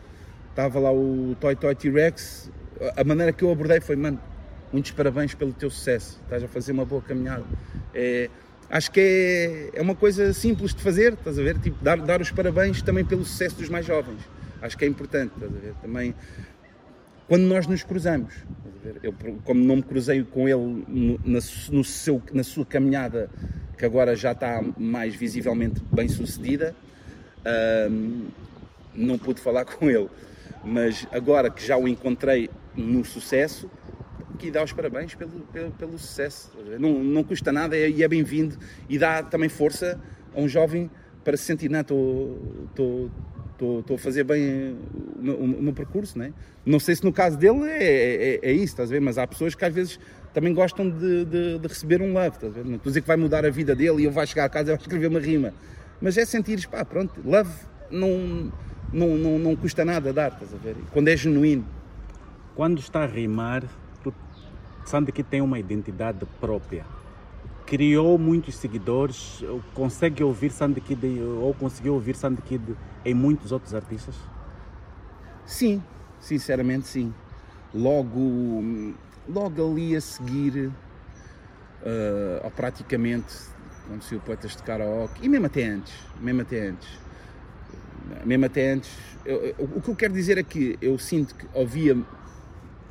estava 0.49 0.79
lá 0.79 0.93
o 0.93 1.35
Toy 1.41 1.57
Toy 1.57 1.75
T-Rex. 1.75 2.49
A 2.95 3.03
maneira 3.03 3.33
que 3.33 3.43
eu 3.43 3.51
abordei 3.51 3.81
foi, 3.81 3.97
mano, 3.97 4.17
muitos 4.71 4.91
parabéns 4.91 5.35
pelo 5.35 5.51
teu 5.51 5.69
sucesso. 5.69 6.21
Estás 6.23 6.41
a 6.41 6.47
fazer 6.47 6.71
uma 6.71 6.85
boa 6.85 7.01
caminhada. 7.01 7.43
É, 7.93 8.29
acho 8.69 8.91
que 8.91 9.01
é, 9.73 9.77
é 9.77 9.81
uma 9.81 9.93
coisa 9.93 10.31
simples 10.31 10.73
de 10.73 10.81
fazer, 10.81 11.13
estás 11.13 11.37
a 11.37 11.43
ver? 11.43 11.59
Tipo, 11.59 11.83
dar, 11.83 11.97
dar 11.97 12.21
os 12.21 12.31
parabéns 12.31 12.81
também 12.81 13.03
pelo 13.03 13.25
sucesso 13.25 13.57
dos 13.57 13.67
mais 13.67 13.85
jovens. 13.85 14.21
Acho 14.61 14.77
que 14.77 14.85
é 14.85 14.87
importante, 14.87 15.33
estás 15.35 15.53
a 15.53 15.59
ver? 15.59 15.73
Também 15.81 16.15
quando 17.27 17.43
nós 17.43 17.67
nos 17.67 17.83
cruzamos. 17.83 18.33
Eu, 19.01 19.13
como 19.43 19.63
não 19.63 19.77
me 19.77 19.83
cruzei 19.83 20.23
com 20.23 20.47
ele 20.47 20.85
no, 20.87 21.19
na, 21.23 21.39
no 21.71 21.83
seu, 21.83 22.21
na 22.33 22.43
sua 22.43 22.65
caminhada, 22.65 23.29
que 23.77 23.85
agora 23.85 24.15
já 24.15 24.33
está 24.33 24.61
mais 24.77 25.15
visivelmente 25.15 25.81
bem 25.91 26.07
sucedida, 26.09 26.75
não 28.93 29.17
pude 29.17 29.39
falar 29.41 29.65
com 29.65 29.89
ele. 29.89 30.09
Mas 30.63 31.07
agora 31.11 31.49
que 31.49 31.65
já 31.65 31.77
o 31.77 31.87
encontrei 31.87 32.49
no 32.75 33.03
sucesso, 33.03 33.69
que 34.39 34.49
dá 34.51 34.63
os 34.63 34.73
parabéns 34.73 35.15
pelo, 35.15 35.31
pelo, 35.51 35.71
pelo 35.71 35.97
sucesso. 35.97 36.51
Não, 36.79 37.03
não 37.03 37.23
custa 37.23 37.51
nada 37.51 37.77
e 37.77 38.03
é 38.03 38.07
bem-vindo 38.07 38.57
e 38.89 38.97
dá 38.97 39.23
também 39.23 39.49
força 39.49 39.99
a 40.35 40.39
um 40.39 40.47
jovem 40.47 40.89
para 41.23 41.37
se 41.37 41.43
sentir, 41.43 41.69
não, 41.69 41.79
estou 41.79 43.09
a 43.93 43.97
fazer 43.97 44.23
bem 44.23 44.75
no, 45.19 45.73
percurso, 45.73 46.17
né? 46.17 46.33
Não 46.65 46.79
sei 46.79 46.95
se 46.95 47.03
no 47.03 47.11
caso 47.11 47.37
dele 47.37 47.63
é, 47.63 47.83
é, 47.83 48.39
é, 48.41 48.51
isso, 48.51 48.65
estás 48.65 48.89
a 48.89 48.93
ver? 48.93 49.01
Mas 49.01 49.17
há 49.17 49.27
pessoas 49.27 49.55
que 49.55 49.63
às 49.65 49.73
vezes 49.73 49.99
também 50.33 50.53
gostam 50.53 50.89
de, 50.89 51.25
de, 51.25 51.59
de 51.59 51.67
receber 51.67 52.01
um 52.01 52.13
love, 52.13 52.35
estás 52.35 52.53
a 52.53 52.55
ver? 52.55 52.65
Não 52.65 52.75
estou 52.75 52.89
a 52.89 52.91
dizer 52.91 53.01
que 53.01 53.07
vai 53.07 53.17
mudar 53.17 53.45
a 53.45 53.49
vida 53.49 53.75
dele 53.75 54.03
e 54.03 54.05
ele 54.05 54.09
vai 54.09 54.25
chegar 54.25 54.45
a 54.45 54.49
casa 54.49 54.71
e 54.71 54.75
vai 54.75 54.81
escrever 54.81 55.07
uma 55.07 55.19
rima. 55.19 55.53
Mas 56.01 56.17
é 56.17 56.25
sentir, 56.25 56.67
pá, 56.67 56.83
pronto, 56.83 57.21
love 57.23 57.51
não, 57.89 58.51
não, 58.91 59.17
não, 59.17 59.39
não 59.39 59.55
custa 59.55 59.85
nada 59.85 60.11
dar, 60.11 60.31
estás 60.31 60.53
a 60.53 60.57
ver? 60.57 60.75
Quando 60.91 61.07
é 61.07 61.17
genuíno. 61.17 61.65
Quando 62.55 62.79
está 62.79 63.03
a 63.03 63.07
rimar, 63.07 63.63
Sandy 64.85 65.11
que 65.11 65.23
tem 65.23 65.41
uma 65.41 65.59
identidade 65.59 66.25
própria. 66.39 66.85
Criou 67.65 68.17
muitos 68.17 68.55
seguidores, 68.55 69.43
consegue 69.73 70.23
ouvir 70.23 70.51
Sandy 70.51 70.81
Kid 70.81 71.21
ou 71.41 71.53
conseguiu 71.53 71.93
ouvir 71.93 72.15
Sandy 72.15 72.41
Kid 72.41 72.75
em 73.05 73.13
muitos 73.13 73.51
outros 73.51 73.73
artistas? 73.73 74.15
Sim, 75.45 75.81
sinceramente 76.19 76.87
sim. 76.87 77.13
Logo, 77.73 78.63
logo 79.27 79.71
ali 79.71 79.95
a 79.95 80.01
seguir, 80.01 80.67
uh, 80.67 82.43
ou 82.43 82.51
praticamente, 82.51 83.33
o 84.11 84.19
Poetas 84.19 84.55
de 84.55 84.63
Karaoke, 84.63 85.25
e 85.25 85.29
mesmo 85.29 85.47
até 85.47 85.65
antes, 85.65 85.93
mesmo 86.19 86.41
até 86.41 86.67
antes, 86.67 86.89
mesmo 88.25 88.45
até 88.45 88.71
antes, 88.71 88.91
eu, 89.25 89.37
eu, 89.37 89.55
o 89.75 89.81
que 89.81 89.89
eu 89.89 89.95
quero 89.95 90.13
dizer 90.13 90.37
é 90.37 90.43
que 90.43 90.77
eu 90.81 90.97
sinto 90.97 91.35
que 91.35 91.47
havia 91.57 91.97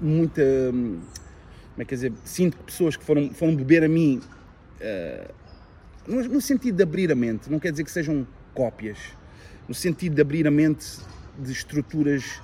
muita 0.01 0.43
como 1.73 1.83
é 1.83 1.85
que 1.87 1.95
dizer, 1.95 2.13
sinto 2.25 2.57
que 2.59 2.65
pessoas 2.65 2.97
que 2.97 3.05
foram, 3.05 3.31
foram 3.31 3.57
beber 3.57 3.83
a 3.83 3.89
mim 3.89 4.21
uh, 4.83 5.33
no, 6.07 6.23
no, 6.25 6.41
sentido 6.41 6.77
de 6.77 6.83
abrir 6.83 7.11
a 7.13 7.15
mente, 7.15 7.51
não 7.51 7.59
quer 7.59 7.71
dizer 7.71 7.85
que 7.85 7.91
sejam 7.91 8.27
cópias, 8.55 8.99
no 9.69 9.75
sentido 9.75 10.15
de 10.15 10.21
abrir 10.21 10.47
a 10.47 10.51
mente 10.51 10.99
de 11.39 11.53
estruturas 11.53 12.41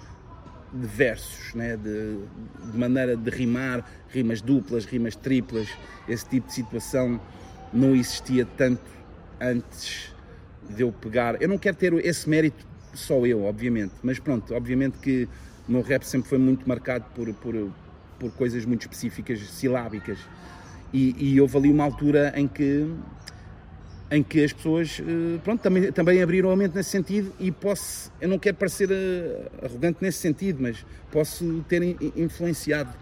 de 0.72 0.86
versos, 0.86 1.54
né? 1.54 1.76
de, 1.76 2.18
de 2.70 2.78
maneira 2.78 3.16
de 3.16 3.30
rimar, 3.30 3.84
rimas 4.08 4.40
duplas, 4.40 4.84
rimas 4.84 5.16
triplas, 5.16 5.68
esse 6.08 6.28
tipo 6.28 6.46
de 6.46 6.54
situação 6.54 7.20
não 7.72 7.94
existia 7.94 8.46
tanto 8.46 8.90
antes 9.40 10.14
de 10.70 10.82
eu 10.82 10.92
pegar. 10.92 11.40
Eu 11.40 11.48
não 11.48 11.58
quero 11.58 11.76
ter 11.76 11.92
esse 12.04 12.28
mérito 12.28 12.66
só 12.94 13.26
eu, 13.26 13.44
obviamente, 13.44 13.94
mas 14.02 14.18
pronto, 14.18 14.54
obviamente 14.54 14.98
que 14.98 15.28
o 15.68 15.72
meu 15.72 15.82
rap 15.82 16.02
sempre 16.04 16.28
foi 16.28 16.38
muito 16.38 16.66
marcado 16.68 17.04
por, 17.14 17.32
por 17.34 17.54
por 18.18 18.32
coisas 18.32 18.64
muito 18.64 18.82
específicas, 18.82 19.40
silábicas. 19.50 20.18
E, 20.92 21.14
e 21.18 21.40
houve 21.40 21.56
ali 21.56 21.70
uma 21.70 21.84
altura 21.84 22.32
em 22.36 22.48
que 22.48 22.86
em 24.10 24.22
que 24.22 24.42
as 24.42 24.52
pessoas 24.52 25.00
eh, 25.00 25.38
pronto, 25.44 25.60
também, 25.60 25.92
também 25.92 26.22
abriram 26.22 26.50
a 26.50 26.56
mente 26.56 26.74
nesse 26.74 26.90
sentido 26.90 27.32
e 27.38 27.50
posso, 27.52 28.10
eu 28.20 28.28
não 28.28 28.38
quero 28.38 28.56
parecer 28.56 28.90
eh, 28.90 29.50
arrogante 29.62 29.98
nesse 30.00 30.18
sentido, 30.18 30.62
mas 30.62 30.84
posso 31.12 31.62
ter 31.68 31.82
influenciado. 32.16 32.92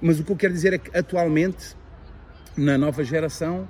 Mas 0.00 0.20
o 0.20 0.24
que 0.24 0.32
eu 0.32 0.36
quero 0.36 0.52
dizer 0.52 0.74
é 0.74 0.78
que 0.78 0.96
atualmente, 0.96 1.74
na 2.56 2.76
nova 2.76 3.02
geração, 3.02 3.66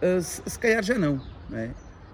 eh, 0.00 0.20
se, 0.20 0.58
calhar 0.58 0.82
já 0.82 0.98
não. 0.98 1.20
não 1.50 1.58
é? 1.58 1.70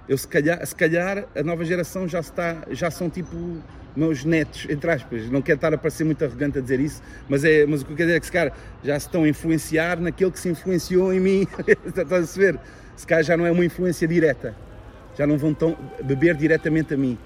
Eu 0.08 0.18
se 0.18 0.26
calhar, 0.26 0.66
se 0.66 0.74
calhar 0.74 1.24
a 1.36 1.42
nova 1.42 1.64
geração 1.64 2.08
já, 2.08 2.20
está, 2.20 2.66
já 2.70 2.90
são 2.90 3.08
tipo 3.08 3.62
meus 3.98 4.24
netos, 4.24 4.66
entre 4.70 4.90
aspas, 4.90 5.28
não 5.30 5.42
quero 5.42 5.56
estar 5.56 5.74
a 5.74 5.78
parecer 5.78 6.04
muito 6.04 6.24
arrogante 6.24 6.58
a 6.58 6.60
dizer 6.60 6.80
isso, 6.80 7.02
mas, 7.28 7.44
é, 7.44 7.66
mas 7.66 7.82
o 7.82 7.84
que 7.84 7.92
eu 7.92 7.96
quero 7.96 8.06
dizer 8.08 8.16
é 8.16 8.20
que 8.20 8.26
se 8.26 8.32
calhar 8.32 8.52
já 8.82 8.98
se 8.98 9.06
estão 9.06 9.24
a 9.24 9.28
influenciar 9.28 10.00
naquele 10.00 10.30
que 10.30 10.38
se 10.38 10.48
influenciou 10.48 11.12
em 11.12 11.20
mim, 11.20 11.46
estás 11.84 12.36
a 12.36 12.40
ver? 12.40 12.58
Se 12.96 13.06
calhar 13.06 13.24
já 13.24 13.36
não 13.36 13.46
é 13.46 13.50
uma 13.50 13.64
influência 13.64 14.06
direta, 14.06 14.54
já 15.16 15.26
não 15.26 15.36
vão 15.36 15.52
tão 15.52 15.76
beber 16.02 16.34
diretamente 16.34 16.94
a 16.94 16.96
mim. 16.96 17.18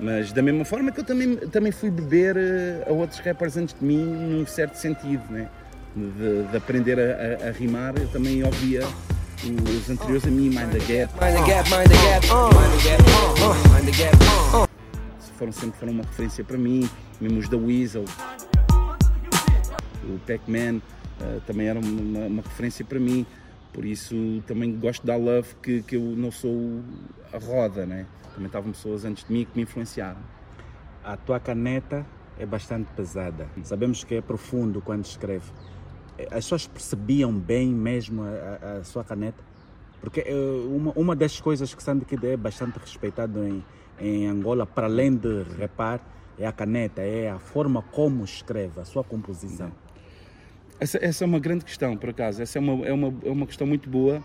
Mas 0.00 0.32
da 0.32 0.42
mesma 0.42 0.64
forma 0.64 0.90
que 0.90 1.00
eu 1.00 1.04
também, 1.04 1.36
também 1.36 1.70
fui 1.70 1.90
beber 1.90 2.36
eh, 2.36 2.84
a 2.88 2.92
outros 2.92 3.20
rappers 3.20 3.56
antes 3.56 3.76
de 3.78 3.84
mim, 3.84 4.02
num 4.02 4.46
certo 4.46 4.76
sentido, 4.76 5.22
né? 5.30 5.48
de, 5.94 6.44
de 6.50 6.56
aprender 6.56 6.98
a, 6.98 7.46
a, 7.46 7.48
a 7.48 7.52
rimar, 7.52 7.94
eu 7.98 8.08
também 8.08 8.42
ouvia 8.44 8.82
os 8.82 9.90
anteriores 9.90 10.24
a 10.24 10.30
mim, 10.30 10.50
Mind 10.50 10.70
the 10.70 10.78
Gap. 10.78 11.12
Mind 11.20 11.36
the 11.36 11.50
Gap, 11.50 11.70
Mind 11.70 11.88
the 11.88 11.96
Gap. 11.96 12.26
Mind 12.54 12.72
the 12.72 12.88
Gap. 12.88 13.70
Mind 13.70 13.86
the 13.86 13.92
Gap, 13.92 14.69
foram 15.40 15.52
sempre 15.52 15.78
foram 15.78 15.92
uma 15.94 16.02
referência 16.02 16.44
para 16.44 16.58
mim, 16.58 16.86
mesmo 17.18 17.38
os 17.38 17.48
da 17.48 17.56
Weasel, 17.56 18.04
o 20.04 20.18
Pac-Man 20.26 20.76
uh, 20.76 21.40
também 21.46 21.66
era 21.66 21.78
uma, 21.78 22.26
uma, 22.26 22.42
referência 22.42 22.84
para 22.84 23.00
mim, 23.00 23.24
por 23.72 23.86
isso 23.86 24.14
também 24.46 24.76
gosto 24.76 25.06
da 25.06 25.16
love 25.16 25.54
que, 25.62 25.82
que 25.82 25.96
eu 25.96 26.02
não 26.02 26.30
sou 26.30 26.82
a 27.32 27.38
roda, 27.38 27.86
né? 27.86 28.06
também 28.34 28.48
estavam 28.48 28.70
pessoas 28.70 29.06
antes 29.06 29.24
de 29.24 29.32
mim 29.32 29.46
que 29.46 29.56
me 29.56 29.62
influenciaram. 29.62 30.20
A 31.02 31.16
tua 31.16 31.40
caneta 31.40 32.04
é 32.38 32.44
bastante 32.44 32.88
pesada, 32.94 33.48
sabemos 33.62 34.04
que 34.04 34.16
é 34.16 34.20
profundo 34.20 34.82
quando 34.82 35.06
escreve. 35.06 35.50
Eh, 36.18 36.26
as 36.26 36.44
pessoas 36.44 36.66
percebiam 36.66 37.32
bem 37.32 37.72
mesmo 37.72 38.24
a, 38.24 38.80
a, 38.80 38.84
sua 38.84 39.02
caneta? 39.02 39.42
Porque 40.02 40.20
uh, 40.20 40.76
uma, 40.76 40.92
uma 40.92 41.16
das 41.16 41.40
coisas 41.40 41.74
que 41.74 41.82
Sandy 41.82 42.04
Kid 42.04 42.26
é 42.26 42.36
bastante 42.36 42.78
respeitado 42.78 43.42
em, 43.42 43.64
em 44.00 44.26
Angola, 44.26 44.66
para 44.66 44.86
além 44.86 45.14
de 45.14 45.42
repar, 45.58 46.00
é 46.38 46.46
a 46.46 46.52
caneta, 46.52 47.02
é 47.02 47.30
a 47.30 47.38
forma 47.38 47.82
como 47.82 48.24
escreve, 48.24 48.80
a 48.80 48.84
sua 48.84 49.04
composição. 49.04 49.70
Essa, 50.78 50.98
essa 51.04 51.24
é 51.24 51.26
uma 51.26 51.38
grande 51.38 51.64
questão, 51.64 51.96
por 51.96 52.08
acaso. 52.08 52.40
Essa 52.40 52.58
é 52.58 52.60
uma, 52.60 52.86
é, 52.86 52.92
uma, 52.92 53.14
é 53.22 53.30
uma 53.30 53.46
questão 53.46 53.66
muito 53.66 53.90
boa, 53.90 54.22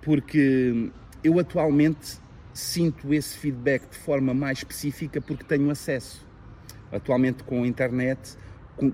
porque 0.00 0.90
eu 1.22 1.38
atualmente 1.38 2.18
sinto 2.54 3.12
esse 3.12 3.36
feedback 3.36 3.90
de 3.90 3.98
forma 3.98 4.32
mais 4.32 4.58
específica 4.58 5.20
porque 5.20 5.44
tenho 5.44 5.70
acesso. 5.70 6.26
Atualmente, 6.90 7.44
com 7.44 7.64
a 7.64 7.66
internet, 7.66 8.38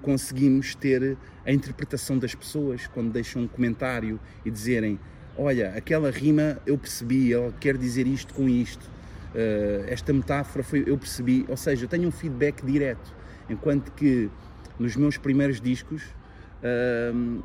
conseguimos 0.03 0.74
ter 0.74 1.16
a 1.46 1.53
interpretação 1.53 2.18
das 2.18 2.34
pessoas 2.34 2.88
quando 2.88 3.12
deixam 3.12 3.42
um 3.42 3.48
comentário 3.48 4.18
e 4.44 4.50
dizerem: 4.50 4.98
Olha, 5.36 5.74
aquela 5.76 6.11
rima 6.11 6.59
eu 6.66 6.76
percebi, 6.76 7.32
ela 7.32 7.53
quer 7.61 7.76
dizer 7.76 8.09
isto 8.09 8.34
com 8.34 8.48
isto 8.48 8.91
uh, 9.35 9.85
esta 9.89 10.12
metáfora 10.12 10.62
foi, 10.62 10.85
eu 10.87 10.97
percebi, 10.97 11.45
ou 11.49 11.57
seja, 11.57 11.85
eu 11.85 11.89
tenho 11.89 12.09
um 12.09 12.11
feedback 12.11 12.64
direto, 12.64 13.14
enquanto 13.49 13.93
que 13.93 14.30
nos 14.78 14.97
meus 14.97 15.16
primeiros 15.16 15.61
discos 15.61 16.03
uh, 16.03 17.43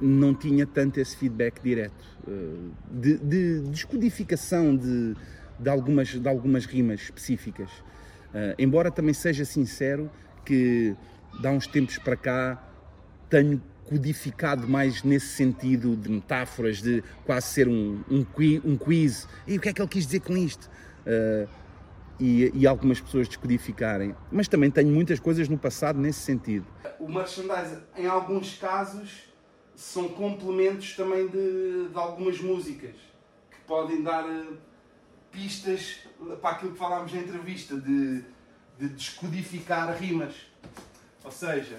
não 0.00 0.34
tinha 0.34 0.66
tanto 0.66 0.98
esse 0.98 1.16
feedback 1.16 1.60
direto, 1.62 2.04
uh, 2.26 2.72
de, 2.90 3.18
de, 3.18 3.60
descodificação 3.70 4.76
de, 4.76 5.14
de, 5.58 5.68
algumas, 5.68 6.08
de 6.08 6.28
algumas 6.28 6.66
rimas 6.66 7.00
específicas. 7.00 7.70
embora 8.58 8.90
também 8.90 9.12
seja 9.12 9.44
sincero 9.44 10.10
que 10.44 10.94
dá 11.40 11.50
uns 11.50 11.66
tempos 11.66 11.98
para 11.98 12.16
cá 12.16 12.70
tenho 13.28 13.62
codificado 13.90 14.68
mais 14.68 15.02
nesse 15.02 15.26
sentido 15.26 15.96
de 15.96 16.08
metáforas, 16.08 16.80
de 16.80 17.02
quase 17.24 17.48
ser 17.48 17.68
um, 17.68 18.00
um, 18.08 18.24
um 18.64 18.76
quiz. 18.76 19.26
E 19.48 19.58
o 19.58 19.60
que 19.60 19.68
é 19.68 19.72
que 19.72 19.82
ele 19.82 19.88
quis 19.88 20.06
dizer 20.06 20.20
com 20.20 20.36
isto? 20.36 20.70
Uh, 21.06 21.48
e, 22.18 22.50
e, 22.54 22.66
algumas 22.66 23.00
pessoas 23.00 23.26
descodificarem. 23.28 24.14
Mas 24.30 24.46
também 24.46 24.70
tenho 24.70 24.88
muitas 24.88 25.18
coisas 25.18 25.48
no 25.48 25.56
passado 25.56 25.98
nesse 25.98 26.20
sentido. 26.20 26.66
O 26.98 27.08
merchandising, 27.08 27.80
em 27.96 28.06
alguns 28.06 28.58
casos, 28.58 29.30
são 29.74 30.08
complementos 30.08 30.94
também 30.94 31.26
de, 31.28 31.88
de 31.88 31.98
algumas 31.98 32.38
músicas 32.40 32.94
que 33.50 33.58
podem 33.66 34.02
dar, 34.02 34.24
pistas 35.30 36.00
para 36.40 36.50
aquilo 36.50 36.72
que 36.72 36.78
falámos 36.78 37.12
na 37.12 37.20
entrevista, 37.20 37.76
de, 37.76 38.22
de 38.78 38.88
descodificar 38.88 39.96
rimas. 39.96 40.34
Ou 41.24 41.30
seja, 41.30 41.78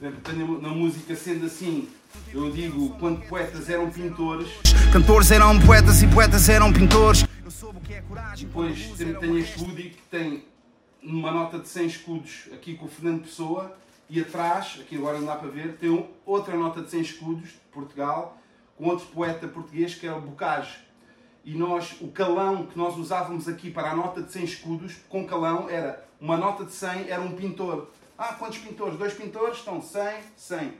na 0.00 0.70
música 0.70 1.14
sendo 1.16 1.46
assim, 1.46 1.88
eu 2.32 2.50
digo 2.50 2.90
quando 2.98 3.26
poetas 3.26 3.68
eram 3.68 3.90
pintores. 3.90 4.48
Cantores 4.92 5.30
eram 5.30 5.58
poetas 5.60 6.02
e 6.02 6.06
poetas 6.06 6.48
eram 6.48 6.72
pintores. 6.72 7.24
Depois 8.36 8.92
tenho 8.96 9.38
este 9.38 9.60
Woody 9.60 9.90
que 9.90 10.02
tem 10.10 10.44
uma 11.02 11.30
nota 11.30 11.58
de 11.58 11.68
100 11.68 11.86
escudos 11.86 12.48
aqui 12.52 12.74
com 12.74 12.86
o 12.86 12.88
Fernando 12.88 13.22
Pessoa 13.22 13.76
e 14.10 14.20
atrás, 14.20 14.78
aqui 14.80 14.96
agora 14.96 15.18
não 15.18 15.26
dá 15.26 15.36
para 15.36 15.48
ver, 15.48 15.76
tem 15.76 16.08
outra 16.24 16.56
nota 16.56 16.80
de 16.82 16.90
100 16.90 17.00
escudos 17.00 17.48
de 17.50 17.58
Portugal 17.72 18.38
com 18.76 18.86
outro 18.86 19.06
poeta 19.06 19.48
português 19.48 19.94
que 19.94 20.06
é 20.06 20.12
o 20.12 20.20
Bocage. 20.20 20.78
E 21.44 21.54
nós, 21.54 21.96
o 22.00 22.08
calão 22.08 22.66
que 22.66 22.76
nós 22.76 22.96
usávamos 22.96 23.48
aqui 23.48 23.70
para 23.70 23.90
a 23.90 23.96
nota 23.96 24.22
de 24.22 24.30
100 24.32 24.44
escudos, 24.44 24.96
com 25.08 25.26
calão, 25.26 25.68
era 25.68 26.06
uma 26.20 26.36
nota 26.36 26.64
de 26.64 26.72
100 26.72 27.08
era 27.08 27.20
um 27.20 27.32
pintor. 27.32 27.90
Ah, 28.16 28.34
quantos 28.34 28.58
pintores? 28.58 28.98
Dois 28.98 29.14
pintores 29.14 29.58
estão 29.58 29.80
100, 29.80 30.20
100. 30.36 30.72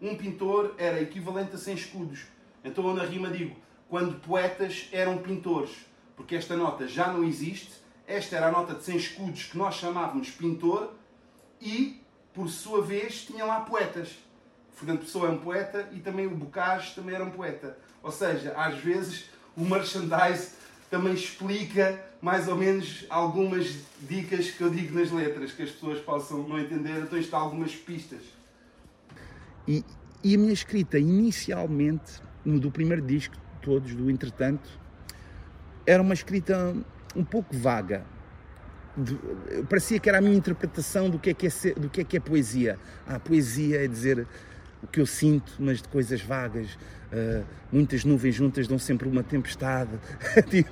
Um 0.00 0.16
pintor 0.16 0.74
era 0.78 1.00
equivalente 1.00 1.54
a 1.54 1.58
100 1.58 1.74
escudos. 1.74 2.20
Então 2.64 2.86
eu 2.88 2.94
na 2.94 3.04
rima 3.04 3.28
digo, 3.30 3.56
quando 3.88 4.20
poetas 4.20 4.88
eram 4.92 5.18
pintores, 5.18 5.70
porque 6.16 6.36
esta 6.36 6.56
nota 6.56 6.86
já 6.86 7.12
não 7.12 7.24
existe, 7.24 7.72
esta 8.06 8.36
era 8.36 8.48
a 8.48 8.52
nota 8.52 8.74
de 8.74 8.82
100 8.82 8.96
escudos 8.96 9.44
que 9.44 9.58
nós 9.58 9.74
chamávamos 9.74 10.30
pintor 10.30 10.94
e, 11.60 12.00
por 12.32 12.48
sua 12.48 12.82
vez, 12.82 13.24
tinha 13.24 13.44
lá 13.44 13.60
poetas. 13.60 14.18
Fernando 14.74 15.00
Pessoa 15.00 15.28
é 15.28 15.30
um 15.30 15.38
poeta 15.38 15.88
e 15.92 16.00
também 16.00 16.26
o 16.26 16.30
Bocage 16.30 16.94
também 16.94 17.14
era 17.14 17.24
um 17.24 17.30
poeta. 17.30 17.76
Ou 18.02 18.10
seja, 18.10 18.52
às 18.56 18.78
vezes 18.78 19.28
o 19.56 19.60
merchandise 19.60 20.54
também 20.90 21.12
explica 21.12 22.02
mais 22.20 22.48
ou 22.48 22.56
menos 22.56 23.04
algumas 23.08 23.76
dicas 24.00 24.50
que 24.50 24.60
eu 24.62 24.70
digo 24.70 24.98
nas 24.98 25.10
letras, 25.10 25.52
que 25.52 25.62
as 25.62 25.70
pessoas 25.70 26.00
possam 26.00 26.42
não 26.48 26.58
entender, 26.58 26.98
então 26.98 27.18
isto 27.18 27.34
há 27.34 27.38
algumas 27.38 27.74
pistas. 27.74 28.20
E, 29.70 29.84
e 30.24 30.34
a 30.34 30.38
minha 30.38 30.52
escrita, 30.52 30.98
inicialmente, 30.98 32.20
no 32.44 32.58
do 32.58 32.72
primeiro 32.72 33.00
disco, 33.00 33.36
todos, 33.62 33.94
do 33.94 34.10
Entretanto, 34.10 34.68
era 35.86 36.02
uma 36.02 36.12
escrita 36.12 36.74
um 37.14 37.24
pouco 37.24 37.56
vaga. 37.56 38.04
De, 38.96 39.16
parecia 39.68 40.00
que 40.00 40.08
era 40.08 40.18
a 40.18 40.20
minha 40.20 40.34
interpretação 40.34 41.08
do 41.08 41.20
que 41.20 41.30
é 41.30 41.34
que 41.34 41.46
é, 41.46 41.50
ser, 41.50 41.74
do 41.74 41.88
que 41.88 42.00
é, 42.00 42.04
que 42.04 42.16
é 42.16 42.20
poesia. 42.20 42.80
Ah, 43.06 43.20
poesia 43.20 43.84
é 43.84 43.86
dizer 43.86 44.26
o 44.82 44.88
que 44.88 45.00
eu 45.00 45.06
sinto, 45.06 45.52
mas 45.60 45.80
de 45.80 45.88
coisas 45.88 46.20
vagas. 46.20 46.76
Uh, 47.12 47.44
muitas 47.72 48.04
nuvens 48.04 48.34
juntas 48.34 48.66
dão 48.66 48.78
sempre 48.78 49.08
uma 49.08 49.22
tempestade. 49.22 49.90
Tipo, 50.50 50.70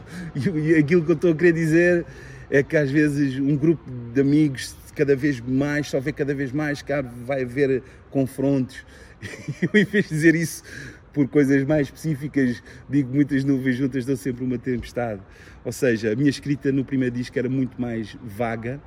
e, 0.59 0.75
aquilo 0.75 1.05
que 1.05 1.13
eu 1.13 1.17
estou 1.17 1.33
a 1.33 1.37
querer 1.37 1.53
dizer 1.53 2.05
é 2.51 2.65
que 2.65 2.77
às 2.77 2.91
vezes 2.91 3.39
um 3.39 3.57
grupo 3.57 3.89
de 4.13 4.21
amigos, 4.21 4.75
cada 4.99 5.15
vez 5.15 5.41
mais, 5.41 5.87
só 5.87 6.01
vê 6.01 6.13
cada 6.13 6.35
vez 6.35 6.51
mais, 6.51 6.83
que 6.83 6.93
vai 7.25 7.43
haver 7.43 7.85
confrontos. 8.11 8.85
E 9.23 9.65
eu, 9.73 9.81
em 9.81 9.85
vez 9.85 10.09
de 10.09 10.11
dizer 10.11 10.35
isso 10.35 10.65
por 11.13 11.29
coisas 11.29 11.63
mais 11.65 11.87
específicas, 11.87 12.61
digo 12.89 13.15
muitas 13.15 13.45
nuvens 13.45 13.77
juntas 13.77 14.05
dão 14.05 14.17
sempre 14.17 14.43
uma 14.43 14.59
tempestade. 14.59 15.23
Ou 15.65 15.71
seja, 15.71 16.13
a 16.13 16.17
minha 16.17 16.29
escrita 16.29 16.73
no 16.73 16.85
primeiro 16.85 17.15
disco 17.15 17.39
era 17.39 17.49
muito 17.49 17.81
mais 17.81 18.17
vaga, 18.25 18.81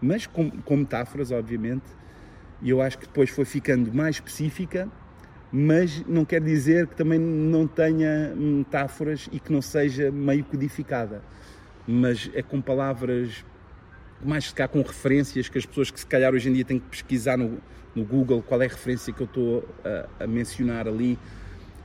mas 0.00 0.26
com, 0.26 0.50
com 0.50 0.78
metáforas, 0.78 1.30
obviamente, 1.30 1.84
e 2.60 2.70
eu 2.70 2.82
acho 2.82 2.98
que 2.98 3.06
depois 3.06 3.30
foi 3.30 3.44
ficando 3.44 3.94
mais 3.94 4.16
específica, 4.16 4.88
mas 5.52 6.04
não 6.06 6.24
quer 6.24 6.40
dizer 6.40 6.88
que 6.88 6.96
também 6.96 7.20
não 7.20 7.68
tenha 7.68 8.34
metáforas 8.34 9.28
e 9.30 9.38
que 9.38 9.52
não 9.52 9.62
seja 9.62 10.10
meio 10.10 10.42
codificada. 10.44 11.22
Mas 11.86 12.30
é 12.34 12.42
com 12.42 12.60
palavras, 12.60 13.44
mais 14.24 14.52
cá 14.52 14.68
com 14.68 14.82
referências 14.82 15.48
que 15.48 15.58
as 15.58 15.66
pessoas 15.66 15.90
que 15.90 16.00
se 16.00 16.06
calhar 16.06 16.32
hoje 16.34 16.48
em 16.48 16.52
dia 16.52 16.64
têm 16.64 16.78
que 16.78 16.88
pesquisar 16.88 17.36
no, 17.36 17.58
no 17.94 18.04
Google 18.04 18.42
qual 18.42 18.60
é 18.62 18.66
a 18.66 18.68
referência 18.68 19.12
que 19.12 19.20
eu 19.20 19.26
estou 19.26 19.68
a, 19.84 20.24
a 20.24 20.26
mencionar 20.26 20.86
ali. 20.86 21.18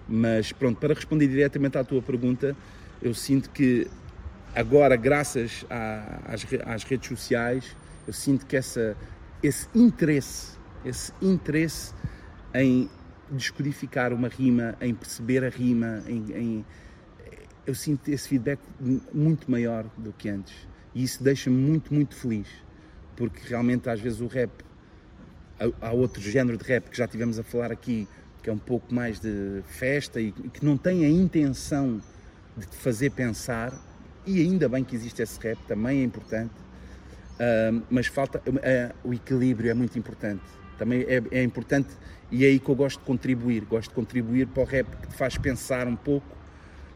Mas 0.08 0.52
pronto, 0.52 0.80
para 0.80 0.94
responder 0.94 1.28
diretamente 1.28 1.78
à 1.78 1.84
tua 1.84 2.02
pergunta, 2.02 2.56
eu 3.02 3.14
sinto 3.14 3.50
que 3.50 3.88
agora, 4.56 4.96
graças 4.96 5.66
a, 5.70 6.22
às, 6.26 6.46
às 6.66 6.84
redes 6.84 7.08
sociais, 7.10 7.76
eu 8.06 8.14
sinto 8.14 8.46
que 8.46 8.56
essa, 8.56 8.96
esse 9.44 9.68
interesse 9.76 10.58
esse 10.88 11.12
interesse 11.22 11.94
em 12.54 12.90
descodificar 13.30 14.14
uma 14.14 14.28
rima, 14.28 14.76
em 14.80 14.94
perceber 14.94 15.44
a 15.44 15.50
rima, 15.50 16.02
em, 16.08 16.32
em, 16.32 16.66
eu 17.66 17.76
sinto 17.76 18.08
esse 18.10 18.30
feedback 18.30 18.60
muito 19.14 19.52
maior 19.52 19.86
do 19.98 20.14
que 20.14 20.30
antes. 20.30 20.56
E 20.98 21.04
isso 21.04 21.24
deixa-me 21.24 21.56
muito, 21.56 21.94
muito 21.94 22.16
feliz. 22.16 22.48
Porque 23.16 23.40
realmente, 23.48 23.88
às 23.88 24.00
vezes, 24.00 24.20
o 24.20 24.26
rap, 24.26 24.50
há 25.80 25.92
outro 25.92 26.20
género 26.20 26.58
de 26.58 26.64
rap 26.64 26.90
que 26.90 26.98
já 26.98 27.08
tivemos 27.08 27.38
a 27.38 27.44
falar 27.44 27.72
aqui, 27.72 28.08
que 28.42 28.50
é 28.50 28.54
um 28.54 28.58
pouco 28.58 28.92
mais 28.92 29.20
de 29.20 29.62
festa 29.68 30.20
e 30.20 30.32
que 30.32 30.66
não 30.66 30.76
tem 30.76 31.06
a 31.06 31.10
intenção 31.10 32.02
de 32.58 32.66
te 32.66 32.76
fazer 32.78 33.12
pensar. 33.12 33.72
E 34.26 34.42
ainda 34.42 34.68
bem 34.68 34.84
que 34.84 34.96
existe 34.96 35.22
esse 35.22 35.40
rap, 35.40 35.60
também 35.68 36.00
é 36.00 36.04
importante. 36.04 36.56
Uh, 37.36 37.84
mas 37.92 38.08
falta 38.08 38.40
uh, 38.40 39.08
o 39.08 39.14
equilíbrio 39.14 39.70
é 39.70 39.76
muito 39.76 40.00
importante 40.00 40.42
também 40.78 41.02
é, 41.08 41.22
é, 41.32 41.44
importante 41.44 41.90
e 42.32 42.46
é 42.46 42.50
aí 42.50 42.60
que 42.60 42.70
eu 42.70 42.76
gosto 42.76 43.00
de 43.00 43.06
contribuir. 43.06 43.66
Gosto 43.66 43.90
de 43.90 43.96
contribuir 43.96 44.48
para 44.48 44.64
o 44.64 44.66
rap 44.66 44.88
que 44.98 45.08
te 45.08 45.16
faz 45.16 45.38
pensar 45.38 45.88
um 45.88 45.96
pouco. 45.96 46.37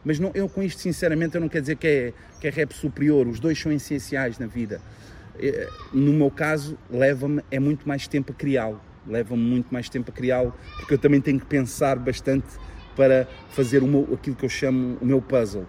Mas 0.04 0.18
não, 0.18 0.30
eu 0.34 0.48
com 0.48 0.62
isto, 0.62 0.80
sinceramente, 0.80 1.34
eu 1.34 1.40
não 1.40 1.48
quero 1.48 1.62
dizer 1.62 1.76
que 1.76 1.86
é, 1.86 2.12
que 2.40 2.46
é 2.48 2.50
rap 2.50 2.72
superior. 2.72 3.26
Os 3.26 3.38
dois 3.38 3.58
são 3.58 3.70
essenciais 3.70 4.38
na 4.38 4.46
vida. 4.46 4.80
É, 5.38 5.68
no 5.92 6.12
meu 6.12 6.30
caso, 6.30 6.76
leva-me 6.90 7.42
é 7.50 7.60
muito 7.60 7.86
mais 7.86 8.06
tempo 8.08 8.32
a 8.32 8.34
criá-lo. 8.34 8.80
Leva-me 9.06 9.42
muito 9.42 9.72
mais 9.72 9.88
tempo 9.88 10.10
a 10.10 10.14
criá-lo, 10.14 10.54
porque 10.76 10.94
eu 10.94 10.98
também 10.98 11.20
tenho 11.20 11.38
que 11.38 11.46
pensar 11.46 11.98
bastante 11.98 12.46
para 12.96 13.26
fazer 13.50 13.82
o 13.82 13.86
meu, 13.86 14.08
aquilo 14.12 14.36
que 14.36 14.44
eu 14.44 14.48
chamo 14.48 14.98
o 15.00 15.06
meu 15.06 15.20
puzzle. 15.20 15.66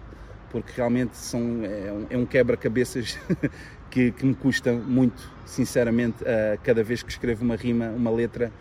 Porque 0.50 0.72
realmente 0.76 1.16
são, 1.16 1.40
é 1.64 1.92
um, 1.92 2.06
é 2.10 2.16
um 2.16 2.26
quebra-cabeças 2.26 3.18
que, 3.90 4.12
que, 4.12 4.26
me 4.26 4.34
custa 4.34 4.72
muito, 4.72 5.28
sinceramente, 5.44 6.22
uh, 6.22 6.58
cada 6.62 6.84
vez 6.84 7.02
que 7.02 7.10
escrevo 7.10 7.44
uma 7.44 7.56
rima, 7.56 7.88
uma 7.88 8.10
letra, 8.10 8.52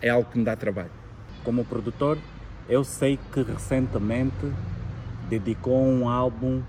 é 0.00 0.08
algo 0.08 0.30
que 0.30 0.38
me 0.38 0.44
dá 0.44 0.54
trabalho. 0.54 0.90
Como 1.42 1.64
produtor, 1.64 2.18
eu 2.68 2.84
sei 2.84 3.18
que 3.32 3.42
recentemente 3.42 4.46
dedicou 5.38 5.82
um 5.82 6.08
álbum 6.08 6.62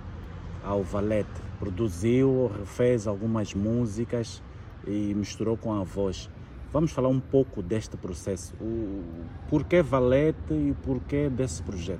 ao 0.63 0.83
Valete, 0.83 1.41
produziu, 1.59 2.49
refez 2.57 3.07
algumas 3.07 3.53
músicas 3.53 4.41
e 4.87 5.13
misturou 5.13 5.57
com 5.57 5.73
a 5.73 5.83
voz. 5.83 6.29
Vamos 6.71 6.91
falar 6.91 7.09
um 7.09 7.19
pouco 7.19 7.61
deste 7.61 7.97
processo. 7.97 8.53
O 8.61 9.03
porquê 9.49 9.81
Valete 9.81 10.53
e 10.53 10.73
porquê 10.81 11.29
desse 11.29 11.61
projeto? 11.61 11.99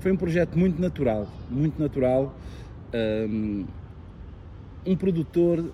Foi 0.00 0.10
um 0.10 0.16
projeto 0.16 0.58
muito 0.58 0.80
natural, 0.80 1.28
muito 1.50 1.78
natural. 1.78 2.34
Um, 3.28 3.66
produtor, 4.96 5.70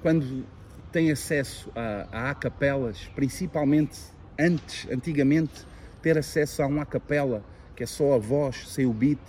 quando 0.00 0.44
tem 0.90 1.10
acesso 1.12 1.70
a, 1.76 2.30
a 2.30 2.34
capelas, 2.34 3.06
principalmente 3.14 4.00
antes, 4.38 4.88
antigamente, 4.90 5.66
ter 6.00 6.16
acesso 6.16 6.62
a 6.62 6.66
uma 6.66 6.86
capela 6.86 7.44
que 7.74 7.82
é 7.82 7.86
só 7.86 8.14
a 8.14 8.18
voz, 8.18 8.68
sem 8.68 8.86
o 8.86 8.92
beat, 8.92 9.20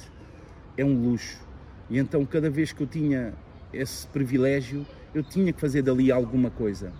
é 0.77 0.83
um 0.83 1.09
luxo. 1.09 1.39
E 1.89 1.97
então, 1.97 2.25
cada 2.25 2.49
vez 2.49 2.71
que 2.71 2.81
eu 2.81 2.87
tinha 2.87 3.33
esse 3.71 4.07
privilégio, 4.07 4.85
eu 5.13 5.23
tinha 5.23 5.51
que 5.51 5.59
fazer 5.59 5.81
dali 5.81 6.11
alguma 6.11 6.49
coisa. 6.49 6.91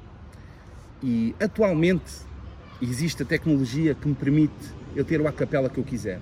E 1.02 1.36
atualmente 1.39 2.22
existe 2.82 3.24
a 3.24 3.26
tecnologia 3.26 3.94
que 3.96 4.08
me 4.08 4.16
permite 4.16 4.74
eu 4.96 5.04
ter 5.04 5.20
o 5.20 5.28
acapela 5.28 5.70
que 5.70 5.80
eu 5.80 5.84
quiser. 5.84 6.20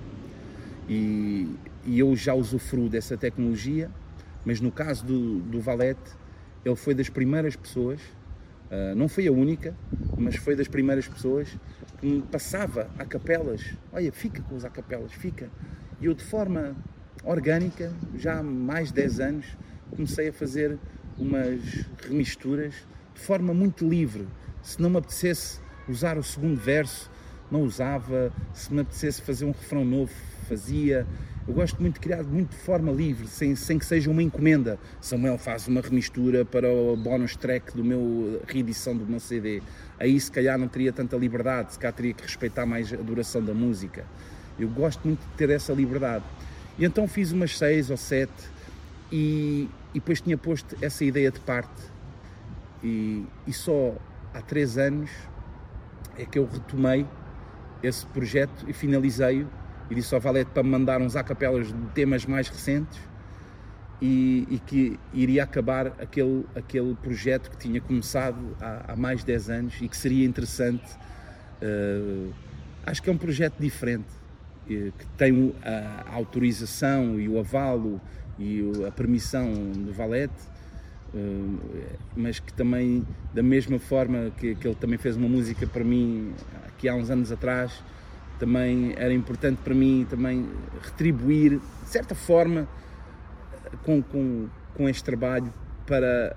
E, 0.88 1.48
e 1.84 1.98
eu 1.98 2.14
já 2.16 2.34
usufruo 2.34 2.88
dessa 2.88 3.16
tecnologia 3.16 3.90
mas 4.44 4.60
no 4.60 4.70
caso 4.70 5.04
do, 5.04 5.40
do 5.40 5.60
Valete, 5.60 6.00
ele 6.64 6.76
foi 6.76 6.94
das 6.94 7.08
primeiras 7.08 7.56
pessoas, 7.56 8.00
uh, 8.70 8.94
não 8.96 9.08
foi 9.08 9.26
a 9.26 9.32
única, 9.32 9.74
mas 10.16 10.36
foi 10.36 10.56
das 10.56 10.68
primeiras 10.68 11.06
pessoas 11.06 11.48
que 12.02 12.20
passava 12.32 12.90
a 12.98 13.04
capelas. 13.04 13.62
Olha, 13.92 14.10
fica 14.10 14.42
com 14.42 14.56
os 14.56 14.64
acapelas, 14.64 15.12
fica. 15.12 15.48
E 16.00 16.06
eu, 16.06 16.14
de 16.14 16.24
forma 16.24 16.76
orgânica, 17.22 17.92
já 18.18 18.40
há 18.40 18.42
mais 18.42 18.88
de 18.88 18.94
10 18.94 19.20
anos, 19.20 19.46
comecei 19.88 20.28
a 20.28 20.32
fazer 20.32 20.76
umas 21.16 21.60
remisturas 22.08 22.74
de 23.14 23.20
forma 23.20 23.54
muito 23.54 23.88
livre. 23.88 24.26
Se 24.64 24.82
não 24.82 24.90
me 24.90 24.98
apetecesse 24.98 25.60
usar 25.88 26.18
o 26.18 26.24
segundo 26.24 26.60
verso, 26.60 27.08
não 27.52 27.62
usava. 27.62 28.32
Se 28.54 28.72
me 28.72 28.80
apetecesse 28.80 29.20
fazer 29.20 29.44
um 29.44 29.52
refrão 29.52 29.84
novo, 29.84 30.12
fazia. 30.48 31.06
Eu 31.46 31.54
gosto 31.54 31.80
muito 31.80 31.94
de 31.94 32.00
criar 32.00 32.22
muito 32.22 32.50
de 32.50 32.56
forma 32.56 32.92
livre, 32.92 33.26
sem, 33.26 33.56
sem 33.56 33.78
que 33.78 33.84
seja 33.84 34.10
uma 34.10 34.22
encomenda. 34.22 34.78
Samuel 35.00 35.36
faz 35.36 35.66
uma 35.66 35.80
remistura 35.80 36.44
para 36.44 36.72
o 36.72 36.96
bónus 36.96 37.36
track 37.36 37.76
do 37.76 37.84
meu 37.84 38.40
reedição 38.46 38.96
do 38.96 39.04
meu 39.04 39.18
CD. 39.18 39.60
Aí 39.98 40.18
se 40.18 40.30
calhar 40.30 40.56
não 40.56 40.68
teria 40.68 40.92
tanta 40.92 41.16
liberdade, 41.16 41.72
se 41.72 41.78
calhar 41.78 41.92
teria 41.92 42.14
que 42.14 42.22
respeitar 42.22 42.64
mais 42.64 42.92
a 42.92 42.96
duração 42.96 43.44
da 43.44 43.52
música. 43.52 44.04
Eu 44.58 44.68
gosto 44.68 45.04
muito 45.04 45.20
de 45.20 45.32
ter 45.36 45.50
essa 45.50 45.72
liberdade. 45.72 46.24
E 46.78 46.84
então 46.84 47.08
fiz 47.08 47.32
umas 47.32 47.58
seis 47.58 47.90
ou 47.90 47.96
sete 47.96 48.32
e, 49.10 49.68
e 49.92 49.98
depois 49.98 50.20
tinha 50.20 50.38
posto 50.38 50.76
essa 50.80 51.04
ideia 51.04 51.30
de 51.30 51.40
parte. 51.40 51.82
E, 52.84 53.24
e 53.46 53.52
só 53.52 53.96
há 54.32 54.40
três 54.40 54.78
anos 54.78 55.10
é 56.16 56.24
que 56.24 56.38
eu 56.38 56.46
retomei 56.46 57.04
esse 57.82 58.06
projeto 58.06 58.64
e 58.68 58.72
finalizei-o 58.72 59.48
e 59.90 59.94
disse 59.94 60.14
ao 60.14 60.20
Valete 60.20 60.50
para 60.50 60.62
me 60.62 60.70
mandar 60.70 61.00
uns 61.00 61.16
acapelas 61.16 61.66
de 61.68 61.86
temas 61.94 62.24
mais 62.24 62.48
recentes 62.48 62.98
e, 64.00 64.48
e, 64.50 64.58
que 64.58 64.98
iria 65.14 65.44
acabar 65.44 65.88
aquele, 66.00 66.44
aquele 66.56 66.94
projeto 66.96 67.50
que 67.50 67.56
tinha 67.56 67.80
começado 67.80 68.56
há, 68.60 68.92
há 68.92 68.96
mais 68.96 69.20
de 69.20 69.26
10 69.26 69.50
anos 69.50 69.74
e 69.80 69.86
que 69.86 69.96
seria 69.96 70.26
interessante. 70.26 70.90
Uh, 71.62 72.32
acho 72.84 73.00
que 73.00 73.08
é 73.08 73.12
um 73.12 73.16
projeto 73.16 73.60
diferente, 73.60 74.08
uh, 74.66 74.92
que 74.98 75.06
tem 75.16 75.54
a, 75.62 76.10
a, 76.10 76.14
autorização 76.14 77.20
e 77.20 77.28
o 77.28 77.38
avalo 77.38 78.00
e 78.38 78.60
a 78.84 78.90
permissão 78.90 79.52
do 79.54 79.92
Valete, 79.92 80.34
mas 82.16 82.40
que 82.40 82.52
também, 82.52 83.06
da 83.34 83.42
mesma 83.42 83.78
forma 83.78 84.30
que, 84.38 84.54
que 84.54 84.66
ele 84.66 84.74
também 84.74 84.98
fez 84.98 85.16
uma 85.16 85.28
música 85.28 85.66
para 85.66 85.84
mim 85.84 86.32
aqui 86.66 86.88
há 86.88 86.94
uns 86.94 87.10
anos 87.10 87.30
atrás, 87.30 87.82
também 88.38 88.94
era 88.96 89.12
importante 89.12 89.58
para 89.62 89.74
mim 89.74 90.06
também 90.08 90.48
retribuir, 90.82 91.58
de 91.58 91.88
certa 91.88 92.14
forma, 92.14 92.66
com, 93.84 94.02
com, 94.02 94.48
com 94.74 94.88
este 94.88 95.04
trabalho 95.04 95.52
para 95.86 96.36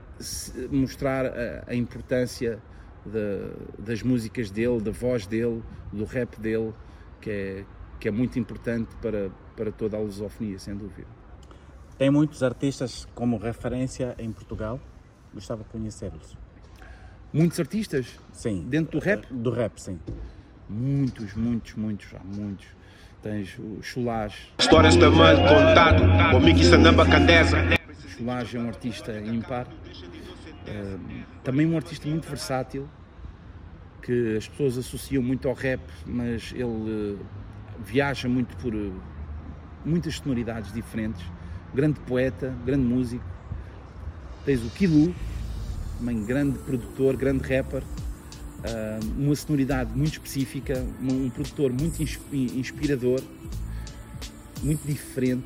mostrar 0.71 1.25
a, 1.25 1.63
a 1.67 1.75
importância 1.75 2.59
de, 3.05 3.83
das 3.83 4.01
músicas 4.03 4.49
dele, 4.49 4.81
da 4.81 4.91
voz 4.91 5.25
dele, 5.25 5.63
do 5.91 6.05
rap 6.05 6.39
dele, 6.39 6.73
que 7.21 7.29
é, 7.29 7.65
que 7.99 8.07
é 8.07 8.11
muito 8.11 8.37
importante 8.37 8.89
para, 9.01 9.31
para 9.55 9.71
toda 9.71 9.97
a 9.97 9.99
lusofonia, 9.99 10.59
sem 10.59 10.75
dúvida. 10.75 11.14
Tem 11.97 12.09
muitos 12.09 12.43
artistas 12.43 13.07
como 13.15 13.37
referência 13.37 14.15
em 14.17 14.31
Portugal. 14.31 14.79
Gostava 15.33 15.63
de 15.63 15.69
conhecê-los. 15.69 16.37
Muitos 17.31 17.59
artistas? 17.59 18.19
Sim. 18.31 18.65
Dentro 18.67 18.99
do 18.99 19.03
rap? 19.03 19.25
Do 19.31 19.51
rap, 19.51 19.79
sim. 19.79 19.99
Muitos, 20.69 21.33
muitos, 21.35 21.75
muitos, 21.75 22.07
há 22.15 22.23
muitos 22.23 22.67
tens 23.25 23.57
o 23.57 23.81
Chulage. 23.81 24.53
Histórias 24.59 24.95
da 24.97 25.09
mal 25.09 25.35
contado, 25.35 26.03
o 26.37 26.39
Miki 26.39 26.63
Sanamba 26.63 27.07
Candeza. 27.07 27.57
Chulage 28.09 28.55
é 28.55 28.59
um 28.59 28.67
artista 28.67 29.19
ímpar, 29.19 29.65
uh, 29.65 30.99
também 31.43 31.65
um 31.65 31.75
artista 31.75 32.07
muito 32.07 32.27
versátil, 32.27 32.87
que 34.03 34.37
as 34.37 34.47
pessoas 34.47 34.77
associam 34.77 35.23
muito 35.23 35.47
ao 35.47 35.55
rap, 35.55 35.81
mas 36.05 36.53
ele 36.53 36.63
uh, 36.63 37.19
viaja 37.83 38.29
muito 38.29 38.55
por 38.57 38.75
uh, 38.75 38.93
muitas 39.83 40.17
sonoridades 40.17 40.71
diferentes. 40.71 41.25
Grande 41.75 41.99
poeta, 41.99 42.55
grande 42.65 42.85
músico. 42.85 43.25
Tens 44.45 44.63
o 44.63 44.69
Kilu, 44.69 45.13
também 45.99 46.23
grande 46.23 46.57
produtor, 46.59 47.17
grande 47.17 47.43
rapper 47.43 47.83
uh, 47.83 49.21
uma 49.21 49.35
sonoridade 49.35 49.91
muito 49.93 50.13
específica, 50.13 50.85
um, 51.01 51.25
um 51.25 51.29
produtor 51.29 51.73
muito 51.73 52.01
inspirador, 52.31 53.21
muito 54.63 54.87
diferente 54.87 55.43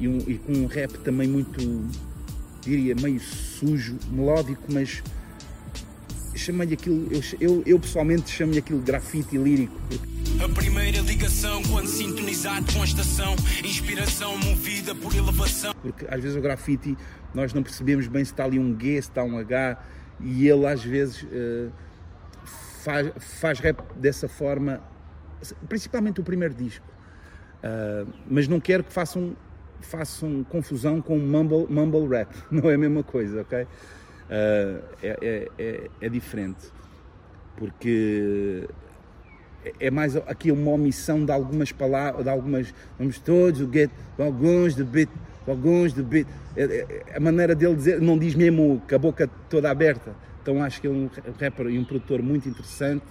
e, 0.00 0.08
um, 0.08 0.18
e, 0.26 0.38
com 0.38 0.52
um 0.52 0.66
rap 0.66 0.92
também 1.00 1.28
muito, 1.28 1.60
diria, 2.62 2.94
meio 2.94 3.20
sujo, 3.20 3.98
melódico, 4.10 4.62
mas 4.72 5.02
chamei-lhe 6.36 6.74
aquilo, 6.74 7.08
eu, 7.10 7.20
eu, 7.40 7.62
eu 7.66 7.80
pessoalmente 7.80 8.30
chamo-lhe 8.30 8.58
aquilo 8.58 8.80
grafite 8.80 9.36
lírico. 9.36 9.80
A 10.42 10.48
primeira 10.48 11.00
ligação 11.00 11.62
quando 11.64 11.86
sintonizado 11.86 12.72
com 12.72 12.82
a 12.82 12.84
estação, 12.84 13.34
inspiração 13.64 14.36
movida 14.38 14.94
por 14.94 15.14
elevação. 15.14 15.74
Porque 15.80 16.06
às 16.08 16.20
vezes 16.20 16.36
o 16.36 16.40
grafite 16.40 16.96
nós 17.34 17.52
não 17.52 17.62
percebemos 17.62 18.06
bem 18.06 18.24
se 18.24 18.32
está 18.32 18.44
ali 18.44 18.58
um 18.58 18.78
G, 18.78 18.92
se 18.94 19.08
está 19.08 19.22
um 19.22 19.38
H, 19.38 19.78
e 20.20 20.48
ele 20.48 20.66
às 20.66 20.82
vezes 20.82 21.22
uh, 21.22 21.72
faz, 22.82 23.12
faz 23.18 23.58
rap 23.60 23.82
dessa 23.96 24.28
forma, 24.28 24.80
principalmente 25.68 26.20
o 26.20 26.24
primeiro 26.24 26.54
disco. 26.54 26.86
Uh, 27.58 28.10
mas 28.28 28.46
não 28.46 28.60
quero 28.60 28.84
que 28.84 28.92
façam, 28.92 29.36
façam 29.80 30.44
confusão 30.44 31.00
com 31.00 31.18
mumble, 31.18 31.66
mumble 31.68 32.06
rap, 32.08 32.34
não 32.50 32.70
é 32.70 32.74
a 32.74 32.78
mesma 32.78 33.02
coisa, 33.02 33.42
ok? 33.42 33.66
Uh, 34.26 34.82
é, 35.02 35.48
é, 35.56 35.90
é, 36.00 36.08
diferente, 36.08 36.72
porque 37.56 38.68
é 39.78 39.88
mais 39.88 40.16
aqui 40.16 40.50
uma 40.50 40.72
omissão 40.72 41.24
de 41.24 41.30
algumas 41.30 41.70
palavras, 41.70 42.24
de 42.24 42.30
algumas, 42.30 42.74
vamos 42.98 43.20
todos, 43.20 43.60
o 43.60 43.72
get, 43.72 43.88
alguns 44.18 44.74
de 44.74 44.82
bit, 44.82 45.12
alguns 45.46 45.94
de 45.94 46.02
bit, 46.02 46.28
é, 46.56 46.62
é, 46.64 47.16
a 47.16 47.20
maneira 47.20 47.54
dele 47.54 47.76
dizer, 47.76 48.00
não 48.00 48.18
diz 48.18 48.34
mesmo 48.34 48.82
com 48.88 48.94
a 48.96 48.98
boca 48.98 49.30
toda 49.48 49.70
aberta. 49.70 50.12
Então 50.42 50.62
acho 50.62 50.80
que 50.80 50.86
é 50.86 50.90
um 50.90 51.08
rapper 51.40 51.66
e 51.68 51.78
um 51.78 51.84
produtor 51.84 52.20
muito 52.20 52.48
interessante. 52.48 53.04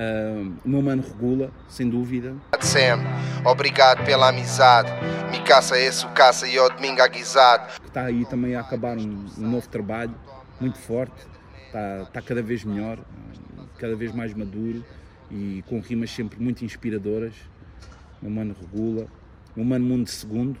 Uh, 0.00 0.54
o 0.64 0.68
meu 0.68 0.80
mano 0.80 1.02
regula, 1.02 1.50
sem 1.68 1.90
dúvida. 1.90 2.34
Sam, 2.58 3.00
obrigado 3.44 4.02
pela 4.06 4.30
amizade. 4.30 4.90
Me 5.30 5.42
caça 5.42 5.78
esse, 5.78 6.06
o 6.06 6.08
caça 6.12 6.48
e 6.48 6.58
o 6.58 6.70
domingo 6.70 7.02
aguisado. 7.02 7.70
Está 7.84 8.04
aí 8.04 8.24
também 8.24 8.54
a 8.54 8.60
acabar 8.60 8.96
um, 8.96 9.26
um 9.36 9.50
novo 9.50 9.68
trabalho, 9.68 10.14
muito 10.58 10.78
forte. 10.78 11.26
Está, 11.66 12.02
está 12.04 12.22
cada 12.22 12.42
vez 12.42 12.64
melhor, 12.64 12.98
cada 13.76 13.94
vez 13.94 14.14
mais 14.14 14.32
maduro 14.32 14.82
e 15.30 15.62
com 15.68 15.80
rimas 15.80 16.10
sempre 16.10 16.40
muito 16.40 16.64
inspiradoras. 16.64 17.34
O 18.22 18.24
meu 18.24 18.30
mano 18.30 18.56
regula. 18.58 19.06
O 19.54 19.60
meu 19.60 19.66
mano 19.66 19.84
Mundo 19.84 20.08
Segundo, 20.08 20.58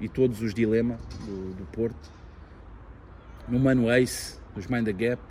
e 0.00 0.08
todos 0.08 0.42
os 0.42 0.52
dilemas 0.52 0.98
do, 1.24 1.54
do 1.54 1.64
Porto. 1.72 2.12
No 3.48 3.58
Mano 3.58 3.90
Ace, 3.90 4.38
dos 4.54 4.66
Mind 4.66 4.84
the 4.84 4.92
Gap, 4.92 5.22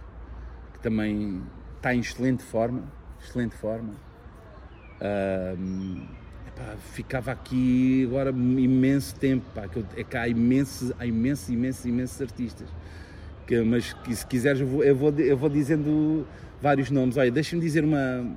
que 0.73 0.79
também 0.79 1.43
está 1.77 1.93
em 1.93 1.99
excelente 1.99 2.41
forma, 2.41 2.83
excelente 3.23 3.55
forma. 3.55 3.93
Epá, 6.47 6.75
ficava 6.93 7.31
aqui 7.31 8.05
agora 8.07 8.29
imenso 8.29 9.15
tempo, 9.15 9.45
pá, 9.55 9.67
que 9.67 9.77
eu, 9.77 9.85
é 9.97 10.03
que 10.03 10.15
há 10.15 10.27
imensos, 10.27 10.93
há 10.99 11.05
imensos, 11.05 11.49
imensos, 11.49 11.85
imensos 11.85 12.21
artistas. 12.21 12.67
Que, 13.47 13.61
mas 13.61 13.93
que, 13.93 14.15
se 14.15 14.25
quiseres 14.25 14.61
eu 14.61 14.67
vou, 14.67 14.83
eu 14.83 14.95
vou, 14.95 15.11
eu 15.19 15.35
vou 15.35 15.49
dizendo 15.49 16.27
vários 16.61 16.91
nomes. 16.91 17.17
Olha, 17.17 17.31
deixa-me 17.31 17.61
dizer 17.61 17.83
uma, 17.83 18.35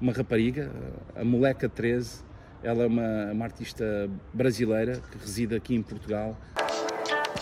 uma 0.00 0.12
rapariga, 0.12 0.70
a 1.16 1.24
Moleca 1.24 1.68
13, 1.68 2.22
ela 2.62 2.84
é 2.84 2.86
uma, 2.86 3.32
uma 3.32 3.44
artista 3.44 4.08
brasileira 4.32 5.00
que 5.10 5.18
reside 5.18 5.56
aqui 5.56 5.74
em 5.74 5.82
Portugal. 5.82 6.36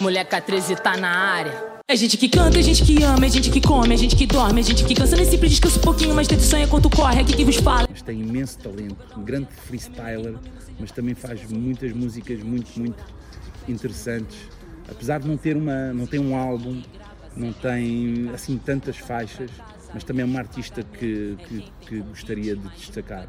Mulher 0.01 0.27
K13 0.29 0.77
tá 0.77 0.97
na 0.97 1.11
área. 1.11 1.76
É 1.89 1.95
gente 1.95 2.17
que 2.17 2.29
canta, 2.29 2.59
é 2.59 2.63
gente 2.63 2.83
que 2.83 3.01
ama, 3.05 3.27
é 3.27 3.29
gente 3.29 3.49
que 3.49 3.61
come, 3.61 3.95
é 3.95 3.97
gente 3.97 4.17
que 4.17 4.27
dorme, 4.27 4.59
é 4.59 4.65
gente 4.65 4.85
que 4.85 4.93
cansa, 4.93 5.15
nem 5.15 5.25
sempre 5.25 5.49
descansa 5.49 5.79
um 5.79 5.83
pouquinho, 5.83 6.17
mas 6.17 6.27
tanto 6.27 6.43
sonha 6.43 6.67
quanto 6.67 6.91
corre, 6.91 7.19
é 7.19 7.21
aqui 7.21 7.37
que 7.37 7.45
vos 7.45 7.59
fala. 7.59 7.87
Mas 7.89 8.03
tem 8.03 8.23
imenso 8.23 8.59
talento, 8.59 8.97
um 9.17 9.23
grande 9.23 9.53
freestyler, 9.53 10.35
mas 10.81 10.91
também 10.91 11.15
faz 11.15 11.49
muitas 11.49 11.93
músicas 11.93 12.43
muito, 12.43 12.77
muito 12.77 13.05
interessantes. 13.69 14.37
Apesar 14.91 15.21
de 15.21 15.29
não 15.29 15.37
ter, 15.37 15.57
uma, 15.57 15.93
não 15.93 16.09
ter 16.09 16.19
um 16.19 16.35
álbum, 16.35 16.83
não 17.37 17.53
tem 17.53 18.31
assim 18.35 18.59
tantas 18.59 18.97
faixas, 18.97 19.49
mas 19.95 20.03
também 20.03 20.25
é 20.25 20.27
uma 20.27 20.41
artista 20.41 20.83
que, 20.83 21.39
que, 21.47 21.73
que 21.83 22.01
gostaria 22.01 22.57
de 22.57 22.69
destacar. 22.71 23.29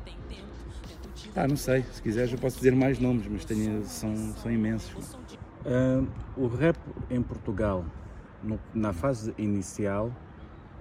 Ah, 1.36 1.48
não 1.48 1.58
sei, 1.58 1.86
se 1.92 2.02
quiseres 2.02 2.32
eu 2.32 2.40
posso 2.40 2.58
dizer 2.58 2.76
mais 2.76 2.98
nomes, 2.98 3.28
mas 3.30 3.46
tenho, 3.46 3.86
são, 3.86 4.34
são 4.42 4.52
imensos. 4.52 5.16
Uh, 5.64 6.08
o 6.36 6.48
rap 6.48 6.76
em 7.12 7.22
Portugal, 7.22 7.86
no, 8.44 8.60
na 8.74 8.94
fase 8.94 9.34
inicial 9.38 10.12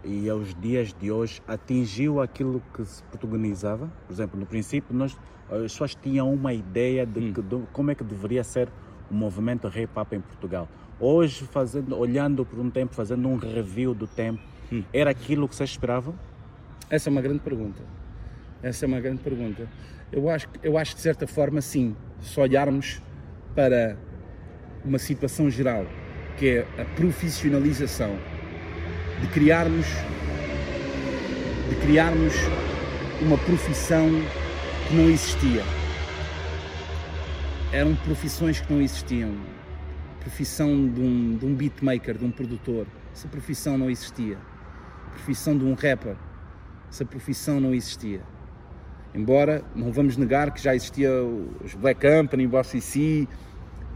e 0.05 0.29
aos 0.31 0.55
dias 0.55 0.95
de 0.95 1.11
hoje, 1.11 1.43
atingiu 1.49 2.21
aquilo 2.21 2.63
que 2.73 2.85
se 2.85 3.03
protagonizava? 3.05 3.91
Por 4.07 4.13
exemplo, 4.13 4.39
no 4.39 4.47
princípio, 4.47 4.95
nós, 4.95 5.17
as 5.51 5.73
pessoas 5.73 5.95
tinham 5.95 6.33
uma 6.33 6.53
ideia 6.53 7.05
de, 7.05 7.21
hum. 7.21 7.33
que, 7.33 7.43
de 7.43 7.63
como 7.73 7.91
é 7.91 7.95
que 7.95 8.05
deveria 8.05 8.45
ser 8.45 8.69
o 9.11 9.15
movimento 9.15 9.69
hip-hop 9.69 10.13
em 10.13 10.21
Portugal. 10.21 10.69
Hoje, 10.99 11.45
fazendo, 11.45 11.97
olhando 11.97 12.45
por 12.45 12.59
um 12.59 12.71
tempo, 12.71 12.95
fazendo 12.95 13.29
um 13.29 13.37
review 13.37 13.95
do 13.95 14.07
tempo, 14.07 14.41
hum. 14.73 14.83
era 14.93 15.11
aquilo 15.11 15.49
que 15.49 15.55
vocês 15.55 15.71
esperavam? 15.71 16.15
Essa 16.89 17.09
é 17.09 17.11
uma 17.11 17.21
grande 17.21 17.41
pergunta. 17.41 17.83
Essa 18.63 18.85
é 18.85 18.87
uma 18.87 19.01
grande 19.01 19.23
pergunta. 19.23 19.69
Eu 20.13 20.31
acho, 20.31 20.49
eu 20.63 20.79
acho 20.79 20.93
que 20.93 20.97
de 20.97 21.03
certa 21.03 21.27
forma 21.27 21.61
sim, 21.61 21.97
se 22.21 22.39
olharmos 22.39 23.03
para 23.55 23.97
uma 24.85 24.99
situação 24.99 25.51
geral, 25.51 25.85
que 26.37 26.49
é 26.49 26.67
a 26.81 26.85
profissionalização, 26.97 28.19
de 29.21 29.27
criarmos, 29.29 29.87
de 31.69 31.77
criarmos 31.77 32.35
uma 33.23 33.39
profissão 33.39 34.09
que 34.89 34.95
não 34.95 35.09
existia. 35.09 35.63
Eram 37.73 37.95
profissões 37.97 38.61
que 38.61 38.73
não 38.73 38.81
existiam. 38.81 39.35
Profissão 40.21 40.89
de 40.89 41.01
um, 41.01 41.37
de 41.37 41.47
um 41.47 41.55
beatmaker, 41.55 42.19
de 42.19 42.25
um 42.25 42.31
produtor. 42.31 42.87
Essa 43.13 43.29
profissão 43.29 43.79
não 43.79 43.89
existia. 43.89 44.39
Profissão 45.13 45.57
de 45.57 45.65
um 45.65 45.75
rapper. 45.75 46.17
Essa 46.91 47.05
profissão 47.05 47.61
não 47.61 47.75
existia 47.75 48.23
Embora 49.17 49.65
não 49.75 49.91
vamos 49.91 50.19
negar 50.19 50.51
que 50.51 50.63
já 50.63 50.75
existia 50.75 51.11
os 51.65 51.75
Black 51.75 52.07
Company, 52.07 52.45
o 52.45 52.51
Boss 52.51 52.67
CC 52.67 53.27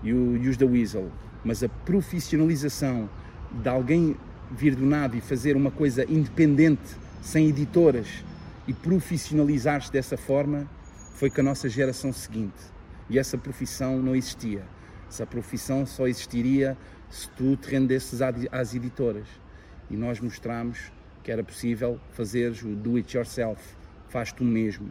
e, 0.03 0.15
o, 0.15 0.37
e 0.39 0.49
os 0.49 0.57
da 0.57 0.65
Weasel, 0.65 1.13
mas 1.45 1.63
a 1.63 1.69
profissionalização 1.69 3.09
de 3.51 3.69
alguém 3.69 4.17
vir 4.51 4.75
do 4.75 4.85
nada 4.85 5.17
e 5.17 5.21
fazer 5.21 5.57
uma 5.57 5.71
coisa 5.71 6.05
independente, 6.05 6.97
sem 7.23 7.49
editoras 7.49 8.25
e 8.67 8.73
profissionalizar-se 8.73 9.93
dessa 9.93 10.17
forma, 10.17 10.69
foi 11.15 11.31
com 11.31 11.41
a 11.41 11.45
nossa 11.45 11.69
geração 11.69 12.13
seguinte. 12.13 12.63
E 13.09 13.19
essa 13.19 13.37
profissão 13.37 14.01
não 14.01 14.15
existia. 14.15 14.63
Essa 15.09 15.27
profissão 15.27 15.85
só 15.85 16.07
existiria 16.07 16.77
se 17.11 17.29
tu 17.31 17.57
te 17.57 17.71
rendesses 17.71 18.21
às 18.51 18.75
editoras. 18.75 19.27
E 19.91 19.97
nós 19.97 20.21
mostramos 20.21 20.93
que 21.23 21.31
era 21.31 21.43
possível 21.43 22.01
fazeres 22.13 22.63
o 22.63 22.69
do 22.69 22.97
it 22.97 23.17
yourself, 23.17 23.61
faz 24.09 24.33
tu 24.33 24.45
mesmo. 24.45 24.91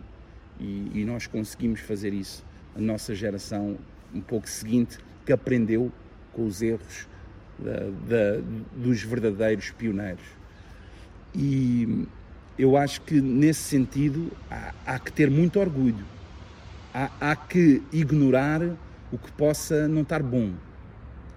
E, 0.59 0.91
e 0.93 1.05
nós 1.05 1.25
conseguimos 1.25 1.79
fazer 1.79 2.13
isso. 2.13 2.45
A 2.75 2.81
nossa 2.81 3.15
geração, 3.15 3.77
um 4.13 4.21
pouco 4.21 4.47
seguinte, 4.49 4.99
que 5.25 5.31
aprendeu 5.31 5.91
com 6.39 6.45
os 6.45 6.61
erros 6.61 7.05
da, 7.59 7.73
da, 8.07 8.41
dos 8.73 9.03
verdadeiros 9.03 9.71
pioneiros. 9.71 10.23
E 11.35 12.07
eu 12.57 12.77
acho 12.77 13.01
que 13.01 13.19
nesse 13.19 13.59
sentido 13.59 14.31
há, 14.49 14.73
há 14.85 14.99
que 14.99 15.11
ter 15.11 15.29
muito 15.29 15.59
orgulho 15.59 16.05
há, 16.93 17.11
há 17.19 17.35
que 17.35 17.83
ignorar 17.91 18.61
o 19.11 19.17
que 19.17 19.29
possa 19.33 19.85
não 19.87 20.01
estar 20.01 20.23
bom. 20.23 20.53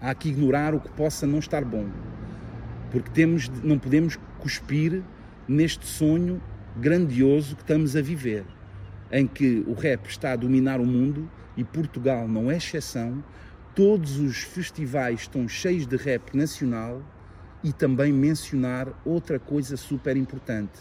Há 0.01 0.15
que 0.15 0.29
ignorar 0.29 0.73
o 0.73 0.81
que 0.81 0.89
possa 0.91 1.27
não 1.27 1.41
estar 1.41 1.65
bom. 1.65 1.89
Porque 2.93 3.11
temos, 3.11 3.49
não 3.63 3.79
podemos 3.79 4.17
cuspir 4.39 5.03
neste 5.49 5.85
sonho 5.85 6.41
grandioso 6.77 7.57
que 7.57 7.63
estamos 7.63 7.97
a 7.97 8.03
viver, 8.03 8.45
em 9.11 9.27
que 9.27 9.65
o 9.67 9.75
rap 9.75 10.07
está 10.07 10.33
a 10.33 10.37
dominar 10.37 10.81
o 10.81 10.87
mundo 10.87 11.29
e 11.57 11.65
Portugal 11.65 12.29
não 12.29 12.51
é 12.51 12.57
exceção. 12.57 13.23
Todos 13.75 14.19
os 14.19 14.43
festivais 14.43 15.21
estão 15.21 15.49
cheios 15.49 15.87
de 15.87 15.97
rap 15.97 16.37
nacional 16.37 17.03
e 17.65 17.73
também 17.73 18.13
mencionar 18.13 18.89
outra 19.03 19.39
coisa 19.39 19.79
super 19.79 20.15
importante: 20.15 20.79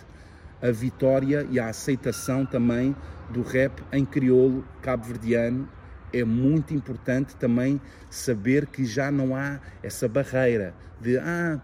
a 0.62 0.72
vitória 0.72 1.48
e 1.50 1.58
a 1.58 1.70
aceitação 1.70 2.46
também 2.46 2.94
do 3.30 3.44
rap 3.44 3.82
em 3.94 4.04
crioulo 4.04 4.68
cabo-verdiano. 4.82 5.70
É 6.12 6.26
muito 6.26 6.74
importante 6.74 7.34
também 7.38 7.80
saber 8.10 8.66
que 8.66 8.84
já 8.84 9.10
não 9.10 9.34
há 9.38 9.62
essa 9.82 10.10
barreira 10.10 10.76
de 11.00 11.18
ah, 11.18 11.62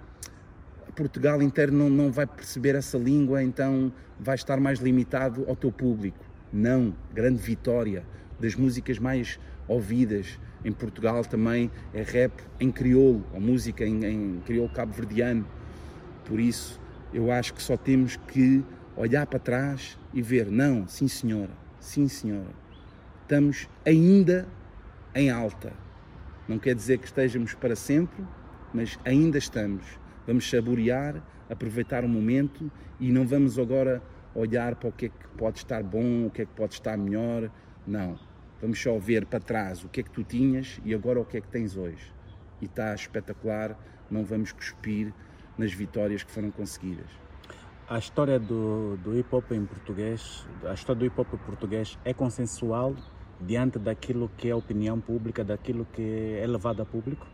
Portugal 0.95 1.41
inteiro 1.41 1.73
não, 1.73 1.89
não 1.89 2.09
vai 2.09 2.25
perceber 2.25 2.73
essa 2.73 2.97
língua, 2.97 3.43
então 3.43 3.91
vai 4.17 4.36
estar 4.36 4.61
mais 4.61 4.80
limitado 4.80 5.43
ao 5.49 5.57
teu 5.57 5.73
público. 5.73 6.23
Não, 6.53 6.95
grande 7.13 7.41
vitória 7.41 8.05
das 8.39 8.55
músicas 8.55 8.97
mais 8.97 9.38
ouvidas 9.67 10.39
em 10.64 10.72
Portugal 10.72 11.24
também 11.24 11.72
é 11.93 12.01
rap 12.01 12.32
em 12.60 12.72
crioulo, 12.72 13.26
ou 13.34 13.39
música 13.39 13.86
em, 13.86 14.05
em 14.05 14.41
crioulo 14.45 14.72
cabo-verdiano. 14.72 15.45
Por 16.26 16.39
isso, 16.39 16.80
eu 17.14 17.32
acho 17.32 17.53
que 17.53 17.62
só 17.62 17.78
temos 17.78 18.18
que 18.28 18.64
olhar 18.95 19.26
para 19.28 19.39
trás 19.39 19.97
e 20.14 20.22
ver, 20.22 20.49
não, 20.49 20.88
sim 20.88 21.08
senhora, 21.08 21.51
sim 21.80 22.08
senhora, 22.08 22.51
estamos 23.22 23.70
ainda 23.86 24.47
em 25.14 25.30
alta. 25.30 25.72
Não 26.47 26.58
quer 26.58 26.76
dizer 26.76 26.97
que 26.97 27.05
estejamos 27.05 27.53
para 27.53 27.76
sempre, 27.76 28.24
mas 28.74 28.97
ainda 29.03 29.38
estamos. 29.38 29.86
Vamos 30.26 30.49
saborear, 30.49 31.22
aproveitar 31.49 32.03
o 32.03 32.10
momento 32.10 32.72
e 32.99 33.12
não 33.12 33.26
vamos 33.26 33.58
agora 33.60 34.01
olhar 34.34 34.76
para 34.76 34.89
o 34.89 34.91
que 34.91 35.08
é 35.08 35.10
que 35.10 35.28
pode 35.38 35.60
estar 35.60 35.84
bom, 35.84 36.28
o 36.28 36.30
que 36.30 36.43
é 36.43 36.45
que 36.45 36.53
pode 36.53 36.74
estar 36.74 36.97
melhor. 36.97 37.49
Não. 37.86 38.26
Vamos 38.62 38.82
só 38.82 38.97
ver 38.97 39.26
para 39.26 39.39
trás 39.39 39.84
o 39.84 39.89
que 39.89 39.99
é 39.99 40.03
que 40.03 40.10
tu 40.10 40.24
tinhas 40.24 40.82
e 40.84 40.93
agora 40.93 41.20
o 41.20 41.26
que 41.26 41.38
é 41.38 41.41
que 41.41 41.47
tens 41.47 41.78
hoje. 41.78 42.12
E 42.60 42.66
está 42.66 42.93
espetacular, 42.95 43.78
não 44.10 44.24
vamos 44.24 44.51
cuspir 44.51 45.14
nas 45.58 45.72
vitórias 45.72 46.24
que 46.24 46.32
foram 46.32 46.49
conseguidas. 46.49 47.10
A 47.88 47.99
história 47.99 48.39
do, 48.39 48.97
do 48.97 49.18
hip 49.18 49.34
hop 49.34 49.51
em 49.51 49.64
português, 49.66 50.47
a 50.68 50.74
história 50.74 50.99
do 50.99 51.05
hip 51.05 51.22
hop 51.22 51.28
português 51.45 51.97
é 52.03 52.14
consensual 52.14 52.95
diante 53.39 53.78
daquilo 53.78 54.30
que 54.36 54.49
é 54.49 54.51
a 54.51 54.58
opinião 54.58 54.99
pública, 54.99 55.43
daquilo 55.43 55.86
que 55.93 56.38
é 56.41 56.45
levado 56.47 56.82
a 56.82 56.86
público? 56.86 57.28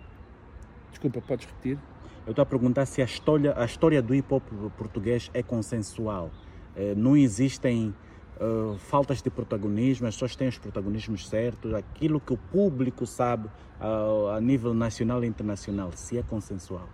Desculpa, 0.89 1.21
podes 1.21 1.45
repetir? 1.45 1.79
Eu 2.25 2.31
estou 2.31 2.43
a 2.43 2.45
perguntar 2.45 2.85
se 2.85 3.01
a 3.01 3.05
história, 3.05 3.53
a 3.57 3.65
história 3.65 4.01
do 4.01 4.13
hip 4.13 4.31
hop 4.33 4.43
português 4.77 5.31
é 5.33 5.41
consensual. 5.41 6.31
Eh, 6.75 6.93
não 6.95 7.15
existem 7.15 7.93
uh, 8.39 8.77
faltas 8.77 9.21
de 9.21 9.29
protagonismo, 9.29 10.07
as 10.07 10.15
pessoas 10.15 10.35
têm 10.35 10.47
os 10.47 10.57
protagonismos 10.57 11.27
certos, 11.27 11.73
aquilo 11.73 12.19
que 12.19 12.33
o 12.33 12.37
público 12.37 13.05
sabe 13.05 13.47
uh, 13.79 14.29
a 14.29 14.41
nível 14.41 14.73
nacional 14.73 15.23
e 15.23 15.27
internacional, 15.27 15.91
se 15.93 16.17
é 16.17 16.23
consensual. 16.23 16.87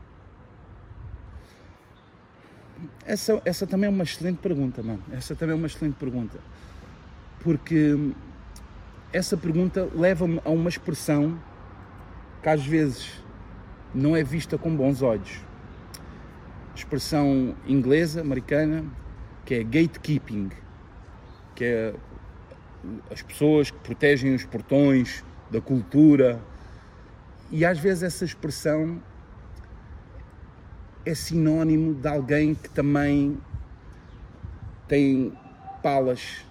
Essa, 3.06 3.42
essa 3.44 3.68
também 3.68 3.88
é 3.88 3.90
uma 3.90 4.04
excelente 4.04 4.38
pergunta, 4.38 4.82
mano. 4.82 5.04
Essa 5.12 5.36
também 5.36 5.54
é 5.54 5.58
uma 5.58 5.68
excelente 5.68 5.96
pergunta. 5.96 6.40
Porque 7.42 7.96
essa 9.12 9.36
pergunta 9.36 9.90
leva-me 9.94 10.42
a 10.46 10.50
uma 10.50 10.70
expressão 10.70 11.40
que 12.42 12.50
às 12.50 12.66
vezes 12.66 13.24
não 13.94 14.16
é 14.16 14.24
vista 14.24 14.58
com 14.58 14.74
bons 14.76 15.02
olhos. 15.02 15.42
Expressão 16.76 17.56
inglesa, 17.68 18.22
americana, 18.22 18.86
que 19.46 19.56
é 19.56 19.64
gatekeeping, 19.64 20.50
que 21.60 21.66
é 21.66 21.94
as 23.12 23.22
pessoas 23.22 23.70
que 23.70 23.78
protegem 23.80 24.34
os 24.34 24.46
portões 24.46 25.26
da 25.52 25.60
cultura. 25.60 26.40
E 27.52 27.66
às 27.66 27.78
vezes 27.78 28.02
essa 28.02 28.24
expressão 28.24 29.04
é 31.06 31.14
sinónimo 31.14 31.94
de 31.94 32.08
alguém 32.08 32.56
que 32.56 32.70
também 32.70 33.38
tem 34.88 35.34
palas 35.84 36.46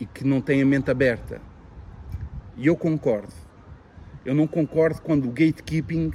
e 0.00 0.06
que 0.06 0.24
não 0.24 0.40
tem 0.40 0.60
a 0.62 0.66
mente 0.66 0.90
aberta. 0.90 1.40
E 2.56 2.66
eu 2.66 2.76
concordo. 2.76 3.32
Eu 4.24 4.34
não 4.34 4.48
concordo 4.48 5.00
quando 5.00 5.26
o 5.26 5.30
gatekeeping 5.30 6.12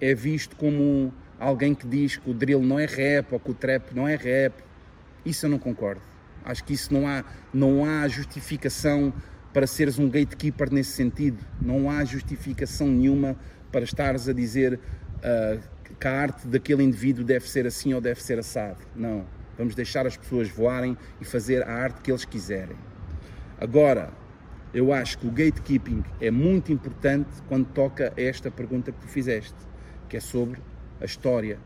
é 0.00 0.14
visto 0.14 0.56
como 0.56 1.12
alguém 1.38 1.74
que 1.74 1.86
diz 1.86 2.16
que 2.16 2.30
o 2.30 2.32
drill 2.32 2.62
não 2.62 2.78
é 2.78 2.86
rap 2.86 3.34
ou 3.34 3.38
que 3.38 3.50
o 3.50 3.54
trap 3.54 3.94
não 3.94 4.08
é 4.08 4.16
rap. 4.16 4.54
Isso 5.26 5.44
eu 5.44 5.50
não 5.50 5.58
concordo. 5.58 6.13
Acho 6.44 6.62
que 6.64 6.74
isso 6.74 6.92
não 6.92 7.08
há, 7.08 7.24
não 7.52 7.84
há 7.84 8.06
justificação 8.08 9.12
para 9.52 9.66
seres 9.66 9.98
um 9.98 10.08
gatekeeper 10.10 10.72
nesse 10.72 10.90
sentido. 10.90 11.38
Não 11.60 11.90
há 11.90 12.04
justificação 12.04 12.88
nenhuma 12.88 13.36
para 13.72 13.84
estares 13.84 14.28
a 14.28 14.32
dizer 14.32 14.78
uh, 14.78 15.60
que 15.98 16.06
a 16.08 16.12
arte 16.12 16.46
daquele 16.46 16.82
indivíduo 16.82 17.24
deve 17.24 17.48
ser 17.48 17.66
assim 17.66 17.94
ou 17.94 18.00
deve 18.00 18.22
ser 18.22 18.38
assado. 18.38 18.78
Não. 18.94 19.24
Vamos 19.56 19.74
deixar 19.74 20.06
as 20.06 20.16
pessoas 20.16 20.48
voarem 20.48 20.96
e 21.20 21.24
fazer 21.24 21.62
a 21.62 21.72
arte 21.72 22.00
que 22.00 22.10
eles 22.10 22.24
quiserem. 22.24 22.76
Agora, 23.58 24.12
eu 24.74 24.92
acho 24.92 25.18
que 25.18 25.26
o 25.26 25.30
gatekeeping 25.30 26.02
é 26.20 26.30
muito 26.30 26.72
importante 26.72 27.30
quando 27.48 27.66
toca 27.66 28.12
a 28.16 28.20
esta 28.20 28.50
pergunta 28.50 28.90
que 28.90 28.98
tu 28.98 29.06
fizeste, 29.06 29.54
que 30.08 30.16
é 30.16 30.20
sobre 30.20 30.60
a 31.00 31.04
história. 31.04 31.58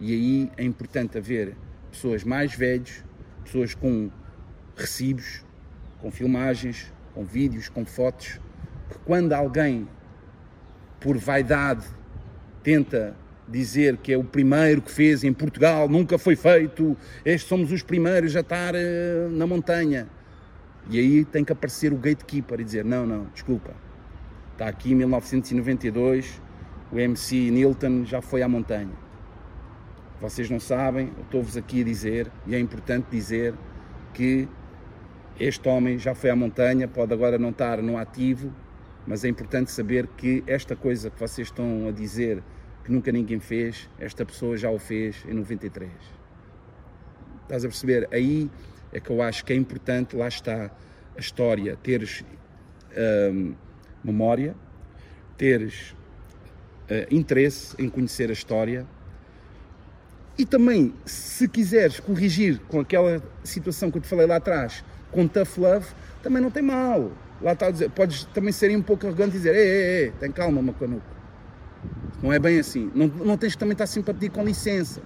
E 0.00 0.12
aí 0.12 0.52
é 0.56 0.62
importante 0.62 1.18
haver 1.18 1.56
pessoas 1.90 2.22
mais 2.22 2.54
velhos, 2.54 3.04
pessoas 3.42 3.74
com 3.74 4.10
recibos, 4.76 5.44
com 6.00 6.10
filmagens, 6.10 6.92
com 7.14 7.24
vídeos, 7.24 7.68
com 7.68 7.84
fotos, 7.84 8.40
que 8.90 8.98
quando 9.04 9.32
alguém, 9.32 9.88
por 11.00 11.16
vaidade, 11.18 11.86
tenta 12.62 13.16
dizer 13.48 13.96
que 13.98 14.12
é 14.12 14.16
o 14.16 14.24
primeiro 14.24 14.80
que 14.80 14.90
fez 14.90 15.24
em 15.24 15.32
Portugal, 15.32 15.88
nunca 15.88 16.16
foi 16.18 16.36
feito, 16.36 16.96
estes 17.24 17.48
somos 17.48 17.70
os 17.70 17.82
primeiros 17.82 18.34
a 18.36 18.40
estar 18.40 18.74
uh, 18.74 19.30
na 19.30 19.46
montanha. 19.46 20.08
E 20.88 20.98
aí 20.98 21.24
tem 21.24 21.44
que 21.44 21.52
aparecer 21.52 21.92
o 21.92 21.96
gatekeeper 21.96 22.60
e 22.60 22.64
dizer: 22.64 22.84
não, 22.84 23.06
não, 23.06 23.26
desculpa, 23.26 23.72
está 24.52 24.66
aqui 24.66 24.92
em 24.92 24.96
1992, 24.96 26.40
o 26.90 26.98
MC 26.98 27.50
Nilton 27.50 28.04
já 28.04 28.20
foi 28.20 28.42
à 28.42 28.48
montanha. 28.48 29.01
Vocês 30.22 30.48
não 30.48 30.60
sabem, 30.60 31.12
estou-vos 31.20 31.56
aqui 31.56 31.80
a 31.80 31.84
dizer, 31.84 32.30
e 32.46 32.54
é 32.54 32.60
importante 32.60 33.08
dizer 33.10 33.54
que 34.14 34.48
este 35.40 35.68
homem 35.68 35.98
já 35.98 36.14
foi 36.14 36.30
à 36.30 36.36
montanha, 36.36 36.86
pode 36.86 37.12
agora 37.12 37.40
não 37.40 37.50
estar 37.50 37.82
no 37.82 37.98
ativo, 37.98 38.54
mas 39.04 39.24
é 39.24 39.28
importante 39.28 39.72
saber 39.72 40.06
que 40.06 40.44
esta 40.46 40.76
coisa 40.76 41.10
que 41.10 41.18
vocês 41.18 41.48
estão 41.48 41.88
a 41.88 41.90
dizer 41.90 42.40
que 42.84 42.92
nunca 42.92 43.10
ninguém 43.10 43.40
fez, 43.40 43.90
esta 43.98 44.24
pessoa 44.24 44.56
já 44.56 44.70
o 44.70 44.78
fez 44.78 45.24
em 45.28 45.34
93. 45.34 45.90
Estás 47.42 47.64
a 47.64 47.68
perceber? 47.68 48.08
Aí 48.12 48.48
é 48.92 49.00
que 49.00 49.10
eu 49.10 49.20
acho 49.20 49.44
que 49.44 49.52
é 49.52 49.56
importante, 49.56 50.14
lá 50.14 50.28
está 50.28 50.70
a 51.16 51.20
história, 51.20 51.76
teres 51.82 52.24
hum, 53.32 53.56
memória, 54.04 54.54
teres 55.36 55.96
uh, 56.88 57.12
interesse 57.12 57.74
em 57.76 57.88
conhecer 57.88 58.30
a 58.30 58.32
história 58.32 58.86
e 60.38 60.46
também, 60.46 60.94
se 61.04 61.46
quiseres 61.46 62.00
corrigir 62.00 62.60
com 62.68 62.80
aquela 62.80 63.22
situação 63.44 63.90
que 63.90 63.98
eu 63.98 64.02
te 64.02 64.08
falei 64.08 64.26
lá 64.26 64.36
atrás, 64.36 64.82
com 65.10 65.28
tough 65.28 65.58
love, 65.58 65.86
também 66.22 66.42
não 66.42 66.50
tem 66.50 66.62
mal. 66.62 67.12
Lá 67.40 67.52
está 67.52 67.66
a 67.66 67.70
dizer, 67.70 67.90
podes 67.90 68.24
também 68.32 68.52
ser 68.52 68.74
um 68.76 68.82
pouco 68.82 69.06
arrogante 69.06 69.36
e 69.36 69.38
dizer, 69.38 69.54
ei, 69.54 69.68
ei, 69.68 70.04
ei, 70.04 70.12
tem 70.18 70.30
calma, 70.30 70.62
macanuco. 70.62 71.02
Não 72.22 72.32
é 72.32 72.38
bem 72.38 72.58
assim. 72.58 72.90
Não, 72.94 73.08
não 73.08 73.36
tens 73.36 73.52
que 73.54 73.58
também 73.58 73.72
estar 73.72 73.86
sempre 73.86 74.12
a 74.12 74.14
pedir 74.14 74.30
com 74.30 74.44
licença. 74.44 75.02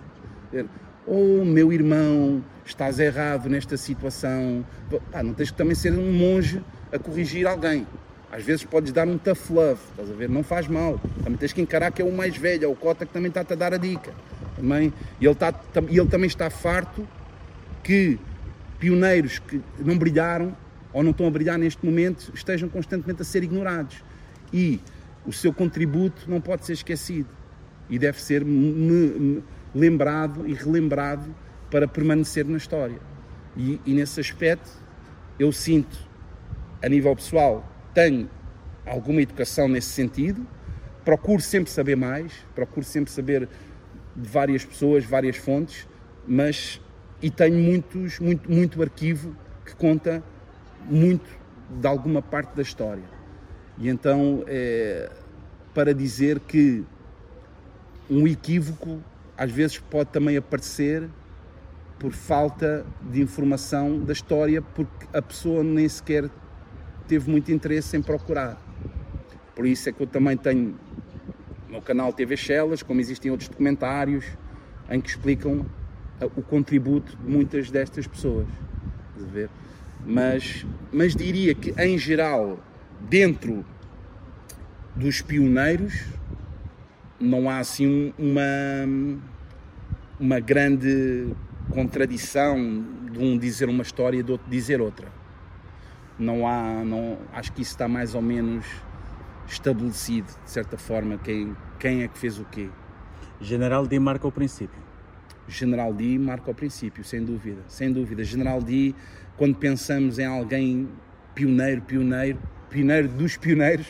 Oh, 1.07 1.45
meu 1.45 1.73
irmão, 1.73 2.45
estás 2.65 3.01
errado 3.01 3.49
nesta 3.49 3.77
situação. 3.77 4.65
Não 5.25 5.33
tens 5.33 5.51
que 5.51 5.57
também 5.57 5.75
ser 5.75 5.93
um 5.93 6.13
monge 6.13 6.63
a 6.93 6.99
corrigir 6.99 7.47
alguém. 7.47 7.87
Às 8.31 8.45
vezes 8.45 8.65
podes 8.65 8.93
dar 8.93 9.09
um 9.09 9.17
tough 9.17 9.51
love, 9.51 9.81
estás 9.91 10.11
a 10.11 10.15
ver? 10.15 10.29
Não 10.29 10.43
faz 10.43 10.69
mal. 10.69 11.01
Também 11.25 11.39
tens 11.39 11.53
que 11.53 11.61
encarar 11.63 11.91
que 11.91 12.03
é 12.03 12.05
o 12.05 12.13
mais 12.13 12.37
velho, 12.37 12.65
é 12.65 12.69
o 12.69 12.77
cota 12.77 13.07
que 13.07 13.13
também 13.13 13.29
está-te 13.29 13.55
a 13.55 13.57
dar 13.57 13.73
a 13.73 13.79
dica. 13.79 14.13
Também, 14.57 14.93
e 15.21 15.27
ele, 15.27 15.33
está, 15.33 15.55
e 15.89 15.99
ele 15.99 16.09
também 16.09 16.27
está 16.27 16.49
farto 16.51 17.07
que 17.83 18.19
pioneiros 18.79 19.39
que 19.39 19.61
não 19.79 19.97
brilharam 19.97 20.57
ou 20.93 21.03
não 21.03 21.11
estão 21.11 21.27
a 21.27 21.31
brilhar 21.31 21.59
neste 21.59 21.85
momento 21.85 22.33
estejam 22.35 22.69
constantemente 22.69 23.23
a 23.23 23.25
ser 23.25 23.45
ignorados. 23.45 24.03
E 24.53 24.81
o 25.27 25.33
seu 25.33 25.53
contributo 25.53 26.29
não 26.29 26.41
pode 26.41 26.65
ser 26.65 26.73
esquecido 26.73 27.29
e 27.91 27.99
deve 27.99 28.21
ser 28.21 28.45
lembrado 29.75 30.49
e 30.49 30.55
relembrado 30.55 31.35
para 31.71 31.87
permanecer 31.87 32.47
na 32.47 32.57
história. 32.57 32.99
E, 33.57 33.81
e 33.85 33.93
nesse 33.93 34.21
aspecto 34.21 34.71
eu 35.39 35.53
sinto, 35.53 35.99
a 36.83 36.89
nível 36.89 37.15
pessoal, 37.15 37.71
tenho 37.93 38.31
alguma 38.87 39.21
educação 39.21 39.69
nesse 39.69 39.89
sentido, 39.89 40.47
procuro 41.05 41.43
sempre 41.43 41.71
saber 41.71 41.97
mais, 41.97 42.33
procuro 42.55 42.85
sempre 42.87 43.11
saber 43.11 43.49
de 44.17 44.29
várias 44.29 44.65
pessoas, 44.65 45.05
várias 45.05 45.37
fontes, 45.37 45.87
mas 46.27 46.81
e 47.21 47.31
tenho 47.31 47.59
muitos, 47.59 48.19
muito, 48.19 48.51
muito 48.51 48.83
arquivo 48.83 49.37
que 49.65 49.75
conta 49.75 50.23
muito 50.89 51.29
de 51.69 51.87
alguma 51.87 52.23
parte 52.23 52.55
da 52.55 52.63
história. 52.63 53.05
E 53.79 53.89
então, 53.89 54.45
é, 54.47 55.11
para 55.75 55.93
dizer 55.93 56.41
que 56.41 56.85
um 58.09 58.27
equívoco 58.27 59.01
às 59.37 59.51
vezes 59.51 59.79
pode 59.79 60.11
também 60.11 60.37
aparecer 60.37 61.09
por 61.99 62.13
falta 62.13 62.87
de 63.03 63.21
informação 63.21 63.99
da 63.99 64.13
história, 64.13 64.63
porque 64.63 65.07
a 65.13 65.21
pessoa 65.21 65.63
nem 65.63 65.89
sequer 65.89 66.31
teve 67.09 67.31
muito 67.31 67.51
interesse 67.51 67.97
em 67.97 68.03
procurar. 68.03 68.61
Por 69.55 69.67
isso 69.67 69.89
é 69.89 69.93
que 69.93 70.03
eu 70.03 70.07
também 70.07 70.37
tenho 70.37 70.79
no 71.69 71.81
canal 71.83 72.13
TV 72.13 72.37
Shellas, 72.37 72.83
como 72.83 73.01
existem 73.01 73.31
outros 73.31 73.49
documentários, 73.49 74.25
em 74.89 75.01
que 75.01 75.09
explicam 75.09 75.67
o 76.35 76.43
contributo 76.43 77.17
de 77.17 77.31
muitas 77.31 77.71
destas 77.71 78.07
pessoas. 78.07 78.47
Mas, 80.05 80.65
mas 80.93 81.15
diria 81.15 81.55
que, 81.55 81.75
em 81.81 81.99
geral, 81.99 82.59
dentro 83.01 83.65
dos 84.95 85.21
pioneiros, 85.21 86.07
não 87.19 87.51
há 87.51 87.59
assim 87.59 88.13
uma, 88.19 88.43
uma 90.19 90.41
grande 90.41 91.29
contradição 91.71 92.85
de 93.11 93.19
um 93.19 93.37
dizer 93.37 93.69
uma 93.69 93.83
história 93.83 94.19
e 94.19 94.23
do 94.23 94.33
outro 94.33 94.49
dizer 94.49 94.81
outra. 94.81 95.09
Não 96.19 96.47
há, 96.47 96.85
não, 96.85 97.19
acho 97.33 97.53
que 97.53 97.63
isso 97.63 97.73
está 97.73 97.87
mais 97.89 98.15
ou 98.15 98.23
menos 98.23 98.65
estabelecido, 99.49 100.27
de 100.45 100.51
certa 100.51 100.77
forma, 100.77 101.19
quem, 101.19 101.57
quem 101.79 102.03
é 102.03 102.09
que 102.09 102.19
fez 102.19 102.39
o 102.39 102.45
quê. 102.45 102.69
General 103.41 103.87
D 103.87 103.99
marca 103.99 104.27
o 104.27 104.33
princípio. 104.33 104.81
General 105.49 105.93
D 105.93 106.19
marca 106.19 106.51
o 106.51 106.55
princípio, 106.55 107.05
sem 107.05 107.25
dúvida, 107.25 107.63
sem 107.69 107.93
dúvida. 107.93 108.25
General 108.25 108.61
D, 108.61 108.95
quando 109.37 109.57
pensamos 109.57 110.19
em 110.19 110.27
alguém 110.27 110.89
pioneiro, 111.35 111.83
pioneiro, 111.83 112.39
pioneiro 112.69 113.09
dos 113.09 113.37
pioneiros, 113.37 113.87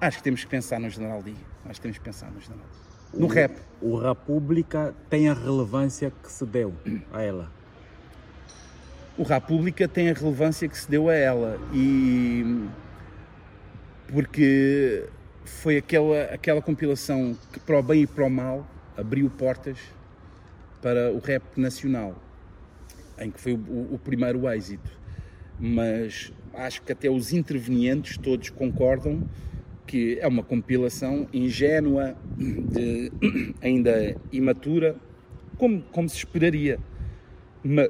acho 0.00 0.18
que 0.18 0.24
temos 0.24 0.44
que 0.44 0.50
pensar 0.50 0.80
no 0.80 0.88
General 0.88 1.22
D. 1.22 1.32
Acho 1.64 1.74
que 1.74 1.82
temos 1.82 1.98
que 1.98 2.04
pensar 2.04 2.30
no 2.30 2.40
General 2.40 2.64
D. 2.64 3.18
No 3.18 3.26
o, 3.26 3.28
rap. 3.28 3.56
O 3.80 3.98
República 3.98 4.94
tem 5.10 5.28
a 5.28 5.34
relevância 5.34 6.12
que 6.22 6.30
se 6.30 6.44
deu 6.46 6.74
a 7.12 7.22
ela. 7.22 7.50
O 9.18 9.22
República 9.22 9.88
tem 9.88 10.10
a 10.10 10.12
relevância 10.12 10.68
que 10.68 10.76
se 10.76 10.90
deu 10.90 11.08
a 11.08 11.14
ela 11.14 11.58
e 11.72 12.68
porque 14.12 15.04
foi 15.44 15.76
aquela, 15.78 16.22
aquela 16.24 16.62
compilação 16.62 17.36
que 17.52 17.60
para 17.60 17.78
o 17.78 17.82
bem 17.82 18.02
e 18.02 18.06
para 18.06 18.24
o 18.24 18.30
mal 18.30 18.66
abriu 18.96 19.28
portas 19.30 19.78
para 20.80 21.12
o 21.12 21.18
rap 21.18 21.42
nacional, 21.56 22.14
em 23.18 23.30
que 23.30 23.40
foi 23.40 23.54
o, 23.54 23.94
o 23.94 24.00
primeiro 24.02 24.48
êxito. 24.48 24.90
Mas 25.58 26.32
acho 26.54 26.82
que 26.82 26.92
até 26.92 27.10
os 27.10 27.32
intervenientes 27.32 28.16
todos 28.18 28.50
concordam 28.50 29.26
que 29.86 30.18
é 30.20 30.26
uma 30.26 30.42
compilação 30.42 31.28
ingênua, 31.32 32.16
de, 32.36 33.12
ainda 33.62 34.16
imatura, 34.32 34.96
como, 35.56 35.80
como 35.92 36.08
se 36.08 36.16
esperaria. 36.16 36.78
Mas, 37.62 37.88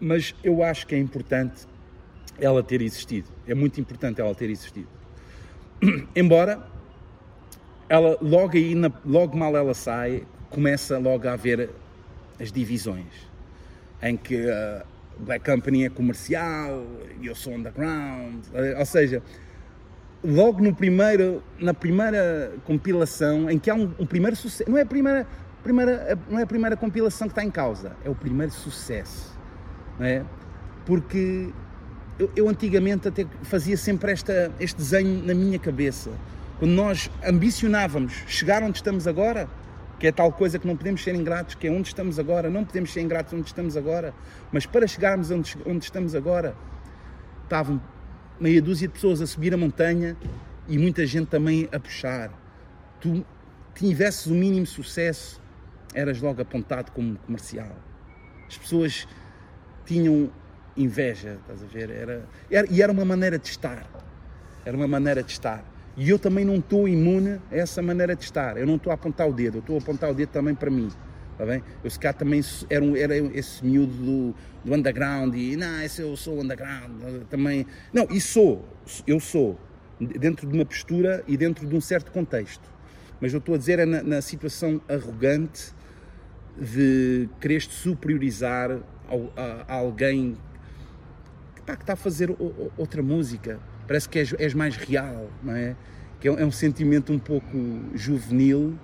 mas 0.00 0.34
eu 0.42 0.62
acho 0.62 0.86
que 0.86 0.94
é 0.94 0.98
importante 0.98 1.66
ela 2.40 2.62
ter 2.62 2.82
existido. 2.82 3.28
É 3.46 3.54
muito 3.54 3.80
importante 3.80 4.20
ela 4.20 4.34
ter 4.34 4.50
existido. 4.50 4.88
Embora 6.14 6.60
ela 7.88 8.18
logo 8.20 8.56
aí, 8.56 8.74
logo 9.04 9.36
mal 9.36 9.56
ela 9.56 9.74
sai, 9.74 10.26
começa 10.50 10.98
logo 10.98 11.26
a 11.26 11.32
haver 11.32 11.70
as 12.40 12.52
divisões, 12.52 13.06
em 14.02 14.16
que 14.16 14.48
a 14.48 14.84
Black 15.18 15.50
Company 15.50 15.86
é 15.86 15.88
comercial, 15.88 16.84
eu 17.22 17.34
sou 17.34 17.54
underground, 17.54 18.44
ou 18.78 18.86
seja, 18.86 19.22
logo 20.22 20.62
no 20.62 20.74
primeiro, 20.74 21.42
na 21.58 21.72
primeira 21.72 22.52
compilação, 22.64 23.50
em 23.50 23.58
que 23.58 23.70
há 23.70 23.74
um, 23.74 23.92
um 23.98 24.06
primeiro 24.06 24.36
sucesso, 24.36 24.70
não 24.70 24.78
é 24.78 24.82
a 24.82 24.86
primeira, 24.86 25.26
primeira, 25.62 26.18
não 26.28 26.38
é 26.38 26.42
a 26.42 26.46
primeira 26.46 26.76
compilação 26.76 27.26
que 27.26 27.32
está 27.32 27.44
em 27.44 27.50
causa, 27.50 27.96
é 28.04 28.10
o 28.10 28.14
primeiro 28.14 28.52
sucesso, 28.52 29.36
não 29.98 30.06
é? 30.06 30.24
Porque 30.84 31.52
eu, 32.18 32.30
eu 32.34 32.48
antigamente 32.48 33.08
até 33.08 33.26
fazia 33.42 33.76
sempre 33.76 34.12
esta, 34.12 34.52
este 34.58 34.76
desenho 34.76 35.24
na 35.24 35.34
minha 35.34 35.58
cabeça, 35.58 36.10
quando 36.58 36.72
nós 36.72 37.10
ambicionávamos 37.24 38.12
chegar 38.26 38.62
onde 38.62 38.78
estamos 38.78 39.06
agora, 39.06 39.48
que 39.98 40.06
é 40.06 40.12
tal 40.12 40.32
coisa 40.32 40.58
que 40.58 40.66
não 40.66 40.76
podemos 40.76 41.02
ser 41.02 41.14
ingratos, 41.14 41.54
que 41.54 41.66
é 41.66 41.70
onde 41.70 41.88
estamos 41.88 42.18
agora, 42.18 42.50
não 42.50 42.64
podemos 42.64 42.92
ser 42.92 43.00
ingratos 43.00 43.32
onde 43.32 43.46
estamos 43.46 43.76
agora, 43.76 44.12
mas 44.52 44.66
para 44.66 44.86
chegarmos 44.86 45.30
onde, 45.30 45.56
onde 45.64 45.84
estamos 45.84 46.14
agora, 46.14 46.56
estavam 47.44 47.80
meia 48.40 48.60
dúzia 48.60 48.88
de 48.88 48.94
pessoas 48.94 49.20
a 49.20 49.26
subir 49.26 49.54
a 49.54 49.56
montanha 49.56 50.16
e 50.68 50.78
muita 50.78 51.06
gente 51.06 51.28
também 51.28 51.68
a 51.72 51.80
puxar. 51.80 52.30
Tu 53.00 53.24
tivesses 53.74 54.26
o 54.26 54.34
mínimo 54.34 54.66
sucesso, 54.66 55.40
eras 55.94 56.20
logo 56.20 56.42
apontado 56.42 56.92
como 56.92 57.16
comercial. 57.18 57.76
As 58.46 58.56
pessoas 58.56 59.06
tinham 59.84 60.30
inveja, 60.78 61.38
estás 61.40 61.62
a 61.62 61.66
ver? 61.66 61.90
Era, 61.90 62.24
era, 62.50 62.66
e 62.70 62.80
era 62.80 62.92
uma 62.92 63.04
maneira 63.04 63.38
de 63.38 63.48
estar. 63.48 63.86
Era 64.64 64.76
uma 64.76 64.88
maneira 64.88 65.22
de 65.22 65.32
estar. 65.32 65.64
E 65.96 66.08
eu 66.08 66.18
também 66.18 66.44
não 66.44 66.56
estou 66.56 66.86
imune 66.86 67.40
a 67.50 67.56
essa 67.56 67.82
maneira 67.82 68.14
de 68.14 68.22
estar. 68.22 68.56
Eu 68.56 68.66
não 68.66 68.76
estou 68.76 68.90
a 68.92 68.94
apontar 68.94 69.28
o 69.28 69.32
dedo, 69.32 69.56
eu 69.56 69.60
estou 69.60 69.76
a 69.76 69.78
apontar 69.80 70.10
o 70.10 70.14
dedo 70.14 70.28
também 70.28 70.54
para 70.54 70.70
mim. 70.70 70.88
Está 71.32 71.46
bem? 71.46 71.62
Eu 71.84 71.90
se 71.90 71.98
cá 71.98 72.12
também 72.12 72.40
era, 72.68 72.84
um, 72.84 72.96
era 72.96 73.16
esse 73.16 73.64
miúdo 73.64 73.92
do, 73.92 74.34
do 74.64 74.74
underground 74.74 75.34
e 75.36 75.56
não, 75.56 75.82
esse 75.82 76.02
eu 76.02 76.16
sou 76.16 76.40
underground 76.40 76.90
também. 77.30 77.66
Não, 77.92 78.08
e 78.10 78.20
sou, 78.20 78.64
eu 79.06 79.20
sou, 79.20 79.58
dentro 80.00 80.48
de 80.48 80.54
uma 80.54 80.64
postura 80.64 81.22
e 81.28 81.36
dentro 81.36 81.66
de 81.66 81.74
um 81.74 81.80
certo 81.80 82.10
contexto. 82.10 82.68
Mas 83.20 83.32
eu 83.32 83.38
estou 83.38 83.54
a 83.54 83.58
dizer 83.58 83.78
é 83.78 83.86
na, 83.86 84.02
na 84.02 84.22
situação 84.22 84.80
arrogante 84.88 85.72
de 86.56 87.28
querer 87.40 87.62
superiorizar 87.62 88.80
a, 89.36 89.64
a 89.68 89.74
alguém 89.74 90.36
pá, 91.68 91.76
que 91.76 91.82
está 91.82 91.92
a 91.92 91.96
fazer 91.96 92.34
outra 92.78 93.02
música 93.02 93.60
parece 93.86 94.08
que 94.08 94.18
és, 94.18 94.32
és 94.38 94.54
mais 94.54 94.76
real, 94.76 95.30
não 95.42 95.54
é? 95.54 95.76
Que 96.18 96.28
é, 96.28 96.32
é 96.32 96.44
um 96.44 96.50
sentimento 96.50 97.12
um 97.12 97.18
pouco 97.18 97.56
juvenil. 97.94 98.78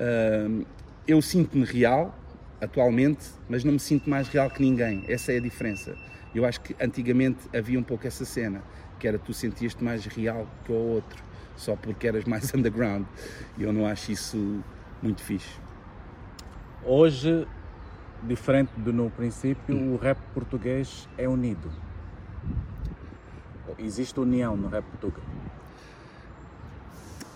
Uh, 0.00 0.66
eu 1.06 1.22
sinto-me 1.22 1.64
real 1.64 2.16
atualmente, 2.60 3.28
mas 3.48 3.64
não 3.64 3.72
me 3.72 3.80
sinto 3.80 4.08
mais 4.08 4.28
real 4.28 4.50
que 4.50 4.62
ninguém. 4.62 5.04
Essa 5.08 5.32
é 5.32 5.36
a 5.36 5.40
diferença. 5.40 5.96
Eu 6.34 6.44
acho 6.44 6.60
que 6.60 6.74
antigamente 6.80 7.40
havia 7.54 7.78
um 7.78 7.82
pouco 7.82 8.06
essa 8.06 8.24
cena, 8.24 8.62
que 8.98 9.06
era 9.06 9.18
tu 9.18 9.34
sentias-te 9.34 9.82
mais 9.82 10.06
real 10.06 10.46
que 10.64 10.72
o 10.72 10.76
outro, 10.76 11.22
só 11.56 11.74
porque 11.76 12.06
eras 12.06 12.24
mais 12.24 12.52
underground. 12.54 13.04
E 13.58 13.64
eu 13.64 13.72
não 13.72 13.86
acho 13.86 14.12
isso 14.12 14.62
muito 15.02 15.20
fixe. 15.20 15.60
Hoje, 16.84 17.46
diferente 18.22 18.70
do 18.76 18.92
no 18.92 19.10
princípio, 19.10 19.76
o 19.76 19.96
rap 19.96 20.18
português 20.32 21.08
é 21.18 21.28
unido 21.28 21.70
existe 23.78 24.18
união 24.18 24.56
no 24.56 24.68
rap 24.68 24.84
português? 24.84 25.26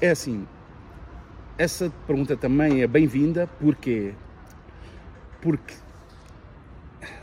É 0.00 0.10
assim, 0.10 0.46
essa 1.58 1.90
pergunta 2.06 2.36
também 2.36 2.82
é 2.82 2.86
bem-vinda, 2.86 3.48
porque 3.60 4.14
Porque 5.40 5.74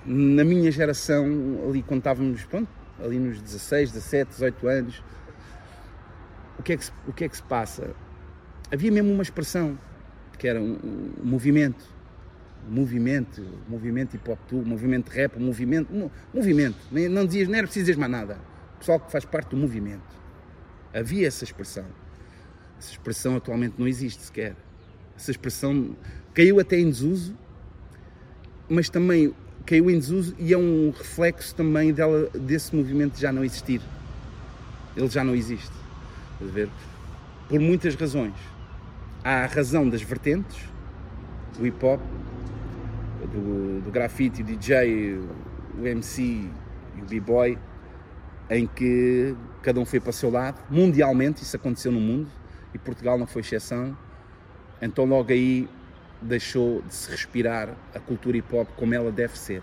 na 0.05 0.43
minha 0.43 0.71
geração, 0.71 1.25
ali 1.67 1.83
quando 1.83 1.99
estávamos, 1.99 2.43
pronto, 2.45 2.69
ali 3.03 3.19
nos 3.19 3.41
16, 3.41 3.91
17, 3.91 4.29
18 4.31 4.67
anos, 4.67 5.03
o 6.57 6.63
que 6.63 6.73
é 6.73 6.77
que 6.77 6.85
se, 6.85 6.91
o 7.07 7.13
que 7.13 7.23
é 7.25 7.29
que 7.29 7.35
se 7.35 7.43
passa? 7.43 7.95
Havia 8.71 8.91
mesmo 8.91 9.11
uma 9.11 9.23
expressão, 9.23 9.77
que 10.37 10.47
era 10.47 10.59
um, 10.59 10.79
um 10.83 11.25
movimento, 11.25 11.85
movimento, 12.67 13.45
movimento 13.67 14.15
hip 14.15 14.29
hop 14.29 14.39
movimento 14.65 15.09
rap, 15.09 15.37
movimento, 15.37 16.11
movimento, 16.33 16.77
não 16.91 17.25
dizias, 17.25 17.47
nem 17.47 17.57
era 17.59 17.67
preciso 17.67 17.85
dizer 17.85 17.99
mais 17.99 18.11
nada, 18.11 18.37
pessoal 18.83 18.99
que 18.99 19.09
faz 19.09 19.23
parte 19.23 19.51
do 19.51 19.57
movimento. 19.57 20.03
Havia 20.93 21.25
essa 21.25 21.45
expressão. 21.45 21.85
Essa 22.77 22.91
expressão 22.91 23.37
atualmente 23.37 23.75
não 23.77 23.87
existe 23.87 24.21
sequer. 24.21 24.57
Essa 25.15 25.31
expressão 25.31 25.95
caiu 26.33 26.59
até 26.59 26.77
em 26.77 26.89
desuso, 26.89 27.33
mas 28.67 28.89
também 28.89 29.33
caiu 29.65 29.89
em 29.89 29.97
desuso 29.97 30.35
e 30.37 30.51
é 30.51 30.57
um 30.57 30.91
reflexo 30.91 31.55
também 31.55 31.93
dela, 31.93 32.29
desse 32.31 32.75
movimento 32.75 33.17
já 33.17 33.31
não 33.31 33.45
existir. 33.45 33.81
Ele 34.97 35.07
já 35.07 35.23
não 35.23 35.33
existe. 35.33 35.71
A 36.41 36.43
ver? 36.43 36.69
Por 37.47 37.61
muitas 37.61 37.95
razões. 37.95 38.35
Há 39.23 39.43
a 39.43 39.45
razão 39.45 39.87
das 39.87 40.01
vertentes, 40.01 40.59
do 41.57 41.65
hip 41.65 41.85
hop, 41.85 42.01
do, 43.31 43.79
do 43.79 43.91
grafite, 43.91 44.41
o 44.41 44.43
DJ, 44.43 45.17
o 45.79 45.87
MC 45.87 46.21
e 46.97 47.01
o 47.01 47.05
b-boy, 47.05 47.57
em 48.49 48.67
que 48.67 49.35
cada 49.61 49.79
um 49.79 49.85
foi 49.85 49.99
para 49.99 50.09
o 50.09 50.13
seu 50.13 50.29
lado. 50.29 50.61
Mundialmente, 50.69 51.43
isso 51.43 51.55
aconteceu 51.55 51.91
no 51.91 51.99
mundo 51.99 52.29
e 52.73 52.77
Portugal 52.77 53.17
não 53.17 53.27
foi 53.27 53.41
exceção. 53.41 53.97
Então, 54.81 55.05
logo 55.05 55.31
aí 55.31 55.69
deixou 56.21 56.81
de 56.81 56.93
se 56.93 57.09
respirar 57.11 57.75
a 57.93 57.99
cultura 57.99 58.37
hip 58.37 58.55
hop 58.55 58.67
como 58.75 58.93
ela 58.93 59.11
deve 59.11 59.37
ser. 59.37 59.61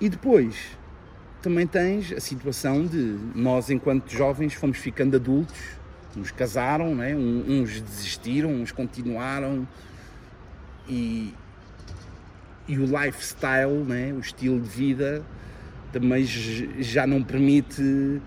E 0.00 0.08
depois 0.08 0.78
também 1.42 1.66
tens 1.66 2.12
a 2.12 2.20
situação 2.20 2.84
de 2.84 3.18
nós, 3.34 3.70
enquanto 3.70 4.10
jovens, 4.10 4.54
fomos 4.54 4.78
ficando 4.78 5.16
adultos, 5.16 5.56
uns 6.16 6.30
casaram, 6.30 6.94
né? 6.94 7.14
uns 7.14 7.80
desistiram, 7.80 8.50
uns 8.50 8.72
continuaram 8.72 9.66
e, 10.88 11.34
e 12.66 12.78
o 12.78 12.84
lifestyle, 12.84 13.84
né? 13.86 14.12
o 14.12 14.20
estilo 14.20 14.60
de 14.60 14.68
vida, 14.68 15.24
também 15.92 16.24
já 16.24 17.06
não 17.06 17.22
permite 17.22 18.20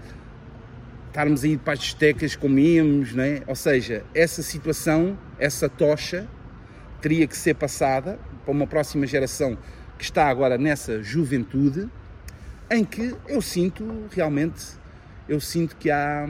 estarmos 1.07 1.43
a 1.43 1.47
ir 1.47 1.57
para 1.57 1.73
as 1.73 1.79
discotecas 1.79 2.35
como 2.35 2.57
íamos, 2.57 3.13
né? 3.13 3.41
ou 3.45 3.55
seja, 3.55 4.03
essa 4.15 4.41
situação, 4.41 5.17
essa 5.37 5.67
tocha 5.67 6.27
teria 7.01 7.27
que 7.27 7.35
ser 7.35 7.55
passada 7.55 8.17
para 8.43 8.51
uma 8.51 8.65
próxima 8.65 9.05
geração 9.05 9.57
que 9.97 10.03
está 10.03 10.27
agora 10.27 10.57
nessa 10.57 11.03
juventude, 11.03 11.89
em 12.69 12.85
que 12.85 13.13
eu 13.27 13.41
sinto 13.41 14.05
realmente, 14.11 14.63
eu 15.27 15.39
sinto 15.39 15.75
que 15.75 15.91
há 15.91 16.27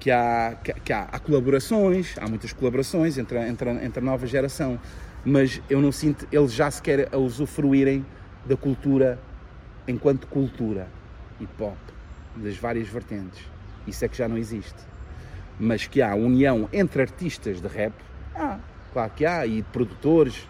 que 0.00 0.10
há, 0.10 0.54
que 0.84 0.92
há, 0.92 1.08
há 1.10 1.18
colaborações, 1.18 2.14
há 2.18 2.28
muitas 2.28 2.52
colaborações 2.52 3.16
entre, 3.16 3.38
entre, 3.48 3.70
entre 3.70 4.00
a 4.00 4.02
nova 4.02 4.26
geração, 4.26 4.78
mas 5.24 5.62
eu 5.70 5.80
não 5.80 5.90
sinto 5.90 6.28
eles 6.30 6.52
já 6.52 6.70
sequer 6.70 7.08
a 7.10 7.16
usufruírem 7.16 8.04
da 8.44 8.54
cultura 8.54 9.18
enquanto 9.86 10.26
cultura 10.26 10.88
hip 11.40 11.62
hop, 11.62 11.76
das 12.36 12.56
várias 12.56 12.88
vertentes. 12.88 13.42
Isso 13.86 14.04
é 14.04 14.08
que 14.08 14.16
já 14.16 14.28
não 14.28 14.36
existe. 14.36 14.82
Mas 15.58 15.86
que 15.86 16.02
há 16.02 16.14
união 16.14 16.68
entre 16.72 17.02
artistas 17.02 17.60
de 17.60 17.68
rap, 17.68 17.94
há. 18.34 18.58
Claro 18.92 19.12
que 19.14 19.26
há, 19.26 19.46
e 19.46 19.56
de 19.56 19.68
produtores, 19.72 20.46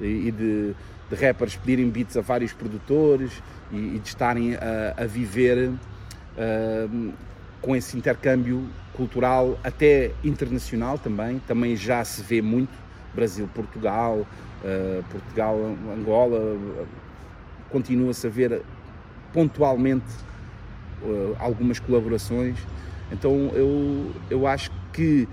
e 0.00 0.30
de, 0.30 0.74
de 1.08 1.16
rappers 1.16 1.56
pedirem 1.56 1.88
beats 1.88 2.16
a 2.16 2.20
vários 2.20 2.52
produtores 2.52 3.30
e, 3.70 3.76
e 3.76 3.98
de 4.00 4.08
estarem 4.08 4.56
a, 4.56 4.94
a 4.96 5.06
viver 5.06 5.70
uh, 5.70 7.12
com 7.60 7.74
esse 7.76 7.96
intercâmbio 7.96 8.68
cultural, 8.94 9.58
até 9.62 10.12
internacional 10.22 10.98
também. 10.98 11.40
Também 11.46 11.76
já 11.76 12.04
se 12.04 12.22
vê 12.22 12.42
muito 12.42 12.72
Brasil, 13.14 13.48
Portugal, 13.54 14.18
uh, 14.18 15.04
Portugal, 15.10 15.56
Angola, 15.96 16.38
uh, 16.38 16.86
continua-se 17.70 18.26
a 18.26 18.30
ver 18.30 18.62
pontualmente 19.34 20.06
uh, 21.02 21.36
algumas 21.38 21.78
colaborações. 21.78 22.56
Então 23.12 23.50
eu, 23.52 24.12
eu 24.30 24.46
acho 24.46 24.70
que 24.92 25.28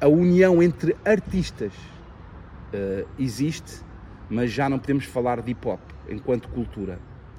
a 0.00 0.08
união 0.08 0.62
entre 0.62 0.96
artistas 1.04 1.72
uh, 1.72 3.06
existe, 3.18 3.82
mas 4.28 4.50
já 4.50 4.68
não 4.68 4.78
podemos 4.78 5.04
falar 5.04 5.40
de 5.40 5.52
hip 5.52 5.68
hop 5.68 5.80
enquanto 6.08 6.48
cultura. 6.48 6.98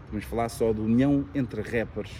Vamos 0.09 0.23
falar 0.25 0.47
só 0.47 0.71
de 0.71 0.79
união 0.79 1.25
entre 1.33 1.61
rappers, 1.61 2.11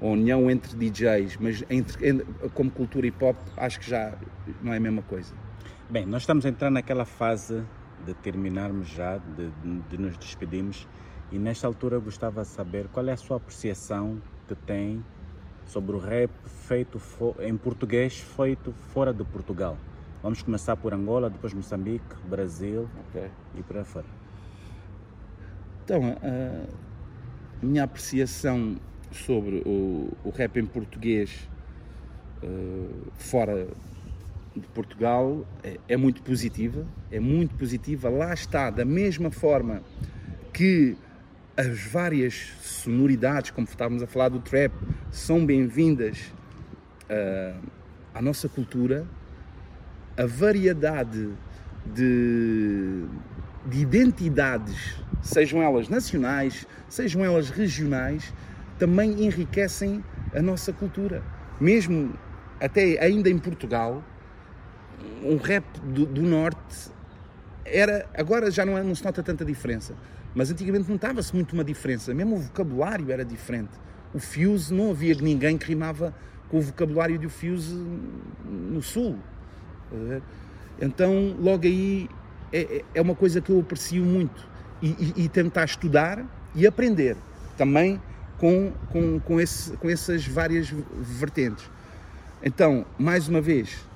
ou 0.00 0.12
união 0.12 0.50
entre 0.50 0.76
DJs, 0.76 1.36
mas 1.38 1.64
entre, 1.68 2.24
como 2.54 2.70
cultura 2.70 3.06
hip 3.06 3.22
hop 3.22 3.36
acho 3.56 3.80
que 3.80 3.90
já 3.90 4.14
não 4.62 4.72
é 4.72 4.76
a 4.76 4.80
mesma 4.80 5.02
coisa. 5.02 5.34
Bem, 5.90 6.06
nós 6.06 6.22
estamos 6.22 6.46
a 6.46 6.48
entrar 6.48 6.70
naquela 6.70 7.04
fase 7.04 7.62
de 8.06 8.14
terminarmos 8.14 8.88
já, 8.88 9.18
de, 9.18 9.50
de 9.90 9.98
nos 9.98 10.16
despedirmos, 10.16 10.86
e 11.32 11.38
nesta 11.38 11.66
altura 11.66 11.98
gostava 11.98 12.42
de 12.42 12.48
saber 12.48 12.88
qual 12.88 13.06
é 13.08 13.12
a 13.12 13.16
sua 13.16 13.36
apreciação 13.36 14.20
que 14.48 14.54
tem 14.54 15.04
sobre 15.66 15.94
o 15.94 15.98
rap 15.98 16.30
feito 16.66 17.00
em 17.40 17.56
português 17.56 18.18
feito 18.18 18.72
fora 18.92 19.12
de 19.14 19.24
Portugal. 19.24 19.76
Vamos 20.22 20.42
começar 20.42 20.76
por 20.76 20.92
Angola, 20.92 21.30
depois 21.30 21.54
Moçambique, 21.54 22.16
Brasil 22.28 22.88
okay. 23.08 23.30
e 23.56 23.62
por 23.62 23.78
aí 23.78 23.84
fora. 23.84 24.06
Então, 25.84 26.16
a 26.22 27.64
minha 27.64 27.84
apreciação 27.84 28.76
sobre 29.12 29.62
o, 29.64 30.12
o 30.24 30.30
rap 30.30 30.58
em 30.58 30.66
português 30.66 31.48
uh, 32.42 33.12
fora 33.16 33.68
de 34.54 34.66
Portugal 34.68 35.46
é, 35.62 35.78
é, 35.88 35.96
muito 35.96 36.22
positiva, 36.22 36.84
é 37.10 37.20
muito 37.20 37.54
positiva. 37.54 38.08
Lá 38.08 38.34
está, 38.34 38.70
da 38.70 38.84
mesma 38.84 39.30
forma 39.30 39.82
que 40.52 40.96
as 41.56 41.80
várias 41.84 42.52
sonoridades, 42.62 43.50
como 43.50 43.66
estávamos 43.66 44.02
a 44.02 44.06
falar 44.06 44.28
do 44.28 44.40
trap, 44.40 44.72
são 45.10 45.44
bem-vindas 45.44 46.32
uh, 47.10 47.60
à 48.14 48.22
nossa 48.22 48.48
cultura, 48.48 49.06
a 50.16 50.26
variedade 50.26 51.30
de, 51.86 53.04
de 53.66 53.80
identidades, 53.80 54.96
sejam 55.22 55.62
elas 55.62 55.88
nacionais, 55.88 56.66
sejam 56.88 57.24
elas 57.24 57.50
regionais, 57.50 58.32
também 58.78 59.24
enriquecem 59.24 60.04
a 60.34 60.40
nossa 60.40 60.72
cultura. 60.72 61.22
Mesmo 61.60 62.14
até 62.60 62.98
ainda 63.02 63.28
em 63.28 63.38
Portugal, 63.38 64.04
um 65.22 65.36
rap 65.36 65.64
do, 65.80 66.06
do 66.06 66.22
norte 66.22 66.90
era 67.64 68.08
agora 68.14 68.50
já 68.50 68.64
não, 68.64 68.76
é, 68.76 68.82
não 68.82 68.94
se 68.94 69.04
nota 69.04 69.22
tanta 69.22 69.44
diferença 69.44 69.94
mas 70.34 70.50
antigamente 70.50 70.90
notava-se 70.90 71.34
muito 71.34 71.52
uma 71.52 71.64
diferença, 71.64 72.14
mesmo 72.14 72.36
o 72.36 72.38
vocabulário 72.38 73.10
era 73.10 73.24
diferente. 73.24 73.72
O 74.12 74.18
Fuse, 74.18 74.72
não 74.72 74.90
havia 74.90 75.14
ninguém 75.14 75.56
que 75.56 75.66
rimava 75.66 76.14
com 76.48 76.58
o 76.58 76.60
vocabulário 76.60 77.18
do 77.18 77.30
Fuse 77.30 77.74
no 78.44 78.82
Sul. 78.82 79.18
Então, 80.80 81.36
logo 81.38 81.64
aí, 81.64 82.08
é, 82.52 82.60
é, 82.60 82.84
é 82.94 83.02
uma 83.02 83.14
coisa 83.14 83.40
que 83.40 83.50
eu 83.50 83.60
aprecio 83.60 84.04
muito. 84.04 84.48
E, 84.82 84.88
e, 84.88 85.24
e 85.24 85.28
tentar 85.28 85.64
estudar 85.64 86.24
e 86.54 86.66
aprender 86.66 87.14
também 87.56 88.00
com, 88.38 88.72
com, 88.90 89.20
com, 89.20 89.38
esse, 89.38 89.76
com 89.76 89.90
essas 89.90 90.26
várias 90.26 90.72
vertentes. 90.98 91.70
Então, 92.42 92.86
mais 92.98 93.28
uma 93.28 93.42
vez, 93.42 93.86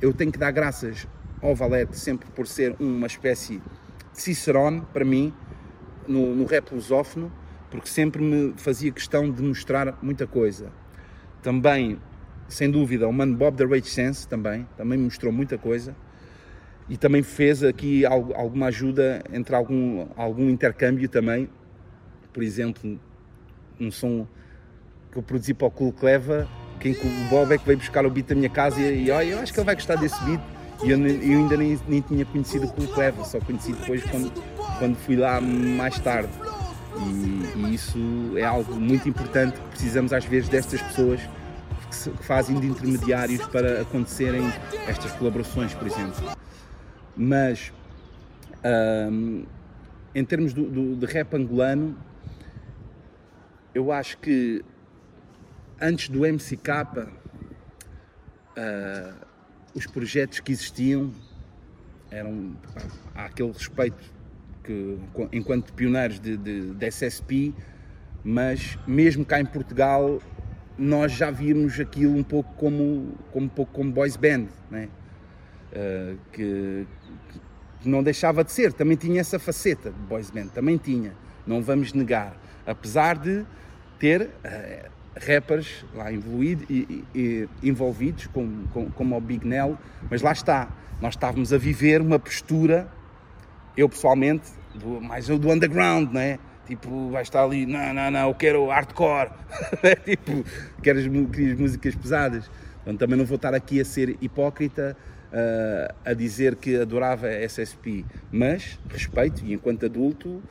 eu 0.00 0.14
tenho 0.14 0.32
que 0.32 0.38
dar 0.38 0.50
graças 0.50 1.06
ao 1.42 1.54
Valete 1.54 1.98
sempre 1.98 2.26
por 2.30 2.46
ser 2.46 2.74
uma 2.80 3.06
espécie 3.06 3.60
de 4.14 4.22
Cicerone 4.22 4.82
para 4.92 5.04
mim, 5.04 5.34
no, 6.08 6.34
no 6.34 6.44
rap 6.44 6.72
lusófono, 6.72 7.30
porque 7.70 7.88
sempre 7.88 8.22
me 8.22 8.54
fazia 8.56 8.90
questão 8.90 9.30
de 9.30 9.42
mostrar 9.42 9.98
muita 10.02 10.26
coisa. 10.26 10.72
Também, 11.42 11.98
sem 12.48 12.70
dúvida, 12.70 13.06
o 13.06 13.12
mano 13.12 13.36
Bob 13.36 13.56
da 13.56 13.66
Rage 13.66 13.90
Sense 13.90 14.26
também, 14.26 14.66
também 14.76 14.98
me 14.98 15.04
mostrou 15.04 15.32
muita 15.32 15.58
coisa 15.58 15.94
e 16.88 16.96
também 16.96 17.22
fez 17.22 17.62
aqui 17.62 18.06
alguma 18.06 18.66
ajuda 18.66 19.22
entre 19.32 19.54
algum, 19.54 20.06
algum 20.16 20.48
intercâmbio 20.48 21.08
também. 21.08 21.48
Por 22.32 22.42
exemplo, 22.42 22.98
um 23.78 23.90
som 23.90 24.26
que 25.12 25.18
eu 25.18 25.22
produzi 25.22 25.52
para 25.52 25.68
o 25.68 25.70
Cool 25.70 25.92
Cleva, 25.92 26.48
quem 26.80 26.92
o 26.92 27.28
Bob 27.28 27.52
é 27.52 27.58
que 27.58 27.66
veio 27.66 27.78
buscar 27.78 28.06
o 28.06 28.10
beat 28.10 28.28
da 28.28 28.34
minha 28.34 28.48
casa 28.48 28.80
e, 28.80 29.04
e 29.04 29.08
eu 29.08 29.38
acho 29.38 29.52
que 29.52 29.58
ele 29.58 29.66
vai 29.66 29.74
gostar 29.74 29.96
desse 29.96 30.22
beat. 30.24 30.40
E 30.82 30.90
eu, 30.90 30.98
eu 31.06 31.38
ainda 31.40 31.56
nem, 31.56 31.78
nem 31.88 32.00
tinha 32.00 32.24
conhecido 32.24 32.66
o 32.66 32.72
Cool 32.72 32.86
Cleva, 32.88 33.24
só 33.24 33.40
conheci 33.40 33.72
depois 33.72 34.02
quando 34.04 34.32
quando 34.78 34.96
fui 34.96 35.16
lá 35.16 35.40
mais 35.40 35.98
tarde. 35.98 36.32
E, 36.96 37.58
e, 37.58 37.74
isso 37.74 37.98
é 38.36 38.44
algo 38.44 38.74
muito 38.74 39.08
importante 39.08 39.58
que 39.60 39.68
precisamos 39.68 40.12
às 40.12 40.24
vezes 40.24 40.48
destas 40.48 40.82
pessoas 40.82 41.20
que, 41.88 41.94
se, 41.94 42.10
que 42.10 42.24
fazem 42.24 42.58
de 42.58 42.66
intermediários 42.66 43.46
para 43.46 43.82
acontecerem 43.82 44.42
estas 44.86 45.12
colaborações, 45.12 45.74
por 45.74 45.86
exemplo. 45.86 46.36
Mas 47.16 47.72
hum, 49.10 49.44
em 50.14 50.24
termos 50.24 50.52
do, 50.52 50.64
do, 50.68 50.96
de 50.96 51.06
rap 51.06 51.34
angolano, 51.34 51.96
eu 53.74 53.92
acho 53.92 54.18
que 54.18 54.64
antes 55.80 56.08
do 56.08 56.20
MCK, 56.20 56.68
uh, 58.56 59.14
os 59.74 59.86
projetos 59.86 60.40
que 60.40 60.52
existiam 60.52 61.12
eram. 62.10 62.56
Há 63.14 63.26
aquele 63.26 63.52
respeito 63.52 64.17
que, 64.68 64.98
enquanto 65.32 65.72
pioneiros 65.72 66.20
de, 66.20 66.36
de, 66.36 66.74
de 66.74 66.90
SSP, 66.90 67.54
mas 68.22 68.78
mesmo 68.86 69.24
cá 69.24 69.40
em 69.40 69.46
Portugal 69.46 70.20
nós 70.76 71.12
já 71.12 71.30
víamos 71.30 71.80
aquilo 71.80 72.14
um 72.14 72.22
pouco 72.22 72.52
como, 72.54 73.14
como, 73.32 73.46
um 73.46 73.48
pouco 73.48 73.72
como 73.72 73.90
boys 73.90 74.16
band, 74.16 74.46
né? 74.70 74.88
Uh, 75.72 76.18
que, 76.32 76.86
que, 77.80 77.88
não 77.88 78.02
deixava 78.02 78.44
de 78.44 78.52
ser, 78.52 78.72
também 78.72 78.96
tinha 78.96 79.20
essa 79.20 79.38
faceta 79.38 79.90
de 79.90 79.98
boys 80.00 80.30
band, 80.30 80.48
também 80.48 80.76
tinha, 80.76 81.14
não 81.46 81.62
vamos 81.62 81.92
negar, 81.92 82.36
apesar 82.66 83.18
de 83.18 83.44
ter 83.98 84.22
uh, 84.22 84.90
rappers 85.26 85.84
lá 85.94 86.12
e, 86.12 87.04
e, 87.14 87.48
envolvidos, 87.62 88.28
como, 88.28 88.68
como, 88.68 88.90
como 88.92 89.16
o 89.16 89.20
Big 89.20 89.46
Nell, 89.46 89.76
mas 90.10 90.22
lá 90.22 90.32
está, 90.32 90.68
nós 91.00 91.14
estávamos 91.14 91.52
a 91.52 91.58
viver 91.58 92.00
uma 92.00 92.18
postura, 92.18 92.88
eu 93.78 93.88
pessoalmente, 93.88 94.50
do, 94.74 95.00
mais 95.00 95.28
do 95.28 95.50
underground, 95.52 96.12
não 96.12 96.20
é? 96.20 96.38
Tipo, 96.66 97.10
vai 97.10 97.22
estar 97.22 97.44
ali, 97.44 97.64
não, 97.64 97.94
não, 97.94 98.10
não, 98.10 98.28
eu 98.28 98.34
quero 98.34 98.66
hardcore, 98.66 99.30
tipo, 100.04 100.44
quero 100.82 100.98
as, 100.98 101.06
as 101.06 101.58
músicas 101.58 101.94
pesadas. 101.94 102.50
Então 102.82 102.96
também 102.96 103.16
não 103.16 103.24
vou 103.24 103.36
estar 103.36 103.54
aqui 103.54 103.80
a 103.80 103.84
ser 103.84 104.18
hipócrita 104.20 104.96
uh, 105.32 105.94
a 106.04 106.12
dizer 106.12 106.56
que 106.56 106.76
adorava 106.76 107.28
a 107.28 107.44
SSP, 107.44 108.04
mas 108.32 108.78
respeito, 108.90 109.44
e 109.44 109.52
enquanto 109.52 109.86
adulto, 109.86 110.42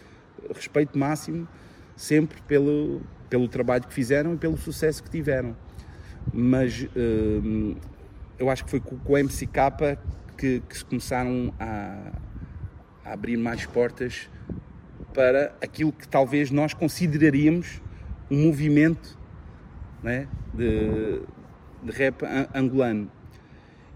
respeito 0.56 0.98
máximo 0.98 1.48
sempre 1.96 2.42
pelo, 2.44 3.02
pelo 3.30 3.48
trabalho 3.50 3.84
que 3.84 3.94
fizeram 3.94 4.34
e 4.36 4.38
pelo 4.38 4.58
sucesso 4.58 5.04
que 5.04 5.10
tiveram. 5.10 5.56
Mas 6.34 6.84
uh, 6.84 7.76
eu 8.40 8.50
acho 8.50 8.64
que 8.64 8.72
foi 8.72 8.80
com, 8.80 8.98
com 8.98 9.14
o 9.14 9.18
MCK 9.18 9.98
que, 10.38 10.62
que 10.62 10.78
se 10.78 10.86
começaram 10.86 11.54
a, 11.60 12.14
a 13.08 13.14
abrir 13.14 13.38
mais 13.38 13.66
portas 13.66 14.30
para 15.14 15.56
aquilo 15.62 15.92
que 15.92 16.08
talvez 16.08 16.52
nós 16.52 16.74
consideraríamos 16.74 17.82
um 18.30 18.46
movimento 18.46 19.18
né, 20.04 20.28
de, 20.54 21.22
de 21.84 21.92
rap 21.92 22.24
angolano. 22.54 23.10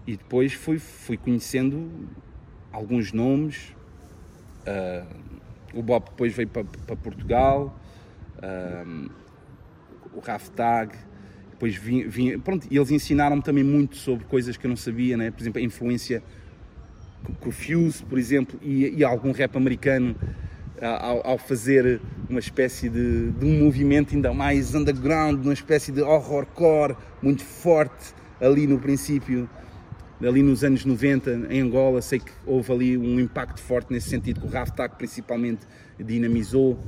E 0.06 0.16
depois 0.16 0.54
fui, 0.54 0.78
fui 0.78 1.16
conhecendo 1.16 2.08
alguns 2.72 3.12
nomes. 3.12 3.74
Uh, 4.66 5.32
o 5.74 5.82
Bob 5.82 6.06
depois 6.06 6.34
veio 6.34 6.48
para, 6.48 6.64
para 6.64 6.96
Portugal, 6.96 7.78
uh, 8.38 9.10
o 10.12 10.20
Raftag, 10.20 10.96
depois 11.50 11.76
vim, 11.76 12.38
pronto, 12.40 12.66
eles 12.70 12.90
ensinaram-me 12.90 13.42
também 13.42 13.64
muito 13.64 13.96
sobre 13.96 14.24
coisas 14.24 14.56
que 14.56 14.66
eu 14.66 14.68
não 14.68 14.76
sabia, 14.76 15.16
né? 15.16 15.30
por 15.30 15.40
exemplo, 15.40 15.60
a 15.60 15.64
influência 15.64 16.22
com 17.40 17.48
o 17.48 17.52
Fuse, 17.52 18.02
por 18.04 18.18
exemplo, 18.18 18.58
e, 18.62 18.98
e 18.98 19.04
algum 19.04 19.32
rap 19.32 19.56
americano 19.56 20.16
ao, 20.80 21.26
ao 21.26 21.38
fazer 21.38 22.00
uma 22.28 22.40
espécie 22.40 22.88
de, 22.88 23.30
de, 23.30 23.44
um 23.44 23.64
movimento 23.64 24.14
ainda 24.14 24.32
mais 24.34 24.74
underground, 24.74 25.44
uma 25.44 25.52
espécie 25.52 25.92
de 25.92 26.02
horrorcore 26.02 26.96
muito 27.22 27.44
forte 27.44 28.14
ali 28.40 28.66
no 28.66 28.78
princípio, 28.78 29.48
ali 30.20 30.42
nos 30.42 30.64
anos 30.64 30.84
90 30.84 31.48
em 31.50 31.60
Angola, 31.60 32.02
sei 32.02 32.18
que 32.18 32.32
houve 32.44 32.72
ali 32.72 32.98
um 32.98 33.20
impacto 33.20 33.60
forte 33.60 33.92
nesse 33.92 34.08
sentido, 34.08 34.40
que 34.40 34.46
o 34.46 34.50
Raftak 34.50 34.96
principalmente 34.96 35.60
dinamizou. 35.98 36.78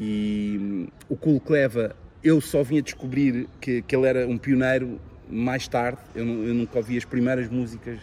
E 0.00 0.88
o 1.08 1.16
Cool 1.16 1.40
Cleva 1.40 1.96
eu 2.22 2.40
só 2.40 2.62
vim 2.62 2.78
a 2.78 2.80
descobrir 2.80 3.48
que, 3.60 3.82
que 3.82 3.94
ele 3.94 4.06
era 4.06 4.26
um 4.26 4.38
pioneiro 4.38 5.00
mais 5.30 5.68
tarde, 5.68 5.98
eu, 6.14 6.24
eu 6.24 6.54
nunca 6.54 6.78
ouvi 6.78 6.96
as 6.96 7.04
primeiras 7.04 7.48
músicas 7.48 7.98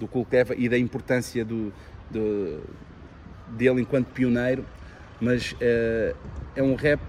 do 0.00 0.08
Cleva 0.08 0.54
e 0.56 0.68
da 0.68 0.78
importância 0.78 1.44
do, 1.44 1.72
do 2.10 2.62
dele 3.48 3.82
enquanto 3.82 4.06
pioneiro, 4.06 4.64
mas 5.20 5.52
uh, 5.52 6.16
é 6.56 6.62
um 6.62 6.74
rap 6.74 7.00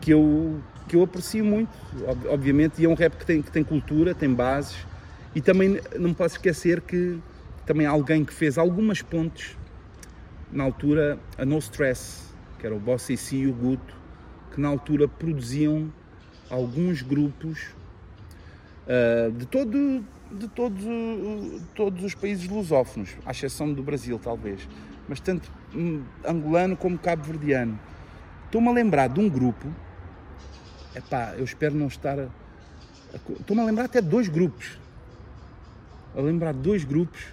que 0.00 0.12
eu, 0.12 0.60
que 0.88 0.96
eu 0.96 1.02
aprecio 1.02 1.44
muito, 1.44 1.70
obviamente, 2.30 2.80
e 2.80 2.84
é 2.84 2.88
um 2.88 2.94
rap 2.94 3.16
que 3.16 3.26
tem, 3.26 3.42
que 3.42 3.50
tem 3.50 3.64
cultura, 3.64 4.14
tem 4.14 4.32
bases, 4.32 4.76
e 5.34 5.40
também 5.40 5.80
não 5.98 6.10
me 6.10 6.14
posso 6.14 6.36
esquecer 6.36 6.80
que 6.80 7.18
também 7.66 7.86
há 7.86 7.90
alguém 7.90 8.24
que 8.24 8.32
fez 8.32 8.56
algumas 8.56 9.02
pontes 9.02 9.56
na 10.52 10.62
altura, 10.62 11.18
a 11.36 11.44
No 11.44 11.58
Stress, 11.58 12.32
que 12.58 12.66
era 12.66 12.74
o 12.74 12.78
Boss 12.78 13.10
AC 13.10 13.32
e 13.32 13.46
o 13.46 13.52
Guto, 13.52 13.94
que 14.52 14.60
na 14.60 14.68
altura 14.68 15.08
produziam 15.08 15.92
alguns 16.48 17.02
grupos 17.02 17.66
uh, 18.86 19.32
de, 19.32 19.46
todo, 19.46 20.04
de 20.34 20.48
todos, 20.48 20.82
todos 21.74 22.04
os 22.04 22.14
países 22.14 22.48
lusófonos, 22.48 23.10
à 23.24 23.30
exceção 23.30 23.72
do 23.72 23.82
Brasil, 23.82 24.18
talvez 24.22 24.66
mas 25.08 25.20
tanto 25.20 25.50
angolano 26.26 26.76
como 26.76 26.98
cabo-verdiano. 26.98 27.78
Estou-me 28.46 28.68
a 28.68 28.72
lembrar 28.72 29.08
de 29.08 29.20
um 29.20 29.28
grupo, 29.28 29.68
epá, 30.94 31.34
eu 31.36 31.44
espero 31.44 31.74
não 31.74 31.88
estar. 31.88 32.28
Estou-me 33.40 33.62
a 33.62 33.64
lembrar 33.64 33.84
até 33.84 34.00
de 34.00 34.08
dois 34.08 34.28
grupos. 34.28 34.78
A 36.16 36.20
lembrar 36.20 36.52
de 36.52 36.60
dois 36.60 36.84
grupos, 36.84 37.26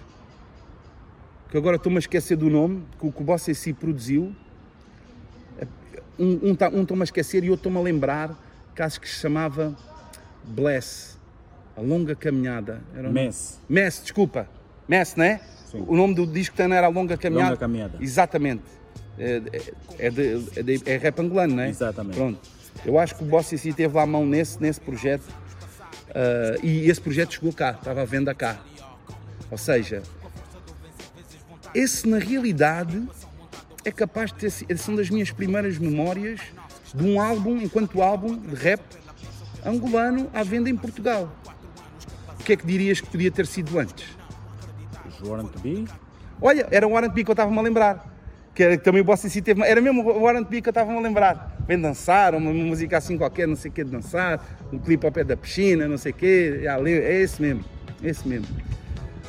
que 1.48 1.56
agora 1.56 1.76
estou-me 1.76 1.96
a 1.96 2.00
esquecer 2.00 2.36
do 2.36 2.50
nome, 2.50 2.84
que 2.98 3.06
o, 3.06 3.12
que 3.12 3.22
Boss 3.22 3.42
si 3.42 3.72
produziu. 3.72 4.34
Um, 6.18 6.50
um, 6.50 6.54
tá, 6.54 6.68
um 6.68 6.82
estou-me 6.82 7.02
a 7.02 7.04
esquecer 7.04 7.42
e 7.44 7.50
outro 7.50 7.68
estou-me 7.68 7.78
a 7.78 7.80
lembrar, 7.80 8.36
caso 8.74 9.00
que 9.00 9.08
se 9.08 9.20
chamava 9.20 9.74
Bless, 10.44 11.16
A 11.76 11.80
Longa 11.80 12.14
Caminhada. 12.14 12.80
Era 12.94 13.08
um... 13.08 13.12
Mess. 13.12 13.60
Mess, 13.68 14.02
desculpa. 14.02 14.48
Mess, 14.88 15.14
não 15.16 15.24
é? 15.24 15.40
Sim. 15.70 15.84
O 15.86 15.96
nome 15.96 16.14
do 16.14 16.26
disco 16.26 16.56
também 16.56 16.76
era 16.76 16.88
Longa 16.88 17.16
Caminhada. 17.16 17.50
Longa 17.50 17.60
Caminhada. 17.60 17.98
Exatamente. 18.00 18.62
É, 19.18 19.42
é, 19.98 20.10
de, 20.10 20.44
é, 20.56 20.62
de, 20.62 20.82
é 20.86 20.96
rap 20.96 21.20
angolano, 21.20 21.56
não 21.56 21.62
é? 21.62 21.68
Exatamente. 21.68 22.16
Pronto. 22.16 22.40
Eu 22.84 22.98
acho 22.98 23.14
que 23.14 23.22
o 23.22 23.26
Boss 23.26 23.46
si 23.46 23.72
teve 23.72 23.94
lá 23.94 24.02
a 24.02 24.06
mão 24.06 24.26
nesse, 24.26 24.60
nesse 24.60 24.80
projeto 24.80 25.28
uh, 26.08 26.64
e 26.64 26.88
esse 26.90 27.00
projeto 27.00 27.34
chegou 27.34 27.52
cá, 27.52 27.72
estava 27.72 28.02
à 28.02 28.04
venda 28.04 28.34
cá. 28.34 28.60
Ou 29.50 29.58
seja, 29.58 30.02
esse 31.74 32.08
na 32.08 32.18
realidade 32.18 33.06
é 33.84 33.90
capaz 33.90 34.32
de 34.32 34.38
ter 34.38 34.78
são 34.78 34.94
das 34.94 35.10
minhas 35.10 35.30
primeiras 35.30 35.78
memórias 35.78 36.40
de 36.94 37.04
um 37.04 37.20
álbum, 37.20 37.58
enquanto 37.58 38.02
álbum 38.02 38.36
de 38.36 38.54
rap 38.54 38.80
angolano 39.64 40.28
à 40.32 40.42
venda 40.42 40.68
em 40.68 40.76
Portugal. 40.76 41.32
O 42.42 42.44
que 42.44 42.54
é 42.54 42.56
que 42.56 42.66
dirias 42.66 43.00
que 43.00 43.08
podia 43.08 43.30
ter 43.30 43.46
sido 43.46 43.78
antes? 43.78 44.04
Warrant 45.24 45.52
B? 45.62 45.84
Olha, 46.40 46.66
era 46.72 46.88
o 46.88 46.90
Warrant 46.90 47.12
B 47.12 47.22
que 47.22 47.30
eu 47.30 47.34
estava-me 47.34 47.56
a 47.56 47.62
lembrar. 47.62 48.12
Que, 48.52 48.64
era, 48.64 48.76
que 48.76 48.82
também 48.82 49.00
o 49.00 49.04
Boss 49.04 49.20
si 49.20 49.40
teve. 49.40 49.62
Era 49.62 49.80
mesmo 49.80 50.02
o 50.02 50.22
Warrant 50.22 50.48
B 50.48 50.60
que 50.60 50.68
eu 50.68 50.72
estava-me 50.72 50.98
a 50.98 51.00
lembrar. 51.00 51.56
Vem 51.68 51.80
dançar, 51.80 52.34
uma 52.34 52.52
música 52.52 52.98
assim 52.98 53.16
qualquer, 53.16 53.46
não 53.46 53.54
sei 53.54 53.70
o 53.70 53.74
que, 53.74 53.84
de 53.84 53.92
dançar, 53.92 54.44
um 54.72 54.78
clipe 54.80 55.06
ao 55.06 55.12
pé 55.12 55.22
da 55.22 55.36
piscina, 55.36 55.86
não 55.86 55.96
sei 55.96 56.10
o 56.10 56.14
que. 56.16 56.64
É 56.66 57.22
esse 57.22 57.40
mesmo, 57.40 57.64
esse 58.02 58.26
mesmo. 58.26 58.48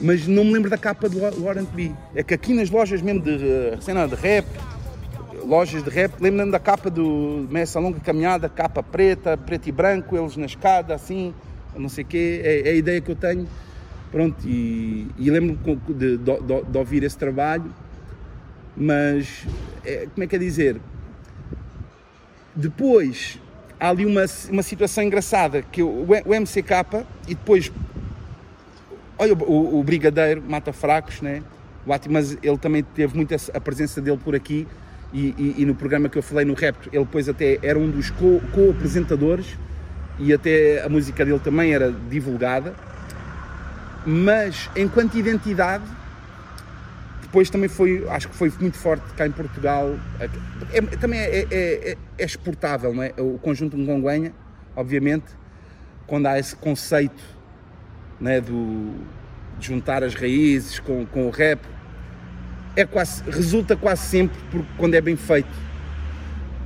Mas 0.02 0.26
não 0.26 0.44
me 0.44 0.52
lembro 0.52 0.72
da 0.72 0.77
capa 0.80 1.07
do 1.07 1.19
Warrant 1.44 1.69
B. 1.69 1.91
É 2.15 2.23
que 2.23 2.34
aqui 2.34 2.52
nas 2.52 2.72
lojas 2.72 2.99
mesmo 2.99 3.22
de 3.22 3.77
cena 3.80 4.07
de 4.07 4.15
rap, 4.15 4.48
lojas 5.45 5.84
de 5.84 5.90
rap, 5.91 6.14
lembro-me 6.19 6.52
da 6.52 6.60
capa 6.60 6.90
do 6.90 7.48
Messa 7.52 7.80
Longa 7.80 7.99
Caminhada, 7.99 8.49
capa 8.49 8.81
preta, 8.81 9.38
preto 9.38 9.69
e 9.69 9.72
branco, 9.72 10.18
eles 10.18 10.35
na 10.35 10.48
escada, 10.48 10.95
assim, 10.95 11.31
não 11.77 11.89
sei 11.89 12.03
o 12.03 12.07
quê. 12.07 12.41
É, 12.43 12.69
é 12.69 12.71
a 12.71 12.75
ideia 12.75 13.01
que 13.01 13.11
eu 13.11 13.15
tenho 13.15 13.47
Pronto, 14.13 14.47
e, 14.47 15.07
e 15.17 15.31
lembro-me 15.31 15.75
de, 15.87 16.17
de, 16.17 16.37
de, 16.69 16.77
ouvir 16.77 17.01
esse 17.01 17.17
trabalho, 17.17 17.73
mas 18.77 19.43
é, 19.83 20.07
como 20.13 20.23
é 20.23 20.27
que 20.27 20.35
é 20.35 20.37
dizer? 20.37 20.79
Depois 22.55 23.39
há 23.79 23.89
ali 23.89 24.05
uma, 24.05 24.23
uma 24.51 24.61
situação 24.61 25.03
engraçada 25.03 25.63
que 25.63 25.81
o, 25.81 26.03
o 26.03 26.39
MCK 26.39 27.07
e 27.27 27.33
depois 27.33 27.71
olha 29.17 29.33
o, 29.33 29.79
o 29.79 29.83
Brigadeiro 29.83 30.43
mata 30.47 30.71
fracos, 30.71 31.19
né? 31.19 31.41
O 31.83 32.11
mas 32.11 32.37
ele 32.43 32.57
também 32.59 32.83
teve 32.83 33.15
muito 33.15 33.33
a 33.33 33.59
presença 33.59 33.99
dele 33.99 34.19
por 34.23 34.35
aqui 34.35 34.67
e, 35.11 35.33
e, 35.39 35.55
e, 35.57 35.65
no 35.65 35.73
programa 35.73 36.07
que 36.07 36.19
eu 36.19 36.23
falei 36.23 36.45
no 36.45 36.53
Rap, 36.53 36.77
ele 36.93 37.03
depois 37.03 37.27
até 37.27 37.57
era 37.63 37.79
um 37.79 37.89
dos 37.89 38.11
co-apresentadores 38.11 39.53
co 39.53 39.59
e 40.19 40.34
até 40.34 40.84
a 40.84 40.90
música 40.90 41.26
dele 41.26 41.40
também 41.40 41.73
era 41.73 41.91
divulgada 42.10 42.73
mas 44.06 44.69
enquanto 44.76 45.15
identidade, 45.15 45.85
depois 47.22 47.49
também 47.49 47.69
foi, 47.69 48.07
acho 48.10 48.27
que 48.27 48.35
foi 48.35 48.52
muito 48.60 48.77
forte 48.77 49.03
cá 49.15 49.26
em 49.26 49.31
Portugal. 49.31 49.95
É, 50.72 50.81
também 50.98 51.19
é, 51.19 51.40
é, 51.40 51.48
é, 51.52 51.98
é, 52.18 52.26
exportável, 52.26 52.94
não 52.94 53.02
é? 53.02 53.14
O 53.18 53.40
conjunto 53.40 53.77
de 53.77 53.85
Congonha, 53.85 54.34
obviamente, 54.76 55.26
quando 56.06 56.27
há 56.27 56.38
esse 56.38 56.56
conceito 56.56 57.23
não 58.19 58.30
é, 58.30 58.41
do, 58.41 58.94
de 59.57 59.68
juntar 59.68 60.03
as 60.03 60.14
raízes 60.14 60.80
com, 60.80 61.06
com 61.06 61.27
o 61.27 61.30
rap, 61.30 61.61
é 62.76 62.85
quase, 62.85 63.23
resulta 63.30 63.76
quase 63.76 64.02
sempre 64.02 64.38
por, 64.52 64.65
quando 64.77 64.95
é 64.95 65.02
bem 65.02 65.15
feito. 65.15 65.64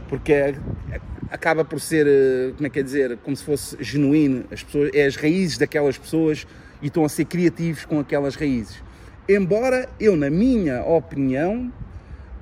Porque 0.10 0.34
é, 0.34 0.56
é- 0.92 1.02
acaba 1.30 1.66
por 1.66 1.80
ser, 1.80 2.08
eh, 2.08 2.54
como 2.56 2.68
é 2.68 2.70
que 2.70 2.80
é 2.80 2.84
dizer, 2.84 3.18
como 3.18 3.36
se 3.36 3.44
fosse 3.44 3.78
genuíno. 3.80 4.46
As 4.52 4.64
pessoas, 4.64 4.92
é 4.94 5.06
as 5.06 5.16
raízes 5.16 5.58
daquelas 5.58 5.98
pessoas 5.98 6.48
e 6.82 6.88
estão 6.88 7.04
a 7.04 7.10
ser 7.10 7.26
criativos 7.26 7.86
com 7.86 8.00
aquelas 8.00 8.36
raízes. 8.36 8.82
Embora 9.28 9.90
eu, 10.00 10.16
na 10.16 10.30
minha 10.30 10.84
opinião, 10.84 11.72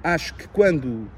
acho 0.03 0.35
que 0.35 0.47
quando 0.47 1.09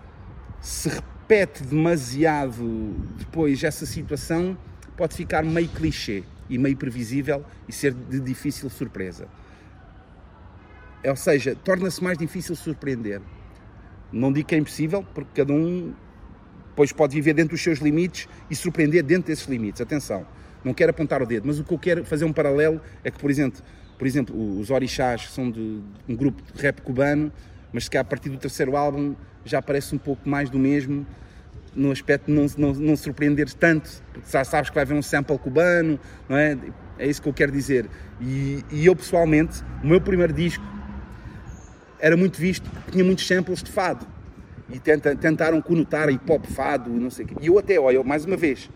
se 0.62 0.90
repete 0.90 1.64
demasiado 1.64 2.96
depois 3.18 3.64
essa 3.64 3.86
situação, 3.86 4.58
pode 4.96 5.14
ficar 5.14 5.44
meio 5.44 5.68
clichê 5.68 6.24
e 6.50 6.58
meio 6.58 6.78
previsível 6.78 7.44
e 7.68 7.74
ser 7.74 7.94
de 7.94 8.20
difícil 8.20 8.70
surpresa. 8.70 9.28
Ou 11.06 11.16
seja, 11.16 11.56
torna-se 11.56 12.04
mais 12.04 12.18
difícil 12.18 12.56
surpreender. 12.56 13.22
Não 14.12 14.32
digo 14.32 14.48
que 14.48 14.56
é 14.56 14.58
impossível, 14.58 15.06
porque 15.14 15.42
cada 15.42 15.54
um 15.54 15.94
depois 16.78 16.92
pode 16.92 17.16
viver 17.16 17.34
dentro 17.34 17.56
dos 17.56 17.64
seus 17.64 17.80
limites 17.80 18.30
e 18.52 18.56
surpreender 18.56 19.02
dentro 19.02 19.30
desses 19.30 19.48
limites. 19.48 19.82
Atenção, 19.82 20.28
não 20.64 20.76
quero 20.76 20.92
apontar 20.92 21.24
o 21.24 21.26
dedo, 21.26 21.48
mas 21.48 21.60
o 21.60 21.64
que 21.64 21.74
eu 21.74 21.80
quero 21.80 22.06
fazer 22.06 22.24
um 22.24 22.32
paralelo 22.32 22.80
é 23.04 23.10
que, 23.10 23.18
por 23.18 23.32
exemplo, 23.32 23.64
por 23.98 24.06
exemplo 24.06 24.60
os 24.60 24.70
Orixás 24.70 25.32
são 25.32 25.50
de 25.50 25.82
um 26.08 26.16
grupo 26.16 26.40
de 26.54 26.62
rap 26.62 26.84
cubano, 26.84 27.34
mas 27.74 27.90
que 27.90 27.98
a 27.98 28.04
partir 28.04 28.30
do 28.30 28.38
terceiro 28.38 28.78
álbum 28.78 29.16
já 29.44 29.60
parece 29.60 29.96
um 29.96 29.98
pouco 29.98 30.30
mais 30.30 30.52
do 30.52 30.60
mesmo, 30.60 31.04
no 31.76 31.92
aspecto 31.92 32.28
de 32.28 32.32
não, 32.32 32.46
não, 32.56 32.74
não 32.80 32.96
surpreender 32.96 33.52
tanto, 33.54 33.90
porque 34.14 34.30
já 34.30 34.44
sabes 34.44 34.70
que 34.70 34.76
vai 34.76 34.84
haver 34.84 34.94
um 34.94 35.02
sample 35.02 35.40
cubano, 35.40 36.00
não 36.30 36.38
é? 36.38 36.56
É 37.00 37.08
isso 37.08 37.20
que 37.20 37.28
eu 37.28 37.34
quero 37.34 37.52
dizer. 37.52 37.90
E, 38.22 38.64
e 38.72 38.86
eu, 38.86 38.96
pessoalmente, 38.96 39.64
o 39.84 39.88
meu 39.88 40.00
primeiro 40.00 40.32
disco 40.32 40.64
era 42.00 42.16
muito 42.16 42.40
visto, 42.40 42.70
tinha 42.92 43.04
muitos 43.04 43.26
samples 43.26 43.64
de 43.64 43.72
fado. 43.72 44.17
E 44.70 44.80
tenta, 44.80 45.16
tentaram 45.16 45.62
conotar 45.62 46.10
hip 46.10 46.30
hop, 46.30 46.46
fado, 46.46 46.90
não 46.90 47.10
sei 47.10 47.26
o 47.26 47.28
quê. 47.30 47.36
E 47.42 47.48
eu 47.48 47.58
até, 47.58 47.80
olha, 47.80 48.04
mais 48.04 48.26
uma 48.26 48.36
vez, 48.36 48.70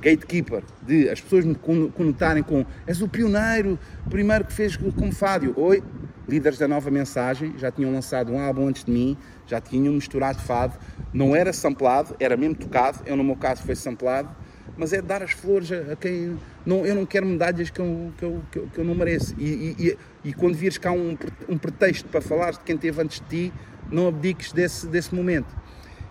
gatekeeper, 0.00 0.62
de 0.82 1.08
as 1.08 1.20
pessoas 1.20 1.44
me 1.44 1.54
con- 1.54 1.90
conotarem 1.90 2.42
com 2.42 2.66
és 2.86 3.00
o 3.00 3.08
pioneiro, 3.08 3.78
primeiro 4.10 4.44
que 4.44 4.52
fez 4.52 4.76
como 4.76 5.12
fado. 5.12 5.54
Oi, 5.56 5.82
líderes 6.28 6.58
da 6.58 6.68
nova 6.68 6.90
mensagem, 6.90 7.54
já 7.56 7.70
tinham 7.70 7.92
lançado 7.92 8.32
um 8.32 8.38
álbum 8.38 8.68
antes 8.68 8.84
de 8.84 8.90
mim, 8.90 9.16
já 9.46 9.60
tinham 9.60 9.94
misturado 9.94 10.38
fado, 10.40 10.74
não 11.12 11.34
era 11.34 11.52
samplado, 11.52 12.14
era 12.20 12.36
mesmo 12.36 12.56
tocado, 12.56 12.98
eu 13.06 13.16
no 13.16 13.24
meu 13.24 13.36
caso 13.36 13.62
foi 13.62 13.74
samplado, 13.74 14.28
mas 14.76 14.92
é 14.92 15.00
dar 15.00 15.22
as 15.22 15.30
flores 15.30 15.70
a, 15.72 15.96
quem. 15.96 16.36
Não, 16.66 16.84
eu 16.84 16.94
não 16.94 17.06
quero 17.06 17.24
medalhas 17.24 17.70
que 17.70 17.80
eu, 17.80 18.12
que 18.18 18.24
eu, 18.24 18.42
que 18.50 18.58
eu, 18.58 18.66
que 18.66 18.78
eu 18.78 18.84
não 18.84 18.94
mereço. 18.94 19.34
E, 19.38 19.44
e, 19.78 19.88
e, 19.88 19.98
e 20.28 20.32
quando 20.34 20.54
vires 20.54 20.76
cá 20.76 20.92
um, 20.92 21.16
um 21.48 21.56
pretexto 21.56 22.08
para 22.08 22.20
falar 22.20 22.50
de 22.50 22.60
quem 22.60 22.76
teve 22.76 23.00
antes 23.00 23.20
de 23.20 23.48
ti, 23.48 23.52
não 23.90 24.08
abdiques 24.08 24.52
desse, 24.52 24.86
desse 24.86 25.14
momento. 25.14 25.54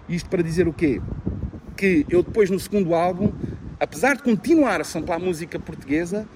Isto 0.07 0.29
para 0.29 0.41
dizer 0.43 0.67
o 0.67 0.73
quê? 0.73 1.01
Que 1.75 2.05
eu 2.09 2.21
depois 2.23 2.49
no 2.49 2.59
segundo 2.59 2.93
álbum, 2.93 3.31
apesar 3.79 4.15
de 4.15 4.23
continuar 4.23 4.81
a 4.81 4.83
samplar 4.83 5.19
música 5.19 5.59
portuguesa, 5.59 6.27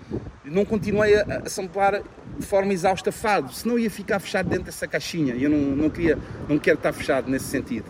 não 0.44 0.66
continuei 0.66 1.16
a, 1.16 1.42
a 1.46 1.50
samplar 1.50 2.02
de 2.38 2.46
forma 2.46 2.74
exausta 2.74 3.12
fado, 3.12 3.54
senão 3.54 3.78
ia 3.78 3.90
ficar 3.92 4.20
fechado 4.20 4.50
dentro 4.50 4.66
dessa 4.66 4.88
caixinha 4.88 5.36
e 5.36 5.44
eu 5.44 5.50
não, 5.50 5.58
não, 5.76 5.90
queria, 5.90 6.18
não 6.48 6.58
quero 6.58 6.78
estar 6.78 6.94
fechado 6.94 7.30
nesse 7.30 7.46
sentido. 7.46 7.86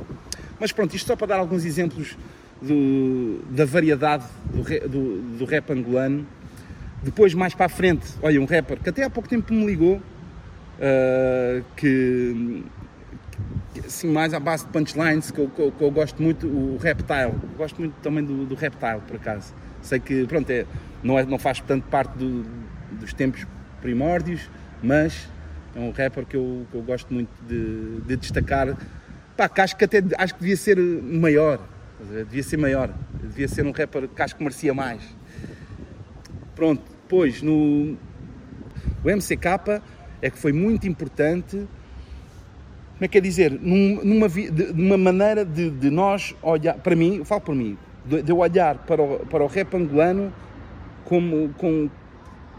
Mas 0.59 0.71
pronto, 0.71 0.95
isto 0.95 1.07
só 1.07 1.15
para 1.15 1.27
dar 1.27 1.37
alguns 1.39 1.63
exemplos 1.65 2.17
do- 2.61 3.39
da 3.49 3.63
variedade 3.65 4.25
do, 4.53 4.63
do- 4.89 5.37
do 5.37 5.45
rap 5.45 5.71
angolano. 5.71 6.25
Depois, 7.01 7.33
mais 7.33 7.53
para 7.53 7.67
a 7.67 7.69
frente, 7.69 8.05
olha, 8.21 8.41
um 8.41 8.45
rapper 8.45 8.77
que 8.81 8.89
até 8.89 9.03
há 9.03 9.09
pouco 9.09 9.29
tempo 9.29 9.53
me 9.53 9.65
ligou, 9.65 10.01
que, 10.77 11.63
que, 11.77 12.63
assim, 13.85 14.07
mais 14.11 14.33
à 14.33 14.39
base 14.39 14.65
de 14.65 14.71
punchlines, 14.71 15.31
que 15.31 15.39
eu, 15.39 15.49
que 15.49 15.61
eu- 15.61 15.71
que 15.71 15.83
eu 15.83 15.91
gosto 15.91 16.21
muito, 16.21 16.47
o 16.47 16.77
Reptile. 16.77 17.33
Gosto 17.57 17.79
muito 17.79 17.93
também 18.01 18.23
do, 18.23 18.45
do 18.45 18.55
Reptile, 18.55 19.01
por 19.07 19.15
acaso. 19.15 19.53
Sei 19.81 19.99
que, 19.99 20.25
pronto, 20.27 20.49
é, 20.49 20.65
não, 21.03 21.17
é, 21.17 21.25
não 21.25 21.37
faz 21.39 21.59
tanto 21.61 21.87
parte 21.87 22.17
do- 22.17 22.43
dos 22.99 23.13
tempos 23.13 23.45
primórdios, 23.81 24.49
mas 24.83 25.29
é 25.75 25.79
um 25.79 25.91
rapper 25.91 26.25
que 26.25 26.35
eu, 26.35 26.65
que 26.71 26.75
eu 26.77 26.81
gosto 26.81 27.13
muito 27.13 27.29
de, 27.47 28.01
de 28.01 28.15
destacar. 28.17 28.75
Pá, 29.37 29.47
que 29.47 29.61
acho 29.61 29.75
que 29.77 29.85
até 29.85 30.03
acho 30.17 30.33
que 30.35 30.41
devia 30.41 30.57
ser 30.57 30.77
maior. 30.77 31.59
a 32.01 32.03
ver? 32.03 32.25
Devia 32.25 32.43
ser 32.43 32.57
maior. 32.57 32.93
Devia 33.21 33.47
ser 33.47 33.65
um 33.65 33.71
rapper 33.71 34.07
que 34.07 34.21
acho 34.21 34.35
que 34.35 34.43
merecia 34.43 34.73
mais. 34.73 35.01
Pronto, 36.55 36.83
depois 37.03 37.41
no 37.41 37.97
o 39.03 39.09
MCK 39.09 39.81
é 40.21 40.29
que 40.29 40.37
foi 40.37 40.51
muito 40.51 40.87
importante. 40.87 41.65
Como 42.99 43.05
é 43.05 43.07
que 43.07 43.17
é 43.17 43.21
dizer? 43.21 43.51
Num- 43.61 44.03
Numa, 44.03 44.27
de- 44.27 44.73
numa 44.73 44.97
maneira 44.97 45.45
de, 45.45 45.69
de 45.69 45.89
nós 45.89 46.35
olhar, 46.41 46.73
para 46.75 46.95
mim, 46.97 47.23
falo 47.23 47.39
por 47.39 47.55
mim, 47.55 47.77
de, 48.05 48.21
de 48.21 48.33
olhar 48.33 48.79
para 48.79 49.01
o, 49.01 49.25
para 49.25 49.41
o 49.41 49.47
rap 49.47 49.73
angolano 49.73 50.33
como, 51.05 51.47
com, 51.57 51.89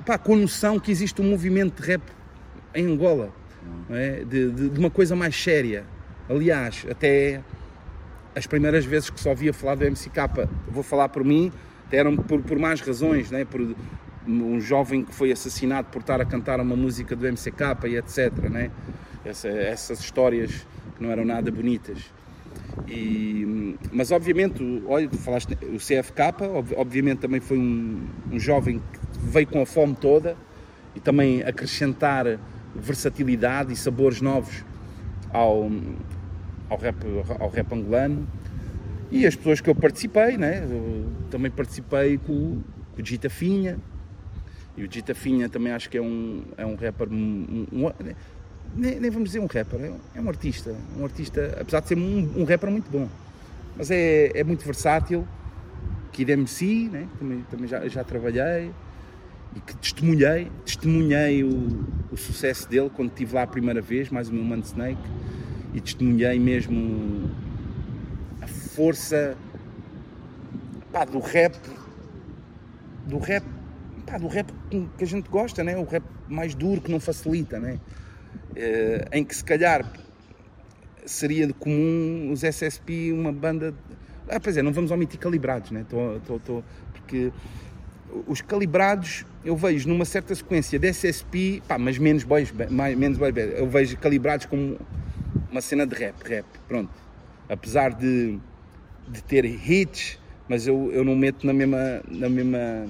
pá, 0.06 0.16
com 0.16 0.34
noção 0.36 0.80
que 0.80 0.90
existe 0.90 1.20
um 1.20 1.28
movimento 1.28 1.82
de 1.82 1.86
rap 1.92 2.02
em 2.74 2.86
Angola, 2.86 3.28
é? 3.90 4.24
de, 4.24 4.50
de- 4.50 4.68
de 4.70 4.78
uma 4.78 4.88
coisa 4.90 5.14
mais 5.14 5.36
séria. 5.36 5.84
Aliás, 6.26 6.86
até 6.90 7.42
as 8.34 8.46
primeiras 8.46 8.86
vezes 8.86 9.10
que 9.10 9.20
só 9.20 9.30
ouvia 9.30 9.52
falar 9.52 9.74
do 9.74 9.84
MCK, 9.84 10.48
vou 10.70 10.82
falar 10.82 11.10
por 11.10 11.22
mim, 11.22 11.52
eram 11.92 12.16
por, 12.16 12.40
por 12.40 12.58
más 12.58 12.80
razões, 12.80 13.30
né? 13.30 13.44
por 13.44 13.60
um 14.26 14.58
jovem 14.58 15.04
que 15.04 15.14
foi 15.14 15.32
assassinado 15.32 15.88
por 15.90 16.00
estar 16.00 16.18
a 16.18 16.24
cantar 16.24 16.60
uma 16.60 16.76
música 16.76 17.14
do 17.14 17.26
MCK 17.26 17.60
e 17.88 17.96
etc. 17.96 18.32
Né? 18.48 18.70
Essa- 19.24 19.48
essas 19.48 20.00
histórias 20.00 20.66
que 20.96 21.02
não 21.02 21.10
eram 21.10 21.24
nada 21.24 21.50
bonitas. 21.50 21.98
E, 22.88 23.76
mas 23.92 24.10
obviamente, 24.10 24.62
olha, 24.86 25.08
falaste 25.10 25.52
o 25.64 25.78
CFK, 25.78 26.44
ob- 26.54 26.74
obviamente 26.76 27.18
também 27.18 27.40
foi 27.40 27.58
um, 27.58 28.02
um 28.32 28.38
jovem 28.38 28.78
que 28.78 29.18
veio 29.20 29.46
com 29.46 29.60
a 29.60 29.66
fome 29.66 29.94
toda 29.94 30.36
e 30.94 31.00
também 31.00 31.42
acrescentar 31.42 32.38
versatilidade 32.74 33.72
e 33.72 33.76
sabores 33.76 34.20
novos 34.20 34.64
ao, 35.32 35.70
ao, 36.68 36.78
rap, 36.78 36.96
ao 37.38 37.48
rap 37.50 37.72
angolano. 37.74 38.26
E 39.10 39.26
as 39.26 39.34
pessoas 39.34 39.60
que 39.60 39.68
eu 39.68 39.74
participei, 39.74 40.36
né? 40.36 40.64
Eu 40.70 41.06
também 41.30 41.50
participei 41.50 42.16
com, 42.18 42.60
com 42.94 43.02
o 43.02 43.04
Gita 43.04 43.28
Finha. 43.28 43.76
E 44.76 44.84
o 44.84 44.88
Gita 44.90 45.14
Finha 45.14 45.48
também 45.48 45.72
acho 45.72 45.90
que 45.90 45.98
é 45.98 46.02
um, 46.02 46.42
é 46.56 46.64
um 46.64 46.76
rapper. 46.76 47.08
um- 47.10 47.66
um- 47.72 47.90
nem, 48.74 49.00
nem 49.00 49.10
vamos 49.10 49.30
dizer 49.30 49.40
um 49.40 49.46
rapper, 49.46 49.80
é 49.80 49.90
um, 49.90 49.98
é 50.14 50.20
um 50.20 50.28
artista. 50.28 50.74
Um 50.98 51.04
artista, 51.04 51.56
apesar 51.60 51.80
de 51.80 51.88
ser 51.88 51.98
um, 51.98 52.32
um 52.36 52.44
rapper 52.44 52.70
muito 52.70 52.90
bom. 52.90 53.08
Mas 53.76 53.90
é, 53.90 54.30
é 54.34 54.44
muito 54.44 54.64
versátil. 54.64 55.26
Kid 56.12 56.30
MC, 56.32 56.88
né? 56.90 57.08
também, 57.18 57.46
também 57.50 57.68
já, 57.68 57.86
já 57.88 58.04
trabalhei. 58.04 58.70
E 59.54 59.60
que 59.60 59.76
testemunhei, 59.76 60.50
testemunhei 60.64 61.42
o, 61.42 61.84
o 62.12 62.16
sucesso 62.16 62.68
dele 62.68 62.90
quando 62.94 63.08
estive 63.08 63.34
lá 63.34 63.42
a 63.42 63.46
primeira 63.46 63.80
vez, 63.80 64.08
mais 64.08 64.28
o 64.28 64.32
meu 64.32 64.44
Man 64.44 64.60
Snake. 64.60 65.00
E 65.74 65.80
testemunhei 65.80 66.38
mesmo 66.38 67.30
a 68.40 68.46
força 68.46 69.36
pá, 70.92 71.04
do 71.04 71.18
rap, 71.18 71.56
do 73.06 73.18
rap, 73.18 73.44
pá, 74.06 74.18
do 74.18 74.28
rap 74.28 74.52
que 74.96 75.04
a 75.04 75.06
gente 75.06 75.28
gosta, 75.28 75.64
né? 75.64 75.76
o 75.76 75.84
rap 75.84 76.04
mais 76.28 76.54
duro 76.54 76.80
que 76.80 76.90
não 76.90 77.00
facilita, 77.00 77.58
né? 77.58 77.80
Eh, 78.56 79.04
em 79.12 79.24
que 79.24 79.34
se 79.34 79.44
calhar 79.44 79.84
seria 81.06 81.52
comum 81.54 82.30
os 82.32 82.42
SSP 82.44 83.12
uma 83.12 83.32
banda. 83.32 83.74
Ah, 84.28 84.38
pois 84.40 84.56
é, 84.56 84.62
não 84.62 84.72
vamos 84.72 84.90
omitir 84.90 85.18
calibrados, 85.18 85.70
né? 85.70 85.84
Tô, 85.88 86.20
tô, 86.26 86.38
tô- 86.38 86.62
porque 86.92 87.32
os 88.26 88.40
calibrados 88.40 89.24
eu 89.44 89.56
vejo 89.56 89.88
numa 89.88 90.04
certa 90.04 90.34
sequência 90.34 90.78
de 90.78 90.88
SSP, 90.88 91.62
pá, 91.66 91.78
mas 91.78 91.98
menos 91.98 92.24
boys, 92.24 92.52
mais, 92.70 92.96
menos 92.96 93.18
boy 93.18 93.32
band. 93.32 93.40
eu 93.56 93.68
vejo 93.68 93.96
calibrados 93.96 94.46
como 94.46 94.78
uma 95.50 95.60
cena 95.60 95.86
de 95.86 95.94
rap, 95.94 96.14
rap, 96.28 96.44
pronto. 96.68 96.90
Apesar 97.48 97.92
de, 97.94 98.38
de 99.08 99.22
ter 99.22 99.44
hits, 99.44 100.18
mas 100.48 100.66
eu, 100.66 100.90
eu 100.92 101.04
não 101.04 101.16
meto 101.16 101.46
na 101.46 101.52
mesma. 101.52 101.78
Na 102.08 102.28
mesma 102.28 102.86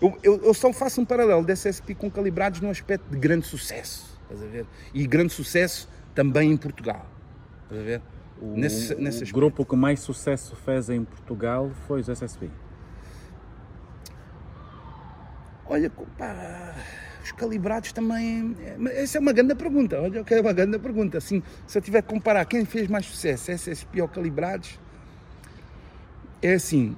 eu, 0.00 0.18
eu, 0.22 0.42
eu 0.44 0.54
só 0.54 0.72
faço 0.72 1.00
um 1.00 1.04
paralelo 1.04 1.44
de 1.44 1.52
SSP 1.52 1.94
com 1.94 2.10
calibrados 2.10 2.60
num 2.60 2.70
aspecto 2.70 3.08
de 3.10 3.16
grande 3.16 3.46
sucesso, 3.46 4.11
estás 4.32 4.42
a 4.42 4.52
ver? 4.52 4.66
E 4.94 5.06
grande 5.06 5.32
sucesso 5.32 5.88
também 6.14 6.50
em 6.52 6.56
Portugal, 6.56 7.06
estás 7.64 7.80
a 7.80 7.84
ver? 7.84 8.02
O, 8.40 8.56
Nesse- 8.56 8.94
o 8.94 8.98
nesse 9.00 9.18
aspecto. 9.18 9.34
grupo 9.34 9.64
que 9.64 9.76
mais 9.76 10.00
sucesso 10.00 10.56
fez 10.56 10.90
em 10.90 11.04
Portugal 11.04 11.70
foi 11.86 12.00
os 12.00 12.08
SSP. 12.08 12.50
Olha, 15.66 15.90
pá, 16.18 16.74
os 17.22 17.32
calibrados 17.32 17.92
também. 17.92 18.56
é, 18.60 19.02
Essa 19.02 19.18
é 19.18 19.20
uma 19.20 19.32
grande 19.32 19.54
pergunta. 19.54 20.00
Olha, 20.00 20.24
que 20.24 20.34
é 20.34 20.40
uma 20.40 20.52
grande 20.52 20.78
pergunta. 20.78 21.18
Assim, 21.18 21.42
se 21.66 21.78
eu 21.78 21.82
tiver 21.82 22.02
que 22.02 22.08
comparar 22.08 22.44
quem 22.44 22.64
fez 22.64 22.88
mais 22.88 23.06
sucesso, 23.06 23.50
SSP 23.52 24.02
ou 24.02 24.08
calibrados, 24.08 24.78
é 26.42 26.54
assim. 26.54 26.96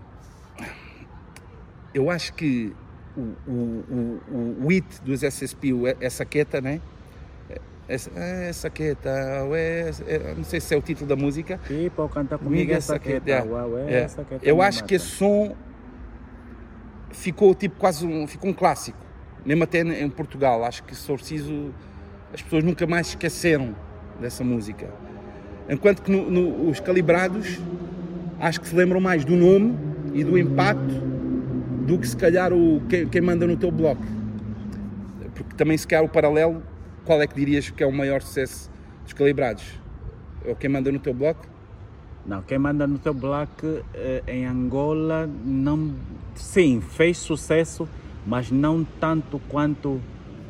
Eu 1.93 2.11
acho 2.11 2.33
que 2.33 2.75
o, 3.17 3.21
o, 3.47 4.21
o, 4.29 4.65
o 4.65 4.69
hit 4.69 5.01
dos 5.05 5.23
SSP, 5.23 5.73
o- 5.73 5.87
essa 6.01 6.25
queta, 6.25 6.61
né? 6.61 6.81
Essa, 7.87 8.11
essa 8.19 8.71
que 8.71 8.95
tá, 8.95 9.45
ué, 9.51 9.91
é, 10.07 10.35
não 10.35 10.45
sei 10.45 10.59
se 10.59 10.75
é 10.75 10.79
o 10.79 10.81
título 10.81 11.07
da 11.07 11.17
música. 11.17 11.61
Tipo, 11.67 12.09
canta 12.09 12.39
comigo 12.39 12.73
essa 12.73 12.99
que 12.99 13.21
tá, 13.21 13.31
é, 13.33 13.43
ué, 13.43 13.93
é. 13.93 13.95
essa 14.05 14.25
que 14.25 14.35
tá 14.37 14.41
Eu 14.43 14.63
acho 14.63 14.85
que 14.85 14.95
mata. 14.95 15.05
esse 15.05 15.17
som 15.17 15.55
ficou 17.11 17.55
tipo 17.55 17.77
quase 17.79 18.07
um, 18.07 18.27
ficou 18.27 18.51
um 18.51 18.55
clássico, 18.55 18.99
mesmo 19.45 19.65
até 19.65 19.81
em 19.81 20.09
Portugal. 20.09 20.65
Acho 20.65 20.83
que 20.85 20.95
só 20.95 21.15
preciso 21.15 21.75
as 22.33 22.41
pessoas 22.43 22.65
nunca 22.65 22.87
mais 22.87 23.09
esqueceram 23.09 23.75
dessa 24.21 24.43
música. 24.43 24.89
Enquanto 25.69 26.03
que 26.03 26.11
no- 26.11 26.31
no- 26.31 26.69
os 26.71 26.81
calibrados 26.81 27.61
acho 28.41 28.61
que 28.61 28.69
se 28.69 28.75
lembram 28.75 29.01
mais 29.01 29.25
do 29.25 29.37
nome 29.37 29.77
e 30.15 30.25
do 30.25 30.39
impacto 30.39 30.95
do 31.87 31.99
que 31.99 32.09
se 32.09 32.17
calhar 32.17 32.53
o, 32.53 32.81
quem, 32.89 33.07
quem 33.09 33.21
manda 33.21 33.47
no 33.47 33.57
teu 33.57 33.71
bloco. 33.71 34.03
Porque 35.35 35.55
também 35.55 35.77
se 35.77 35.87
calhar 35.87 36.05
o 36.05 36.09
paralelo, 36.09 36.63
qual 37.05 37.21
é 37.21 37.27
que 37.27 37.35
dirias 37.35 37.71
que 37.71 37.83
é 37.83 37.87
o 37.87 37.93
maior 37.93 38.23
sucesso 38.23 38.71
dos 39.03 39.13
calibrados? 39.13 39.65
É 40.45 40.53
o 40.53 40.57
quem 40.57 40.71
manda 40.71 40.91
no 40.91 40.99
teu 40.99 41.15
bloco? 41.15 41.47
Não, 42.27 42.41
quem 42.43 42.59
manda 42.59 42.87
no 42.87 42.99
teu 42.99 43.13
black 43.13 43.83
eh, 43.95 44.23
em 44.27 44.47
Angola 44.47 45.29
não. 45.45 45.95
Sim, 46.35 46.81
fez 46.81 47.19
sucesso, 47.19 47.87
mas 48.27 48.51
não 48.51 48.83
tanto 48.99 49.39
quanto 49.49 50.01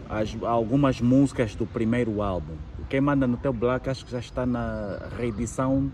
as, 0.08 0.36
algumas 0.42 1.00
músicas 1.00 1.54
do 1.56 1.66
primeiro 1.66 2.22
álbum. 2.22 2.54
Quem 2.88 3.00
manda 3.00 3.26
no 3.26 3.36
teu 3.36 3.52
black 3.52 3.90
acho 3.90 4.04
que 4.04 4.12
já 4.12 4.20
está 4.20 4.46
na 4.46 5.08
reedição 5.18 5.90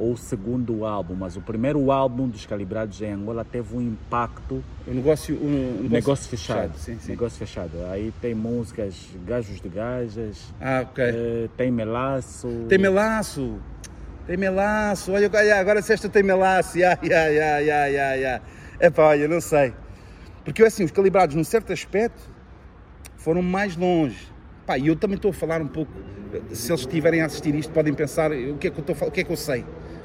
ou 0.00 0.16
segundo 0.16 0.86
álbum, 0.86 1.14
mas 1.14 1.36
o 1.36 1.42
primeiro 1.42 1.92
álbum 1.92 2.26
dos 2.26 2.46
Calibrados 2.46 3.02
em 3.02 3.12
Angola 3.12 3.44
teve 3.44 3.76
um 3.76 3.82
impacto. 3.82 4.64
O 4.86 4.94
negócio, 4.94 5.36
o 5.36 5.44
negócio, 5.46 5.90
Negócio 5.90 6.30
fechado. 6.30 6.72
Sim, 6.78 6.98
sim. 6.98 7.10
Negócio 7.10 7.38
fechado. 7.38 7.72
Aí 7.90 8.10
tem 8.20 8.34
músicas 8.34 8.94
Gajos 9.26 9.60
de 9.60 9.68
Gajas, 9.68 10.38
Ah, 10.58 10.86
ok. 10.90 11.04
eh, 11.04 11.48
tem 11.54 11.70
Melaço. 11.70 12.48
Tem 12.66 12.78
melaço. 12.78 13.58
Tem 14.26 14.38
melaço. 14.38 15.12
Olha, 15.12 15.30
agora 15.60 15.82
se 15.82 15.92
esta 15.92 16.08
tem 16.08 16.22
melaço. 16.22 16.78
Ya, 16.78 16.98
ya, 17.02 17.26
ya, 17.28 17.58
ya, 17.60 17.86
ya, 17.88 18.14
ya. 18.14 18.42
Epá, 18.80 19.08
olha, 19.08 19.28
não 19.28 19.40
sei. 19.40 19.74
Porque 20.42 20.62
assim, 20.64 20.84
os 20.84 20.90
calibrados, 20.90 21.36
num 21.36 21.44
certo 21.44 21.74
aspecto, 21.74 22.22
foram 23.18 23.42
mais 23.42 23.76
longe. 23.76 24.28
Pá, 24.66 24.78
e 24.78 24.86
eu 24.86 24.96
também 24.96 25.16
estou 25.16 25.30
a 25.30 25.34
falar 25.34 25.60
um 25.60 25.68
pouco. 25.68 25.92
Se 26.52 26.70
eles 26.70 26.80
estiverem 26.82 27.20
a 27.20 27.26
assistir 27.26 27.54
isto, 27.54 27.70
podem 27.72 27.92
pensar 27.92 28.30
o 28.32 28.56
que 28.56 28.68
é 28.68 28.70
que 28.70 28.80
eu 28.80 28.94
falar, 28.94 29.08
o 29.10 29.12
que 29.12 29.20
é 29.20 29.24
que 29.24 29.32
eu 29.32 29.36
sei. 29.36 29.64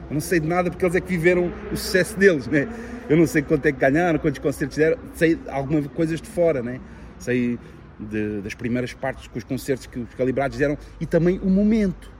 Eu 0.09 0.13
não 0.13 0.21
sei 0.21 0.39
de 0.39 0.47
nada 0.47 0.69
porque 0.69 0.85
eles 0.85 0.95
é 0.95 1.01
que 1.01 1.07
viveram 1.07 1.51
o 1.71 1.75
sucesso 1.77 2.17
deles, 2.17 2.47
né? 2.47 2.67
Eu 3.09 3.17
não 3.17 3.25
sei 3.27 3.41
quanto 3.41 3.65
é 3.65 3.71
que 3.71 3.79
ganharam, 3.79 4.19
quantos 4.19 4.39
concertos 4.39 4.77
deram, 4.77 4.97
sei 5.15 5.39
algumas 5.47 5.85
coisas 5.87 6.21
de 6.21 6.27
fora, 6.29 6.61
né? 6.61 6.79
Sei 7.19 7.57
de- 7.99 8.41
das 8.41 8.53
primeiras 8.53 8.93
partes 8.93 9.27
com 9.27 9.37
os 9.37 9.43
concertos 9.43 9.87
que 9.87 9.99
os 9.99 10.13
calibrados 10.15 10.57
deram 10.57 10.77
e 10.99 11.05
também 11.05 11.39
o 11.39 11.49
momento. 11.49 12.11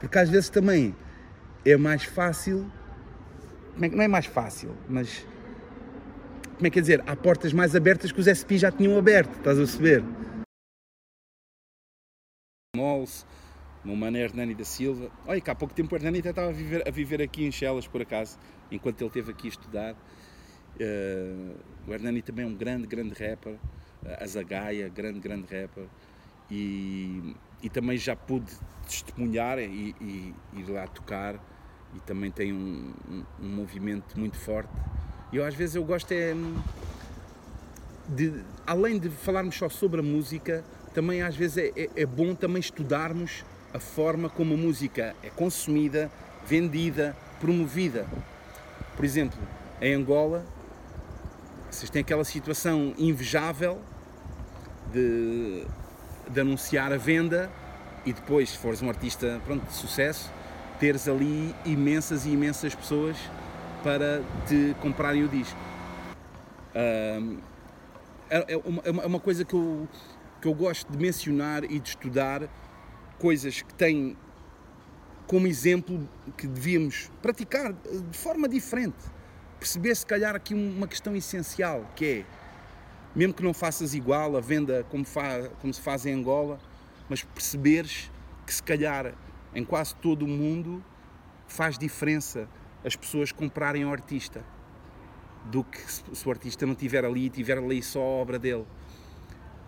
Porque 0.00 0.18
às 0.18 0.28
vezes 0.28 0.48
também 0.50 0.94
é 1.64 1.76
mais 1.76 2.04
fácil, 2.04 2.70
é 3.80 3.88
não 3.88 4.02
é 4.02 4.08
mais 4.08 4.26
fácil, 4.26 4.74
mas 4.88 5.26
como 6.56 6.66
é 6.66 6.70
que 6.70 6.78
é 6.78 6.82
dizer? 6.82 7.02
Há 7.06 7.14
portas 7.16 7.52
mais 7.52 7.74
abertas 7.76 8.12
que 8.12 8.20
os 8.20 8.26
SP 8.26 8.58
já 8.58 8.70
tinham 8.70 8.96
aberto, 8.98 9.30
estás 9.38 9.56
a 9.56 9.60
perceber? 9.60 10.02
Mols, 12.76 13.26
meu 13.86 13.94
mano 13.94 14.16
Hernani 14.16 14.52
da 14.54 14.64
Silva. 14.64 15.08
Olha, 15.24 15.40
que 15.40 15.48
há 15.48 15.54
pouco 15.54 15.72
tempo 15.72 15.94
o 15.94 15.96
Hernani 15.96 16.18
até 16.18 16.30
estava 16.30 16.48
a 16.48 16.52
viver, 16.52 16.86
a 16.86 16.90
viver 16.90 17.22
aqui 17.22 17.44
em 17.46 17.52
Chelas, 17.52 17.86
por 17.86 18.02
acaso, 18.02 18.36
enquanto 18.70 19.00
ele 19.00 19.08
esteve 19.08 19.30
aqui 19.30 19.46
a 19.46 19.50
estudar. 19.50 19.94
Eh, 20.80 21.52
o 21.86 21.92
Hernani 21.94 22.20
também 22.20 22.44
é 22.44 22.48
um 22.48 22.54
grande, 22.54 22.86
grande 22.86 23.14
rapper. 23.14 23.52
Uh, 23.52 23.58
a 24.22 24.26
Zagaia, 24.26 24.88
grande, 24.88 25.20
grande 25.20 25.42
rapper. 25.44 25.84
E, 26.50 27.34
e 27.62 27.70
também 27.70 27.96
já 27.96 28.14
pude 28.16 28.50
testemunhar 28.84 29.58
e, 29.58 29.94
e 30.00 30.34
ir 30.56 30.68
lá 30.68 30.86
tocar. 30.88 31.36
E 31.94 32.00
também 32.00 32.30
tem 32.32 32.52
um, 32.52 32.92
um, 33.08 33.24
um 33.40 33.48
movimento 33.48 34.18
muito 34.18 34.36
forte. 34.36 34.70
E 35.32 35.36
eu 35.36 35.44
às 35.44 35.54
vezes 35.54 35.76
eu 35.76 35.84
gosto 35.84 36.10
é 36.12 36.34
de, 38.08 38.32
além 38.66 38.98
de 38.98 39.10
falarmos 39.10 39.56
só 39.56 39.68
sobre 39.68 40.00
a 40.00 40.02
música, 40.02 40.64
também 40.92 41.22
às 41.22 41.36
vezes 41.36 41.56
é, 41.58 41.72
é- 41.76 41.90
é 41.96 42.06
bom 42.06 42.34
também 42.34 42.60
estudarmos 42.60 43.44
a 43.72 43.78
forma 43.78 44.28
como 44.28 44.54
a 44.54 44.56
música 44.56 45.14
é 45.22 45.30
consumida, 45.30 46.10
vendida, 46.46 47.16
promovida. 47.40 48.06
Por 48.94 49.04
exemplo, 49.04 49.38
em 49.80 49.94
Angola, 49.94 50.44
vocês 51.70 51.90
têm 51.90 52.00
aquela 52.00 52.24
situação 52.24 52.94
invejável 52.96 53.80
de, 54.92 55.66
de 56.30 56.40
anunciar 56.40 56.92
a 56.92 56.96
venda 56.96 57.50
e 58.04 58.12
depois, 58.12 58.50
se 58.50 58.58
fores 58.58 58.80
um 58.82 58.88
artista 58.88 59.40
pronto, 59.44 59.66
de 59.66 59.74
sucesso, 59.74 60.30
teres 60.78 61.08
ali 61.08 61.54
imensas 61.64 62.24
e 62.24 62.30
imensas 62.30 62.74
pessoas 62.74 63.16
para 63.82 64.22
te 64.46 64.74
comprarem 64.80 65.24
o 65.24 65.28
disco. 65.28 65.58
É, 66.74 68.54
é 68.54 68.56
uma, 68.64 68.82
é 68.84 68.90
uma- 68.90 69.02
é 69.02 69.06
uma 69.06 69.20
coisa 69.20 69.44
que 69.44 69.54
eu, 69.54 69.88
que 70.40 70.48
eu 70.48 70.54
gosto 70.54 70.90
de 70.90 70.98
mencionar 70.98 71.64
e 71.64 71.78
de 71.78 71.90
estudar 71.90 72.42
coisas 73.18 73.62
que 73.62 73.74
têm 73.74 74.16
como 75.26 75.46
exemplo 75.46 76.08
que 76.36 76.46
devíamos 76.46 77.10
praticar 77.20 77.72
de 77.72 78.16
forma 78.16 78.48
diferente. 78.48 78.96
Perceber, 79.58 79.94
se 79.94 80.06
calhar, 80.06 80.36
aqui 80.36 80.54
uma 80.54 80.86
questão 80.86 81.16
essencial, 81.16 81.90
que 81.96 82.04
é, 82.04 82.24
mesmo 83.14 83.34
que 83.34 83.42
não 83.42 83.54
faças 83.54 83.94
igual 83.94 84.36
a 84.36 84.40
venda 84.40 84.84
como, 84.90 85.04
fa- 85.04 85.50
como 85.60 85.72
se 85.72 85.80
faz 85.80 86.06
em 86.06 86.12
Angola, 86.12 86.58
mas 87.08 87.22
perceberes 87.22 88.10
que, 88.46 88.54
se 88.54 88.62
calhar, 88.62 89.14
em 89.54 89.64
quase 89.64 89.94
todo 89.96 90.24
o 90.24 90.28
mundo, 90.28 90.84
faz 91.48 91.78
diferença 91.78 92.48
as 92.84 92.94
pessoas 92.94 93.32
comprarem 93.32 93.84
o 93.84 93.90
artista 93.90 94.44
do 95.46 95.64
que 95.64 95.78
se 95.80 96.28
o 96.28 96.30
artista 96.30 96.66
não 96.66 96.72
estiver 96.74 97.04
ali 97.04 97.26
e 97.26 97.30
tiver 97.30 97.58
ali 97.58 97.82
só 97.82 98.00
a 98.00 98.02
obra 98.02 98.38
dele. 98.38 98.66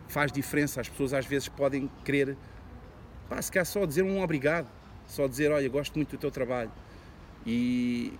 Faz 0.09 0.31
diferença, 0.31 0.81
as 0.81 0.89
pessoas 0.89 1.13
às 1.13 1.27
vezes 1.27 1.49
podem 1.49 1.91
querer, 2.05 2.37
pá, 3.29 3.41
se 3.41 3.51
calhar 3.51 3.67
só 3.67 3.85
dizer 3.85 4.03
um 4.03 4.23
obrigado, 4.23 4.69
só 5.07 5.27
dizer, 5.27 5.51
olha, 5.51 5.69
gosto 5.69 5.97
muito 5.97 6.17
do 6.17 6.19
teu 6.19 6.31
trabalho. 6.31 6.71
E, 7.47 8.13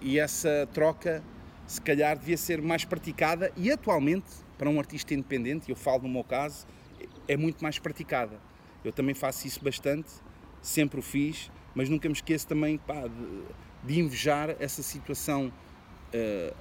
e 0.00 0.18
essa 0.18 0.68
troca, 0.72 1.22
se 1.66 1.80
calhar, 1.80 2.18
devia 2.18 2.36
ser 2.36 2.60
mais 2.60 2.84
praticada 2.84 3.52
e 3.56 3.70
atualmente, 3.70 4.26
para 4.58 4.68
um 4.68 4.78
artista 4.78 5.14
independente, 5.14 5.70
eu 5.70 5.76
falo 5.76 6.02
no 6.02 6.08
meu 6.08 6.24
caso, 6.24 6.66
é 7.26 7.36
muito 7.36 7.62
mais 7.62 7.78
praticada. 7.78 8.38
Eu 8.84 8.92
também 8.92 9.14
faço 9.14 9.46
isso 9.46 9.62
bastante, 9.62 10.10
sempre 10.60 10.98
o 10.98 11.02
fiz, 11.02 11.50
mas 11.74 11.88
nunca 11.88 12.08
me 12.08 12.14
esqueço 12.14 12.46
também 12.46 12.78
pá, 12.78 13.02
de, 13.06 13.92
de 13.94 14.00
invejar 14.00 14.56
essa 14.58 14.82
situação 14.82 15.52
eh, 16.12 16.52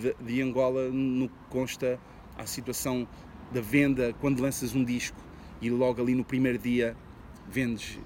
de, 0.00 0.14
de 0.20 0.42
Angola 0.42 0.88
no 0.90 1.28
que 1.28 1.34
consta 1.50 1.98
à 2.36 2.46
situação 2.46 3.08
da 3.52 3.60
venda 3.60 4.14
quando 4.20 4.40
lanças 4.40 4.74
um 4.74 4.84
disco 4.84 5.16
e 5.60 5.70
logo 5.70 6.02
ali 6.02 6.14
no 6.14 6.24
primeiro 6.24 6.58
dia 6.58 6.96
vendes 7.50 7.98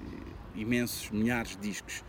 imensos, 0.55 1.09
milhares 1.09 1.51
de 1.51 1.69
discos. 1.69 2.03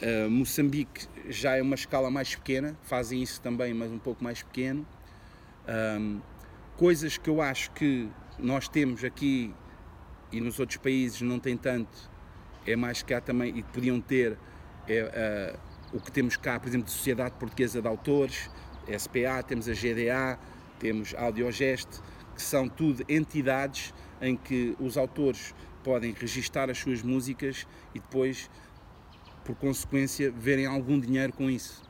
Uh, 0.00 0.30
Moçambique 0.30 1.06
já 1.28 1.56
é 1.56 1.62
uma 1.62 1.74
escala 1.74 2.10
mais 2.10 2.34
pequena, 2.34 2.76
fazem 2.84 3.22
isso 3.22 3.40
também, 3.40 3.74
mas 3.74 3.90
um 3.90 3.98
pouco 3.98 4.22
mais 4.22 4.42
pequeno. 4.42 4.86
Um, 5.68 6.20
coisas 6.76 7.18
que 7.18 7.28
eu 7.28 7.42
acho 7.42 7.70
que 7.72 8.08
nós 8.38 8.68
temos 8.68 9.02
aqui 9.02 9.52
e 10.30 10.40
nos 10.40 10.60
outros 10.60 10.78
países 10.78 11.20
não 11.20 11.38
tem 11.38 11.56
tanto, 11.56 12.10
é 12.66 12.76
mais 12.76 13.02
cá 13.02 13.20
também 13.20 13.58
e 13.58 13.62
que 13.62 13.72
podiam 13.72 14.00
ter 14.00 14.38
é, 14.86 15.58
uh, 15.92 15.96
o 15.96 16.00
que 16.00 16.12
temos 16.12 16.36
cá, 16.36 16.58
por 16.60 16.68
exemplo, 16.68 16.86
de 16.86 16.92
Sociedade 16.92 17.34
Portuguesa 17.38 17.82
de 17.82 17.88
Autores, 17.88 18.50
SPA, 18.98 19.42
temos 19.42 19.68
a 19.68 19.72
GDA, 19.72 20.38
temos 20.78 21.14
a 21.14 21.24
Audiogest, 21.24 21.88
que 22.34 22.42
são 22.42 22.68
tudo 22.68 23.04
entidades 23.08 23.92
em 24.20 24.36
que 24.36 24.76
os 24.78 24.96
autores 24.96 25.54
podem 25.78 26.12
registar 26.12 26.70
as 26.70 26.78
suas 26.78 27.02
músicas 27.02 27.66
e 27.94 28.00
depois, 28.00 28.50
por 29.44 29.54
consequência, 29.56 30.30
verem 30.30 30.66
algum 30.66 30.98
dinheiro 30.98 31.32
com 31.32 31.50
isso. 31.50 31.82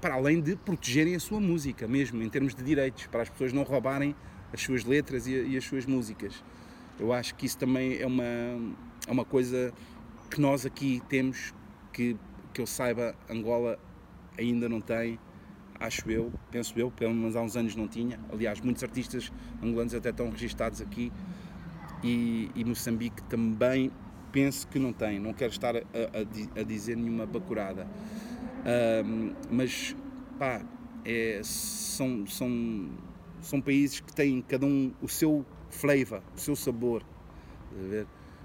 Para 0.00 0.14
além 0.14 0.40
de 0.40 0.56
protegerem 0.56 1.14
a 1.14 1.20
sua 1.20 1.40
música, 1.40 1.86
mesmo 1.86 2.22
em 2.22 2.28
termos 2.28 2.54
de 2.54 2.62
direitos, 2.62 3.06
para 3.06 3.22
as 3.22 3.28
pessoas 3.28 3.52
não 3.52 3.62
roubarem 3.62 4.14
as 4.52 4.62
suas 4.62 4.84
letras 4.84 5.26
e, 5.26 5.32
e 5.32 5.56
as 5.56 5.64
suas 5.64 5.86
músicas. 5.86 6.42
Eu 6.98 7.12
acho 7.12 7.34
que 7.34 7.46
isso 7.46 7.58
também 7.58 7.98
é 7.98 8.06
uma, 8.06 8.24
é 8.24 9.10
uma 9.10 9.24
coisa 9.24 9.72
que 10.30 10.40
nós 10.40 10.66
aqui 10.66 11.02
temos, 11.08 11.54
que, 11.92 12.16
que 12.52 12.60
eu 12.60 12.66
saiba, 12.66 13.14
Angola 13.28 13.78
ainda 14.38 14.68
não 14.68 14.80
tem, 14.80 15.18
acho 15.78 16.10
eu, 16.10 16.30
penso 16.50 16.78
eu, 16.78 16.90
pelo 16.90 17.14
menos 17.14 17.34
há 17.34 17.40
uns 17.40 17.56
anos 17.56 17.74
não 17.74 17.88
tinha. 17.88 18.20
Aliás, 18.30 18.60
muitos 18.60 18.82
artistas 18.82 19.32
angolanos 19.62 19.94
até 19.94 20.10
estão 20.10 20.30
registados 20.30 20.80
aqui 20.80 21.10
e, 22.02 22.50
e 22.54 22.64
Moçambique 22.64 23.22
também 23.24 23.90
penso 24.32 24.66
que 24.68 24.78
não 24.78 24.92
tem. 24.92 25.18
Não 25.18 25.32
quero 25.32 25.52
estar 25.52 25.76
a, 25.76 25.80
a, 25.80 26.60
a 26.60 26.62
dizer 26.62 26.96
nenhuma 26.96 27.26
bacurada. 27.26 27.86
Mas, 29.50 29.96
pá, 30.38 30.62
é, 31.04 31.40
são, 31.42 32.26
são, 32.26 32.88
são 33.40 33.60
países 33.60 34.00
que 34.00 34.12
têm 34.12 34.42
cada 34.42 34.66
um 34.66 34.92
o 35.02 35.08
seu 35.08 35.44
flavor, 35.70 36.22
o 36.36 36.40
seu 36.40 36.56
sabor. 36.56 37.02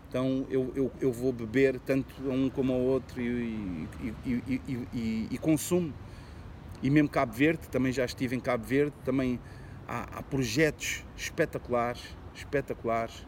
Então 0.08 0.46
eu, 0.50 0.72
eu, 0.76 0.92
eu 1.02 1.12
vou 1.12 1.34
beber 1.34 1.80
tanto 1.80 2.16
a 2.30 2.34
um 2.34 2.50
como 2.50 2.72
ao 2.72 2.80
outro 2.80 3.22
e, 3.22 3.88
e, 4.26 4.44
e, 4.48 4.88
e, 4.94 5.28
e 5.32 5.38
consumo. 5.38 5.94
E 6.82 6.90
mesmo 6.90 7.10
Cabo 7.10 7.34
Verde, 7.34 7.68
também 7.70 7.92
já 7.92 8.06
estive 8.06 8.36
em 8.36 8.40
Cabo 8.40 8.64
Verde, 8.64 8.94
também 9.04 9.40
há, 9.88 10.20
há 10.20 10.24
projetos 10.24 11.04
espetaculares, 11.18 12.02
espetaculares. 12.36 13.26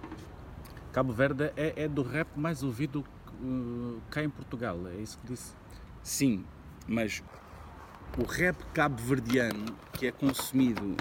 Cabo 0.91 1.13
Verde 1.13 1.51
é, 1.55 1.84
é 1.84 1.88
do 1.88 2.01
rap 2.01 2.27
mais 2.35 2.63
ouvido 2.63 3.05
uh, 3.41 4.01
cá 4.09 4.23
em 4.23 4.29
Portugal, 4.29 4.79
é 4.88 4.95
isso 4.95 5.17
que 5.19 5.27
disse? 5.27 5.53
Sim, 6.01 6.45
mas 6.88 7.23
o 8.17 8.23
rap 8.23 8.57
cabo-verdiano 8.73 9.75
que 9.93 10.07
é 10.07 10.11
consumido 10.11 10.95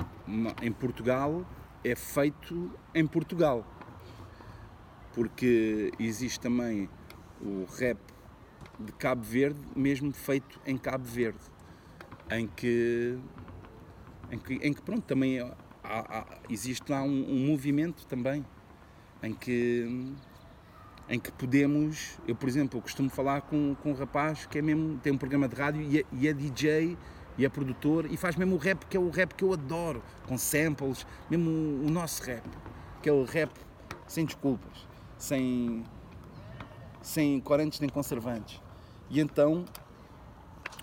em 0.61 0.73
Portugal 0.73 1.47
é 1.85 1.95
feito 1.95 2.70
em 2.95 3.07
Portugal. 3.07 3.65
Porque 5.15 5.93
existe 5.99 6.41
também 6.41 6.91
o 7.41 7.65
rap 7.78 7.99
de 8.78 8.93
Cabo 8.93 9.23
Verde, 9.23 9.61
mesmo 9.74 10.12
feito 10.12 10.61
em 10.66 10.77
Cabo 10.77 11.05
Verde, 11.05 11.41
em 12.31 12.47
que, 12.47 13.19
em 14.31 14.39
que, 14.39 14.55
em 14.55 14.73
que 14.74 14.83
pronto, 14.83 15.03
também 15.03 15.41
há, 15.87 16.19
há, 16.19 16.27
existe 16.51 16.91
lá 16.91 17.03
um, 17.03 17.27
um 17.29 17.47
movimento 17.47 18.07
também, 18.07 18.45
em 19.23 19.33
que 19.33 20.15
em 21.09 21.21
que 21.21 21.31
podemos, 21.31 22.19
eu 22.27 22.35
por 22.35 22.49
exemplo, 22.49 22.79
eu 22.79 22.83
costumo 22.83 23.09
falar 23.09 23.43
com, 23.43 23.77
com 23.77 23.93
um 23.93 23.95
rapaz 23.95 24.45
que 24.47 24.59
é 24.59 24.63
mesmo, 24.63 24.99
tem 24.99 25.13
um 25.13 25.19
programa 25.19 25.47
de 25.47 25.55
rádio 25.55 25.81
e 25.83 26.01
é, 26.01 26.05
e 26.13 26.27
é 26.27 26.33
DJ 26.33 26.99
e 27.39 27.45
é 27.45 27.49
produtor 27.49 28.11
e 28.11 28.17
faz 28.17 28.35
mesmo 28.35 28.57
o 28.57 28.59
rap 28.59 28.85
que 28.87 28.97
é 28.97 29.01
o 29.01 29.09
rap 29.09 29.35
que 29.35 29.45
eu 29.45 29.53
adoro, 29.53 30.03
com 30.27 30.37
samples, 30.37 31.07
mesmo 31.31 31.49
o, 31.49 31.87
o 31.87 31.91
nosso 31.91 32.23
rap, 32.25 32.45
que 33.01 33.09
é 33.09 33.13
o 33.13 33.25
rap 33.25 33.53
sem 34.09 34.25
desculpas, 34.25 34.87
sem, 35.17 35.85
sem 37.03 37.41
corantes 37.41 37.79
nem 37.79 37.89
conservantes. 37.89 38.61
E 39.09 39.21
então, 39.21 39.65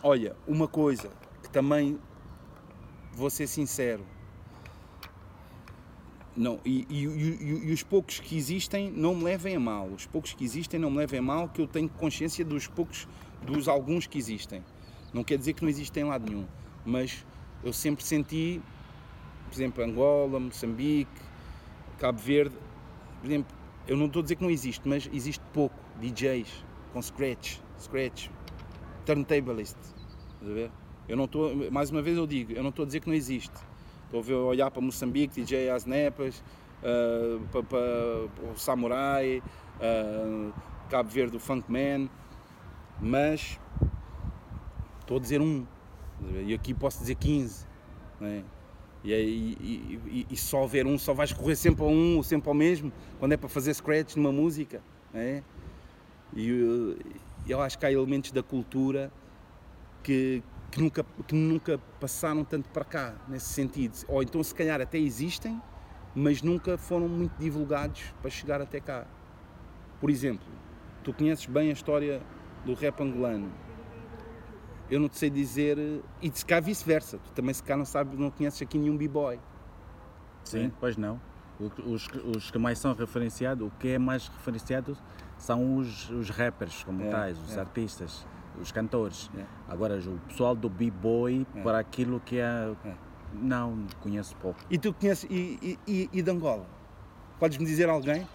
olha, 0.02 0.36
uma 0.48 0.68
coisa 0.68 1.12
que 1.42 1.50
também 1.50 2.00
vou 3.12 3.30
ser 3.30 3.48
sincero, 3.48 4.06
não, 6.36 6.60
e, 6.66 6.86
e, 6.90 7.06
e, 7.06 7.70
e, 7.70 7.72
os 7.72 7.84
poucos 7.84 8.20
que 8.20 8.36
existem 8.36 8.90
não 8.92 9.14
me 9.14 9.24
levem 9.24 9.56
a 9.56 9.60
mal. 9.60 9.88
Os 9.88 10.08
poucos 10.08 10.34
que 10.34 10.44
existem 10.44 10.80
não 10.80 10.90
me 10.90 10.98
levem 10.98 11.20
a 11.20 11.22
mal, 11.22 11.48
que 11.48 11.62
eu 11.62 11.68
tenho 11.68 11.88
consciência 11.88 12.44
dos 12.44 12.68
poucos, 12.68 13.08
dos 13.44 13.68
alguns 13.68 14.08
que 14.08 14.18
existem. 14.18 14.64
Não 15.14 15.24
quer 15.24 15.38
dizer 15.38 15.54
que 15.54 15.62
não 15.62 15.70
existem 15.70 16.04
em 16.04 16.08
lado 16.08 16.28
nenhum, 16.28 16.48
mas 16.84 17.24
eu 17.64 17.72
sempre 17.72 18.04
senti, 18.04 18.60
por 19.48 19.56
exemplo, 19.56 19.84
Angola, 19.84 20.40
Moçambique, 20.40 21.22
Cabo 22.00 22.20
Verde, 22.20 22.56
por 23.22 23.28
exemplo, 23.28 23.56
eu 23.88 23.96
não 23.96 24.08
estou 24.08 24.22
a 24.22 24.24
dizer 24.24 24.36
que 24.36 24.44
não 24.44 24.50
existe, 24.50 24.88
mas 24.88 25.08
existe 25.14 25.44
pouco 25.54 25.76
DJs 26.02 26.66
com 26.92 27.02
scratch, 27.02 27.60
scratch, 27.80 28.30
turntablist, 29.06 29.78
estás 29.78 30.52
a 30.52 30.54
ver? 30.54 30.72
Eu 31.08 31.16
não 31.16 31.26
estou, 31.26 31.72
mais 31.72 31.92
uma 31.92 32.02
vez 32.02 32.18
eu 32.18 32.26
digo, 32.26 32.54
eu 32.54 32.64
não 32.64 32.70
estou 32.70 32.84
a 32.84 32.86
dizer 32.88 33.02
que 33.02 33.08
não 33.08 33.16
existe 33.16 33.54
Estou 34.14 34.46
a 34.46 34.50
olhar 34.50 34.70
para 34.70 34.80
Moçambique, 34.80 35.42
DJ 35.42 35.72
As 35.72 35.86
Nepas, 35.86 36.44
uh, 36.84 37.40
para, 37.48 37.64
para, 37.64 38.52
o 38.54 38.56
Samurai, 38.56 39.42
uh, 39.80 40.54
Cabo 40.88 41.10
Verde, 41.10 41.36
o 41.36 41.40
Funkman, 41.40 42.08
mas 43.02 43.60
estou 45.00 45.18
a 45.18 45.20
dizer 45.20 45.42
um, 45.42 45.66
e 46.46 46.54
aqui 46.54 46.76
posso 46.76 47.00
dizer 47.00 47.16
15. 47.16 47.66
Né? 48.22 48.44
E, 49.04 49.12
e, 49.12 50.00
e, 50.06 50.28
e, 50.30 50.38
só 50.38 50.68
ver 50.68 50.86
um, 50.86 50.96
só 50.96 51.16
vais 51.16 51.34
correr 51.34 51.56
sempre 51.56 51.84
a 51.84 51.88
um, 51.88 52.22
sempre 52.22 52.48
ao 52.50 52.54
mesmo, 52.54 52.94
quando 53.20 53.32
é 53.32 53.38
para 53.38 53.50
fazer 53.50 53.74
scratch 53.74 54.16
numa 54.16 54.32
música. 54.32 54.84
Né? 55.12 55.44
E 56.36 56.96
eu 57.48 57.60
acho 57.60 57.80
que 57.80 57.86
há 57.88 57.92
elementos 57.92 58.32
da 58.32 58.44
cultura 58.44 59.12
que, 60.04 60.44
que 60.74 60.82
nunca, 60.82 61.06
que 61.28 61.36
nunca 61.36 61.80
passaram 62.00 62.44
tanto 62.44 62.68
para 62.70 62.84
cá, 62.84 63.14
nesse 63.28 63.46
sentido. 63.50 63.94
Ou 64.08 64.24
então, 64.24 64.44
se 64.44 64.56
calhar, 64.56 64.82
até 64.82 64.98
existem, 64.98 65.62
mas 66.16 66.42
nunca 66.42 66.80
foram 66.80 67.08
muito 67.08 67.38
divulgados 67.38 68.02
para 68.22 68.32
chegar 68.32 68.60
até 68.60 68.80
cá. 68.80 69.06
Por 70.02 70.10
exemplo, 70.10 70.48
tu 71.04 71.14
conheces 71.14 71.46
bem 71.46 71.70
a 71.70 71.74
história 71.74 72.24
do 72.66 72.74
rap 72.74 73.00
angolano. 73.02 73.52
Eu 74.90 75.00
não 75.00 75.08
te 75.08 75.18
sei 75.18 75.30
dizer, 75.30 75.78
e 76.20 76.32
se 76.34 76.44
cá 76.44 76.60
vice-versa, 76.60 77.20
tu 77.20 77.32
também 77.34 77.54
se 77.54 77.62
cá 77.62 77.78
não 77.78 77.86
sabes, 77.86 78.18
não 78.18 78.32
conheces 78.32 78.62
aqui 78.64 78.80
nenhum 78.80 78.98
b-boy. 78.98 79.40
Sim, 80.44 80.72
pois 80.80 80.98
não. 80.98 81.22
Os, 81.86 82.08
os, 82.36 82.50
que 82.50 82.58
mais 82.58 82.80
são 82.80 82.96
referenciados, 82.96 83.68
o 83.68 83.72
que 83.80 83.90
é 83.90 84.00
mais 84.00 84.28
referenciado 84.28 84.98
são 85.38 85.78
os, 85.78 86.10
os 86.10 86.32
rappers 86.32 86.84
como 86.84 87.04
é, 87.04 87.10
tais, 87.10 87.38
os 87.38 87.56
é. 87.56 87.60
artistas 87.60 88.26
os 88.62 88.72
cantores. 88.72 89.30
É. 89.38 89.44
Agora, 89.68 89.98
o 89.98 90.20
pessoal 90.28 90.56
do 90.56 90.70
b-boy, 90.70 91.46
é. 91.56 91.62
para 91.62 91.80
aquilo 91.80 92.20
que 92.20 92.38
é, 92.38 92.74
é. 92.86 92.94
Não, 93.34 93.86
conheço 94.02 94.36
pouco. 94.38 94.60
E 94.70 94.78
tu 94.78 94.94
conheces, 94.94 95.28
e, 95.30 95.78
e, 95.88 96.10
e 96.12 96.22
de 96.22 96.32
Angola? 96.32 96.66
Podes-me 97.40 97.66
dizer 97.66 97.90
alguém? 97.90 98.28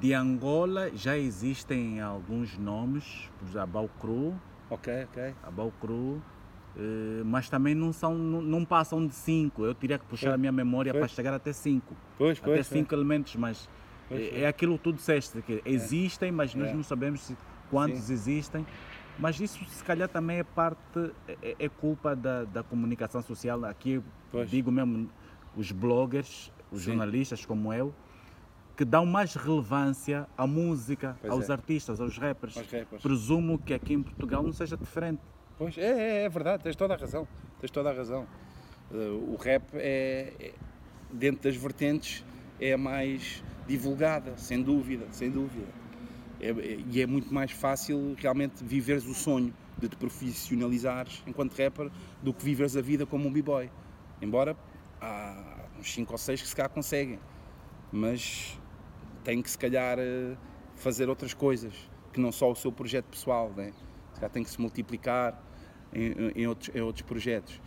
De 0.00 0.14
Angola 0.14 0.90
já 0.94 1.16
existem 1.16 2.00
alguns 2.00 2.58
nomes, 2.58 3.30
por 3.38 3.46
exemplo, 3.46 3.62
Abau 3.62 3.90
Cru. 4.00 4.34
Ok, 4.70 5.04
ok. 5.04 5.34
Abau 5.42 5.72
Cru. 5.80 6.22
Uh, 6.74 7.22
mas 7.26 7.50
também 7.50 7.74
não 7.74 7.92
são 7.92 8.14
não, 8.14 8.64
passam 8.64 9.06
de 9.06 9.14
cinco 9.14 9.62
eu 9.62 9.74
teria 9.74 9.98
que 9.98 10.06
puxar 10.06 10.28
pois, 10.28 10.34
a 10.36 10.38
minha 10.38 10.50
memória 10.50 10.90
pois. 10.90 11.02
para 11.02 11.08
chegar 11.08 11.34
até 11.34 11.52
cinco 11.52 11.94
pois, 12.16 12.40
pois, 12.40 12.54
até 12.54 12.62
cinco 12.62 12.94
elementos 12.94 13.36
mas 13.36 13.68
é, 14.10 14.40
é, 14.40 14.46
aquilo 14.46 14.78
que 14.78 14.84
tu 14.84 14.92
disseste 14.94 15.42
que 15.42 15.60
existem 15.66 16.32
mas 16.32 16.54
nós 16.54 16.72
não 16.72 16.82
sabemos 16.82 17.30
quantos 17.70 18.04
Sim. 18.04 18.14
existem 18.14 18.66
mas 19.22 19.38
isso 19.38 19.64
se 19.66 19.84
calhar 19.84 20.08
também 20.08 20.38
é 20.38 20.42
parte, 20.42 21.12
é, 21.40 21.54
é 21.56 21.68
culpa 21.68 22.16
da, 22.16 22.42
da 22.42 22.60
comunicação 22.64 23.22
social. 23.22 23.64
Aqui 23.64 24.02
pois. 24.32 24.50
digo 24.50 24.72
mesmo 24.72 25.08
os 25.56 25.70
bloggers, 25.70 26.50
os 26.72 26.80
Sim. 26.80 26.86
jornalistas 26.86 27.46
como 27.46 27.72
eu, 27.72 27.94
que 28.76 28.84
dão 28.84 29.06
mais 29.06 29.36
relevância 29.36 30.26
à 30.36 30.44
música, 30.44 31.16
pois 31.20 31.32
aos 31.32 31.48
é. 31.48 31.52
artistas, 31.52 32.00
aos 32.00 32.18
rappers. 32.18 32.56
rappers. 32.56 33.00
Presumo 33.00 33.60
que 33.60 33.72
aqui 33.72 33.94
em 33.94 34.02
Portugal 34.02 34.42
não 34.42 34.52
seja 34.52 34.76
diferente. 34.76 35.22
Pois 35.56 35.78
é, 35.78 36.22
é, 36.22 36.24
é 36.24 36.28
verdade, 36.28 36.64
tens 36.64 36.74
toda 36.74 36.94
a 36.94 36.96
razão. 36.96 37.28
Tens 37.60 37.70
toda 37.70 37.90
a 37.90 37.92
razão. 37.92 38.26
Uh, 38.90 39.34
o 39.34 39.36
rap 39.36 39.62
é, 39.74 40.32
é, 40.40 40.54
dentro 41.12 41.44
das 41.44 41.54
vertentes 41.54 42.24
é 42.60 42.72
a 42.72 42.78
mais 42.78 43.40
divulgada, 43.68 44.36
sem 44.36 44.60
dúvida, 44.60 45.06
sem 45.12 45.30
dúvida 45.30 45.81
é, 46.42 46.80
e 46.90 47.00
é 47.00 47.06
muito 47.06 47.32
mais 47.32 47.52
fácil 47.52 48.14
realmente 48.18 48.64
viveres 48.64 49.06
o 49.06 49.14
sonho 49.14 49.54
de 49.78 49.88
te 49.88 49.96
profissionalizares 49.96 51.22
enquanto 51.26 51.52
rapper 51.56 51.90
do 52.20 52.34
que 52.34 52.44
viveres 52.44 52.76
a 52.76 52.80
vida 52.80 53.06
como 53.06 53.28
um 53.28 53.32
b-boy. 53.32 53.70
Embora 54.20 54.56
há 55.00 55.66
uns 55.78 55.94
5 55.94 56.12
ou 56.12 56.18
6 56.18 56.42
que 56.42 56.48
se 56.48 56.56
calhar 56.56 56.70
conseguem, 56.70 57.18
mas 57.92 58.58
tem 59.22 59.40
que 59.40 59.50
se 59.50 59.56
calhar 59.56 59.98
eh, 59.98 60.36
fazer 60.74 61.08
outras 61.08 61.32
coisas 61.32 61.72
que 62.12 62.20
não 62.20 62.32
só 62.32 62.50
o 62.50 62.56
seu 62.56 62.72
projeto 62.72 63.06
pessoal, 63.06 63.52
né? 63.56 63.72
se 64.12 64.20
calhar 64.20 64.30
tem 64.30 64.42
que 64.42 64.50
se 64.50 64.60
multiplicar 64.60 65.40
em, 65.92 66.32
em, 66.42 66.46
outros, 66.46 66.74
em 66.74 66.80
outros 66.80 67.06
projetos. 67.06 67.60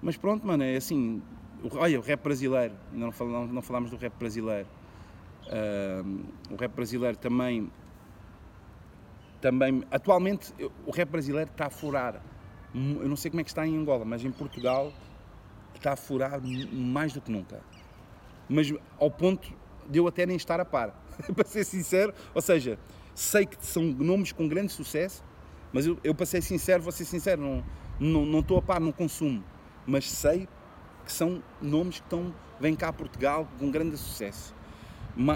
Mas 0.00 0.16
pronto, 0.16 0.46
mano, 0.46 0.62
é 0.62 0.76
assim. 0.76 1.22
Olha, 1.72 1.98
o 1.98 2.02
rap 2.02 2.22
brasileiro, 2.22 2.74
não, 2.92 3.10
não, 3.20 3.46
não 3.46 3.62
falámos 3.62 3.90
do 3.90 3.96
rap 3.96 4.12
brasileiro. 4.18 4.68
Uh, 5.46 6.24
o 6.50 6.56
rap 6.56 6.72
brasileiro 6.72 7.16
também 7.16 7.70
também, 9.40 9.84
atualmente, 9.90 10.52
o 10.86 10.90
rap 10.90 11.08
brasileiro 11.10 11.50
está 11.50 11.66
a 11.66 11.70
furar. 11.70 12.20
Eu 12.74 13.08
não 13.08 13.16
sei 13.16 13.30
como 13.30 13.40
é 13.40 13.44
que 13.44 13.50
está 13.50 13.66
em 13.66 13.76
Angola, 13.76 14.04
mas 14.04 14.24
em 14.24 14.30
Portugal 14.30 14.92
está 15.74 15.92
a 15.92 15.96
furar 15.96 16.40
mais 16.72 17.12
do 17.12 17.20
que 17.20 17.30
nunca. 17.30 17.60
Mas 18.48 18.72
ao 18.98 19.10
ponto 19.10 19.52
de 19.88 19.98
eu 19.98 20.06
até 20.06 20.26
nem 20.26 20.36
estar 20.36 20.60
a 20.60 20.64
par, 20.64 20.92
para 21.34 21.46
ser 21.46 21.64
sincero. 21.64 22.12
Ou 22.34 22.42
seja, 22.42 22.78
sei 23.14 23.46
que 23.46 23.56
são 23.64 23.82
nomes 23.82 24.32
com 24.32 24.48
grande 24.48 24.72
sucesso, 24.72 25.24
mas 25.72 25.86
eu, 25.86 25.98
eu 26.02 26.14
para 26.14 26.26
ser 26.26 26.42
sincero, 26.42 26.82
vou 26.82 26.92
ser 26.92 27.04
sincero, 27.04 27.40
não, 27.40 27.64
não, 27.98 28.26
não 28.26 28.40
estou 28.40 28.58
a 28.58 28.62
par, 28.62 28.80
não 28.80 28.92
consumo. 28.92 29.42
Mas 29.86 30.10
sei 30.10 30.48
que 31.04 31.12
são 31.12 31.42
nomes 31.62 32.00
que 32.00 32.06
estão, 32.06 32.34
vêm 32.60 32.74
cá 32.74 32.88
a 32.88 32.92
Portugal 32.92 33.48
com 33.58 33.70
grande 33.70 33.96
sucesso. 33.96 34.54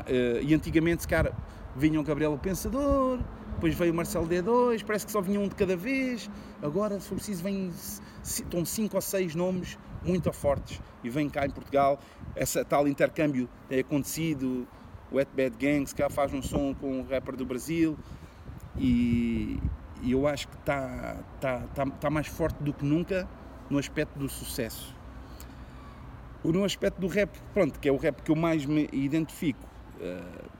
Eh, 0.06 0.40
e 0.42 0.54
antigamente, 0.54 1.08
cara, 1.08 1.34
vinham 1.74 2.02
Gabriel 2.04 2.34
o 2.34 2.38
Pensador, 2.38 3.18
depois 3.54 3.74
veio 3.74 3.92
o 3.92 3.96
Marcelo 3.96 4.26
D2, 4.26 4.84
parece 4.84 5.06
que 5.06 5.12
só 5.12 5.20
vinha 5.20 5.38
um 5.40 5.48
de 5.48 5.54
cada 5.54 5.76
vez. 5.76 6.30
Agora, 6.62 6.98
se 6.98 7.08
for 7.08 7.14
preciso, 7.16 7.42
vem, 7.42 7.72
estão 8.22 8.64
cinco 8.64 8.96
ou 8.96 9.02
seis 9.02 9.34
nomes 9.34 9.78
muito 10.04 10.32
fortes 10.32 10.80
e 11.02 11.08
vem 11.08 11.28
cá 11.28 11.46
em 11.46 11.50
Portugal. 11.50 11.98
Esse 12.34 12.64
tal 12.64 12.88
intercâmbio 12.88 13.48
tem 13.68 13.80
acontecido. 13.80 14.66
O 15.10 15.16
Wet 15.16 15.30
Bad 15.36 15.56
Gang, 15.58 15.86
se 15.86 15.94
cá 15.94 16.08
faz 16.08 16.32
um 16.32 16.40
som 16.40 16.74
com 16.74 17.00
um 17.00 17.06
rapper 17.06 17.36
do 17.36 17.44
Brasil 17.44 17.98
e, 18.78 19.60
e 20.02 20.12
eu 20.12 20.26
acho 20.26 20.48
que 20.48 20.56
está 20.56 21.18
tá, 21.38 21.60
tá, 21.74 21.86
tá 21.86 22.10
mais 22.10 22.26
forte 22.26 22.56
do 22.62 22.72
que 22.72 22.84
nunca 22.84 23.28
no 23.68 23.78
aspecto 23.78 24.18
do 24.18 24.28
sucesso. 24.28 24.96
No 26.42 26.64
aspecto 26.64 27.00
do 27.00 27.06
rap, 27.06 27.30
pronto, 27.54 27.78
que 27.78 27.88
é 27.88 27.92
o 27.92 27.96
rap 27.96 28.22
que 28.22 28.30
eu 28.30 28.36
mais 28.36 28.64
me 28.64 28.88
identifico. 28.92 29.64
Uh, 30.00 30.50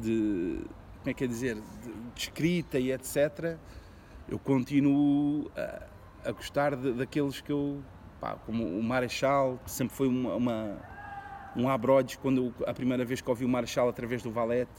de 0.00 0.60
como 1.04 1.10
é 1.10 1.14
que 1.14 1.24
é 1.24 1.26
dizer, 1.26 1.56
de, 1.56 1.92
de 1.92 2.20
escrita 2.20 2.78
e 2.78 2.90
etc., 2.90 3.58
eu 4.26 4.38
continuo 4.38 5.50
a, 5.54 5.82
a 6.30 6.32
gostar 6.32 6.74
de, 6.74 6.94
daqueles 6.94 7.42
que 7.42 7.52
eu, 7.52 7.84
pá, 8.18 8.36
como 8.46 8.66
o 8.66 8.82
Marechal, 8.82 9.60
que 9.62 9.70
sempre 9.70 9.94
foi 9.94 10.08
uma, 10.08 10.34
uma 10.34 10.78
um 11.54 11.68
abrodes 11.68 12.16
quando 12.16 12.46
eu, 12.46 12.66
a 12.66 12.72
primeira 12.72 13.04
vez 13.04 13.20
que 13.20 13.28
ouvi 13.28 13.44
o 13.44 13.48
Marechal 13.48 13.86
através 13.86 14.22
do 14.22 14.30
Valete, 14.30 14.72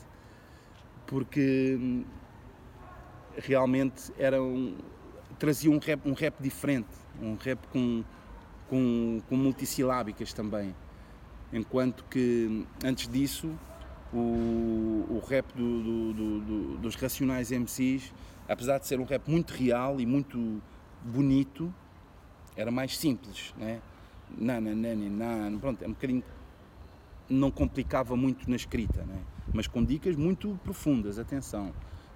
porque 1.05 1.77
hum, 1.79 2.03
realmente 3.37 4.11
era 4.17 4.41
um, 4.41 4.79
trazia 5.37 5.69
um 5.69 5.77
rap, 5.77 6.09
um 6.09 6.13
rap 6.13 6.41
diferente, 6.41 6.89
um 7.21 7.35
rap 7.35 7.59
com, 7.67 8.03
com, 8.67 9.21
com 9.29 9.37
multissilábicas 9.37 10.33
também. 10.33 10.75
Enquanto 11.53 12.03
que 12.05 12.47
hum, 12.49 12.65
antes 12.83 13.07
disso 13.07 13.55
o, 14.17 15.05
o 15.09 15.23
rap 15.27 15.45
do, 15.53 15.83
do, 15.83 16.13
do, 16.13 16.77
dos 16.77 16.95
Racionais 16.95 17.51
MCs, 17.51 18.13
apesar 18.47 18.79
de 18.79 18.87
ser 18.87 18.99
um 18.99 19.05
rap 19.05 19.27
muito 19.29 19.51
real 19.51 19.99
e 19.99 20.05
muito 20.05 20.61
bonito, 21.03 21.73
era 22.55 22.71
mais 22.71 22.97
simples, 22.97 23.53
né? 23.57 23.81
Não, 24.37 24.59
não, 24.59 24.75
não, 24.75 25.49
não, 25.49 25.59
pronto, 25.59 25.83
é 25.83 25.87
um 25.87 25.91
bocadinho. 25.91 26.23
Não 27.29 27.51
complicava 27.51 28.15
muito 28.15 28.49
na 28.49 28.55
escrita, 28.55 29.03
né? 29.03 29.19
mas 29.53 29.67
com 29.67 29.83
dicas 29.83 30.15
muito 30.15 30.59
profundas, 30.63 31.19
atenção. 31.19 31.73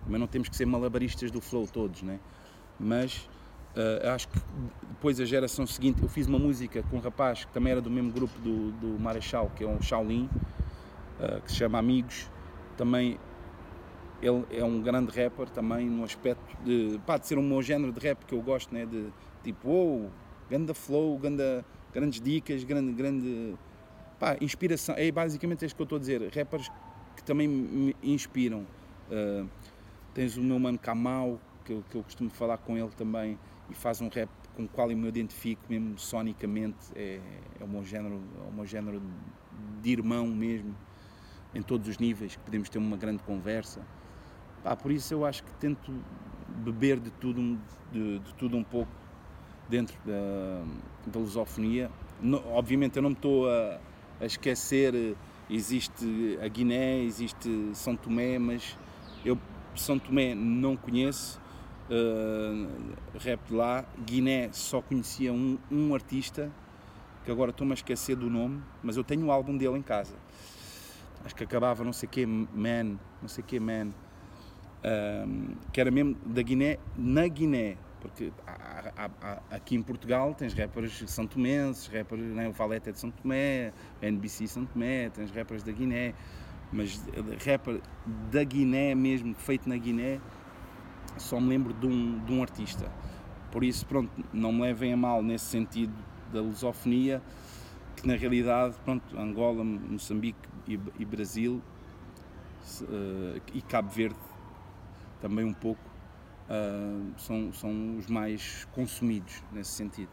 Mas 0.07 0.19
não 0.19 0.27
temos 0.27 0.49
que 0.49 0.55
ser 0.55 0.65
malabaristas 0.65 1.31
do 1.31 1.41
flow 1.41 1.67
todos, 1.67 2.01
né? 2.01 2.19
Mas 2.79 3.29
uh, 3.75 4.09
acho 4.13 4.27
que 4.29 4.39
depois 4.89 5.19
a 5.19 5.25
geração 5.25 5.67
seguinte, 5.67 6.01
eu 6.01 6.09
fiz 6.09 6.27
uma 6.27 6.39
música 6.39 6.83
com 6.83 6.97
um 6.97 6.99
rapaz 6.99 7.45
que 7.45 7.51
também 7.51 7.71
era 7.71 7.81
do 7.81 7.89
mesmo 7.89 8.11
grupo 8.11 8.37
do, 8.39 8.71
do 8.71 8.99
Marechal, 8.99 9.51
que 9.55 9.63
é 9.63 9.67
um 9.67 9.81
Shaolin, 9.81 10.29
uh, 11.19 11.41
que 11.41 11.51
se 11.51 11.57
chama 11.57 11.77
Amigos, 11.77 12.29
também 12.77 13.19
ele 14.21 14.45
é 14.51 14.63
um 14.63 14.81
grande 14.81 15.11
rapper 15.11 15.49
também 15.49 15.89
no 15.89 16.03
aspecto 16.03 16.57
de, 16.63 16.99
pá, 17.05 17.17
de 17.17 17.27
ser 17.27 17.37
um 17.37 17.43
meu 17.43 17.61
género 17.61 17.91
de 17.91 17.99
rap 17.99 18.25
que 18.25 18.33
eu 18.33 18.41
gosto, 18.41 18.73
né? 18.73 18.85
de 18.85 19.07
tipo, 19.43 19.69
oh, 19.69 20.09
grande 20.49 20.73
flow, 20.73 21.17
grande, 21.17 21.63
grandes 21.93 22.19
dicas, 22.19 22.63
grande, 22.63 22.91
grande 22.91 23.55
pá, 24.19 24.35
inspiração. 24.41 24.95
É 24.97 25.09
basicamente 25.11 25.65
isso 25.65 25.75
que 25.75 25.81
eu 25.81 25.85
estou 25.85 25.97
a 25.97 25.99
dizer, 25.99 26.29
rappers 26.33 26.69
que 27.15 27.23
também 27.23 27.47
me 27.47 27.95
inspiram. 28.03 28.65
Uh, 29.09 29.47
tens 30.13 30.37
o 30.37 30.41
meu 30.41 30.59
mano 30.59 30.77
Kamau, 30.77 31.39
que 31.63 31.73
eu, 31.73 31.83
que 31.89 31.97
eu 31.97 32.03
costumo 32.03 32.29
falar 32.29 32.57
com 32.57 32.77
ele 32.77 32.91
também, 32.97 33.39
e 33.69 33.73
faz 33.73 34.01
um 34.01 34.09
rap 34.09 34.29
com 34.55 34.63
o 34.63 34.67
qual 34.67 34.91
eu 34.91 34.97
me 34.97 35.07
identifico 35.07 35.61
mesmo 35.69 35.97
sonicamente, 35.97 36.77
é, 36.95 37.21
é 37.59 37.63
o 37.63 37.67
meu 37.67 37.85
género, 37.85 38.21
é 38.45 38.49
o 38.49 38.53
meu 38.53 38.65
género 38.65 39.01
de 39.81 39.91
irmão 39.91 40.27
mesmo 40.27 40.75
em 41.53 41.61
todos 41.61 41.87
os 41.87 41.97
níveis, 41.97 42.35
que 42.35 42.41
podemos 42.41 42.69
ter 42.69 42.77
uma 42.77 42.97
grande 42.97 43.23
conversa. 43.23 43.81
Pá, 44.63 44.75
por 44.75 44.91
isso 44.91 45.13
eu 45.13 45.25
acho 45.25 45.43
que 45.43 45.51
tento 45.53 45.91
beber 46.47 46.99
de 46.99 47.09
tudo, 47.11 47.57
de, 47.91 48.19
de 48.19 48.33
tudo 48.35 48.57
um 48.57 48.63
pouco 48.63 48.91
dentro 49.67 49.97
da, 50.05 50.63
da 51.07 51.19
lusofonia. 51.19 51.89
No, 52.21 52.45
obviamente 52.49 52.97
eu 52.97 53.01
não 53.01 53.11
me 53.11 53.15
estou 53.15 53.49
a, 53.49 53.79
a, 54.19 54.25
esquecer, 54.25 55.15
existe 55.49 56.37
a 56.43 56.47
Guiné, 56.47 56.99
existe 57.03 57.71
São 57.73 57.95
Tomé, 57.95 58.37
mas 58.37 58.77
eu 59.23 59.37
São 59.75 59.97
Tomé 59.97 60.35
não 60.35 60.75
conheço, 60.75 61.39
uh, 61.89 63.17
rap 63.17 63.39
de 63.47 63.53
lá, 63.53 63.85
Guiné 64.05 64.49
só 64.51 64.81
conhecia 64.81 65.31
um, 65.31 65.57
um 65.71 65.95
artista, 65.95 66.51
que 67.23 67.31
agora 67.31 67.51
estou-me 67.51 67.71
a 67.71 67.75
esquecer 67.75 68.15
do 68.15 68.29
nome, 68.29 68.61
mas 68.83 68.97
eu 68.97 69.03
tenho 69.03 69.27
o 69.27 69.31
álbum 69.31 69.55
dele 69.55 69.77
em 69.77 69.81
casa 69.81 70.15
acho 71.25 71.35
que 71.35 71.43
acabava 71.43 71.83
não 71.83 71.93
sei 71.93 72.07
que 72.07 72.25
Man, 72.25 72.97
não 73.21 73.27
sei 73.27 73.43
que 73.43 73.59
Man, 73.59 73.89
um, 74.83 75.55
que 75.71 75.81
era 75.81 75.91
mesmo 75.91 76.15
da 76.25 76.41
Guiné, 76.41 76.77
na 76.97 77.27
Guiné, 77.27 77.77
porque 77.99 78.31
há, 78.47 78.91
há, 78.95 79.09
há, 79.21 79.55
aqui 79.55 79.75
em 79.75 79.81
Portugal 79.81 80.33
tens 80.33 80.53
rappers 80.53 81.03
são 81.07 81.27
tomenses, 81.27 81.87
rappers, 81.87 82.21
né, 82.21 82.47
o 82.47 82.53
Valete 82.53 82.89
é 82.89 82.91
de 82.91 82.99
São 82.99 83.11
Tomé, 83.11 83.73
NBC 84.01 84.47
São 84.47 84.65
Tomé, 84.65 85.09
tens 85.09 85.31
rappers 85.31 85.63
da 85.63 85.71
Guiné, 85.71 86.13
mas 86.71 87.03
rapper 87.45 87.81
da 88.31 88.43
Guiné 88.43 88.95
mesmo, 88.95 89.33
feito 89.35 89.67
na 89.67 89.77
Guiné, 89.77 90.19
só 91.17 91.39
me 91.39 91.49
lembro 91.49 91.73
de 91.73 91.87
um, 91.87 92.19
de 92.23 92.33
um 92.33 92.41
artista. 92.41 92.89
Por 93.51 93.63
isso, 93.63 93.85
pronto, 93.85 94.11
não 94.31 94.53
me 94.53 94.61
levem 94.61 94.93
a 94.93 94.97
mal 94.97 95.23
nesse 95.23 95.45
sentido 95.45 95.93
da 96.31 96.39
lusofonia, 96.39 97.21
que 98.01 98.07
na 98.07 98.15
realidade, 98.15 98.75
pronto, 98.83 99.17
Angola, 99.17 99.63
Moçambique 99.63 100.39
e, 100.67 100.79
e 100.97 101.05
Brasil 101.05 101.61
uh, 102.81 103.41
e 103.53 103.61
Cabo 103.61 103.89
Verde 103.89 104.19
também 105.21 105.45
um 105.45 105.53
pouco 105.53 105.81
uh, 106.49 107.13
são, 107.17 107.51
são 107.53 107.97
os 107.97 108.07
mais 108.07 108.65
consumidos 108.71 109.43
nesse 109.51 109.71
sentido. 109.71 110.11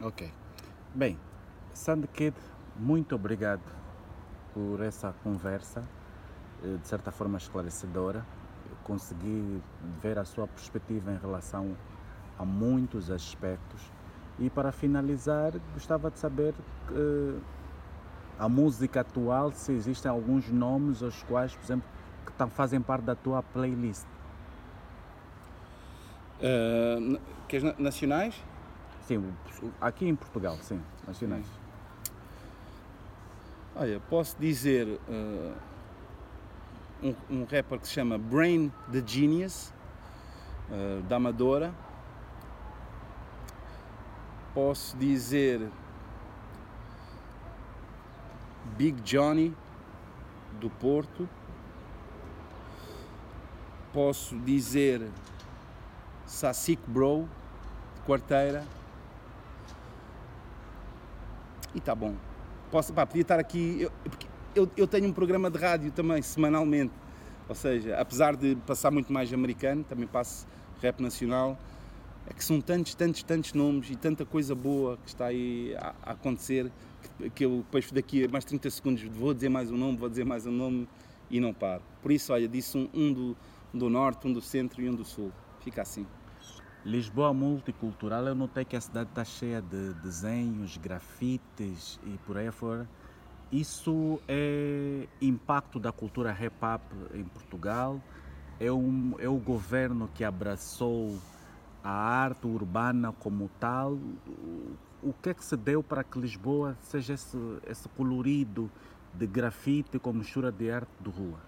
Ok. 0.00 0.30
Bem, 0.94 1.18
Sandy 1.72 2.08
Kid, 2.08 2.36
muito 2.76 3.14
obrigado 3.14 3.62
por 4.52 4.80
essa 4.80 5.12
conversa, 5.24 5.82
eh, 6.62 6.76
de 6.76 6.86
certa 6.86 7.10
forma 7.10 7.38
esclarecedora. 7.38 8.24
Consegui 8.84 9.60
ver 10.00 10.18
a 10.18 10.24
sua 10.24 10.46
perspectiva 10.46 11.12
em 11.12 11.18
relação 11.18 11.76
a 12.38 12.44
muitos 12.44 13.10
aspectos 13.10 13.80
e 14.38 14.50
para 14.50 14.72
finalizar, 14.72 15.52
gostava 15.72 16.10
de 16.10 16.18
saber 16.18 16.54
uh, 16.90 17.40
a 18.38 18.48
música 18.48 19.00
atual, 19.00 19.52
se 19.52 19.72
existem 19.72 20.10
alguns 20.10 20.48
nomes 20.50 21.02
os 21.02 21.22
quais, 21.22 21.54
por 21.54 21.64
exemplo, 21.64 21.88
que 22.26 22.46
fazem 22.50 22.80
parte 22.80 23.04
da 23.04 23.14
tua 23.14 23.42
playlist. 23.42 24.06
Uh, 26.40 27.18
que 27.46 27.60
nacionais? 27.78 28.34
Sim, 29.02 29.32
aqui 29.80 30.08
em 30.08 30.16
Portugal, 30.16 30.56
sim, 30.62 30.80
nacionais. 31.06 31.46
Olha, 33.76 34.00
posso 34.08 34.36
dizer 34.38 35.00
uh, 35.08 35.52
um, 37.02 37.14
um, 37.30 37.44
rapper 37.44 37.78
que 37.78 37.86
se 37.86 37.92
chama 37.92 38.18
Brain 38.18 38.72
the 38.90 39.02
Genius, 39.04 39.72
uh, 40.70 41.02
da 41.02 41.16
Amadora 41.16 41.72
posso 44.54 44.96
dizer? 44.96 45.68
Big 48.76 49.00
Johnny 49.02 49.54
do 50.60 50.70
Porto, 50.70 51.28
posso 53.92 54.36
dizer 54.38 55.02
Sassic 56.26 56.80
Bro 56.86 57.28
de 57.96 58.02
Quarteira. 58.02 58.64
E 61.74 61.80
tá 61.80 61.94
bom. 61.94 62.14
Posso, 62.70 62.92
pá, 62.92 63.06
podia 63.06 63.22
estar 63.22 63.38
aqui, 63.38 63.80
eu, 63.80 63.92
eu, 64.54 64.70
eu 64.76 64.86
tenho 64.86 65.08
um 65.08 65.12
programa 65.12 65.50
de 65.50 65.58
rádio 65.58 65.92
também, 65.92 66.22
semanalmente, 66.22 66.92
ou 67.48 67.54
seja, 67.54 67.96
apesar 67.98 68.34
de 68.34 68.56
passar 68.66 68.90
muito 68.90 69.12
mais 69.12 69.32
americano, 69.32 69.84
também 69.84 70.06
passo 70.06 70.46
rap 70.80 71.00
nacional, 71.00 71.56
é 72.26 72.32
que 72.32 72.44
são 72.44 72.60
tantos, 72.60 72.94
tantos, 72.94 73.22
tantos 73.22 73.52
nomes 73.52 73.90
e 73.90 73.96
tanta 73.96 74.24
coisa 74.24 74.54
boa 74.54 74.96
que 74.98 75.08
está 75.08 75.26
aí 75.26 75.74
a, 75.78 75.94
a 76.02 76.12
acontecer 76.12 76.70
que, 77.18 77.30
que, 77.30 77.44
eu 77.44 77.58
depois 77.58 77.90
daqui 77.92 78.24
a 78.24 78.28
mais 78.28 78.44
30 78.44 78.70
segundos 78.70 79.02
vou 79.02 79.34
dizer 79.34 79.48
mais 79.48 79.70
um 79.70 79.76
nome, 79.76 79.98
vou 79.98 80.08
dizer 80.08 80.24
mais 80.24 80.46
um 80.46 80.52
nome 80.52 80.88
e 81.30 81.40
não 81.40 81.52
paro. 81.52 81.82
Por 82.02 82.12
isso, 82.12 82.32
olha, 82.32 82.48
disse 82.48 82.76
um, 82.76 82.88
um 82.94 83.12
do, 83.12 83.36
do 83.72 83.90
norte, 83.90 84.26
um 84.26 84.32
do 84.32 84.40
centro 84.40 84.80
e 84.80 84.88
um 84.88 84.94
do 84.94 85.04
sul. 85.04 85.32
Fica 85.60 85.82
assim. 85.82 86.06
Lisboa 86.84 87.32
multicultural, 87.32 88.26
eu 88.26 88.34
notei 88.34 88.64
que 88.64 88.76
a 88.76 88.80
cidade 88.80 89.08
está 89.08 89.24
cheia 89.24 89.62
de 89.62 89.94
desenhos, 89.94 90.76
grafites 90.76 91.98
e 92.04 92.18
por 92.26 92.36
aí 92.36 92.50
fora. 92.50 92.88
Isso 93.50 94.20
é 94.28 95.08
impacto 95.20 95.78
da 95.78 95.92
cultura 95.92 96.30
rap 96.32 96.54
hop 96.62 96.82
em 97.14 97.24
Portugal? 97.24 98.00
É, 98.60 98.70
um, 98.70 99.14
é 99.18 99.28
o 99.28 99.38
governo 99.38 100.10
que 100.14 100.24
abraçou 100.24 101.18
a 101.84 101.90
arte 101.90 102.46
urbana 102.46 103.12
como 103.12 103.50
tal, 103.60 103.98
o 105.02 105.12
que 105.12 105.28
é 105.28 105.34
que 105.34 105.44
se 105.44 105.54
deu 105.54 105.82
para 105.82 106.02
que 106.02 106.18
Lisboa 106.18 106.78
seja 106.80 107.12
esse, 107.12 107.36
esse 107.68 107.86
colorido 107.90 108.70
de 109.12 109.26
grafite 109.26 109.98
com 109.98 110.14
mistura 110.14 110.50
de 110.50 110.70
arte 110.70 110.90
de 110.98 111.10
rua? 111.10 111.38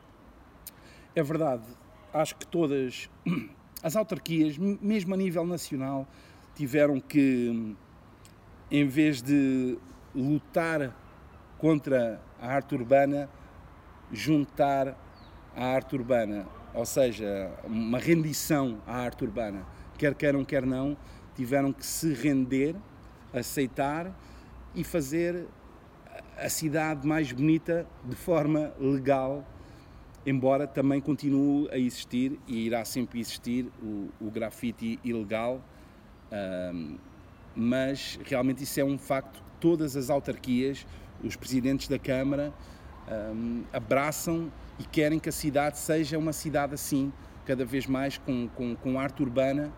É 1.14 1.22
verdade. 1.22 1.64
Acho 2.12 2.36
que 2.36 2.46
todas 2.46 3.08
as 3.82 3.96
autarquias, 3.96 4.58
mesmo 4.58 5.14
a 5.14 5.16
nível 5.16 5.46
nacional, 5.46 6.06
tiveram 6.54 7.00
que, 7.00 7.74
em 8.70 8.86
vez 8.86 9.22
de 9.22 9.78
lutar 10.14 10.94
contra 11.56 12.20
a 12.38 12.46
arte 12.46 12.74
urbana, 12.74 13.30
juntar 14.12 14.94
a 15.56 15.64
arte 15.64 15.96
urbana, 15.96 16.46
ou 16.74 16.84
seja, 16.84 17.50
uma 17.64 17.98
rendição 17.98 18.82
à 18.86 18.96
arte 18.96 19.24
urbana 19.24 19.64
quer 19.96 20.14
queiram, 20.14 20.44
quer 20.44 20.64
não, 20.64 20.96
tiveram 21.34 21.72
que 21.72 21.84
se 21.84 22.12
render, 22.12 22.74
aceitar 23.32 24.12
e 24.74 24.84
fazer 24.84 25.46
a 26.36 26.48
cidade 26.48 27.06
mais 27.06 27.32
bonita 27.32 27.86
de 28.04 28.14
forma 28.14 28.72
legal 28.78 29.44
embora 30.26 30.66
também 30.66 31.00
continue 31.00 31.68
a 31.70 31.78
existir 31.78 32.38
e 32.48 32.66
irá 32.66 32.84
sempre 32.84 33.20
existir 33.20 33.70
o, 33.80 34.08
o 34.20 34.28
grafite 34.28 34.98
ilegal, 35.04 35.62
um, 36.74 36.98
mas 37.54 38.18
realmente 38.24 38.64
isso 38.64 38.80
é 38.80 38.84
um 38.84 38.98
facto. 38.98 39.40
Todas 39.60 39.96
as 39.96 40.10
autarquias, 40.10 40.84
os 41.22 41.36
presidentes 41.36 41.86
da 41.86 41.98
Câmara 41.98 42.52
um, 43.08 43.62
abraçam 43.72 44.52
e 44.78 44.84
querem 44.84 45.18
que 45.18 45.28
a 45.28 45.32
cidade 45.32 45.78
seja 45.78 46.18
uma 46.18 46.32
cidade 46.32 46.74
assim, 46.74 47.12
cada 47.46 47.64
vez 47.64 47.86
mais 47.86 48.18
com, 48.18 48.48
com, 48.48 48.74
com 48.74 48.98
arte 48.98 49.22
urbana, 49.22 49.72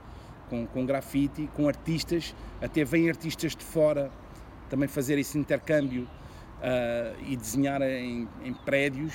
com, 0.48 0.66
com 0.66 0.84
grafite, 0.84 1.48
com 1.54 1.68
artistas, 1.68 2.34
até 2.60 2.84
vêm 2.84 3.08
artistas 3.08 3.54
de 3.54 3.64
fora 3.64 4.10
também 4.68 4.88
fazer 4.88 5.18
esse 5.18 5.38
intercâmbio 5.38 6.02
uh, 6.02 7.22
e 7.26 7.36
desenhar 7.36 7.80
em, 7.82 8.28
em 8.44 8.52
prédios. 8.52 9.14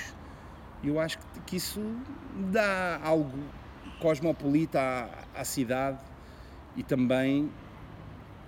Eu 0.84 0.99
acho 0.99 1.18
que, 1.19 1.39
que 1.45 1.55
isso 1.57 1.81
dá 2.51 2.99
algo 3.03 3.38
cosmopolita 3.99 4.80
à, 4.80 5.41
à 5.41 5.45
cidade 5.45 5.99
e 6.76 6.84
também 6.84 7.49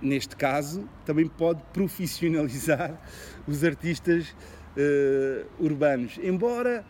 neste 0.01 0.35
caso, 0.35 0.87
também 1.05 1.27
pode 1.27 1.61
profissionalizar 1.73 2.99
os 3.47 3.63
artistas 3.63 4.35
uh, 4.77 5.63
urbanos. 5.63 6.19
Embora 6.21 6.85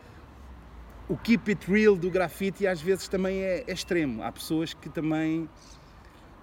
o 1.08 1.16
keep 1.16 1.52
it 1.52 1.72
real 1.72 1.96
do 1.96 2.10
grafite 2.10 2.66
às 2.66 2.82
vezes 2.82 3.08
também 3.08 3.42
é, 3.42 3.64
é, 3.68 3.74
extremo. 3.74 4.24
Há 4.24 4.32
pessoas 4.32 4.74
que 4.74 4.90
também 4.90 5.48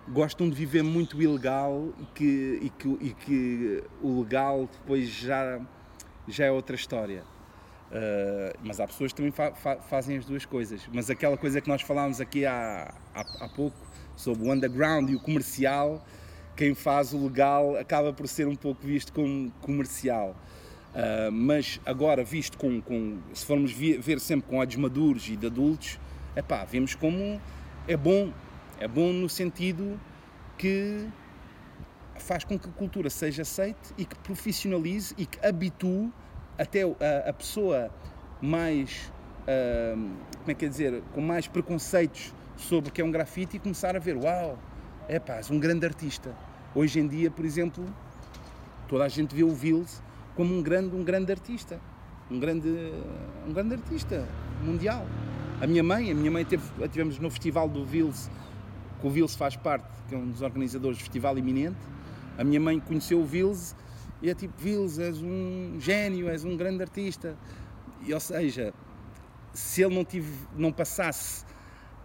gostam 0.08 0.48
de 0.48 0.54
viver 0.54 0.82
muito 0.82 1.20
ilegal 1.22 1.88
e 2.00 2.04
que, 2.14 2.58
e 2.62 2.70
que, 2.70 2.88
e 3.00 3.14
que 3.14 3.84
o 4.02 4.20
legal 4.20 4.68
depois 4.72 5.08
já, 5.08 5.60
já 6.26 6.46
é 6.46 6.50
outra 6.50 6.74
história. 6.76 7.24
Uh, 7.90 8.56
mas 8.64 8.80
há 8.80 8.86
pessoas 8.86 9.12
que 9.12 9.16
também 9.16 9.30
fa 9.30 9.52
fa 9.52 9.76
fazem 9.76 10.16
as 10.16 10.24
duas 10.24 10.46
coisas. 10.46 10.88
Mas 10.92 11.10
aquela 11.10 11.36
coisa 11.36 11.60
que 11.60 11.68
nós 11.68 11.82
falámos 11.82 12.20
aqui 12.20 12.46
há, 12.46 12.92
há, 13.14 13.44
há 13.44 13.48
pouco 13.50 13.76
sobre 14.16 14.48
o 14.48 14.52
underground 14.52 15.10
e 15.10 15.14
o 15.14 15.20
comercial, 15.20 16.02
quem 16.56 16.74
faz 16.74 17.12
o 17.12 17.22
legal 17.22 17.76
acaba 17.76 18.12
por 18.12 18.26
ser 18.26 18.48
um 18.48 18.56
pouco 18.56 18.86
visto 18.86 19.12
como 19.12 19.50
comercial. 19.60 20.34
Uh, 20.94 21.30
mas 21.32 21.80
agora, 21.84 22.24
visto 22.24 22.56
com, 22.56 22.80
com 22.80 23.18
se 23.34 23.44
formos 23.44 23.72
ver 23.72 24.20
sempre 24.20 24.48
com 24.48 24.56
olhos 24.58 24.76
maduros 24.76 25.28
e 25.28 25.36
de 25.36 25.46
adultos, 25.46 25.98
epá, 26.34 26.64
vemos 26.64 26.94
como 26.94 27.40
é 27.86 27.96
bom. 27.96 28.32
É 28.82 28.88
bom 28.88 29.12
no 29.12 29.28
sentido 29.28 29.96
que 30.58 31.06
faz 32.18 32.42
com 32.42 32.58
que 32.58 32.68
a 32.68 32.72
cultura 32.72 33.08
seja 33.08 33.42
aceite 33.42 33.94
e 33.96 34.04
que 34.04 34.18
profissionalize 34.18 35.14
e 35.16 35.24
que 35.24 35.38
habitue 35.46 36.10
até 36.58 36.82
a, 36.82 37.30
a 37.30 37.32
pessoa 37.32 37.92
mais, 38.40 39.12
uh, 39.42 39.94
como 40.38 40.50
é 40.50 40.54
que 40.54 40.64
é 40.64 40.68
dizer, 40.68 41.00
com 41.14 41.20
mais 41.20 41.46
preconceitos 41.46 42.34
sobre 42.56 42.90
o 42.90 42.92
que 42.92 43.00
é 43.00 43.04
um 43.04 43.12
grafite 43.12 43.56
e 43.56 43.60
começar 43.60 43.94
a 43.94 44.00
ver, 44.00 44.16
uau, 44.16 44.58
é 45.08 45.22
és 45.28 45.48
um 45.48 45.60
grande 45.60 45.86
artista. 45.86 46.34
Hoje 46.74 46.98
em 46.98 47.06
dia, 47.06 47.30
por 47.30 47.44
exemplo, 47.44 47.84
toda 48.88 49.04
a 49.04 49.08
gente 49.08 49.32
vê 49.32 49.44
o 49.44 49.54
Vils 49.54 50.02
como 50.34 50.52
um 50.52 50.60
grande, 50.60 50.96
um 50.96 51.04
grande 51.04 51.30
artista, 51.30 51.80
um 52.28 52.40
grande, 52.40 52.68
um 53.46 53.52
grande 53.52 53.74
artista 53.74 54.26
mundial. 54.60 55.06
A 55.60 55.68
minha 55.68 55.84
mãe, 55.84 56.10
a 56.10 56.14
minha 56.16 56.32
mãe 56.32 56.44
teve, 56.44 56.64
tivemos 56.88 57.20
no 57.20 57.30
festival 57.30 57.68
do 57.68 57.84
Vils, 57.84 58.28
o 59.06 59.10
Vils 59.10 59.34
faz 59.34 59.56
parte, 59.56 59.86
que 60.08 60.14
é 60.14 60.18
um 60.18 60.30
dos 60.30 60.42
organizadores 60.42 60.98
do 60.98 61.00
Festival 61.02 61.36
Iminente. 61.38 61.78
A 62.38 62.44
minha 62.44 62.60
mãe 62.60 62.80
conheceu 62.80 63.20
o 63.20 63.24
Vils 63.24 63.74
e 64.20 64.30
é 64.30 64.34
tipo, 64.34 64.54
Vils, 64.58 64.98
és 64.98 65.20
um 65.20 65.76
gênio, 65.78 66.28
és 66.28 66.44
um 66.44 66.56
grande 66.56 66.82
artista. 66.82 67.36
E, 68.06 68.12
ou 68.12 68.20
seja, 68.20 68.72
se 69.52 69.82
ele 69.82 69.94
não, 69.94 70.04
tive, 70.04 70.32
não 70.56 70.72
passasse 70.72 71.44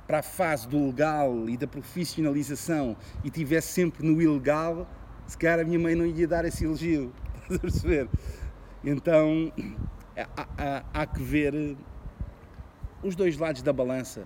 para 0.06 0.19
a 0.19 0.24
fase 0.24 0.68
do 0.68 0.88
legal 0.88 1.49
e 1.49 1.57
da 1.57 1.68
profissionalização 1.68 2.95
e 3.24 3.30
tivesse 3.30 3.74
sempre 3.74 4.06
no 4.06 4.22
ilegal, 4.22 4.90
se 5.28 5.38
calhar 5.38 5.60
a 5.60 5.64
minha 5.64 5.80
mãe 5.80 5.95
não 5.95 6.06
ia 6.06 6.28
dar 6.28 6.45
esse 6.45 6.64
elogio. 6.64 7.14
Estás 7.44 7.57
a 7.57 7.60
perceber? 7.60 8.10
Então 8.84 9.52
há, 10.15 10.48
há, 10.57 10.84
há, 10.94 11.06
que 11.06 11.22
ver 11.22 11.78
os 13.03 13.15
dois 13.15 13.38
lados 13.38 13.61
da 13.61 13.74
balança. 13.74 14.26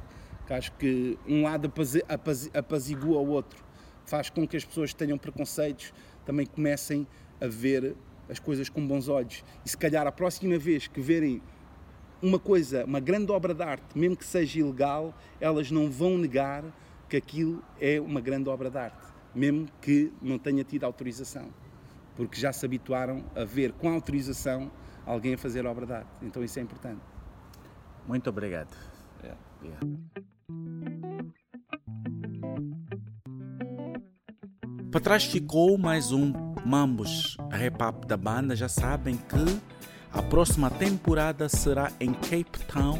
Que 0.51 0.55
acho 0.55 0.71
que 0.73 1.17
um 1.25 1.43
lado 1.43 1.71
apazigua 2.53 3.19
o 3.19 3.29
outro, 3.29 3.63
faz 4.03 4.29
com 4.29 4.45
que 4.45 4.57
as 4.57 4.65
pessoas 4.65 4.91
que 4.91 4.99
tenham 4.99 5.17
preconceitos 5.17 5.93
também 6.25 6.45
comecem 6.45 7.07
a 7.39 7.47
ver 7.47 7.95
as 8.29 8.37
coisas 8.37 8.67
com 8.67 8.85
bons 8.85 9.07
olhos. 9.07 9.45
E 9.65 9.69
se 9.69 9.77
calhar 9.77 10.05
a 10.05 10.11
próxima 10.11 10.57
vez 10.57 10.87
que 10.87 10.99
verem 10.99 11.41
uma 12.21 12.37
coisa, 12.37 12.83
uma 12.83 12.99
grande 12.99 13.31
obra 13.31 13.53
de 13.53 13.63
arte, 13.63 13.97
mesmo 13.97 14.17
que 14.17 14.25
seja 14.25 14.59
ilegal, 14.59 15.17
elas 15.39 15.71
não 15.71 15.89
vão 15.89 16.17
negar 16.17 16.65
que 17.07 17.15
aquilo 17.15 17.63
é 17.79 18.01
uma 18.01 18.19
grande 18.19 18.49
obra 18.49 18.69
de 18.69 18.77
arte, 18.77 19.07
mesmo 19.33 19.69
que 19.81 20.11
não 20.21 20.37
tenha 20.37 20.65
tido 20.65 20.83
autorização, 20.83 21.47
porque 22.17 22.37
já 22.37 22.51
se 22.51 22.65
habituaram 22.65 23.23
a 23.37 23.45
ver 23.45 23.71
com 23.71 23.87
autorização 23.87 24.69
alguém 25.05 25.33
a 25.33 25.37
fazer 25.37 25.65
obra 25.65 25.85
de 25.85 25.93
arte. 25.93 26.11
Então 26.21 26.43
isso 26.43 26.59
é 26.59 26.61
importante. 26.61 26.99
Muito 28.05 28.29
obrigado. 28.29 28.75
É. 29.23 29.33
Yeah. 29.63 29.79
Para 34.91 34.99
trás 34.99 35.23
ficou 35.23 35.77
mais 35.77 36.11
um 36.11 36.33
Mambos 36.65 37.37
Rap 37.49 37.81
Up 37.81 38.05
da 38.05 38.17
banda. 38.17 38.55
Já 38.55 38.67
sabem 38.67 39.15
que 39.15 39.59
a 40.11 40.21
próxima 40.21 40.69
temporada 40.69 41.47
será 41.47 41.91
em 41.97 42.11
Cape 42.13 42.59
Town, 42.67 42.99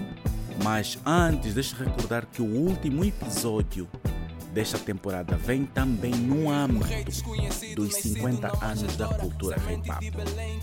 mas 0.64 0.98
antes, 1.06 1.54
deixa 1.54 1.76
eu 1.76 1.86
recordar 1.88 2.26
que 2.28 2.42
o 2.42 2.46
último 2.46 3.04
episódio 3.04 3.90
desta 4.54 4.78
temporada 4.78 5.38
vem 5.38 5.66
também 5.66 6.12
no 6.12 6.50
âmbito 6.50 6.86
dos 7.76 7.96
50 7.96 8.66
anos 8.66 8.98
da 8.98 9.08
cultura 9.08 9.58
hip-hop. 9.58 10.02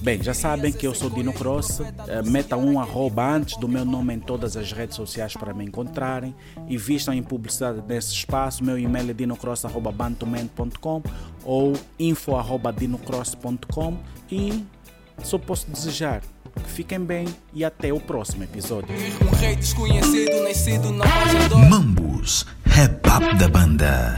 Bem, 0.01 0.23
já 0.23 0.35
sabem 0.35 0.73
que 0.73 0.87
eu 0.87 0.95
sou 0.95 1.11
Dino 1.11 1.33
Cross, 1.33 1.81
eh, 1.81 2.23
meta 2.23 2.57
um 2.57 2.81
arroba 2.81 3.35
antes 3.35 3.59
do 3.59 3.69
meu 3.69 3.85
nome 3.85 4.15
em 4.15 4.21
todas 4.21 4.57
as 4.57 4.73
redes 4.73 4.97
sociais 4.97 5.35
para 5.35 5.55
me 5.55 5.65
encontrarem 5.65 6.35
e 6.69 6.77
vistam 6.77 7.15
em 7.15 7.23
publicidade 7.23 7.83
nesse 7.87 8.13
espaço. 8.13 8.63
Meu 8.63 8.79
e-mail 8.79 9.11
é 9.11 9.15
dinocross.bantument.com 9.15 11.03
ou 11.45 11.73
info.dinocross.com 11.99 13.99
e 14.31 14.65
só 15.23 15.39
posso 15.39 15.71
desejar 15.71 16.23
que 16.59 16.71
fiquem 16.71 17.01
bem 17.01 17.27
e 17.53 17.65
até 17.65 17.93
o 17.93 18.01
próximo 18.01 18.45
episódio. 18.45 18.89
Um 19.25 19.37
rei 19.37 19.57
desconhecido, 19.57 20.43
nascido 20.43 20.93
na 20.93 21.07
Mambus, 21.69 22.47
Rap 22.65 23.01
Up 23.07 23.39
da 23.39 23.49
banda. 23.49 24.15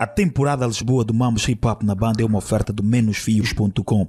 A 0.00 0.06
temporada 0.06 0.66
Lisboa 0.66 1.04
do 1.04 1.14
Mambus 1.14 1.48
Hip 1.48 1.66
Hop 1.66 1.82
na 1.82 1.94
banda 1.94 2.20
é 2.20 2.26
uma 2.26 2.38
oferta 2.38 2.72
do 2.72 2.82
menosfios.com, 2.82 4.08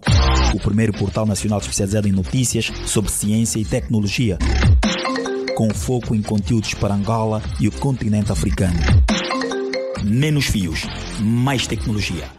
o 0.53 0.60
primeiro 0.60 0.91
portal 0.93 1.26
nacional 1.26 1.60
especializado 1.60 2.07
em 2.07 2.11
notícias 2.11 2.72
sobre 2.85 3.11
ciência 3.11 3.60
e 3.60 3.65
tecnologia, 3.65 4.38
com 5.56 5.69
foco 5.73 6.15
em 6.15 6.22
conteúdos 6.22 6.73
para 6.73 6.95
Angola 6.95 7.41
e 7.60 7.68
o 7.68 7.72
continente 7.72 8.31
africano. 8.31 8.80
Menos 10.03 10.47
fios, 10.47 10.88
mais 11.22 11.68
tecnologia. 11.68 12.26